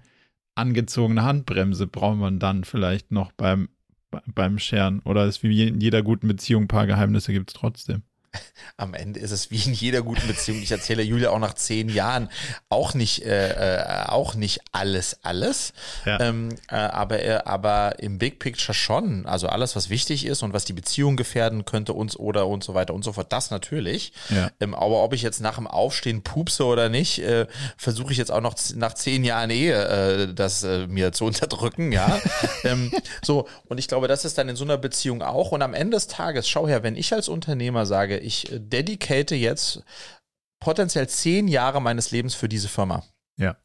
angezogene 0.59 1.23
Handbremse 1.23 1.87
braucht 1.87 2.19
man 2.19 2.39
dann 2.39 2.63
vielleicht 2.63 3.11
noch 3.11 3.31
beim, 3.31 3.69
beim 4.33 4.59
Scheren? 4.59 4.99
Oder 5.01 5.25
ist 5.25 5.43
wie 5.43 5.67
in 5.67 5.81
jeder 5.81 6.03
guten 6.03 6.27
Beziehung 6.27 6.63
ein 6.63 6.67
paar 6.67 6.87
Geheimnisse 6.87 7.33
gibt 7.33 7.51
es 7.51 7.53
trotzdem? 7.55 8.03
Am 8.77 8.93
Ende 8.93 9.19
ist 9.19 9.31
es 9.31 9.51
wie 9.51 9.61
in 9.61 9.73
jeder 9.73 10.01
guten 10.01 10.25
Beziehung. 10.27 10.61
Ich 10.61 10.71
erzähle 10.71 11.03
Julia 11.03 11.31
auch 11.31 11.39
nach 11.39 11.53
zehn 11.53 11.89
Jahren 11.89 12.29
auch 12.69 12.93
nicht, 12.93 13.25
äh, 13.25 13.79
äh, 13.79 14.05
auch 14.07 14.35
nicht 14.35 14.61
alles, 14.71 15.19
alles. 15.23 15.73
Ja. 16.05 16.19
Ähm, 16.19 16.49
äh, 16.69 16.75
aber, 16.75 17.21
äh, 17.21 17.39
aber 17.43 17.99
im 17.99 18.17
Big 18.19 18.39
Picture 18.39 18.73
schon. 18.73 19.25
Also 19.25 19.47
alles, 19.47 19.75
was 19.75 19.89
wichtig 19.89 20.25
ist 20.25 20.43
und 20.43 20.53
was 20.53 20.65
die 20.65 20.73
Beziehung 20.73 21.17
gefährden 21.17 21.65
könnte, 21.65 21.93
uns 21.93 22.17
oder 22.17 22.47
und 22.47 22.63
so 22.63 22.73
weiter 22.73 22.93
und 22.93 23.03
so 23.03 23.13
fort, 23.13 23.33
das 23.33 23.51
natürlich. 23.51 24.13
Ja. 24.29 24.49
Ähm, 24.59 24.73
aber 24.73 25.03
ob 25.03 25.13
ich 25.13 25.21
jetzt 25.21 25.41
nach 25.41 25.55
dem 25.55 25.67
Aufstehen 25.67 26.21
pupse 26.21 26.65
oder 26.65 26.89
nicht, 26.89 27.19
äh, 27.19 27.47
versuche 27.77 28.11
ich 28.11 28.17
jetzt 28.17 28.31
auch 28.31 28.41
noch 28.41 28.55
nach 28.75 28.93
zehn 28.93 29.23
Jahren 29.23 29.49
Ehe 29.49 30.29
äh, 30.29 30.33
das 30.33 30.65
mir 30.87 31.11
zu 31.11 31.25
unterdrücken, 31.25 31.91
ja. 31.91 32.19
ähm, 32.63 32.91
so, 33.21 33.47
und 33.65 33.77
ich 33.77 33.87
glaube, 33.87 34.07
das 34.07 34.25
ist 34.25 34.37
dann 34.37 34.47
in 34.47 34.55
so 34.55 34.63
einer 34.63 34.77
Beziehung 34.77 35.21
auch. 35.21 35.51
Und 35.51 35.61
am 35.61 35.73
Ende 35.73 35.97
des 35.97 36.07
Tages, 36.07 36.47
schau 36.47 36.67
her, 36.67 36.83
wenn 36.83 36.95
ich 36.95 37.13
als 37.13 37.27
Unternehmer 37.27 37.85
sage, 37.85 38.18
ich 38.19 38.47
dedicate 38.51 39.35
jetzt 39.35 39.83
potenziell 40.59 41.07
zehn 41.07 41.47
Jahre 41.47 41.81
meines 41.81 42.11
Lebens 42.11 42.35
für 42.35 42.49
diese 42.49 42.67
Firma. 42.67 43.03
Ja. 43.37 43.57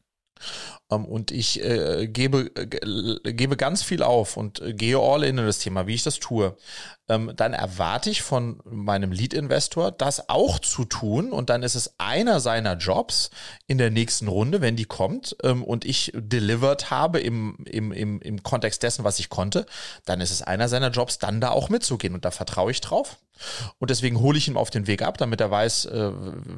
Ähm, 0.91 1.05
und 1.05 1.31
ich 1.31 1.63
äh, 1.63 2.07
gebe, 2.07 2.51
äh, 2.55 3.33
gebe 3.33 3.57
ganz 3.57 3.83
viel 3.83 4.03
auf 4.03 4.37
und 4.37 4.61
äh, 4.61 4.73
gehe 4.73 4.99
all 4.99 5.23
in 5.23 5.37
in 5.37 5.45
das 5.45 5.59
Thema, 5.59 5.87
wie 5.87 5.95
ich 5.95 6.03
das 6.03 6.19
tue 6.19 6.57
ähm, 7.07 7.31
dann 7.35 7.53
erwarte 7.53 8.09
ich 8.09 8.21
von 8.21 8.59
meinem 8.65 9.11
Lead-Investor, 9.11 9.91
das 9.91 10.29
auch 10.29 10.59
zu 10.59 10.85
tun. 10.85 11.31
Und 11.31 11.49
dann 11.49 11.63
ist 11.63 11.75
es 11.75 11.93
einer 11.99 12.39
seiner 12.39 12.75
Jobs 12.77 13.29
in 13.67 13.77
der 13.77 13.91
nächsten 13.91 14.27
Runde, 14.27 14.61
wenn 14.61 14.75
die 14.75 14.85
kommt 14.85 15.35
ähm, 15.43 15.63
und 15.63 15.85
ich 15.85 16.11
delivered 16.15 16.89
habe 16.89 17.19
im, 17.19 17.57
im, 17.65 17.91
im, 17.91 18.21
im 18.21 18.43
Kontext 18.43 18.81
dessen, 18.83 19.03
was 19.03 19.19
ich 19.19 19.29
konnte, 19.29 19.65
dann 20.05 20.21
ist 20.21 20.31
es 20.31 20.41
einer 20.41 20.67
seiner 20.67 20.89
Jobs, 20.89 21.19
dann 21.19 21.41
da 21.41 21.51
auch 21.51 21.69
mitzugehen. 21.69 22.15
Und 22.15 22.25
da 22.25 22.31
vertraue 22.31 22.71
ich 22.71 22.81
drauf. 22.81 23.17
Und 23.79 23.89
deswegen 23.89 24.19
hole 24.19 24.37
ich 24.37 24.47
ihn 24.47 24.57
auf 24.57 24.69
den 24.69 24.87
Weg 24.87 25.01
ab, 25.01 25.17
damit 25.17 25.41
er 25.41 25.51
weiß, 25.51 25.85
äh, 25.85 26.11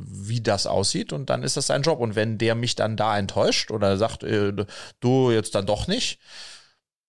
wie 0.06 0.42
das 0.42 0.68
aussieht. 0.68 1.12
Und 1.12 1.30
dann 1.30 1.44
ist 1.44 1.58
das 1.58 1.68
sein 1.68 1.82
Job. 1.82 2.00
Und 2.00 2.16
wenn 2.16 2.38
der 2.38 2.56
mich 2.56 2.76
dann 2.76 2.96
da 2.96 3.18
enttäuscht 3.18 3.72
oder 3.72 3.98
sagt, 3.98 4.24
äh, 4.24 4.54
du 5.00 5.32
jetzt 5.32 5.56
dann 5.56 5.66
doch 5.66 5.88
nicht, 5.88 6.20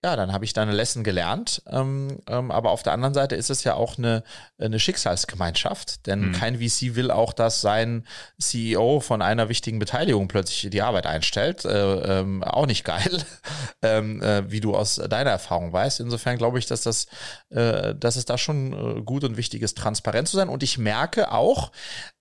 ja, 0.04 0.14
dann 0.14 0.32
habe 0.32 0.44
ich 0.44 0.52
da 0.52 0.62
eine 0.62 0.72
Lesson 0.72 1.02
gelernt. 1.02 1.60
Ähm, 1.66 2.20
ähm, 2.28 2.52
aber 2.52 2.70
auf 2.70 2.84
der 2.84 2.92
anderen 2.92 3.14
Seite 3.14 3.34
ist 3.34 3.50
es 3.50 3.64
ja 3.64 3.74
auch 3.74 3.98
eine, 3.98 4.22
eine 4.56 4.78
Schicksalsgemeinschaft, 4.78 6.06
denn 6.06 6.28
mhm. 6.28 6.32
kein 6.32 6.58
VC 6.58 6.94
will 6.94 7.10
auch, 7.10 7.32
dass 7.32 7.60
sein 7.60 8.06
CEO 8.38 9.00
von 9.00 9.22
einer 9.22 9.48
wichtigen 9.48 9.80
Beteiligung 9.80 10.28
plötzlich 10.28 10.70
die 10.70 10.82
Arbeit 10.82 11.06
einstellt. 11.06 11.64
Äh, 11.64 12.20
ähm, 12.20 12.44
auch 12.44 12.66
nicht 12.66 12.84
geil, 12.84 13.24
ähm, 13.82 14.22
äh, 14.22 14.48
wie 14.48 14.60
du 14.60 14.76
aus 14.76 14.96
deiner 14.96 15.30
Erfahrung 15.30 15.72
weißt. 15.72 15.98
Insofern 15.98 16.38
glaube 16.38 16.60
ich, 16.60 16.66
dass 16.66 16.82
das, 16.82 17.06
äh, 17.50 17.94
dass 17.96 18.14
es 18.14 18.24
da 18.24 18.38
schon 18.38 18.98
äh, 18.98 19.02
gut 19.02 19.24
und 19.24 19.36
wichtig 19.36 19.62
ist, 19.62 19.76
transparent 19.76 20.28
zu 20.28 20.36
sein. 20.36 20.48
Und 20.48 20.62
ich 20.62 20.78
merke 20.78 21.32
auch 21.32 21.72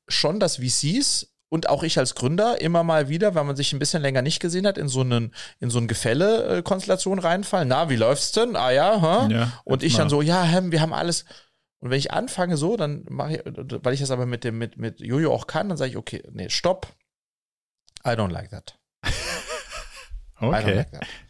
schon, 0.07 0.39
dass 0.39 0.57
VCs 0.57 1.36
und 1.49 1.69
auch 1.69 1.83
ich 1.83 1.97
als 1.97 2.15
Gründer 2.15 2.59
immer 2.61 2.83
mal 2.83 3.09
wieder, 3.09 3.35
wenn 3.35 3.45
man 3.45 3.55
sich 3.55 3.71
ein 3.73 3.79
bisschen 3.79 4.01
länger 4.01 4.21
nicht 4.21 4.39
gesehen 4.39 4.67
hat, 4.67 4.77
in 4.77 4.87
so 4.87 5.01
einen, 5.01 5.33
in 5.59 5.69
so 5.69 5.77
eine 5.77 5.87
Gefälle-Konstellation 5.87 7.19
reinfallen. 7.19 7.69
Na, 7.69 7.89
wie 7.89 7.95
läuft's 7.95 8.33
denn? 8.33 8.55
Ah 8.55 8.71
ja, 8.71 9.01
huh? 9.01 9.29
ja 9.31 9.51
und 9.63 9.83
ich 9.83 9.93
mal. 9.93 9.99
dann 9.99 10.09
so, 10.09 10.21
ja, 10.21 10.45
wir 10.71 10.81
haben 10.81 10.93
alles. 10.93 11.25
Und 11.79 11.91
wenn 11.91 11.99
ich 11.99 12.11
anfange 12.11 12.57
so, 12.57 12.75
dann 12.75 13.05
mache 13.09 13.35
ich, 13.35 13.41
weil 13.45 13.93
ich 13.93 13.99
das 13.99 14.11
aber 14.11 14.25
mit 14.25 14.43
dem, 14.43 14.57
mit, 14.57 14.77
mit 14.77 14.99
Jojo 14.99 15.33
auch 15.33 15.47
kann, 15.47 15.69
dann 15.69 15.77
sage 15.77 15.91
ich, 15.91 15.97
okay, 15.97 16.23
nee, 16.31 16.49
stopp. 16.49 16.87
I 18.05 18.09
don't 18.09 18.31
like 18.31 18.49
that. 18.49 18.77
okay. 20.39 20.85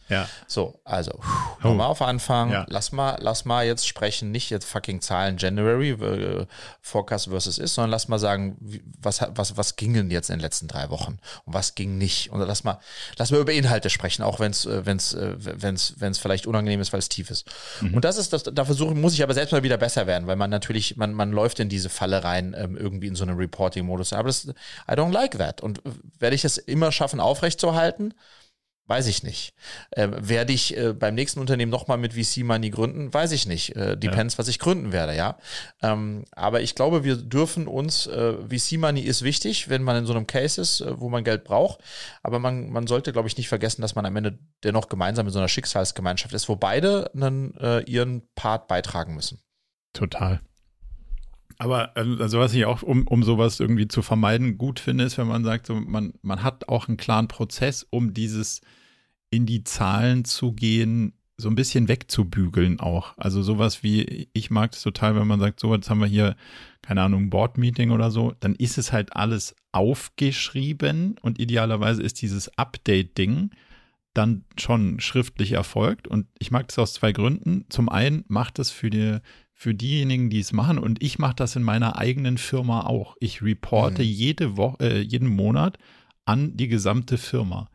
Ja. 0.08 0.28
So, 0.46 0.80
also, 0.84 1.12
oh. 1.14 1.68
nochmal 1.68 1.88
auf 1.88 2.02
Anfang. 2.02 2.50
Ja. 2.50 2.66
Lass 2.68 2.92
mal, 2.92 3.18
lass 3.20 3.44
mal 3.44 3.66
jetzt 3.66 3.86
sprechen, 3.86 4.30
nicht 4.30 4.50
jetzt 4.50 4.64
fucking 4.64 5.00
Zahlen 5.00 5.36
January, 5.36 5.90
äh, 5.90 6.46
Forecast 6.80 7.28
versus 7.28 7.58
ist, 7.58 7.74
sondern 7.74 7.90
lass 7.90 8.08
mal 8.08 8.18
sagen, 8.18 8.56
wie, 8.60 8.82
was, 9.00 9.20
was, 9.34 9.56
was 9.56 9.76
ging 9.76 9.94
denn 9.94 10.10
jetzt 10.10 10.30
in 10.30 10.36
den 10.36 10.42
letzten 10.42 10.68
drei 10.68 10.90
Wochen 10.90 11.18
und 11.44 11.54
was 11.54 11.74
ging 11.74 11.98
nicht? 11.98 12.30
Und 12.30 12.40
lass 12.40 12.64
mal, 12.64 12.78
lass 13.18 13.30
mal 13.30 13.40
über 13.40 13.52
Inhalte 13.52 13.90
sprechen, 13.90 14.22
auch 14.22 14.40
wenn 14.40 14.50
es, 14.50 14.64
äh, 14.64 14.86
wenn 14.86 14.96
es, 14.96 15.14
äh, 15.14 15.34
wenn 15.38 15.74
es, 15.74 15.94
wenn 15.98 16.12
es 16.12 16.18
vielleicht 16.18 16.46
unangenehm 16.46 16.80
ist, 16.80 16.92
weil 16.92 17.00
es 17.00 17.08
tief 17.08 17.30
ist. 17.30 17.46
Mhm. 17.80 17.94
Und 17.94 18.04
das 18.04 18.16
ist 18.16 18.32
das, 18.32 18.44
da 18.44 18.64
versuchen, 18.64 19.00
muss 19.00 19.14
ich 19.14 19.22
aber 19.22 19.34
selbst 19.34 19.52
mal 19.52 19.62
wieder 19.62 19.76
besser 19.76 20.06
werden, 20.06 20.26
weil 20.26 20.36
man 20.36 20.50
natürlich, 20.50 20.96
man, 20.96 21.12
man 21.12 21.32
läuft 21.32 21.60
in 21.60 21.68
diese 21.68 21.88
Falle 21.88 22.24
rein, 22.24 22.54
ähm, 22.56 22.76
irgendwie 22.76 23.08
in 23.08 23.14
so 23.14 23.24
einen 23.24 23.36
Reporting-Modus. 23.36 24.12
Aber 24.12 24.28
das, 24.28 24.46
I 24.46 24.92
don't 24.92 25.12
like 25.12 25.36
that. 25.38 25.60
Und 25.60 25.78
äh, 25.78 25.90
werde 26.18 26.34
ich 26.34 26.44
es 26.44 26.56
immer 26.56 26.92
schaffen, 26.92 27.20
aufrechtzuerhalten? 27.20 28.14
Weiß 28.88 29.06
ich 29.06 29.22
nicht. 29.22 29.52
Ähm, 29.94 30.14
werde 30.18 30.54
ich 30.54 30.74
äh, 30.74 30.94
beim 30.94 31.14
nächsten 31.14 31.40
Unternehmen 31.40 31.70
nochmal 31.70 31.98
mit 31.98 32.14
VC 32.14 32.38
Money 32.38 32.70
gründen? 32.70 33.12
Weiß 33.12 33.32
ich 33.32 33.46
nicht. 33.46 33.76
Äh, 33.76 33.98
depends, 33.98 34.34
ja. 34.34 34.38
was 34.38 34.48
ich 34.48 34.58
gründen 34.58 34.92
werde, 34.92 35.14
ja. 35.14 35.36
Ähm, 35.82 36.24
aber 36.32 36.62
ich 36.62 36.74
glaube, 36.74 37.04
wir 37.04 37.16
dürfen 37.16 37.66
uns, 37.66 38.06
äh, 38.06 38.32
VC 38.48 38.78
Money 38.78 39.02
ist 39.02 39.20
wichtig, 39.20 39.68
wenn 39.68 39.82
man 39.82 39.96
in 39.98 40.06
so 40.06 40.14
einem 40.14 40.26
Case 40.26 40.58
ist, 40.58 40.80
äh, 40.80 40.98
wo 40.98 41.10
man 41.10 41.22
Geld 41.22 41.44
braucht. 41.44 41.80
Aber 42.22 42.38
man, 42.38 42.70
man 42.70 42.86
sollte, 42.86 43.12
glaube 43.12 43.28
ich, 43.28 43.36
nicht 43.36 43.48
vergessen, 43.48 43.82
dass 43.82 43.94
man 43.94 44.06
am 44.06 44.16
Ende 44.16 44.38
dennoch 44.64 44.88
gemeinsam 44.88 45.26
in 45.26 45.32
so 45.34 45.38
einer 45.38 45.48
Schicksalsgemeinschaft 45.48 46.32
ist, 46.32 46.48
wo 46.48 46.56
beide 46.56 47.10
einen, 47.14 47.54
äh, 47.58 47.80
ihren 47.82 48.22
Part 48.36 48.68
beitragen 48.68 49.14
müssen. 49.14 49.38
Total. 49.92 50.40
Aber 51.58 51.96
also 51.96 52.38
was 52.38 52.54
ich 52.54 52.64
auch, 52.66 52.82
um, 52.82 53.06
um 53.08 53.24
sowas 53.24 53.58
irgendwie 53.58 53.88
zu 53.88 54.02
vermeiden, 54.02 54.58
gut 54.58 54.78
finde, 54.78 55.04
ist, 55.04 55.18
wenn 55.18 55.26
man 55.26 55.44
sagt, 55.44 55.66
so, 55.66 55.74
man, 55.74 56.14
man 56.22 56.44
hat 56.44 56.68
auch 56.68 56.86
einen 56.86 56.96
klaren 56.96 57.26
Prozess, 57.26 57.86
um 57.90 58.14
dieses 58.14 58.60
in 59.30 59.44
die 59.44 59.64
Zahlen 59.64 60.24
zu 60.24 60.52
gehen, 60.52 61.14
so 61.36 61.48
ein 61.48 61.56
bisschen 61.56 61.88
wegzubügeln 61.88 62.80
auch. 62.80 63.16
Also 63.16 63.42
sowas 63.42 63.82
wie, 63.82 64.28
ich 64.32 64.50
mag 64.50 64.72
es 64.72 64.82
total, 64.82 65.16
wenn 65.16 65.26
man 65.26 65.40
sagt, 65.40 65.60
so, 65.60 65.74
jetzt 65.74 65.90
haben 65.90 66.00
wir 66.00 66.06
hier, 66.06 66.36
keine 66.82 67.02
Ahnung, 67.02 67.30
Board-Meeting 67.30 67.90
oder 67.90 68.10
so, 68.10 68.34
dann 68.40 68.54
ist 68.54 68.78
es 68.78 68.92
halt 68.92 69.14
alles 69.14 69.54
aufgeschrieben 69.72 71.16
und 71.22 71.38
idealerweise 71.38 72.02
ist 72.02 72.22
dieses 72.22 72.56
Update-Ding 72.56 73.50
dann 74.14 74.44
schon 74.58 74.98
schriftlich 74.98 75.52
erfolgt. 75.52 76.08
Und 76.08 76.26
ich 76.38 76.50
mag 76.50 76.66
das 76.68 76.78
aus 76.78 76.94
zwei 76.94 77.12
Gründen. 77.12 77.66
Zum 77.68 77.88
einen 77.88 78.24
macht 78.26 78.58
es 78.58 78.70
für 78.70 78.90
die, 78.90 79.18
für 79.60 79.74
diejenigen, 79.74 80.30
die 80.30 80.40
es 80.40 80.52
machen, 80.52 80.78
und 80.78 81.02
ich 81.02 81.18
mache 81.18 81.34
das 81.34 81.56
in 81.56 81.62
meiner 81.62 81.98
eigenen 81.98 82.38
Firma 82.38 82.86
auch. 82.86 83.16
Ich 83.20 83.42
reporte 83.42 84.02
mhm. 84.02 84.08
jede 84.08 84.56
Woche, 84.56 84.76
äh, 84.80 85.00
jeden 85.00 85.28
Monat 85.28 85.78
an 86.24 86.56
die 86.56 86.68
gesamte 86.68 87.18
Firma 87.18 87.68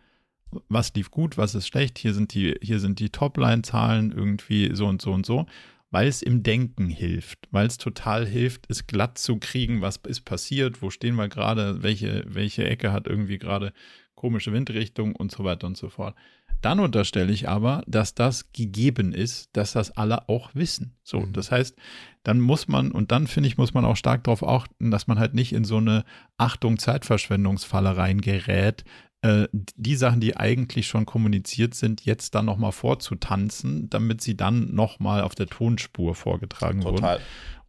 was 0.69 0.93
lief 0.93 1.11
gut, 1.11 1.37
was 1.37 1.55
ist 1.55 1.67
schlecht, 1.67 1.97
hier 1.97 2.13
sind 2.13 2.33
die, 2.33 2.55
hier 2.61 2.79
sind 2.79 2.99
die 2.99 3.09
Topline-Zahlen 3.09 4.11
irgendwie 4.11 4.71
so 4.73 4.87
und 4.87 5.01
so 5.01 5.11
und 5.11 5.25
so, 5.25 5.45
weil 5.91 6.07
es 6.07 6.21
im 6.21 6.43
Denken 6.43 6.89
hilft, 6.89 7.47
weil 7.51 7.67
es 7.67 7.77
total 7.77 8.25
hilft, 8.25 8.65
es 8.69 8.87
glatt 8.87 9.17
zu 9.17 9.37
kriegen, 9.37 9.81
was 9.81 9.97
ist 10.07 10.21
passiert, 10.21 10.81
wo 10.81 10.89
stehen 10.89 11.15
wir 11.15 11.29
gerade, 11.29 11.83
welche, 11.83 12.23
welche 12.27 12.65
Ecke 12.65 12.91
hat 12.91 13.07
irgendwie 13.07 13.37
gerade 13.37 13.73
komische 14.15 14.53
Windrichtung 14.53 15.15
und 15.15 15.31
so 15.31 15.43
weiter 15.43 15.67
und 15.67 15.77
so 15.77 15.89
fort. 15.89 16.15
Dann 16.63 16.79
unterstelle 16.79 17.31
ich 17.31 17.49
aber, 17.49 17.83
dass 17.87 18.15
das 18.15 18.53
gegeben 18.53 19.11
ist, 19.11 19.49
dass 19.51 19.73
das 19.73 19.91
alle 19.91 20.29
auch 20.29 20.55
wissen. 20.55 20.95
So, 21.03 21.19
mhm. 21.19 21.33
das 21.33 21.51
heißt, 21.51 21.77
dann 22.23 22.39
muss 22.39 22.69
man, 22.69 22.91
und 22.91 23.11
dann 23.11 23.27
finde 23.27 23.47
ich, 23.47 23.57
muss 23.57 23.73
man 23.73 23.83
auch 23.83 23.97
stark 23.97 24.23
darauf 24.23 24.47
achten, 24.47 24.89
dass 24.89 25.07
man 25.07 25.19
halt 25.19 25.33
nicht 25.33 25.51
in 25.51 25.65
so 25.65 25.77
eine 25.77 26.05
Achtung 26.37 26.79
Zeitverschwendungsfalle 26.79 27.97
reingerät, 27.97 28.85
äh, 29.23 29.47
die 29.51 29.95
Sachen, 29.97 30.21
die 30.21 30.37
eigentlich 30.37 30.87
schon 30.87 31.05
kommuniziert 31.05 31.73
sind, 31.75 32.05
jetzt 32.05 32.33
dann 32.33 32.45
nochmal 32.45 32.71
vorzutanzen, 32.71 33.89
damit 33.89 34.21
sie 34.21 34.37
dann 34.37 34.73
nochmal 34.73 35.21
auf 35.21 35.35
der 35.35 35.47
Tonspur 35.47 36.15
vorgetragen 36.15 36.81
total. 36.81 37.15
wurden. 37.15 37.23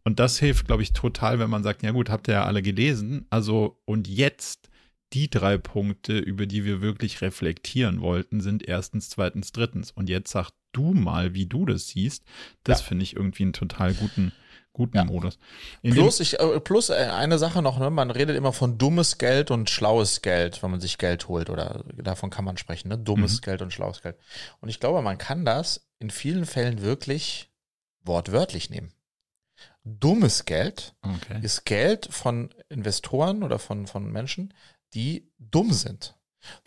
Und 0.05 0.19
das 0.19 0.39
hilft, 0.39 0.67
glaube 0.67 0.83
ich, 0.83 0.93
total, 0.93 1.39
wenn 1.39 1.49
man 1.49 1.63
sagt, 1.63 1.83
ja 1.83 1.91
gut, 1.91 2.09
habt 2.09 2.29
ihr 2.29 2.35
ja 2.35 2.45
alle 2.45 2.61
gelesen. 2.61 3.25
Also, 3.29 3.81
und 3.85 4.07
jetzt 4.07 4.69
die 5.13 5.29
drei 5.29 5.57
Punkte, 5.57 6.17
über 6.17 6.45
die 6.45 6.65
wir 6.65 6.81
wirklich 6.81 7.21
reflektieren 7.21 8.01
wollten, 8.01 8.41
sind 8.41 8.67
erstens, 8.67 9.09
zweitens, 9.09 9.51
drittens. 9.51 9.91
Und 9.91 10.09
jetzt 10.09 10.31
sag 10.31 10.51
du 10.75 10.93
mal, 10.93 11.33
wie 11.33 11.45
du 11.45 11.65
das 11.65 11.87
siehst. 11.87 12.23
Das 12.63 12.81
ja. 12.81 12.87
finde 12.87 13.03
ich 13.03 13.15
irgendwie 13.15 13.43
einen 13.43 13.53
total 13.53 13.93
guten, 13.93 14.33
guten 14.73 14.97
ja. 14.97 15.05
Modus. 15.05 15.39
In 15.81 15.93
plus, 15.93 16.19
ich, 16.19 16.39
äh, 16.39 16.59
plus 16.59 16.89
äh, 16.89 16.93
eine 16.93 17.37
Sache 17.37 17.61
noch, 17.61 17.79
ne? 17.79 17.89
man 17.89 18.11
redet 18.11 18.35
immer 18.35 18.53
von 18.53 18.77
dummes 18.77 19.17
Geld 19.17 19.51
und 19.51 19.69
schlaues 19.69 20.21
Geld, 20.21 20.61
wenn 20.61 20.71
man 20.71 20.81
sich 20.81 20.97
Geld 20.97 21.27
holt 21.27 21.49
oder 21.49 21.83
davon 21.95 22.29
kann 22.29 22.45
man 22.45 22.57
sprechen, 22.57 22.89
ne? 22.89 22.97
dummes 22.97 23.37
mhm. 23.37 23.41
Geld 23.45 23.61
und 23.61 23.71
schlaues 23.71 24.01
Geld. 24.01 24.17
Und 24.59 24.69
ich 24.69 24.79
glaube, 24.79 25.01
man 25.01 25.17
kann 25.17 25.45
das 25.45 25.87
in 25.99 26.09
vielen 26.09 26.45
Fällen 26.45 26.81
wirklich 26.81 27.49
wortwörtlich 28.01 28.69
nehmen. 28.69 28.91
Dummes 29.87 30.45
Geld 30.45 30.95
okay. 31.03 31.39
ist 31.41 31.63
Geld 31.65 32.07
von 32.09 32.53
Investoren 32.69 33.43
oder 33.43 33.59
von, 33.59 33.85
von 33.85 34.11
Menschen, 34.11 34.53
die 34.95 35.29
dumm 35.37 35.71
sind. 35.71 36.15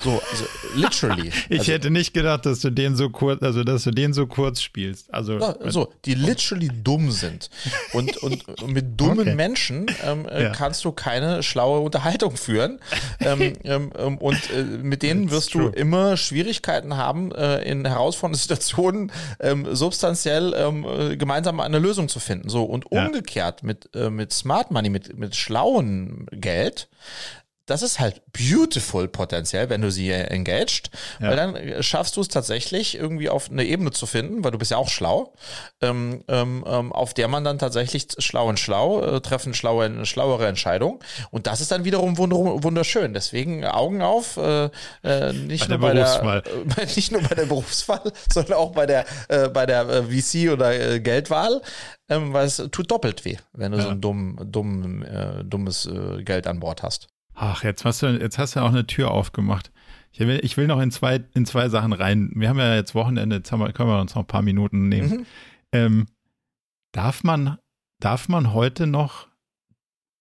So, 0.00 0.20
also 0.30 0.44
literally. 0.74 1.28
ich 1.48 1.60
also, 1.60 1.72
hätte 1.72 1.90
nicht 1.90 2.14
gedacht, 2.14 2.46
dass 2.46 2.60
du 2.60 2.70
den 2.70 2.96
so 2.96 3.10
kurz, 3.10 3.42
also 3.42 3.64
dass 3.64 3.84
du 3.84 3.90
den 3.90 4.12
so 4.12 4.26
kurz 4.26 4.60
spielst. 4.60 5.12
Also 5.12 5.38
ja, 5.38 5.56
so, 5.70 5.92
die 6.04 6.14
literally 6.14 6.70
dumm 6.82 7.10
sind. 7.10 7.50
Und, 7.92 8.16
und, 8.18 8.48
und 8.62 8.72
mit 8.72 9.00
dummen 9.00 9.20
okay. 9.20 9.34
Menschen 9.34 9.86
ähm, 10.04 10.26
äh, 10.28 10.44
ja. 10.44 10.50
kannst 10.50 10.84
du 10.84 10.92
keine 10.92 11.42
schlaue 11.42 11.80
Unterhaltung 11.80 12.36
führen. 12.36 12.80
ähm, 13.20 13.54
ähm, 13.64 13.92
ähm 13.96 14.18
und 14.18 14.50
äh, 14.50 14.62
mit 14.62 15.02
denen 15.02 15.30
wirst 15.30 15.54
du 15.54 15.68
immer 15.68 16.16
Schwierigkeiten 16.16 16.96
haben, 16.96 17.32
äh, 17.32 17.62
in 17.62 17.84
herausfordernden 17.84 18.40
Situationen 18.40 19.12
ähm, 19.40 19.74
substanziell 19.74 20.54
ähm, 20.56 20.84
äh, 20.84 21.16
gemeinsam 21.16 21.60
eine 21.60 21.78
Lösung 21.78 22.08
zu 22.08 22.20
finden. 22.20 22.48
So, 22.48 22.64
und 22.64 22.90
umgekehrt 22.90 23.62
mit, 23.62 23.94
äh, 23.94 24.10
mit 24.10 24.32
Smart 24.32 24.70
Money, 24.70 24.90
mit, 24.90 25.18
mit 25.18 25.34
schlauen 25.34 26.26
Geld, 26.32 26.88
das 27.68 27.82
ist 27.82 28.00
halt 28.00 28.22
beautiful 28.32 29.08
potenziell, 29.08 29.68
wenn 29.68 29.82
du 29.82 29.90
sie 29.90 30.10
engaged, 30.10 30.90
ja. 31.20 31.28
weil 31.28 31.36
dann 31.36 31.82
schaffst 31.82 32.16
du 32.16 32.22
es 32.22 32.28
tatsächlich 32.28 32.96
irgendwie 32.96 33.28
auf 33.28 33.50
eine 33.50 33.64
Ebene 33.64 33.90
zu 33.90 34.06
finden, 34.06 34.42
weil 34.42 34.52
du 34.52 34.58
bist 34.58 34.70
ja 34.70 34.78
auch 34.78 34.88
schlau, 34.88 35.34
ähm, 35.82 36.24
ähm, 36.28 36.64
ähm 36.66 36.92
auf 36.92 37.12
der 37.12 37.28
man 37.28 37.44
dann 37.44 37.58
tatsächlich 37.58 38.08
schlau 38.18 38.48
und 38.48 38.58
schlau 38.58 39.02
äh, 39.02 39.20
treffen 39.20 39.52
schlaue, 39.52 40.06
schlauere 40.06 40.46
Entscheidungen 40.46 40.98
und 41.30 41.46
das 41.46 41.60
ist 41.60 41.70
dann 41.70 41.84
wiederum 41.84 42.16
wunderschön. 42.16 43.12
Deswegen 43.12 43.64
Augen 43.66 44.00
auf, 44.00 44.38
äh, 44.38 44.70
äh, 45.04 45.32
nicht, 45.34 45.68
bei 45.68 45.76
nur 45.76 45.80
bei 45.80 45.92
der, 45.92 46.42
äh, 46.78 46.86
nicht 46.96 47.12
nur 47.12 47.22
bei 47.22 47.34
der 47.34 47.46
Berufswahl, 47.46 48.12
sondern 48.32 48.54
auch 48.54 48.72
bei 48.72 48.86
der, 48.86 49.04
äh, 49.28 49.48
bei 49.48 49.66
der 49.66 50.04
VC 50.04 50.50
oder 50.50 50.98
Geldwahl. 50.98 51.60
Ähm, 52.10 52.32
weil 52.32 52.46
es 52.46 52.56
tut 52.70 52.90
doppelt 52.90 53.26
weh, 53.26 53.36
wenn 53.52 53.72
du 53.72 53.76
ja. 53.76 53.84
so 53.84 53.90
ein 53.90 54.00
dumm, 54.00 54.40
dumm, 54.42 55.04
dummes 55.44 55.86
Geld 56.24 56.46
an 56.46 56.58
Bord 56.58 56.82
hast. 56.82 57.08
Ach, 57.40 57.62
jetzt 57.62 57.84
hast 57.84 58.02
du, 58.02 58.08
jetzt 58.08 58.36
hast 58.36 58.56
du 58.56 58.60
auch 58.60 58.70
eine 58.70 58.84
Tür 58.84 59.12
aufgemacht. 59.12 59.70
Ich 60.10 60.18
will, 60.18 60.40
ich 60.42 60.56
will 60.56 60.66
noch 60.66 60.80
in 60.80 60.90
zwei, 60.90 61.24
in 61.34 61.46
zwei 61.46 61.68
Sachen 61.68 61.92
rein. 61.92 62.32
Wir 62.34 62.48
haben 62.48 62.58
ja 62.58 62.74
jetzt 62.74 62.96
Wochenende, 62.96 63.36
jetzt 63.36 63.52
wir, 63.52 63.72
können 63.72 63.90
wir 63.90 64.00
uns 64.00 64.16
noch 64.16 64.22
ein 64.22 64.26
paar 64.26 64.42
Minuten 64.42 64.88
nehmen. 64.88 65.10
Mhm. 65.10 65.26
Ähm, 65.70 66.06
darf 66.90 67.22
man, 67.22 67.58
darf 68.00 68.28
man 68.28 68.52
heute 68.54 68.88
noch 68.88 69.28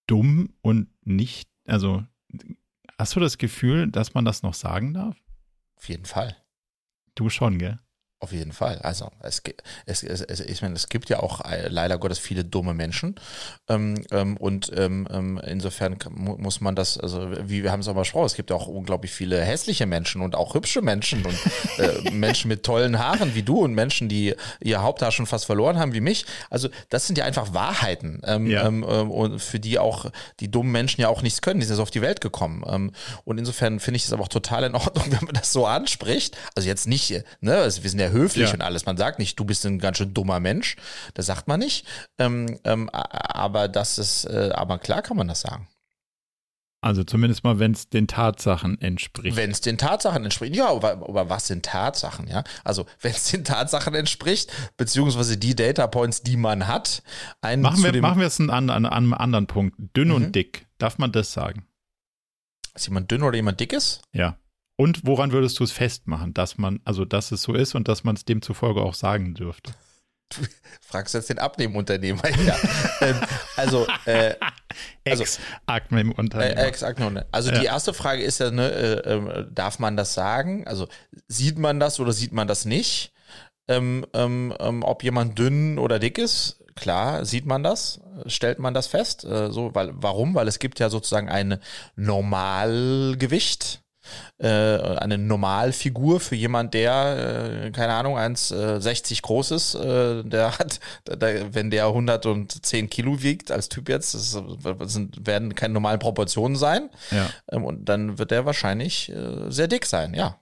dumm 0.05 0.53
und 0.61 0.89
nicht, 1.05 1.49
also 1.65 2.03
hast 2.99 3.15
du 3.15 3.19
das 3.19 3.39
Gefühl, 3.39 3.89
dass 3.89 4.13
man 4.13 4.23
das 4.23 4.43
noch 4.43 4.53
sagen 4.53 4.93
darf? 4.93 5.17
Auf 5.75 5.89
jeden 5.89 6.05
Fall. 6.05 6.37
Du 7.15 7.29
schon, 7.29 7.57
gell? 7.57 7.79
Auf 8.19 8.31
jeden 8.31 8.51
Fall. 8.51 8.79
Also 8.79 9.11
es, 9.21 9.43
es, 9.85 10.01
es, 10.01 10.21
es, 10.21 10.39
ich 10.39 10.63
meine, 10.63 10.73
es 10.73 10.89
gibt 10.89 11.07
ja 11.09 11.19
auch 11.19 11.45
äh, 11.45 11.67
leider 11.67 11.99
Gottes 11.99 12.17
viele 12.17 12.43
dumme 12.43 12.73
Menschen. 12.73 13.13
Ähm, 13.69 14.03
ähm, 14.09 14.37
und 14.37 14.71
ähm, 14.75 15.07
ähm 15.11 15.39
insofern 15.45 15.99
muss 16.09 16.59
man 16.59 16.75
das, 16.75 16.97
also 16.97 17.29
wie 17.47 17.61
wir 17.61 17.71
haben 17.71 17.81
es 17.81 17.87
auch 17.87 17.93
mal 17.93 18.01
besprochen, 18.01 18.25
es 18.25 18.33
gibt 18.33 18.49
ja 18.49 18.55
auch 18.55 18.65
unglaublich 18.65 19.11
viele 19.11 19.39
hässliche 19.39 19.85
Menschen 19.85 20.21
und 20.21 20.35
auch 20.35 20.55
hübsche 20.55 20.81
Menschen 20.81 21.23
und 21.27 21.37
äh, 21.77 22.09
Menschen 22.11 22.47
mit 22.47 22.63
tollen 22.63 22.97
Haaren 22.97 23.35
wie 23.35 23.43
du 23.43 23.59
und 23.63 23.75
Menschen, 23.75 24.09
die 24.09 24.33
ihr 24.61 24.81
Haupthaar 24.81 25.11
schon 25.11 25.27
fast 25.27 25.45
verloren 25.45 25.77
haben 25.77 25.93
wie 25.93 26.01
mich. 26.01 26.25
Also 26.49 26.69
das 26.89 27.05
sind 27.05 27.19
ja 27.19 27.25
einfach 27.25 27.53
Wahrheiten. 27.53 28.21
Ähm, 28.25 28.47
ja. 28.47 28.65
Ähm, 28.65 28.83
und 28.83 29.39
für 29.39 29.59
die 29.59 29.77
auch 29.77 30.09
die 30.39 30.49
dummen 30.49 30.71
Menschen 30.71 31.01
ja 31.01 31.09
auch 31.09 31.21
nichts 31.21 31.43
können. 31.43 31.59
Die 31.59 31.67
sind 31.67 31.75
so 31.75 31.83
auf 31.83 31.91
die 31.91 32.01
Welt 32.01 32.21
gekommen. 32.21 32.91
und 33.25 33.37
insofern 33.37 33.79
finde 33.79 33.97
ich 33.97 34.05
es 34.05 34.13
aber 34.13 34.23
auch 34.23 34.27
total 34.27 34.63
in 34.63 34.73
Ordnung, 34.73 35.05
wenn 35.11 35.23
man 35.23 35.35
das 35.35 35.53
so 35.53 35.67
anspricht. 35.67 36.35
Also 36.55 36.67
jetzt 36.67 36.87
nicht, 36.87 37.23
ne, 37.41 37.57
also 37.57 37.83
wir 37.83 37.89
sind 37.91 37.99
ja 37.99 38.06
sehr 38.07 38.19
höflich 38.19 38.47
ja. 38.47 38.53
und 38.53 38.61
alles. 38.61 38.85
Man 38.85 38.97
sagt 38.97 39.19
nicht, 39.19 39.39
du 39.39 39.45
bist 39.45 39.65
ein 39.65 39.79
ganz 39.79 39.97
schön 39.97 40.13
dummer 40.13 40.39
Mensch. 40.39 40.75
Das 41.13 41.25
sagt 41.25 41.47
man 41.47 41.59
nicht. 41.59 41.85
Ähm, 42.17 42.59
ähm, 42.63 42.89
aber 42.91 43.67
das 43.67 43.97
ist, 43.97 44.25
äh, 44.25 44.51
aber 44.53 44.79
klar 44.79 45.01
kann 45.01 45.17
man 45.17 45.27
das 45.27 45.41
sagen. 45.41 45.67
Also 46.79 47.03
zumindest 47.03 47.43
mal, 47.43 47.57
wenn 47.57 47.71
es 47.71 47.89
den 47.89 48.07
Tatsachen 48.07 48.79
entspricht. 48.79 49.35
Wenn 49.35 49.49
es 49.49 49.61
den 49.61 49.79
Tatsachen 49.79 50.23
entspricht. 50.23 50.55
Ja, 50.55 50.69
aber, 50.69 50.91
aber 50.91 51.29
was 51.29 51.47
sind 51.47 51.65
Tatsachen, 51.65 52.27
ja? 52.27 52.43
Also, 52.63 52.85
wenn 53.01 53.11
es 53.11 53.31
den 53.31 53.43
Tatsachen 53.43 53.95
entspricht, 53.95 54.51
beziehungsweise 54.77 55.37
die 55.37 55.55
Data 55.55 55.87
Points, 55.87 56.21
die 56.21 56.37
man 56.37 56.67
hat. 56.67 57.01
machen, 57.41 57.83
wir, 57.83 58.01
machen 58.01 58.19
wir 58.19 58.27
es 58.27 58.39
an, 58.39 58.49
an, 58.51 58.69
an 58.69 58.85
einem 58.85 59.13
anderen 59.13 59.47
Punkt. 59.47 59.75
Dünn 59.95 60.09
mhm. 60.09 60.15
und 60.15 60.35
dick. 60.35 60.67
Darf 60.77 60.99
man 60.99 61.11
das 61.11 61.33
sagen? 61.33 61.65
Ist 62.75 62.87
jemand 62.87 63.09
dünn 63.09 63.23
oder 63.23 63.35
jemand 63.35 63.59
dick 63.59 63.73
ist? 63.73 64.03
Ja. 64.13 64.37
Und 64.77 65.05
woran 65.05 65.31
würdest 65.31 65.59
du 65.59 65.63
es 65.63 65.71
festmachen, 65.71 66.33
dass 66.33 66.57
man, 66.57 66.79
also 66.85 67.03
dass 67.03 67.31
es 67.31 67.41
so 67.41 67.53
ist 67.53 67.73
und 67.73 67.87
dass 67.87 68.03
man 68.03 68.15
es 68.15 68.25
demzufolge 68.25 68.81
auch 68.81 68.93
sagen 68.93 69.33
dürfte? 69.33 69.73
Du 70.29 70.41
fragst 70.81 71.13
jetzt 71.15 71.29
den 71.29 71.39
Abnehmunternehmer. 71.39 72.21
Ja. 72.45 72.55
ähm, 73.01 73.19
also, 73.55 73.87
äh, 74.05 74.35
also 75.07 75.23
Ex-Abnehmunternehmer. 75.23 76.61
Äh, 76.61 76.67
Ex 76.67 76.83
also 76.83 77.51
ja. 77.51 77.59
die 77.59 77.65
erste 77.65 77.93
Frage 77.93 78.21
ist 78.21 78.39
ja, 78.39 78.51
ne, 78.51 78.69
äh, 78.69 79.13
äh, 79.13 79.45
darf 79.51 79.79
man 79.79 79.97
das 79.97 80.13
sagen? 80.13 80.67
Also 80.67 80.87
sieht 81.27 81.57
man 81.57 81.79
das 81.79 81.99
oder 81.99 82.13
sieht 82.13 82.33
man 82.33 82.47
das 82.47 82.65
nicht? 82.65 83.13
Ähm, 83.67 84.05
ähm, 84.13 84.53
ähm, 84.59 84.83
ob 84.83 85.03
jemand 85.03 85.39
dünn 85.39 85.79
oder 85.79 85.97
dick 85.97 86.17
ist, 86.17 86.63
klar, 86.75 87.25
sieht 87.25 87.45
man 87.45 87.63
das, 87.63 87.99
stellt 88.27 88.59
man 88.59 88.73
das 88.73 88.87
fest. 88.87 89.25
Äh, 89.25 89.51
so, 89.51 89.73
weil, 89.73 89.91
warum? 89.95 90.35
Weil 90.35 90.47
es 90.47 90.59
gibt 90.59 90.79
ja 90.79 90.89
sozusagen 90.89 91.29
ein 91.29 91.59
Normalgewicht 91.95 93.81
äh, 94.37 94.47
eine 94.47 95.17
Normalfigur 95.17 96.19
für 96.19 96.35
jemand, 96.35 96.73
der, 96.73 97.63
äh, 97.65 97.71
keine 97.71 97.93
Ahnung, 97.93 98.17
1,60 98.17 99.11
äh, 99.11 99.15
groß 99.21 99.51
ist, 99.51 99.75
äh, 99.75 100.23
der 100.23 100.57
hat, 100.57 100.79
der, 101.07 101.53
wenn 101.53 101.69
der 101.69 101.87
110 101.87 102.89
Kilo 102.89 103.21
wiegt, 103.21 103.51
als 103.51 103.69
Typ 103.69 103.89
jetzt, 103.89 104.13
das 104.13 104.41
sind, 104.93 105.25
werden 105.25 105.55
keine 105.55 105.73
normalen 105.73 105.99
Proportionen 105.99 106.55
sein. 106.55 106.89
Ja. 107.11 107.29
Ähm, 107.51 107.65
und 107.65 107.85
dann 107.89 108.17
wird 108.17 108.31
der 108.31 108.45
wahrscheinlich 108.45 109.09
äh, 109.09 109.49
sehr 109.49 109.67
dick 109.67 109.85
sein, 109.85 110.13
ja. 110.13 110.37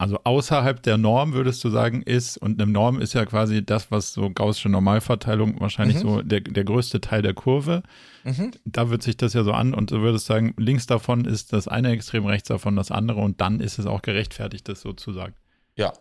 Also 0.00 0.20
außerhalb 0.22 0.80
der 0.80 0.96
Norm 0.96 1.32
würdest 1.32 1.62
du 1.64 1.70
sagen, 1.70 2.02
ist, 2.02 2.38
und 2.38 2.62
eine 2.62 2.70
Norm 2.70 3.00
ist 3.00 3.14
ja 3.14 3.26
quasi 3.26 3.66
das, 3.66 3.90
was 3.90 4.12
so 4.12 4.30
gaußsche 4.30 4.68
Normalverteilung 4.68 5.60
wahrscheinlich 5.60 5.96
mhm. 5.96 6.00
so 6.00 6.22
der, 6.22 6.40
der 6.40 6.62
größte 6.62 7.00
Teil 7.00 7.20
der 7.20 7.34
Kurve. 7.34 7.82
Mhm. 8.22 8.52
Da 8.64 8.90
wird 8.90 9.02
sich 9.02 9.16
das 9.16 9.32
ja 9.32 9.42
so 9.42 9.52
an 9.52 9.74
und 9.74 9.90
du 9.90 10.00
würdest 10.00 10.26
sagen, 10.26 10.54
links 10.56 10.86
davon 10.86 11.24
ist 11.24 11.52
das 11.52 11.66
eine 11.66 11.90
Extrem, 11.90 12.26
rechts 12.26 12.46
davon 12.46 12.76
das 12.76 12.92
andere 12.92 13.20
und 13.20 13.40
dann 13.40 13.58
ist 13.58 13.80
es 13.80 13.86
auch 13.86 14.00
gerechtfertigt, 14.00 14.68
das 14.68 14.82
so 14.82 14.92
zu 14.92 15.12
sagen. 15.12 15.34
Ja, 15.74 15.92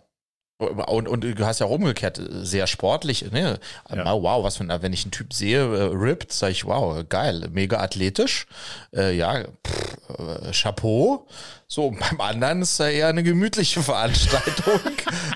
und, 0.60 1.08
und 1.08 1.24
du 1.24 1.46
hast 1.46 1.60
ja 1.60 1.68
auch 1.68 1.72
umgekehrt 1.72 2.20
sehr 2.30 2.66
sportlich. 2.66 3.32
Ne? 3.32 3.60
Ja. 3.94 4.12
Wow, 4.14 4.44
was 4.44 4.58
für 4.58 4.64
ein, 4.64 4.82
wenn 4.82 4.92
ich 4.92 5.04
einen 5.04 5.12
Typ 5.12 5.32
sehe, 5.32 5.60
äh, 5.60 5.92
ripped, 5.94 6.34
sage 6.34 6.54
ich, 6.54 6.66
wow, 6.66 7.04
geil, 7.08 7.48
mega 7.52 7.80
athletisch. 7.80 8.48
Äh, 8.96 9.16
ja, 9.16 9.44
pff, 9.44 9.98
äh, 10.18 10.52
Chapeau. 10.52 11.28
So, 11.68 11.92
beim 11.92 12.20
anderen 12.22 12.64
ist 12.64 12.80
ja 12.80 12.88
eher 12.88 13.10
eine 13.10 13.22
gemütliche 13.22 13.84
Veranstaltung. 13.84 14.80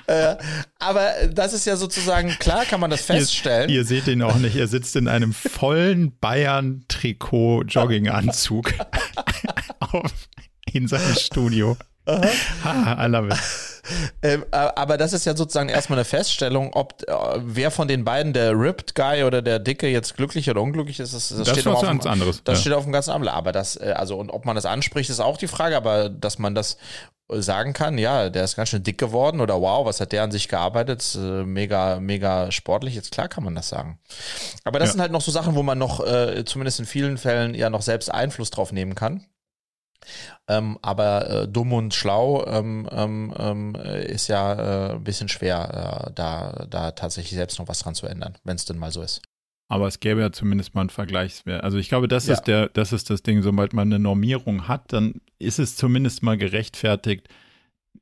äh, 0.07 0.37
aber 0.79 1.11
das 1.31 1.53
ist 1.53 1.65
ja 1.65 1.75
sozusagen, 1.75 2.29
klar 2.39 2.65
kann 2.65 2.79
man 2.79 2.89
das 2.89 3.01
feststellen. 3.01 3.69
Ihr, 3.69 3.75
ihr 3.77 3.85
seht 3.85 4.07
ihn 4.07 4.23
auch 4.23 4.37
nicht, 4.37 4.55
er 4.55 4.67
sitzt 4.67 4.95
in 4.95 5.07
einem 5.07 5.33
vollen 5.33 6.17
Bayern-Trikot-Jogginganzug 6.19 8.73
in 10.73 10.87
seinem 10.87 11.15
Studio. 11.15 11.77
Ha, 12.07 13.05
I 13.05 13.07
love 13.07 13.27
it. 13.27 13.37
Ähm, 14.21 14.45
aber 14.51 14.97
das 14.97 15.13
ist 15.13 15.25
ja 15.25 15.35
sozusagen 15.35 15.69
erstmal 15.69 15.99
eine 15.99 16.05
Feststellung, 16.05 16.73
ob 16.73 17.03
äh, 17.07 17.13
wer 17.39 17.71
von 17.71 17.87
den 17.87 18.03
beiden, 18.03 18.33
der 18.33 18.57
Ripped 18.57 18.95
Guy 18.95 19.23
oder 19.23 19.41
der 19.41 19.59
Dicke, 19.59 19.87
jetzt 19.87 20.15
glücklich 20.15 20.49
oder 20.49 20.61
unglücklich 20.61 20.99
ist, 20.99 21.13
das, 21.13 21.29
das, 21.29 21.39
das 21.39 21.49
steht 21.49 21.67
auf 21.67 21.81
ganz 21.81 22.05
anderes. 22.05 22.43
Das 22.43 22.59
ja. 22.59 22.61
steht 22.61 22.73
auf 22.73 22.83
dem 22.83 22.93
ganz 22.93 23.09
anderen. 23.09 23.35
Aber 23.35 23.51
das, 23.51 23.75
äh, 23.77 23.93
also 23.95 24.17
und 24.17 24.29
ob 24.29 24.45
man 24.45 24.55
das 24.55 24.65
anspricht, 24.65 25.09
ist 25.09 25.19
auch 25.19 25.37
die 25.37 25.47
Frage. 25.47 25.75
Aber 25.75 26.09
dass 26.09 26.39
man 26.39 26.55
das 26.55 26.77
sagen 27.39 27.73
kann, 27.73 27.97
ja, 27.97 28.29
der 28.29 28.43
ist 28.43 28.55
ganz 28.55 28.69
schön 28.69 28.83
dick 28.83 28.97
geworden 28.97 29.39
oder 29.39 29.61
wow, 29.61 29.85
was 29.85 30.01
hat 30.01 30.11
der 30.11 30.23
an 30.23 30.31
sich 30.31 30.47
gearbeitet, 30.47 31.15
äh, 31.15 31.43
mega, 31.43 31.99
mega 31.99 32.51
sportlich, 32.51 32.95
jetzt 32.95 33.11
klar 33.11 33.29
kann 33.29 33.43
man 33.43 33.55
das 33.55 33.69
sagen. 33.69 33.99
Aber 34.63 34.79
das 34.79 34.89
ja. 34.89 34.91
sind 34.93 35.01
halt 35.01 35.11
noch 35.11 35.21
so 35.21 35.31
Sachen, 35.31 35.55
wo 35.55 35.63
man 35.63 35.77
noch, 35.77 36.05
äh, 36.05 36.43
zumindest 36.45 36.79
in 36.79 36.85
vielen 36.85 37.17
Fällen, 37.17 37.53
ja 37.53 37.69
noch 37.69 37.81
selbst 37.81 38.13
Einfluss 38.13 38.49
drauf 38.49 38.71
nehmen 38.71 38.95
kann. 38.95 39.25
Ähm, 40.47 40.77
aber 40.81 41.29
äh, 41.29 41.47
dumm 41.47 41.73
und 41.73 41.93
schlau 41.93 42.45
ähm, 42.45 42.87
ähm, 42.91 43.33
ähm 43.37 43.75
ist 43.75 44.27
ja 44.27 44.53
äh, 44.53 44.93
ein 44.93 45.03
bisschen 45.03 45.29
schwer, 45.29 46.07
äh, 46.07 46.13
da, 46.13 46.65
da 46.69 46.91
tatsächlich 46.91 47.35
selbst 47.35 47.59
noch 47.59 47.67
was 47.67 47.79
dran 47.79 47.95
zu 47.95 48.07
ändern, 48.07 48.37
wenn 48.43 48.55
es 48.55 48.65
denn 48.65 48.77
mal 48.77 48.91
so 48.91 49.01
ist. 49.01 49.21
Aber 49.71 49.87
es 49.87 50.01
gäbe 50.01 50.19
ja 50.19 50.33
zumindest 50.33 50.75
mal 50.75 50.81
einen 50.81 50.89
Vergleichswert. 50.89 51.63
Also 51.63 51.77
ich 51.77 51.87
glaube, 51.87 52.09
das 52.09 52.27
ja. 52.27 52.33
ist 52.33 52.43
der, 52.43 52.67
das 52.67 52.91
ist 52.91 53.09
das 53.09 53.23
Ding, 53.23 53.41
sobald 53.41 53.71
man 53.71 53.87
eine 53.87 53.99
Normierung 53.99 54.67
hat, 54.67 54.91
dann 54.91 55.21
ist 55.39 55.59
es 55.59 55.77
zumindest 55.77 56.23
mal 56.23 56.37
gerechtfertigt. 56.37 57.29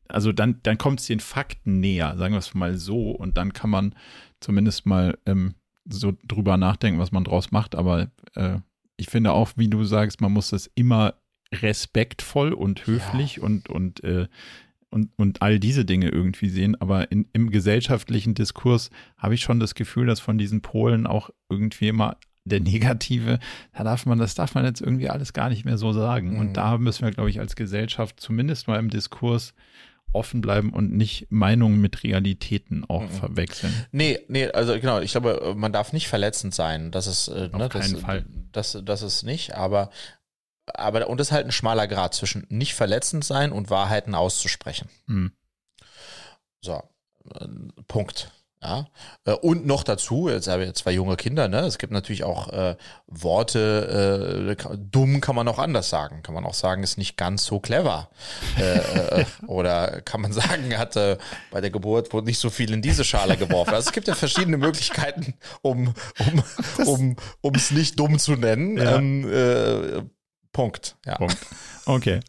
Also 0.08 0.32
dann, 0.32 0.62
dann 0.64 0.80
kommt 0.80 1.00
es 1.00 1.06
den 1.06 1.20
Fakten 1.20 1.80
näher, 1.80 2.18
sagen 2.18 2.34
wir 2.34 2.40
es 2.40 2.56
mal 2.56 2.76
so, 2.76 3.12
und 3.12 3.38
dann 3.38 3.54
kann 3.54 3.70
man 3.70 3.94
zumindest 4.40 4.88
mal 4.88 5.16
ähm, 5.28 5.54
so 5.88 6.14
drüber 6.28 6.58
nachdenken, 6.58 7.00
was 7.00 7.12
man 7.12 7.24
draus 7.24 7.52
macht. 7.52 7.76
Aber 7.76 8.10
äh, 8.34 8.58
ich 8.98 9.08
finde 9.08 9.34
auch, 9.34 9.52
wie 9.56 9.68
du 9.68 9.84
sagst, 9.84 10.22
man 10.22 10.34
muss 10.34 10.50
das 10.50 10.72
immer 10.74 11.14
respektvoll 11.54 12.54
und 12.54 12.86
höflich 12.86 13.38
ja. 13.38 13.44
und, 13.44 13.70
und, 13.70 14.04
äh, 14.04 14.28
und, 14.90 15.12
und 15.18 15.42
all 15.42 15.60
diese 15.60 15.86
Dinge 15.86 16.10
irgendwie 16.10 16.50
sehen. 16.50 16.80
Aber 16.80 17.12
in, 17.12 17.28
im 17.34 17.52
gesellschaftlichen 17.52 18.34
Diskurs 18.34 18.90
habe 19.18 19.36
ich 19.36 19.42
schon 19.42 19.60
das 19.60 19.76
Gefühl, 19.76 20.08
dass 20.08 20.20
von 20.20 20.38
diesen 20.38 20.62
Polen 20.62 21.08
auch 21.08 21.30
irgendwie 21.50 21.88
immer 21.88 22.18
der 22.46 22.60
Negative, 22.62 23.40
da 23.74 23.84
darf 23.84 24.06
man, 24.06 24.18
das 24.18 24.34
darf 24.34 24.56
man 24.56 24.66
jetzt 24.66 24.82
irgendwie 24.82 25.10
alles 25.10 25.34
gar 25.34 25.50
nicht 25.50 25.66
mehr 25.66 25.78
so 25.78 25.94
sagen. 25.94 26.34
Mhm. 26.34 26.40
Und 26.40 26.54
da 26.54 26.78
müssen 26.78 27.04
wir, 27.04 27.12
glaube 27.12 27.30
ich, 27.30 27.40
als 27.40 27.56
Gesellschaft 27.56 28.20
zumindest 28.20 28.68
mal 28.68 28.80
im 28.80 28.90
Diskurs 28.90 29.54
offen 30.12 30.42
bleiben 30.42 30.72
und 30.74 30.92
nicht 30.92 31.28
Meinungen 31.30 31.80
mit 31.80 32.04
Realitäten 32.04 32.84
auch 32.88 33.04
mhm. 33.04 33.10
verwechseln. 33.10 33.74
Nee, 33.92 34.20
nee, 34.28 34.48
also 34.48 34.74
genau, 34.74 35.00
ich 35.02 35.12
glaube, 35.12 35.54
man 35.56 35.72
darf 35.72 35.94
nicht 35.94 36.08
verletzend 36.08 36.56
sein. 36.56 36.90
Das 36.90 37.06
ist, 37.06 37.28
äh, 37.28 37.50
ne, 37.50 37.70
das, 37.72 37.94
Fall. 37.94 38.26
Das, 38.52 38.78
das 38.84 39.04
ist 39.04 39.24
nicht, 39.24 39.54
aber 39.54 39.92
aber 40.74 41.08
und 41.08 41.20
das 41.20 41.28
ist 41.28 41.32
halt 41.32 41.46
ein 41.46 41.52
schmaler 41.52 41.88
Grad 41.88 42.14
zwischen 42.14 42.46
nicht 42.50 42.74
verletzend 42.74 43.24
sein 43.24 43.52
und 43.52 43.70
Wahrheiten 43.70 44.16
auszusprechen. 44.16 44.90
Mhm. 45.08 45.32
So, 46.62 46.84
äh, 47.34 47.48
Punkt. 47.88 48.32
Ja. 48.62 48.88
Äh, 49.24 49.34
und 49.34 49.66
noch 49.66 49.84
dazu, 49.84 50.28
jetzt 50.28 50.48
habe 50.48 50.66
ich 50.66 50.74
zwei 50.74 50.92
junge 50.92 51.16
Kinder, 51.16 51.48
ne? 51.48 51.60
Es 51.60 51.78
gibt 51.78 51.94
natürlich 51.94 52.26
auch 52.26 52.50
äh, 52.50 52.76
Worte, 53.08 54.58
äh, 54.60 54.78
dumm 54.78 55.22
kann 55.22 55.36
man 55.36 55.48
auch 55.48 55.60
anders 55.60 55.90
sagen. 55.90 56.24
Kann 56.24 56.36
man 56.36 56.46
auch 56.46 56.54
sagen, 56.54 56.84
ist 56.84 56.98
nicht 56.98 57.16
ganz 57.16 57.46
so 57.46 57.62
clever. 57.62 58.10
äh, 58.60 59.22
äh 59.22 59.26
oder 59.48 60.02
kann 60.02 60.20
man 60.22 60.34
sagen, 60.34 60.78
hatte 60.78 61.20
bei 61.52 61.62
der 61.62 61.70
Geburt 61.70 62.12
wurde 62.12 62.28
nicht 62.28 62.40
so 62.40 62.50
viel 62.50 62.74
in 62.74 62.82
diese 62.82 63.06
Schale 63.06 63.38
geworfen. 63.38 63.74
Also 63.74 63.88
es 63.88 63.94
gibt 63.94 64.10
ja 64.10 64.16
verschiedene 64.16 64.58
Möglichkeiten, 64.58 65.36
um 65.62 65.94
um 66.20 66.44
um 66.86 67.16
um 67.40 67.56
es 67.56 67.72
nicht 67.72 67.98
dumm 67.98 68.20
zu 68.20 68.34
nennen. 68.34 68.78
Ja. 68.78 68.98
Ähm, 68.98 70.10
Punkt. 70.52 70.98
Ja. 71.06 71.16
Punkt. 71.16 71.38
Okay. 71.86 72.20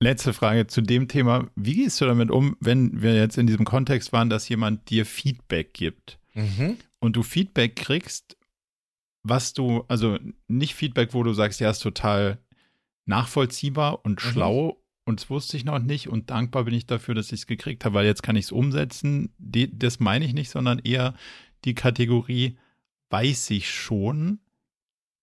Letzte 0.00 0.32
Frage 0.32 0.66
zu 0.66 0.80
dem 0.80 1.08
Thema. 1.08 1.48
Wie 1.54 1.76
gehst 1.76 2.00
du 2.00 2.04
damit 2.04 2.30
um, 2.30 2.56
wenn 2.60 3.00
wir 3.00 3.14
jetzt 3.14 3.38
in 3.38 3.46
diesem 3.46 3.64
Kontext 3.64 4.12
waren, 4.12 4.28
dass 4.28 4.48
jemand 4.48 4.90
dir 4.90 5.06
Feedback 5.06 5.72
gibt 5.72 6.18
mhm. 6.34 6.76
und 6.98 7.16
du 7.16 7.22
Feedback 7.22 7.76
kriegst, 7.76 8.36
was 9.22 9.54
du, 9.54 9.84
also 9.88 10.18
nicht 10.48 10.74
Feedback, 10.74 11.14
wo 11.14 11.22
du 11.22 11.32
sagst, 11.32 11.60
ja, 11.60 11.70
ist 11.70 11.78
total 11.78 12.38
nachvollziehbar 13.06 14.04
und 14.04 14.22
mhm. 14.24 14.28
schlau 14.28 14.84
und 15.04 15.20
das 15.20 15.30
wusste 15.30 15.56
ich 15.56 15.64
noch 15.64 15.78
nicht 15.78 16.08
und 16.08 16.30
dankbar 16.30 16.64
bin 16.64 16.74
ich 16.74 16.86
dafür, 16.86 17.14
dass 17.14 17.26
ich 17.26 17.40
es 17.40 17.46
gekriegt 17.46 17.84
habe, 17.84 17.94
weil 17.94 18.06
jetzt 18.06 18.22
kann 18.22 18.36
ich 18.36 18.46
es 18.46 18.52
umsetzen. 18.52 19.34
das 19.38 20.00
meine 20.00 20.24
ich 20.24 20.32
nicht, 20.32 20.50
sondern 20.50 20.78
eher 20.78 21.14
die 21.64 21.74
Kategorie, 21.74 22.58
weiß 23.10 23.50
ich 23.50 23.70
schon, 23.70 24.40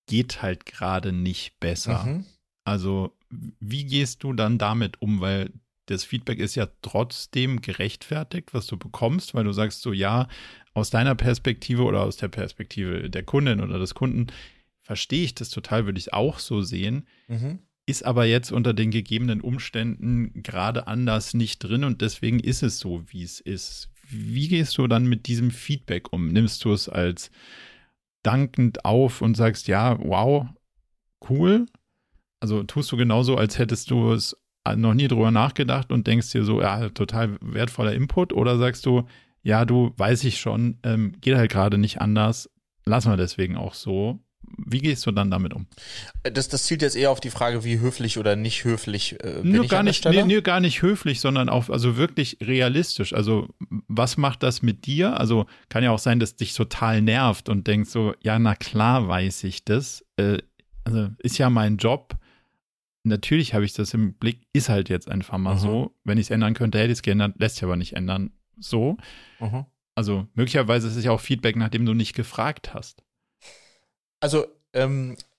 geht 0.06 0.41
halt 0.41 0.66
gerade 0.66 1.12
nicht 1.12 1.60
besser. 1.60 2.04
Mhm. 2.04 2.26
Also, 2.64 3.16
wie 3.59 3.86
gehst 3.86 4.24
du 4.24 4.34
dann 4.34 4.57
damit 4.57 5.01
um? 5.01 5.22
Weil 5.22 5.51
das 5.88 6.03
Feedback 6.03 6.39
ist 6.39 6.55
ja 6.55 6.68
trotzdem 6.82 7.62
gerechtfertigt, 7.62 8.53
was 8.53 8.68
du 8.68 8.78
bekommst, 8.78 9.34
weil 9.34 9.43
du 9.43 9.51
sagst 9.51 9.82
so, 9.82 9.93
ja, 9.93 10.28
aus 10.74 10.89
deiner 10.89 11.16
Perspektive 11.16 11.84
oder 11.84 12.01
aus 12.01 12.18
der 12.18 12.30
Perspektive 12.30 13.09
der 13.09 13.24
Kundin 13.24 13.59
oder 13.62 13.78
des 13.78 13.93
Kunden 13.93 14.28
verstehe 14.82 15.24
ich 15.24 15.36
das 15.36 15.49
total, 15.49 15.86
würde 15.86 15.99
ich 15.99 16.14
auch 16.14 16.39
so 16.39 16.62
sehen. 16.62 17.07
Mhm. 17.28 17.59
Ist 17.86 18.05
aber 18.05 18.26
jetzt 18.26 18.51
unter 18.51 18.74
den 18.74 18.91
gegebenen 18.91 19.41
Umständen 19.41 20.43
gerade 20.43 20.88
anders 20.88 21.34
nicht 21.34 21.59
drin 21.59 21.84
und 21.84 22.01
deswegen 22.01 22.39
ist 22.39 22.64
es 22.64 22.80
so, 22.80 23.03
wie 23.07 23.24
es 23.24 23.39
ist. 23.39 23.89
Wie 24.07 24.47
gehst 24.47 24.78
du 24.78 24.88
dann 24.88 25.07
mit 25.07 25.28
diesem 25.28 25.51
Feedback 25.51 26.14
um? 26.14 26.28
Nimmst 26.28 26.64
du 26.64 26.74
es 26.74 26.88
als 26.89 27.32
dankend 28.24 28.86
auf 28.86 29.22
und 29.22 29.36
sagst, 29.36 29.68
ja, 29.68 29.97
wow, 29.99 30.47
cool? 31.30 31.66
Also 32.42 32.64
tust 32.64 32.92
du 32.92 32.98
genauso, 32.98 33.38
als 33.38 33.58
hättest 33.58 33.89
du 33.89 34.12
es 34.12 34.36
noch 34.76 34.94
nie 34.94 35.08
drüber 35.08 35.32
nachgedacht 35.32 35.92
und 35.92 36.06
denkst 36.06 36.32
dir 36.32 36.44
so, 36.44 36.62
ja, 36.62 36.89
total 36.89 37.38
wertvoller 37.42 37.94
Input? 37.94 38.34
Oder 38.34 38.58
sagst 38.58 38.86
du, 38.86 39.08
ja, 39.44 39.64
du 39.66 39.94
weiß 39.98 40.24
ich 40.26 40.39
schon, 40.39 40.78
ähm, 40.84 41.14
geht 41.22 41.36
halt 41.36 41.52
gerade 41.52 41.78
nicht 41.78 42.02
anders, 42.02 42.50
lassen 42.86 43.10
wir 43.10 43.18
deswegen 43.18 43.56
auch 43.56 43.74
so. 43.74 44.20
wie 44.68 44.80
gehst 44.80 45.06
du 45.06 45.12
dann 45.12 45.32
damit 45.32 45.54
um? 45.54 45.68
Das, 46.24 46.48
das 46.50 46.64
zielt 46.64 46.82
jetzt 46.82 46.96
eher 46.96 47.12
auf 47.12 47.20
die 47.20 47.30
Frage, 47.30 47.64
wie 47.64 47.80
höflich 47.80 48.18
oder 48.18 48.36
nicht 48.36 48.64
höflich 48.64 49.14
äh, 49.24 49.42
bin 49.42 49.54
nur 49.54 49.68
gar 49.68 49.84
nicht, 49.84 50.06
nee, 50.06 50.24
nee, 50.24 50.42
gar 50.42 50.60
nicht 50.60 50.82
höflich, 50.82 51.20
sondern 51.20 51.50
auch 51.50 51.70
also 51.70 51.98
wirklich 51.98 52.38
realistisch. 52.42 53.14
Also 53.14 53.50
was 53.88 54.18
macht 54.18 54.44
das 54.44 54.62
mit 54.62 54.86
dir? 54.86 55.20
Also 55.20 55.46
kann 55.70 55.84
ja 55.84 55.92
auch 55.92 56.00
sein, 56.00 56.20
dass 56.20 56.36
dich 56.36 56.54
total 56.54 57.02
nervt 57.02 57.50
und 57.50 57.68
denkst 57.68 57.89
so, 57.89 58.14
ja, 58.22 58.38
na 58.39 58.56
klar 58.56 59.08
weiß 59.08 59.44
ich 59.46 59.64
das. 59.64 60.06
Äh, 60.18 60.39
also 60.84 61.10
ist 61.20 61.38
ja 61.38 61.50
mein 61.50 61.78
Job. 61.78 62.18
Natürlich 63.04 63.54
habe 63.54 63.66
ich 63.66 63.74
das 63.74 63.93
im 63.93 64.14
Blick, 64.14 64.47
ist 64.54 64.70
halt 64.70 64.89
jetzt 64.89 65.10
einfach 65.10 65.38
mal 65.38 65.56
mhm. 65.56 65.60
so. 65.60 65.95
Wenn 66.04 66.18
ich 66.18 66.28
es 66.28 66.32
ändern 66.32 66.54
könnte, 66.54 66.78
hätte 66.78 66.91
ich 66.91 66.99
es 66.99 67.02
geändert, 67.02 67.39
lässt 67.39 67.56
sich 67.56 67.64
aber 67.64 67.76
nicht 67.76 67.93
ändern. 67.93 68.32
So. 68.58 68.97
Mhm. 69.39 69.66
Also 69.95 70.28
möglicherweise 70.34 70.88
ist 70.88 70.95
es 70.95 71.04
ja 71.04 71.12
auch 71.12 71.20
Feedback, 71.20 71.56
nachdem 71.56 71.86
du 71.86 71.93
nicht 71.93 72.14
gefragt 72.16 72.74
hast. 72.74 73.04
Also 74.20 74.45
ähm, 74.74 75.14
äh, 75.14 75.31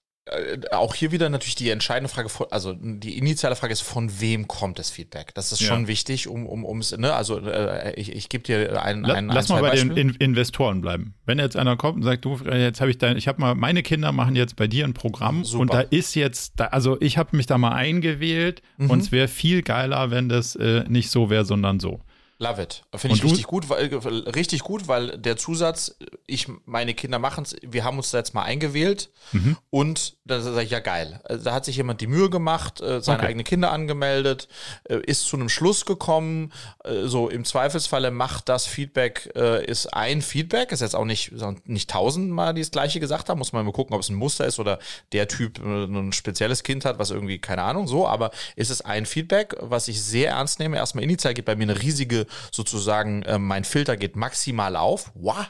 auch 0.71 0.95
hier 0.95 1.11
wieder 1.11 1.29
natürlich 1.29 1.57
die 1.57 1.71
entscheidende 1.71 2.09
Frage, 2.09 2.29
also 2.53 2.75
die 2.75 3.19
initiale 3.19 3.57
Frage 3.57 3.73
ist, 3.73 3.81
von 3.81 4.21
wem 4.21 4.47
kommt 4.47 4.79
das 4.79 4.89
Feedback? 4.89 5.35
Das 5.35 5.51
ist 5.51 5.61
ja. 5.61 5.67
schon 5.67 5.89
wichtig, 5.89 6.29
um 6.29 6.47
um 6.47 6.65
ums, 6.65 6.97
ne, 6.97 7.13
also 7.13 7.41
äh, 7.41 7.95
ich, 7.97 8.13
ich 8.13 8.29
gebe 8.29 8.45
dir 8.45 8.81
einen, 8.83 9.05
einen 9.05 9.29
Lass 9.29 9.51
ein, 9.51 9.57
mal 9.57 9.63
bei 9.63 9.71
Beispiele. 9.71 9.95
den 9.95 10.11
in 10.11 10.15
Investoren 10.17 10.81
bleiben. 10.81 11.15
Wenn 11.27 11.41
jetzt 11.41 11.57
einer 11.57 11.77
kommt 11.77 11.97
und 11.97 12.03
sagt, 12.05 12.25
du, 12.25 12.37
jetzt 12.37 12.81
habe 12.81 12.93
ich 12.93 12.99
dein, 12.99 13.17
ich 13.17 13.27
habe 13.27 13.41
mal, 13.41 13.57
meine 13.57 13.83
Kinder 13.83 14.13
machen 14.13 14.37
jetzt 14.37 14.55
bei 14.55 14.69
dir 14.69 14.85
ein 14.85 14.95
Programm 14.95 15.45
Super. 15.45 15.61
und 15.61 15.75
da 15.75 15.81
ist 15.81 16.15
jetzt, 16.15 16.61
da, 16.61 16.67
also 16.67 17.01
ich 17.01 17.19
habe 17.19 17.37
mich 17.37 17.47
da 17.47 17.59
mal 17.59 17.73
eingewählt 17.73 18.63
mhm. 18.77 18.91
und 18.91 19.03
es 19.03 19.11
wäre 19.11 19.27
viel 19.27 19.63
geiler, 19.63 20.13
wenn 20.13 20.29
das 20.29 20.55
äh, 20.55 20.85
nicht 20.89 21.11
so 21.11 21.31
wäre, 21.31 21.45
sondern 21.45 21.81
so. 21.81 22.01
Love 22.43 22.61
it. 22.61 22.83
Finde 22.97 23.17
ich 23.17 23.23
richtig 23.23 23.47
gut, 23.47 23.69
weil, 23.69 23.87
richtig 23.87 24.65
gut, 24.65 24.89
weil 24.89 25.17
der 25.17 25.37
Zusatz, 25.37 25.97
ich, 26.27 26.49
meine 26.65 26.93
Kinder 26.93 27.21
machen 27.21 27.45
es, 27.45 27.55
wir 27.63 27.85
haben 27.85 27.99
uns 27.99 28.11
da 28.11 28.19
jetzt 28.19 28.35
mal 28.35 28.43
eingewählt 28.43 29.11
mhm. 29.31 29.57
und 29.71 30.17
da 30.25 30.41
sage 30.41 30.65
ich, 30.65 30.71
ja 30.71 30.81
geil. 30.81 31.21
Also, 31.23 31.45
da 31.45 31.55
hat 31.55 31.65
sich 31.65 31.77
jemand 31.77 32.01
die 32.01 32.09
Mühe 32.09 32.31
gemacht, 32.31 32.81
äh, 32.81 33.01
seine 33.01 33.19
okay. 33.19 33.29
eigenen 33.29 33.45
Kinder 33.45 33.71
angemeldet, 33.71 34.49
äh, 34.89 34.97
ist 35.07 35.27
zu 35.27 35.37
einem 35.37 35.49
Schluss 35.49 35.85
gekommen, 35.85 36.53
äh, 36.83 37.05
so 37.05 37.29
im 37.29 37.45
Zweifelsfalle 37.45 38.11
macht 38.11 38.49
das 38.49 38.67
Feedback, 38.67 39.27
ist 39.27 39.95
ein 39.95 40.21
Feedback, 40.21 40.73
ist 40.73 40.81
jetzt 40.81 40.97
auch 40.97 41.05
nicht, 41.05 41.33
nicht 41.67 41.91
tausendmal 41.91 42.55
das 42.55 42.73
gleiche 42.73 42.99
gesagt 42.99 43.29
haben, 43.29 43.39
muss 43.39 43.53
man 43.53 43.65
mal 43.65 43.73
gucken, 43.73 43.95
ob 43.95 44.01
es 44.01 44.09
ein 44.09 44.17
Muster 44.17 44.47
ist 44.47 44.59
oder 44.59 44.81
der 45.13 45.29
Typ 45.29 45.59
ein 45.65 46.13
spezielles 46.13 46.65
Kind 46.65 46.85
hat, 46.85 46.99
was 46.99 47.11
irgendwie, 47.11 47.39
keine 47.39 47.63
Ahnung, 47.63 47.87
so, 47.87 48.09
aber 48.09 48.33
ist 48.57 48.71
es 48.71 48.81
ein 48.81 49.07
Feedback, 49.07 49.55
was 49.61 49.87
ich 49.87 50.03
sehr 50.03 50.31
ernst 50.31 50.59
nehme. 50.59 50.77
Erstmal 50.77 51.05
initial 51.05 51.35
geht 51.35 51.45
bei 51.45 51.55
mir 51.55 51.65
eine 51.65 51.81
riesige 51.81 52.27
sozusagen, 52.51 53.23
äh, 53.23 53.39
mein 53.39 53.65
Filter 53.65 53.97
geht 53.97 54.17
maximal 54.17 54.77
auf. 54.77 55.13
Wow, 55.15 55.47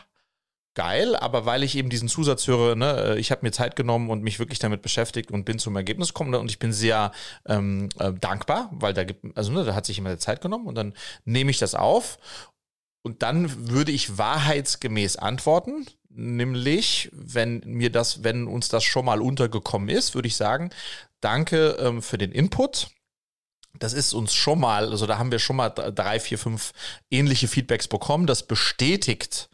geil, 0.75 1.17
aber 1.17 1.45
weil 1.45 1.63
ich 1.63 1.77
eben 1.77 1.91
diesen 1.91 2.09
Zusatz 2.09 2.47
höre, 2.47 2.77
ne, 2.77 3.15
äh, 3.15 3.19
ich 3.19 3.31
habe 3.31 3.45
mir 3.45 3.53
Zeit 3.53 3.77
genommen 3.77 4.11
und 4.11 4.23
mich 4.23 4.39
wirklich 4.39 4.59
damit 4.59 4.83
beschäftigt 4.83 5.31
und 5.31 5.45
bin 5.45 5.59
zum 5.59 5.77
Ergebnis 5.77 6.09
gekommen 6.09 6.35
und 6.35 6.51
ich 6.51 6.59
bin 6.59 6.73
sehr 6.73 7.13
ähm, 7.47 7.89
äh, 7.99 8.13
dankbar, 8.13 8.71
weil 8.73 8.95
da 8.95 9.05
gibt, 9.05 9.37
also 9.37 9.53
ne, 9.53 9.65
da 9.65 9.75
hat 9.75 9.87
sich 9.87 9.97
jemand 9.97 10.21
Zeit 10.21 10.41
genommen 10.41 10.67
und 10.67 10.75
dann 10.75 10.95
nehme 11.25 11.51
ich 11.51 11.59
das 11.59 11.75
auf 11.75 12.19
und 13.03 13.23
dann 13.23 13.71
würde 13.71 13.93
ich 13.93 14.17
wahrheitsgemäß 14.17 15.17
antworten, 15.17 15.87
nämlich 16.09 17.11
wenn 17.13 17.63
mir 17.67 17.91
das, 17.91 18.25
wenn 18.25 18.47
uns 18.47 18.69
das 18.69 18.85
schon 18.85 19.05
mal 19.05 19.21
untergekommen 19.21 19.89
ist, 19.89 20.15
würde 20.15 20.29
ich 20.29 20.37
sagen, 20.37 20.71
danke 21.21 21.77
ähm, 21.81 22.01
für 22.01 22.19
den 22.19 22.33
Input 22.33 22.89
das 23.83 23.93
ist 23.95 24.15
uns 24.15 24.33
schon 24.33 24.61
mal, 24.61 24.91
also 24.91 25.07
da 25.07 25.19
haben 25.19 25.33
wir 25.33 25.41
schon 25.41 25.57
mal 25.57 25.71
drei, 25.71 26.21
vier, 26.21 26.39
fünf 26.39 26.73
ähnliche 27.11 27.49
Feedbacks 27.49 27.89
bekommen. 27.89 28.27
Das 28.27 28.45
bestätigt 28.45 29.49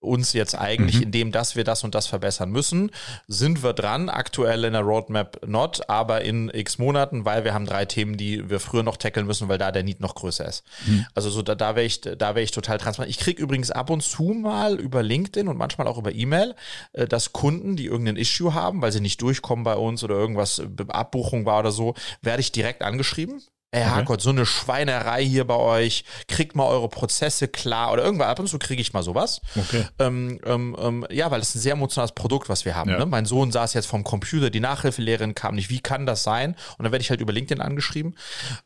uns 0.00 0.32
jetzt 0.32 0.54
eigentlich, 0.54 0.96
mhm. 0.96 1.02
indem 1.04 1.32
dass 1.32 1.56
wir 1.56 1.64
das 1.64 1.84
und 1.84 1.94
das 1.94 2.06
verbessern 2.06 2.50
müssen, 2.50 2.90
sind 3.28 3.62
wir 3.62 3.74
dran. 3.74 4.08
Aktuell 4.08 4.64
in 4.64 4.72
der 4.72 4.82
Roadmap 4.82 5.46
not, 5.46 5.88
aber 5.88 6.22
in 6.22 6.50
x 6.52 6.78
Monaten, 6.78 7.24
weil 7.26 7.44
wir 7.44 7.52
haben 7.54 7.66
drei 7.66 7.84
Themen, 7.84 8.16
die 8.16 8.48
wir 8.48 8.60
früher 8.60 8.82
noch 8.82 8.96
tackeln 8.96 9.26
müssen, 9.26 9.48
weil 9.48 9.58
da 9.58 9.70
der 9.72 9.82
Need 9.82 10.00
noch 10.00 10.14
größer 10.14 10.46
ist. 10.46 10.64
Mhm. 10.86 11.06
Also 11.14 11.28
so 11.28 11.42
da, 11.42 11.54
da 11.54 11.76
wäre 11.76 11.86
ich, 11.86 12.00
da 12.00 12.34
wäre 12.34 12.42
ich 12.42 12.50
total 12.50 12.78
transparent. 12.78 13.10
Ich 13.10 13.18
kriege 13.18 13.42
übrigens 13.42 13.70
ab 13.70 13.90
und 13.90 14.02
zu 14.02 14.24
mal 14.24 14.78
über 14.80 15.02
LinkedIn 15.02 15.48
und 15.48 15.58
manchmal 15.58 15.86
auch 15.86 15.98
über 15.98 16.12
E-Mail, 16.14 16.54
äh, 16.92 17.06
dass 17.06 17.32
Kunden, 17.32 17.76
die 17.76 17.86
irgendein 17.86 18.16
Issue 18.16 18.54
haben, 18.54 18.80
weil 18.80 18.92
sie 18.92 19.00
nicht 19.00 19.20
durchkommen 19.20 19.64
bei 19.64 19.76
uns 19.76 20.02
oder 20.02 20.14
irgendwas 20.14 20.62
Abbuchung 20.88 21.44
war 21.44 21.60
oder 21.60 21.72
so, 21.72 21.94
werde 22.22 22.40
ich 22.40 22.52
direkt 22.52 22.82
angeschrieben 22.82 23.42
Ey, 23.72 23.82
okay. 23.82 23.90
Harkott, 23.90 24.20
so 24.20 24.30
eine 24.30 24.46
Schweinerei 24.46 25.24
hier 25.24 25.46
bei 25.46 25.54
euch, 25.54 26.04
kriegt 26.26 26.56
mal 26.56 26.66
eure 26.66 26.88
Prozesse 26.88 27.46
klar 27.46 27.92
oder 27.92 28.02
irgendwann 28.02 28.28
ab 28.28 28.40
und 28.40 28.48
zu 28.48 28.58
kriege 28.58 28.82
ich 28.82 28.92
mal 28.92 29.04
sowas. 29.04 29.40
Okay. 29.54 29.86
Ähm, 30.00 30.40
ähm, 30.44 30.76
ähm, 30.76 31.06
ja, 31.08 31.30
weil 31.30 31.40
es 31.40 31.54
ein 31.54 31.60
sehr 31.60 31.74
emotionales 31.74 32.10
Produkt, 32.10 32.48
was 32.48 32.64
wir 32.64 32.74
haben. 32.74 32.90
Ja. 32.90 32.98
Ne? 32.98 33.06
Mein 33.06 33.26
Sohn 33.26 33.52
saß 33.52 33.74
jetzt 33.74 33.86
vom 33.86 34.02
Computer, 34.02 34.50
die 34.50 34.58
Nachhilfelehrerin 34.58 35.36
kam 35.36 35.54
nicht, 35.54 35.70
wie 35.70 35.78
kann 35.78 36.04
das 36.04 36.24
sein? 36.24 36.56
Und 36.78 36.84
dann 36.84 36.90
werde 36.90 37.02
ich 37.02 37.10
halt 37.10 37.20
über 37.20 37.32
LinkedIn 37.32 37.62
angeschrieben. 37.62 38.16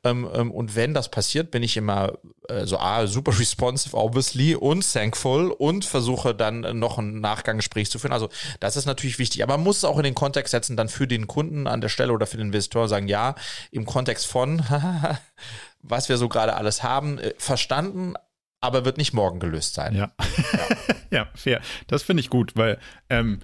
Ähm, 0.04 0.26
ähm, 0.32 0.50
und 0.50 0.74
wenn 0.74 0.94
das 0.94 1.10
passiert, 1.10 1.50
bin 1.50 1.62
ich 1.62 1.76
immer 1.76 2.14
äh, 2.48 2.64
so, 2.64 2.78
ah, 2.78 3.06
super 3.06 3.38
responsive, 3.38 3.94
obviously, 3.94 4.54
und 4.54 4.90
thankful 4.90 5.50
und 5.50 5.84
versuche 5.84 6.34
dann 6.34 6.78
noch 6.78 6.96
ein 6.96 7.20
Nachgangsgespräch 7.20 7.90
zu 7.90 7.98
führen. 7.98 8.14
Also 8.14 8.30
das 8.60 8.76
ist 8.76 8.86
natürlich 8.86 9.18
wichtig, 9.18 9.42
aber 9.42 9.58
man 9.58 9.64
muss 9.64 9.78
es 9.78 9.84
auch 9.84 9.98
in 9.98 10.04
den 10.04 10.14
Kontext 10.14 10.52
setzen, 10.52 10.78
dann 10.78 10.88
für 10.88 11.06
den 11.06 11.26
Kunden 11.26 11.66
an 11.66 11.82
der 11.82 11.90
Stelle 11.90 12.12
oder 12.14 12.26
für 12.26 12.38
den 12.38 12.46
Investor 12.46 12.88
sagen, 12.88 13.06
ja, 13.06 13.34
im 13.70 13.84
Kontext 13.84 14.26
von, 14.26 14.70
haha, 14.70 14.93
was 15.82 16.08
wir 16.08 16.16
so 16.16 16.28
gerade 16.28 16.54
alles 16.54 16.82
haben, 16.82 17.18
äh, 17.18 17.34
verstanden, 17.38 18.14
aber 18.60 18.84
wird 18.84 18.96
nicht 18.96 19.12
morgen 19.12 19.40
gelöst 19.40 19.74
sein. 19.74 19.94
Ja, 19.94 20.12
ja. 20.18 20.94
ja 21.10 21.28
fair. 21.34 21.60
Das 21.86 22.02
finde 22.02 22.22
ich 22.22 22.30
gut, 22.30 22.52
weil 22.56 22.78
ähm, 23.10 23.40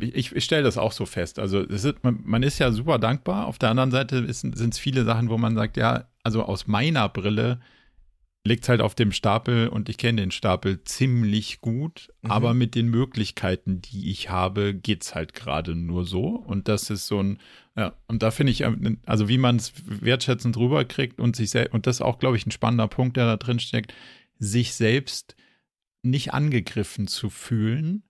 ich, 0.00 0.34
ich 0.34 0.44
stelle 0.44 0.64
das 0.64 0.76
auch 0.76 0.92
so 0.92 1.06
fest. 1.06 1.38
Also 1.38 1.60
ist, 1.60 2.02
man, 2.02 2.20
man, 2.24 2.42
ist 2.42 2.58
ja 2.58 2.72
super 2.72 2.98
dankbar. 2.98 3.46
Auf 3.46 3.58
der 3.58 3.70
anderen 3.70 3.90
Seite 3.90 4.32
sind 4.32 4.56
es 4.56 4.78
viele 4.78 5.04
Sachen, 5.04 5.30
wo 5.30 5.38
man 5.38 5.54
sagt, 5.54 5.76
ja, 5.76 6.04
also 6.22 6.42
aus 6.42 6.66
meiner 6.66 7.08
Brille 7.08 7.60
liegt 8.48 8.64
es 8.64 8.68
halt 8.68 8.80
auf 8.80 8.94
dem 8.94 9.12
Stapel 9.12 9.68
und 9.68 9.88
ich 9.88 9.98
kenne 9.98 10.22
den 10.22 10.30
Stapel 10.30 10.82
ziemlich 10.82 11.60
gut, 11.60 12.12
mhm. 12.22 12.30
aber 12.30 12.54
mit 12.54 12.74
den 12.74 12.88
Möglichkeiten, 12.88 13.80
die 13.80 14.10
ich 14.10 14.30
habe, 14.30 14.74
geht 14.74 15.02
es 15.04 15.14
halt 15.14 15.34
gerade 15.34 15.76
nur 15.76 16.04
so. 16.04 16.28
Und 16.30 16.66
das 16.66 16.90
ist 16.90 17.06
so 17.06 17.22
ein, 17.22 17.38
ja, 17.76 17.94
und 18.06 18.22
da 18.22 18.30
finde 18.30 18.52
ich, 18.52 18.62
ähm, 18.62 18.98
also 19.06 19.28
wie 19.28 19.38
man 19.38 19.56
es 19.56 19.72
wertschätzend 19.86 20.56
rüberkriegt 20.56 21.20
und 21.20 21.36
sich 21.36 21.50
selbst, 21.50 21.74
und 21.74 21.86
das 21.86 21.96
ist 21.96 22.02
auch, 22.02 22.18
glaube 22.18 22.36
ich, 22.36 22.46
ein 22.46 22.50
spannender 22.50 22.88
Punkt, 22.88 23.16
der 23.16 23.26
da 23.26 23.36
drin 23.36 23.60
steckt, 23.60 23.94
sich 24.38 24.74
selbst 24.74 25.36
nicht 26.02 26.32
angegriffen 26.32 27.06
zu 27.06 27.30
fühlen, 27.30 28.02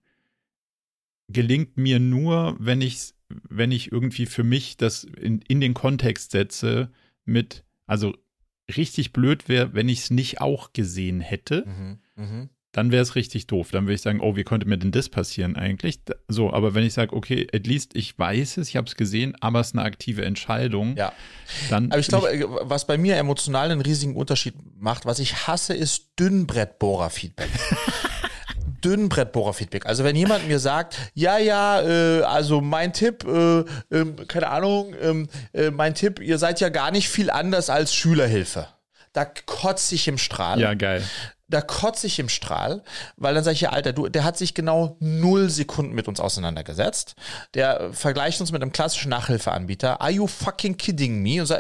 gelingt 1.29 1.77
mir 1.77 1.99
nur, 2.01 2.57
wenn 2.59 2.81
ich, 2.81 3.13
wenn 3.29 3.73
ich 3.73 3.93
irgendwie 3.93 4.27
für 4.27 4.45
mich 4.45 4.77
das 4.77 5.05
in, 5.05 5.43
in 5.49 5.61
den 5.61 5.75
Kontext 5.75 6.31
setze 6.31 6.91
mit, 7.25 7.65
also 7.87 8.15
richtig 8.77 9.13
blöd 9.13 9.49
wäre, 9.49 9.75
wenn 9.75 9.89
ich 9.89 10.01
es 10.01 10.11
nicht 10.11 10.41
auch 10.41 10.73
gesehen 10.73 11.21
hätte. 11.21 11.65
Mhm, 11.67 11.99
mh. 12.17 12.49
Dann 12.73 12.93
wäre 12.93 13.03
es 13.03 13.15
richtig 13.15 13.47
doof. 13.47 13.71
Dann 13.73 13.85
würde 13.85 13.95
ich 13.95 14.03
sagen, 14.03 14.21
oh, 14.21 14.37
wie 14.37 14.45
konnte 14.45 14.69
mir 14.69 14.77
denn 14.77 14.93
das 14.93 15.09
passieren 15.09 15.57
eigentlich? 15.57 16.01
So, 16.29 16.53
aber 16.53 16.75
wenn 16.75 16.85
ich 16.85 16.93
sage, 16.93 17.17
okay, 17.17 17.47
at 17.53 17.67
least 17.67 17.97
ich 17.97 18.17
weiß 18.19 18.59
es, 18.59 18.69
ich 18.69 18.77
habe 18.77 18.87
es 18.87 18.95
gesehen, 18.95 19.35
aber 19.41 19.61
es 19.61 19.69
ist 19.69 19.75
eine 19.75 19.85
aktive 19.85 20.25
Entscheidung. 20.25 20.95
Ja. 20.97 21.13
Dann 21.71 21.91
aber 21.91 21.99
ich 21.99 22.09
glaube, 22.09 22.31
ich, 22.31 22.45
was 22.47 22.87
bei 22.87 22.99
mir 22.99 23.17
emotional 23.17 23.71
einen 23.71 23.81
riesigen 23.81 24.15
Unterschied 24.15 24.55
macht, 24.79 25.07
was 25.07 25.19
ich 25.19 25.47
hasse, 25.47 25.75
ist 25.75 26.11
Dünnbrettbohrer-Feedback. 26.21 27.49
Dünnbrettbohrer-Feedback. 28.85 29.87
Also 29.87 30.05
wenn 30.05 30.17
jemand 30.17 30.47
mir 30.49 30.59
sagt, 30.59 30.97
ja, 31.15 31.39
ja, 31.39 31.81
äh, 31.83 32.23
also 32.23 32.61
mein 32.61 32.93
Tipp, 32.93 33.25
äh, 33.25 33.61
äh, 33.61 34.05
keine 34.27 34.49
Ahnung, 34.49 34.95
ähm, 35.01 35.29
äh, 35.53 35.71
mein 35.71 35.95
Tipp, 35.95 36.21
ihr 36.21 36.39
seid 36.39 36.61
ja 36.61 36.69
gar 36.69 36.91
nicht 36.91 37.09
viel 37.09 37.31
anders 37.31 37.71
als 37.71 37.95
Schülerhilfe. 37.95 38.69
Da 39.13 39.25
kotze 39.25 39.95
ich 39.95 40.09
im 40.09 40.19
Strahl. 40.19 40.61
Ja, 40.61 40.75
geil 40.75 41.05
da 41.49 41.63
kotze 41.63 42.07
ich 42.07 42.19
im 42.19 42.29
Strahl, 42.29 42.83
weil 43.17 43.35
dann 43.35 43.43
sage 43.43 43.55
ich 43.55 43.63
ja, 43.63 43.71
Alter, 43.71 43.95
du, 43.95 44.09
der 44.09 44.23
hat 44.23 44.37
sich 44.37 44.53
genau 44.53 44.97
null 45.01 45.49
Sekunden 45.49 45.95
mit 45.95 46.07
uns 46.07 46.21
auseinandergesetzt. 46.21 47.15
Der 47.55 47.91
vergleicht 47.93 48.41
uns 48.41 48.53
mit 48.53 48.61
einem 48.61 48.71
klassischen 48.71 49.09
Nachhilfeanbieter. 49.09 50.01
Are 50.01 50.11
you 50.11 50.27
fucking 50.27 50.77
kidding 50.77 51.23
me? 51.23 51.41
Und 51.41 51.51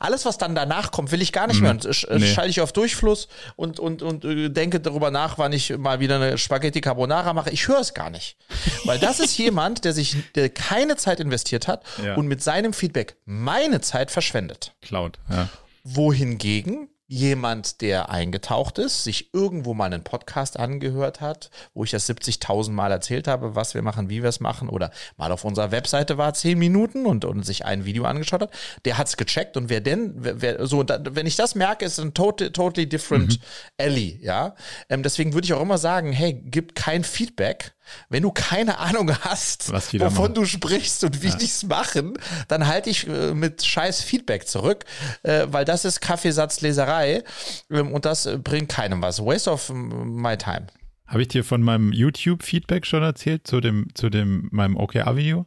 alles, 0.00 0.24
was 0.24 0.38
dann 0.38 0.56
danach 0.56 0.90
kommt, 0.90 1.12
will 1.12 1.22
ich 1.22 1.32
gar 1.32 1.46
nicht 1.46 1.60
mehr. 1.60 1.70
Und 1.70 1.84
nee. 1.84 2.26
schalte 2.26 2.50
ich 2.50 2.60
auf 2.60 2.72
Durchfluss 2.72 3.28
und, 3.54 3.78
und, 3.78 4.02
und 4.02 4.24
äh, 4.24 4.48
denke 4.50 4.80
darüber 4.80 5.12
nach, 5.12 5.38
wann 5.38 5.52
ich 5.52 5.76
mal 5.76 6.00
wieder 6.00 6.16
eine 6.16 6.36
Spaghetti 6.36 6.80
Carbonara 6.80 7.32
mache. 7.32 7.50
Ich 7.50 7.68
höre 7.68 7.80
es 7.80 7.94
gar 7.94 8.10
nicht. 8.10 8.36
Weil 8.84 8.98
das 8.98 9.20
ist 9.20 9.38
jemand, 9.38 9.84
der 9.84 9.92
sich, 9.92 10.16
der 10.34 10.48
keine 10.48 10.96
Zeit 10.96 11.20
investiert 11.20 11.68
hat 11.68 11.84
ja. 12.04 12.14
und 12.14 12.26
mit 12.26 12.42
seinem 12.42 12.72
Feedback 12.72 13.16
meine 13.24 13.80
Zeit 13.80 14.10
verschwendet. 14.10 14.72
Cloud, 14.82 15.20
ja. 15.30 15.48
Wohingegen 15.84 16.88
jemand, 17.08 17.80
der 17.80 18.10
eingetaucht 18.10 18.78
ist, 18.78 19.02
sich 19.02 19.32
irgendwo 19.32 19.72
mal 19.72 19.86
einen 19.86 20.04
Podcast 20.04 20.58
angehört 20.58 21.22
hat, 21.22 21.50
wo 21.72 21.82
ich 21.82 21.90
das 21.90 22.08
70.000 22.08 22.70
Mal 22.70 22.92
erzählt 22.92 23.26
habe, 23.26 23.54
was 23.54 23.72
wir 23.72 23.80
machen, 23.80 24.10
wie 24.10 24.22
wir 24.22 24.28
es 24.28 24.40
machen, 24.40 24.68
oder 24.68 24.90
mal 25.16 25.32
auf 25.32 25.44
unserer 25.44 25.70
Webseite 25.70 26.18
war, 26.18 26.34
zehn 26.34 26.58
Minuten 26.58 27.06
und, 27.06 27.24
und 27.24 27.44
sich 27.44 27.64
ein 27.64 27.86
Video 27.86 28.04
angeschaut 28.04 28.42
hat, 28.42 28.50
der 28.84 28.98
hat's 28.98 29.16
gecheckt 29.16 29.56
und 29.56 29.70
wer 29.70 29.80
denn, 29.80 30.12
wer, 30.16 30.42
wer, 30.42 30.66
so, 30.66 30.82
da, 30.82 31.00
wenn 31.02 31.26
ich 31.26 31.36
das 31.36 31.54
merke, 31.54 31.86
ist 31.86 31.98
ein 31.98 32.12
totally, 32.12 32.52
totally 32.52 32.86
different 32.86 33.38
mhm. 33.38 33.44
Alley, 33.78 34.18
ja. 34.22 34.54
Ähm, 34.90 35.02
deswegen 35.02 35.32
würde 35.32 35.46
ich 35.46 35.54
auch 35.54 35.62
immer 35.62 35.78
sagen, 35.78 36.12
hey, 36.12 36.34
gib 36.34 36.74
kein 36.74 37.04
Feedback, 37.04 37.72
wenn 38.08 38.22
du 38.22 38.30
keine 38.30 38.78
Ahnung 38.78 39.12
hast, 39.20 39.72
wovon 39.72 40.00
machen. 40.00 40.34
du 40.34 40.44
sprichst 40.44 41.04
und 41.04 41.22
wie 41.22 41.28
ja. 41.28 41.36
die 41.36 41.44
es 41.44 41.64
machen, 41.64 42.18
dann 42.48 42.66
halte 42.66 42.90
ich 42.90 43.06
äh, 43.06 43.34
mit 43.34 43.64
scheiß 43.64 44.02
Feedback 44.02 44.46
zurück, 44.46 44.84
äh, 45.22 45.46
weil 45.50 45.64
das 45.64 45.84
ist 45.84 46.00
Kaffeesatzleserei 46.00 47.24
ähm, 47.70 47.92
und 47.92 48.04
das 48.04 48.26
äh, 48.26 48.38
bringt 48.38 48.68
keinem 48.68 49.02
was. 49.02 49.24
Waste 49.24 49.50
of 49.50 49.70
my 49.72 50.36
time. 50.36 50.66
Habe 51.06 51.22
ich 51.22 51.28
dir 51.28 51.44
von 51.44 51.62
meinem 51.62 51.92
YouTube-Feedback 51.92 52.86
schon 52.86 53.02
erzählt 53.02 53.46
zu 53.46 53.60
dem, 53.60 53.88
zu 53.94 54.10
dem, 54.10 54.48
meinem 54.52 54.76
OKR-Video? 54.76 55.46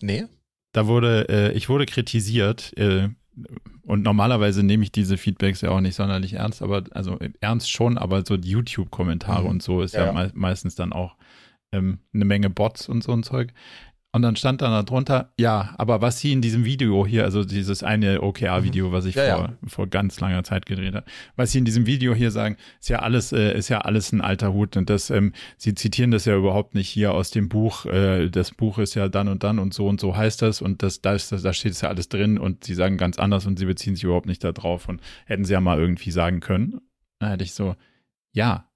Nee. 0.00 0.24
Da 0.72 0.86
wurde, 0.86 1.52
ich 1.54 1.68
wurde 1.68 1.86
kritisiert, 1.86 2.72
und 3.84 4.02
normalerweise 4.02 4.62
nehme 4.62 4.84
ich 4.84 4.92
diese 4.92 5.16
Feedbacks 5.16 5.60
ja 5.62 5.70
auch 5.70 5.80
nicht 5.80 5.96
sonderlich 5.96 6.34
ernst, 6.34 6.62
aber 6.62 6.84
also 6.92 7.18
ernst 7.40 7.70
schon, 7.70 7.98
aber 7.98 8.24
so 8.24 8.36
die 8.36 8.50
YouTube-Kommentare 8.50 9.44
mhm. 9.44 9.48
und 9.48 9.62
so 9.62 9.82
ist 9.82 9.94
ja, 9.94 10.06
ja 10.06 10.12
me 10.12 10.30
meistens 10.34 10.74
dann 10.74 10.92
auch 10.92 11.16
ähm, 11.72 11.98
eine 12.14 12.24
Menge 12.24 12.50
Bots 12.50 12.88
und 12.88 13.02
so 13.02 13.12
ein 13.12 13.22
Zeug. 13.22 13.52
Und 14.14 14.20
dann 14.20 14.36
stand 14.36 14.60
dann 14.60 14.84
darunter, 14.84 15.32
ja, 15.38 15.74
aber 15.78 16.02
was 16.02 16.20
sie 16.20 16.32
in 16.32 16.42
diesem 16.42 16.66
Video 16.66 17.06
hier, 17.06 17.24
also 17.24 17.44
dieses 17.44 17.82
eine 17.82 18.20
OKR-Video, 18.20 18.88
mhm. 18.88 18.92
was 18.92 19.06
ich 19.06 19.14
ja, 19.14 19.36
vor, 19.36 19.44
ja. 19.48 19.56
vor 19.68 19.86
ganz 19.86 20.20
langer 20.20 20.44
Zeit 20.44 20.66
gedreht 20.66 20.94
habe, 20.94 21.06
was 21.34 21.52
sie 21.52 21.58
in 21.58 21.64
diesem 21.64 21.86
Video 21.86 22.14
hier 22.14 22.30
sagen, 22.30 22.58
ist 22.78 22.90
ja 22.90 22.98
alles, 22.98 23.32
äh, 23.32 23.56
ist 23.56 23.70
ja 23.70 23.78
alles 23.80 24.12
ein 24.12 24.20
alter 24.20 24.52
Hut 24.52 24.76
und 24.76 24.90
das, 24.90 25.08
ähm, 25.08 25.32
sie 25.56 25.74
zitieren 25.74 26.10
das 26.10 26.26
ja 26.26 26.36
überhaupt 26.36 26.74
nicht 26.74 26.90
hier 26.90 27.14
aus 27.14 27.30
dem 27.30 27.48
Buch. 27.48 27.86
Äh, 27.86 28.28
das 28.28 28.50
Buch 28.50 28.78
ist 28.78 28.94
ja 28.94 29.08
dann 29.08 29.28
und 29.28 29.44
dann 29.44 29.58
und 29.58 29.72
so 29.72 29.88
und 29.88 29.98
so 29.98 30.14
heißt 30.14 30.42
das 30.42 30.60
und 30.60 30.82
das, 30.82 31.00
da, 31.00 31.14
ist, 31.14 31.32
da 31.32 31.52
steht 31.54 31.72
es 31.72 31.80
ja 31.80 31.88
alles 31.88 32.10
drin 32.10 32.36
und 32.36 32.64
sie 32.64 32.74
sagen 32.74 32.98
ganz 32.98 33.18
anders 33.18 33.46
und 33.46 33.58
sie 33.58 33.64
beziehen 33.64 33.94
sich 33.94 34.04
überhaupt 34.04 34.26
nicht 34.26 34.44
darauf 34.44 34.90
und 34.90 35.00
hätten 35.24 35.46
sie 35.46 35.54
ja 35.54 35.60
mal 35.62 35.78
irgendwie 35.78 36.10
sagen 36.10 36.40
können. 36.40 36.82
Dann 37.18 37.30
hätte 37.30 37.44
ich 37.44 37.54
so, 37.54 37.76
ja, 38.32 38.68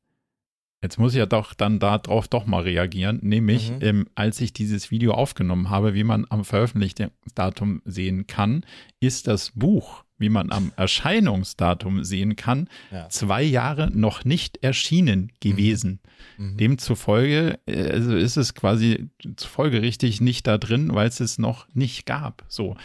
Jetzt 0.86 0.98
muss 0.98 1.14
ich 1.14 1.18
ja 1.18 1.26
doch 1.26 1.52
dann 1.52 1.80
darauf 1.80 2.28
doch 2.28 2.46
mal 2.46 2.62
reagieren, 2.62 3.18
nämlich 3.20 3.72
mhm. 3.72 3.78
ähm, 3.80 4.06
als 4.14 4.40
ich 4.40 4.52
dieses 4.52 4.92
Video 4.92 5.14
aufgenommen 5.14 5.68
habe, 5.68 5.94
wie 5.94 6.04
man 6.04 6.26
am 6.28 6.44
Veröffentlichungsdatum 6.44 7.82
sehen 7.84 8.28
kann, 8.28 8.64
ist 9.00 9.26
das 9.26 9.50
Buch, 9.56 10.04
wie 10.16 10.28
man 10.28 10.52
am 10.52 10.70
Erscheinungsdatum 10.76 12.04
sehen 12.04 12.36
kann, 12.36 12.68
ja. 12.92 13.08
zwei 13.08 13.42
Jahre 13.42 13.90
noch 13.90 14.24
nicht 14.24 14.62
erschienen 14.62 15.32
gewesen. 15.40 15.98
Mhm. 16.38 16.52
mhm. 16.52 16.56
Demzufolge 16.56 17.58
äh, 17.66 17.90
also 17.90 18.14
ist 18.14 18.36
es 18.36 18.54
quasi 18.54 19.08
folgerichtig 19.38 20.20
nicht 20.20 20.46
da 20.46 20.56
drin, 20.56 20.94
weil 20.94 21.08
es 21.08 21.18
es 21.18 21.36
noch 21.36 21.66
nicht 21.74 22.06
gab. 22.06 22.44
So 22.46 22.76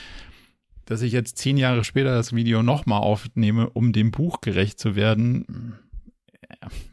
dass 0.86 1.04
ich 1.04 1.14
jetzt 1.14 1.38
zehn 1.38 1.56
Jahre 1.56 1.84
später 1.86 2.16
das 2.16 2.34
Video 2.34 2.64
nochmal 2.64 3.00
aufnehme, 3.00 3.70
um 3.70 3.94
dem 3.94 4.12
Buch 4.12 4.42
gerecht 4.42 4.78
zu 4.78 4.96
werden, 4.96 5.78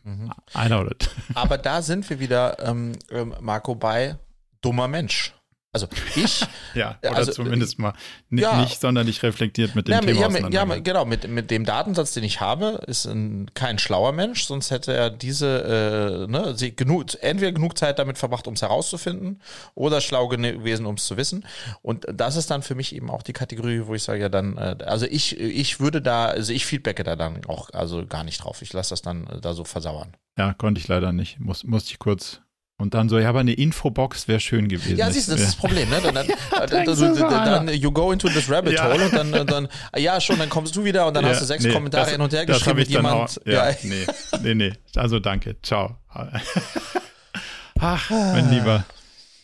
Mhm. 0.05 0.33
I 0.55 0.67
know 0.67 0.87
it. 0.87 1.11
Aber 1.35 1.59
da 1.59 1.83
sind 1.83 2.09
wir 2.09 2.21
wieder, 2.21 2.59
ähm, 2.61 2.93
ähm 3.11 3.35
Marco, 3.41 3.75
bei 3.75 4.17
dummer 4.61 4.89
Mensch. 4.89 5.35
Also 5.71 5.87
ich. 6.17 6.47
ja, 6.75 6.99
oder 7.03 7.17
also, 7.17 7.33
zumindest 7.33 7.79
mal 7.79 7.93
nicht, 8.31 8.43
ja, 8.43 8.63
nicht 8.63 8.81
sonderlich 8.81 9.23
reflektiert 9.23 9.75
mit 9.75 9.87
dem 9.87 9.93
ja, 9.93 10.01
Thema. 10.01 10.49
Ja, 10.51 10.65
ja, 10.65 10.79
genau, 10.79 11.05
mit, 11.05 11.29
mit 11.29 11.51
dem 11.51 11.67
Datensatz, 11.67 12.15
den 12.15 12.25
ich 12.25 12.41
habe, 12.41 12.81
ist 12.87 13.05
ein, 13.05 13.51
kein 13.53 13.79
schlauer 13.79 14.13
Mensch, 14.13 14.45
sonst 14.45 14.71
hätte 14.71 14.95
er 14.95 15.11
diese, 15.11 16.27
äh, 16.27 16.31
ne, 16.31 16.57
sie 16.57 16.75
genug, 16.75 17.23
entweder 17.23 17.53
genug 17.53 17.77
Zeit 17.77 17.99
damit 17.99 18.17
verbracht, 18.17 18.47
um 18.47 18.55
es 18.55 18.63
herauszufinden, 18.63 19.43
oder 19.75 20.01
schlau 20.01 20.29
gewesen, 20.29 20.87
um 20.87 20.95
es 20.95 21.05
zu 21.05 21.19
wissen. 21.19 21.45
Und 21.83 22.07
das 22.11 22.37
ist 22.37 22.51
dann 22.51 22.63
für 22.63 22.75
mich 22.75 22.95
eben 22.95 23.11
auch 23.11 23.23
die 23.23 23.35
Kategorie, 23.35 23.83
wo 23.85 23.95
ich 23.95 24.03
sage, 24.03 24.21
ja, 24.21 24.31
dann, 24.31 24.57
äh, 24.57 24.77
also 24.87 25.05
ich, 25.05 25.39
ich 25.39 25.81
würde 25.81 26.01
da, 26.01 26.27
also 26.27 26.51
ich 26.51 26.65
feedbacke 26.65 27.05
da 27.05 27.15
dann 27.15 27.45
auch 27.45 27.69
also 27.75 28.07
gar 28.07 28.25
nicht 28.25 28.43
drauf. 28.43 28.63
Ich 28.63 28.73
lasse 28.73 28.91
das 28.91 29.03
dann 29.03 29.27
äh, 29.27 29.41
da 29.41 29.53
so 29.53 29.65
versauern. 29.65 30.17
Ja, 30.39 30.55
konnte 30.55 30.81
ich 30.81 30.89
leider 30.89 31.13
nicht. 31.13 31.41
Muss, 31.41 31.65
musste 31.65 31.91
ich 31.91 31.99
kurz 31.99 32.41
und 32.81 32.95
dann 32.95 33.09
so, 33.09 33.19
ja, 33.19 33.29
aber 33.29 33.41
eine 33.41 33.55
Infobox 33.55 34.29
wäre 34.29 34.39
schön 34.39 34.69
gewesen. 34.69 34.97
Ja, 34.97 35.11
siehst 35.11 35.27
du, 35.27 35.33
das 35.33 35.41
ist 35.41 35.49
das 35.49 35.57
Problem, 35.57 35.91
ne? 35.91 36.01
Dann, 36.01 36.15
dann, 36.15 36.27
dann, 36.71 36.97
dann, 36.97 37.67
dann, 37.67 37.75
you 37.75 37.91
go 37.91 38.13
into 38.13 38.29
this 38.29 38.49
rabbit 38.49 38.81
hole 38.81 39.05
und 39.05 39.13
dann, 39.13 39.47
dann, 39.47 39.69
ja, 39.97 40.21
schon, 40.21 40.39
dann 40.39 40.49
kommst 40.49 40.77
du 40.77 40.85
wieder 40.85 41.07
und 41.09 41.15
dann 41.15 41.25
ja, 41.25 41.31
hast 41.31 41.41
du 41.41 41.45
sechs 41.45 41.65
nee, 41.65 41.73
Kommentare 41.73 42.05
das, 42.05 42.13
hin 42.13 42.21
und 42.21 42.33
her 42.33 42.47
geschrieben 42.47 42.79
mit 42.79 42.89
jemand. 42.89 43.15
Auch, 43.15 43.47
ja, 43.47 43.71
ja, 43.71 43.77
nee, 43.83 44.07
nee, 44.43 44.55
nee. 44.55 44.73
Also 44.95 45.19
danke, 45.19 45.57
ciao. 45.63 45.97
Ach, 47.81 48.11
mein 48.11 48.51
Lieber. 48.51 48.85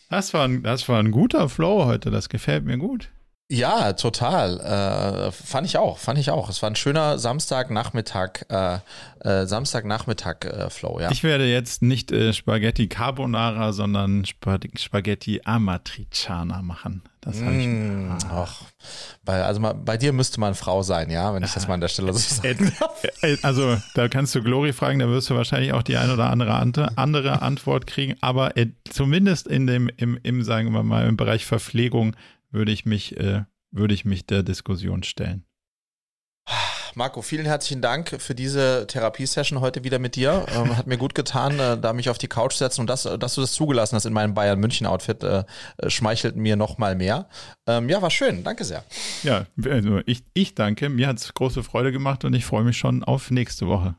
Das 0.09 0.33
war, 0.33 0.47
ein, 0.47 0.63
das 0.63 0.87
war 0.87 0.99
ein 0.99 1.11
guter 1.11 1.49
Flow 1.49 1.85
heute, 1.85 2.11
das 2.11 2.29
gefällt 2.29 2.63
mir 2.63 2.77
gut. 2.77 3.09
Ja, 3.47 3.93
total. 3.93 4.59
Äh, 4.59 5.31
fand 5.31 5.67
ich 5.67 5.77
auch, 5.77 5.99
fand 5.99 6.17
ich 6.17 6.31
auch. 6.31 6.49
Es 6.49 6.63
war 6.63 6.69
ein 6.71 6.75
schöner 6.75 7.19
Samstagnachmittag, 7.19 8.45
äh, 8.49 8.79
äh, 9.19 9.45
Samstagnachmittag 9.45 10.45
äh, 10.45 10.69
ja. 10.99 11.11
Ich 11.11 11.23
werde 11.23 11.45
jetzt 11.45 11.83
nicht 11.83 12.11
äh, 12.11 12.33
Spaghetti 12.33 12.87
Carbonara, 12.87 13.71
sondern 13.71 14.25
Spag 14.25 14.61
Spaghetti 14.79 15.41
Amatriciana 15.43 16.63
machen. 16.63 17.03
Das 17.21 17.41
habe 17.41 17.55
ich. 17.55 17.67
Mm, 17.67 18.17
ach, 18.29 18.61
bei, 19.23 19.43
also 19.43 19.59
mal, 19.59 19.73
bei 19.73 19.97
dir 19.97 20.13
müsste 20.13 20.39
man 20.39 20.53
Frau 20.53 20.83
sein, 20.83 21.09
ja, 21.09 21.33
wenn 21.33 21.43
ich 21.43 21.53
das 21.53 21.67
mal 21.67 21.75
an 21.75 21.81
der 21.81 21.87
Stelle 21.87 22.13
so 22.13 22.19
sagen 22.19 22.71
darf. 22.79 23.03
Also, 23.41 23.77
da 23.95 24.07
kannst 24.07 24.35
du 24.35 24.43
Glory 24.43 24.73
fragen, 24.73 24.99
da 24.99 25.07
wirst 25.07 25.31
du 25.31 25.35
wahrscheinlich 25.35 25.73
auch 25.73 25.81
die 25.81 25.97
ein 25.97 26.11
oder 26.11 26.29
andere 26.29 26.53
andere 26.95 27.41
Antwort 27.41 27.87
kriegen, 27.87 28.15
aber 28.21 28.53
zumindest 28.89 29.47
in 29.47 29.65
dem, 29.65 29.89
im, 29.97 30.19
im, 30.21 30.43
sagen 30.43 30.71
wir 30.73 30.83
mal, 30.83 31.07
im 31.07 31.17
Bereich 31.17 31.45
Verpflegung 31.45 32.15
würde 32.55 32.71
ich 32.71 32.85
mich, 32.85 33.17
äh, 33.17 33.43
würde 33.71 33.93
ich 33.93 34.05
mich 34.05 34.25
der 34.25 34.41
Diskussion 34.41 35.03
stellen. 35.03 35.45
Marco, 36.95 37.21
vielen 37.21 37.45
herzlichen 37.45 37.81
Dank 37.81 38.21
für 38.21 38.33
diese 38.33 38.87
Therapiesession 38.87 39.59
heute 39.59 39.83
wieder 39.83 39.99
mit 39.99 40.15
dir. 40.15 40.45
Ähm, 40.55 40.77
hat 40.77 40.87
mir 40.87 40.97
gut 40.97 41.13
getan, 41.13 41.59
äh, 41.59 41.77
da 41.77 41.91
mich 41.91 42.09
auf 42.09 42.17
die 42.17 42.29
Couch 42.29 42.53
setzen 42.53 42.81
und 42.81 42.87
das, 42.87 43.03
dass 43.03 43.35
du 43.35 43.41
das 43.41 43.51
zugelassen 43.51 43.97
hast 43.97 44.05
in 44.05 44.13
meinem 44.13 44.33
Bayern 44.33 44.59
München 44.59 44.87
Outfit, 44.87 45.21
äh, 45.21 45.43
äh, 45.77 45.89
schmeichelt 45.89 46.37
mir 46.37 46.55
noch 46.55 46.77
mal 46.77 46.95
mehr. 46.95 47.27
Ähm, 47.67 47.89
ja, 47.89 48.01
war 48.01 48.11
schön. 48.11 48.45
Danke 48.45 48.63
sehr. 48.63 48.85
Ja, 49.23 49.45
also 49.65 49.99
ich, 50.05 50.23
ich 50.33 50.55
danke. 50.55 50.87
Mir 50.87 51.07
hat 51.07 51.17
es 51.17 51.33
große 51.33 51.63
Freude 51.63 51.91
gemacht 51.91 52.23
und 52.23 52.33
ich 52.33 52.45
freue 52.45 52.63
mich 52.63 52.77
schon 52.77 53.03
auf 53.03 53.29
nächste 53.29 53.67
Woche. 53.67 53.95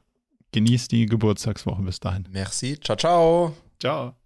Genießt 0.53 0.91
die 0.91 1.05
Geburtstagswoche 1.05 1.83
bis 1.83 2.01
dahin. 2.01 2.27
Merci. 2.31 2.81
Ciao, 2.81 2.97
ciao. 2.97 3.55
Ciao. 3.79 4.26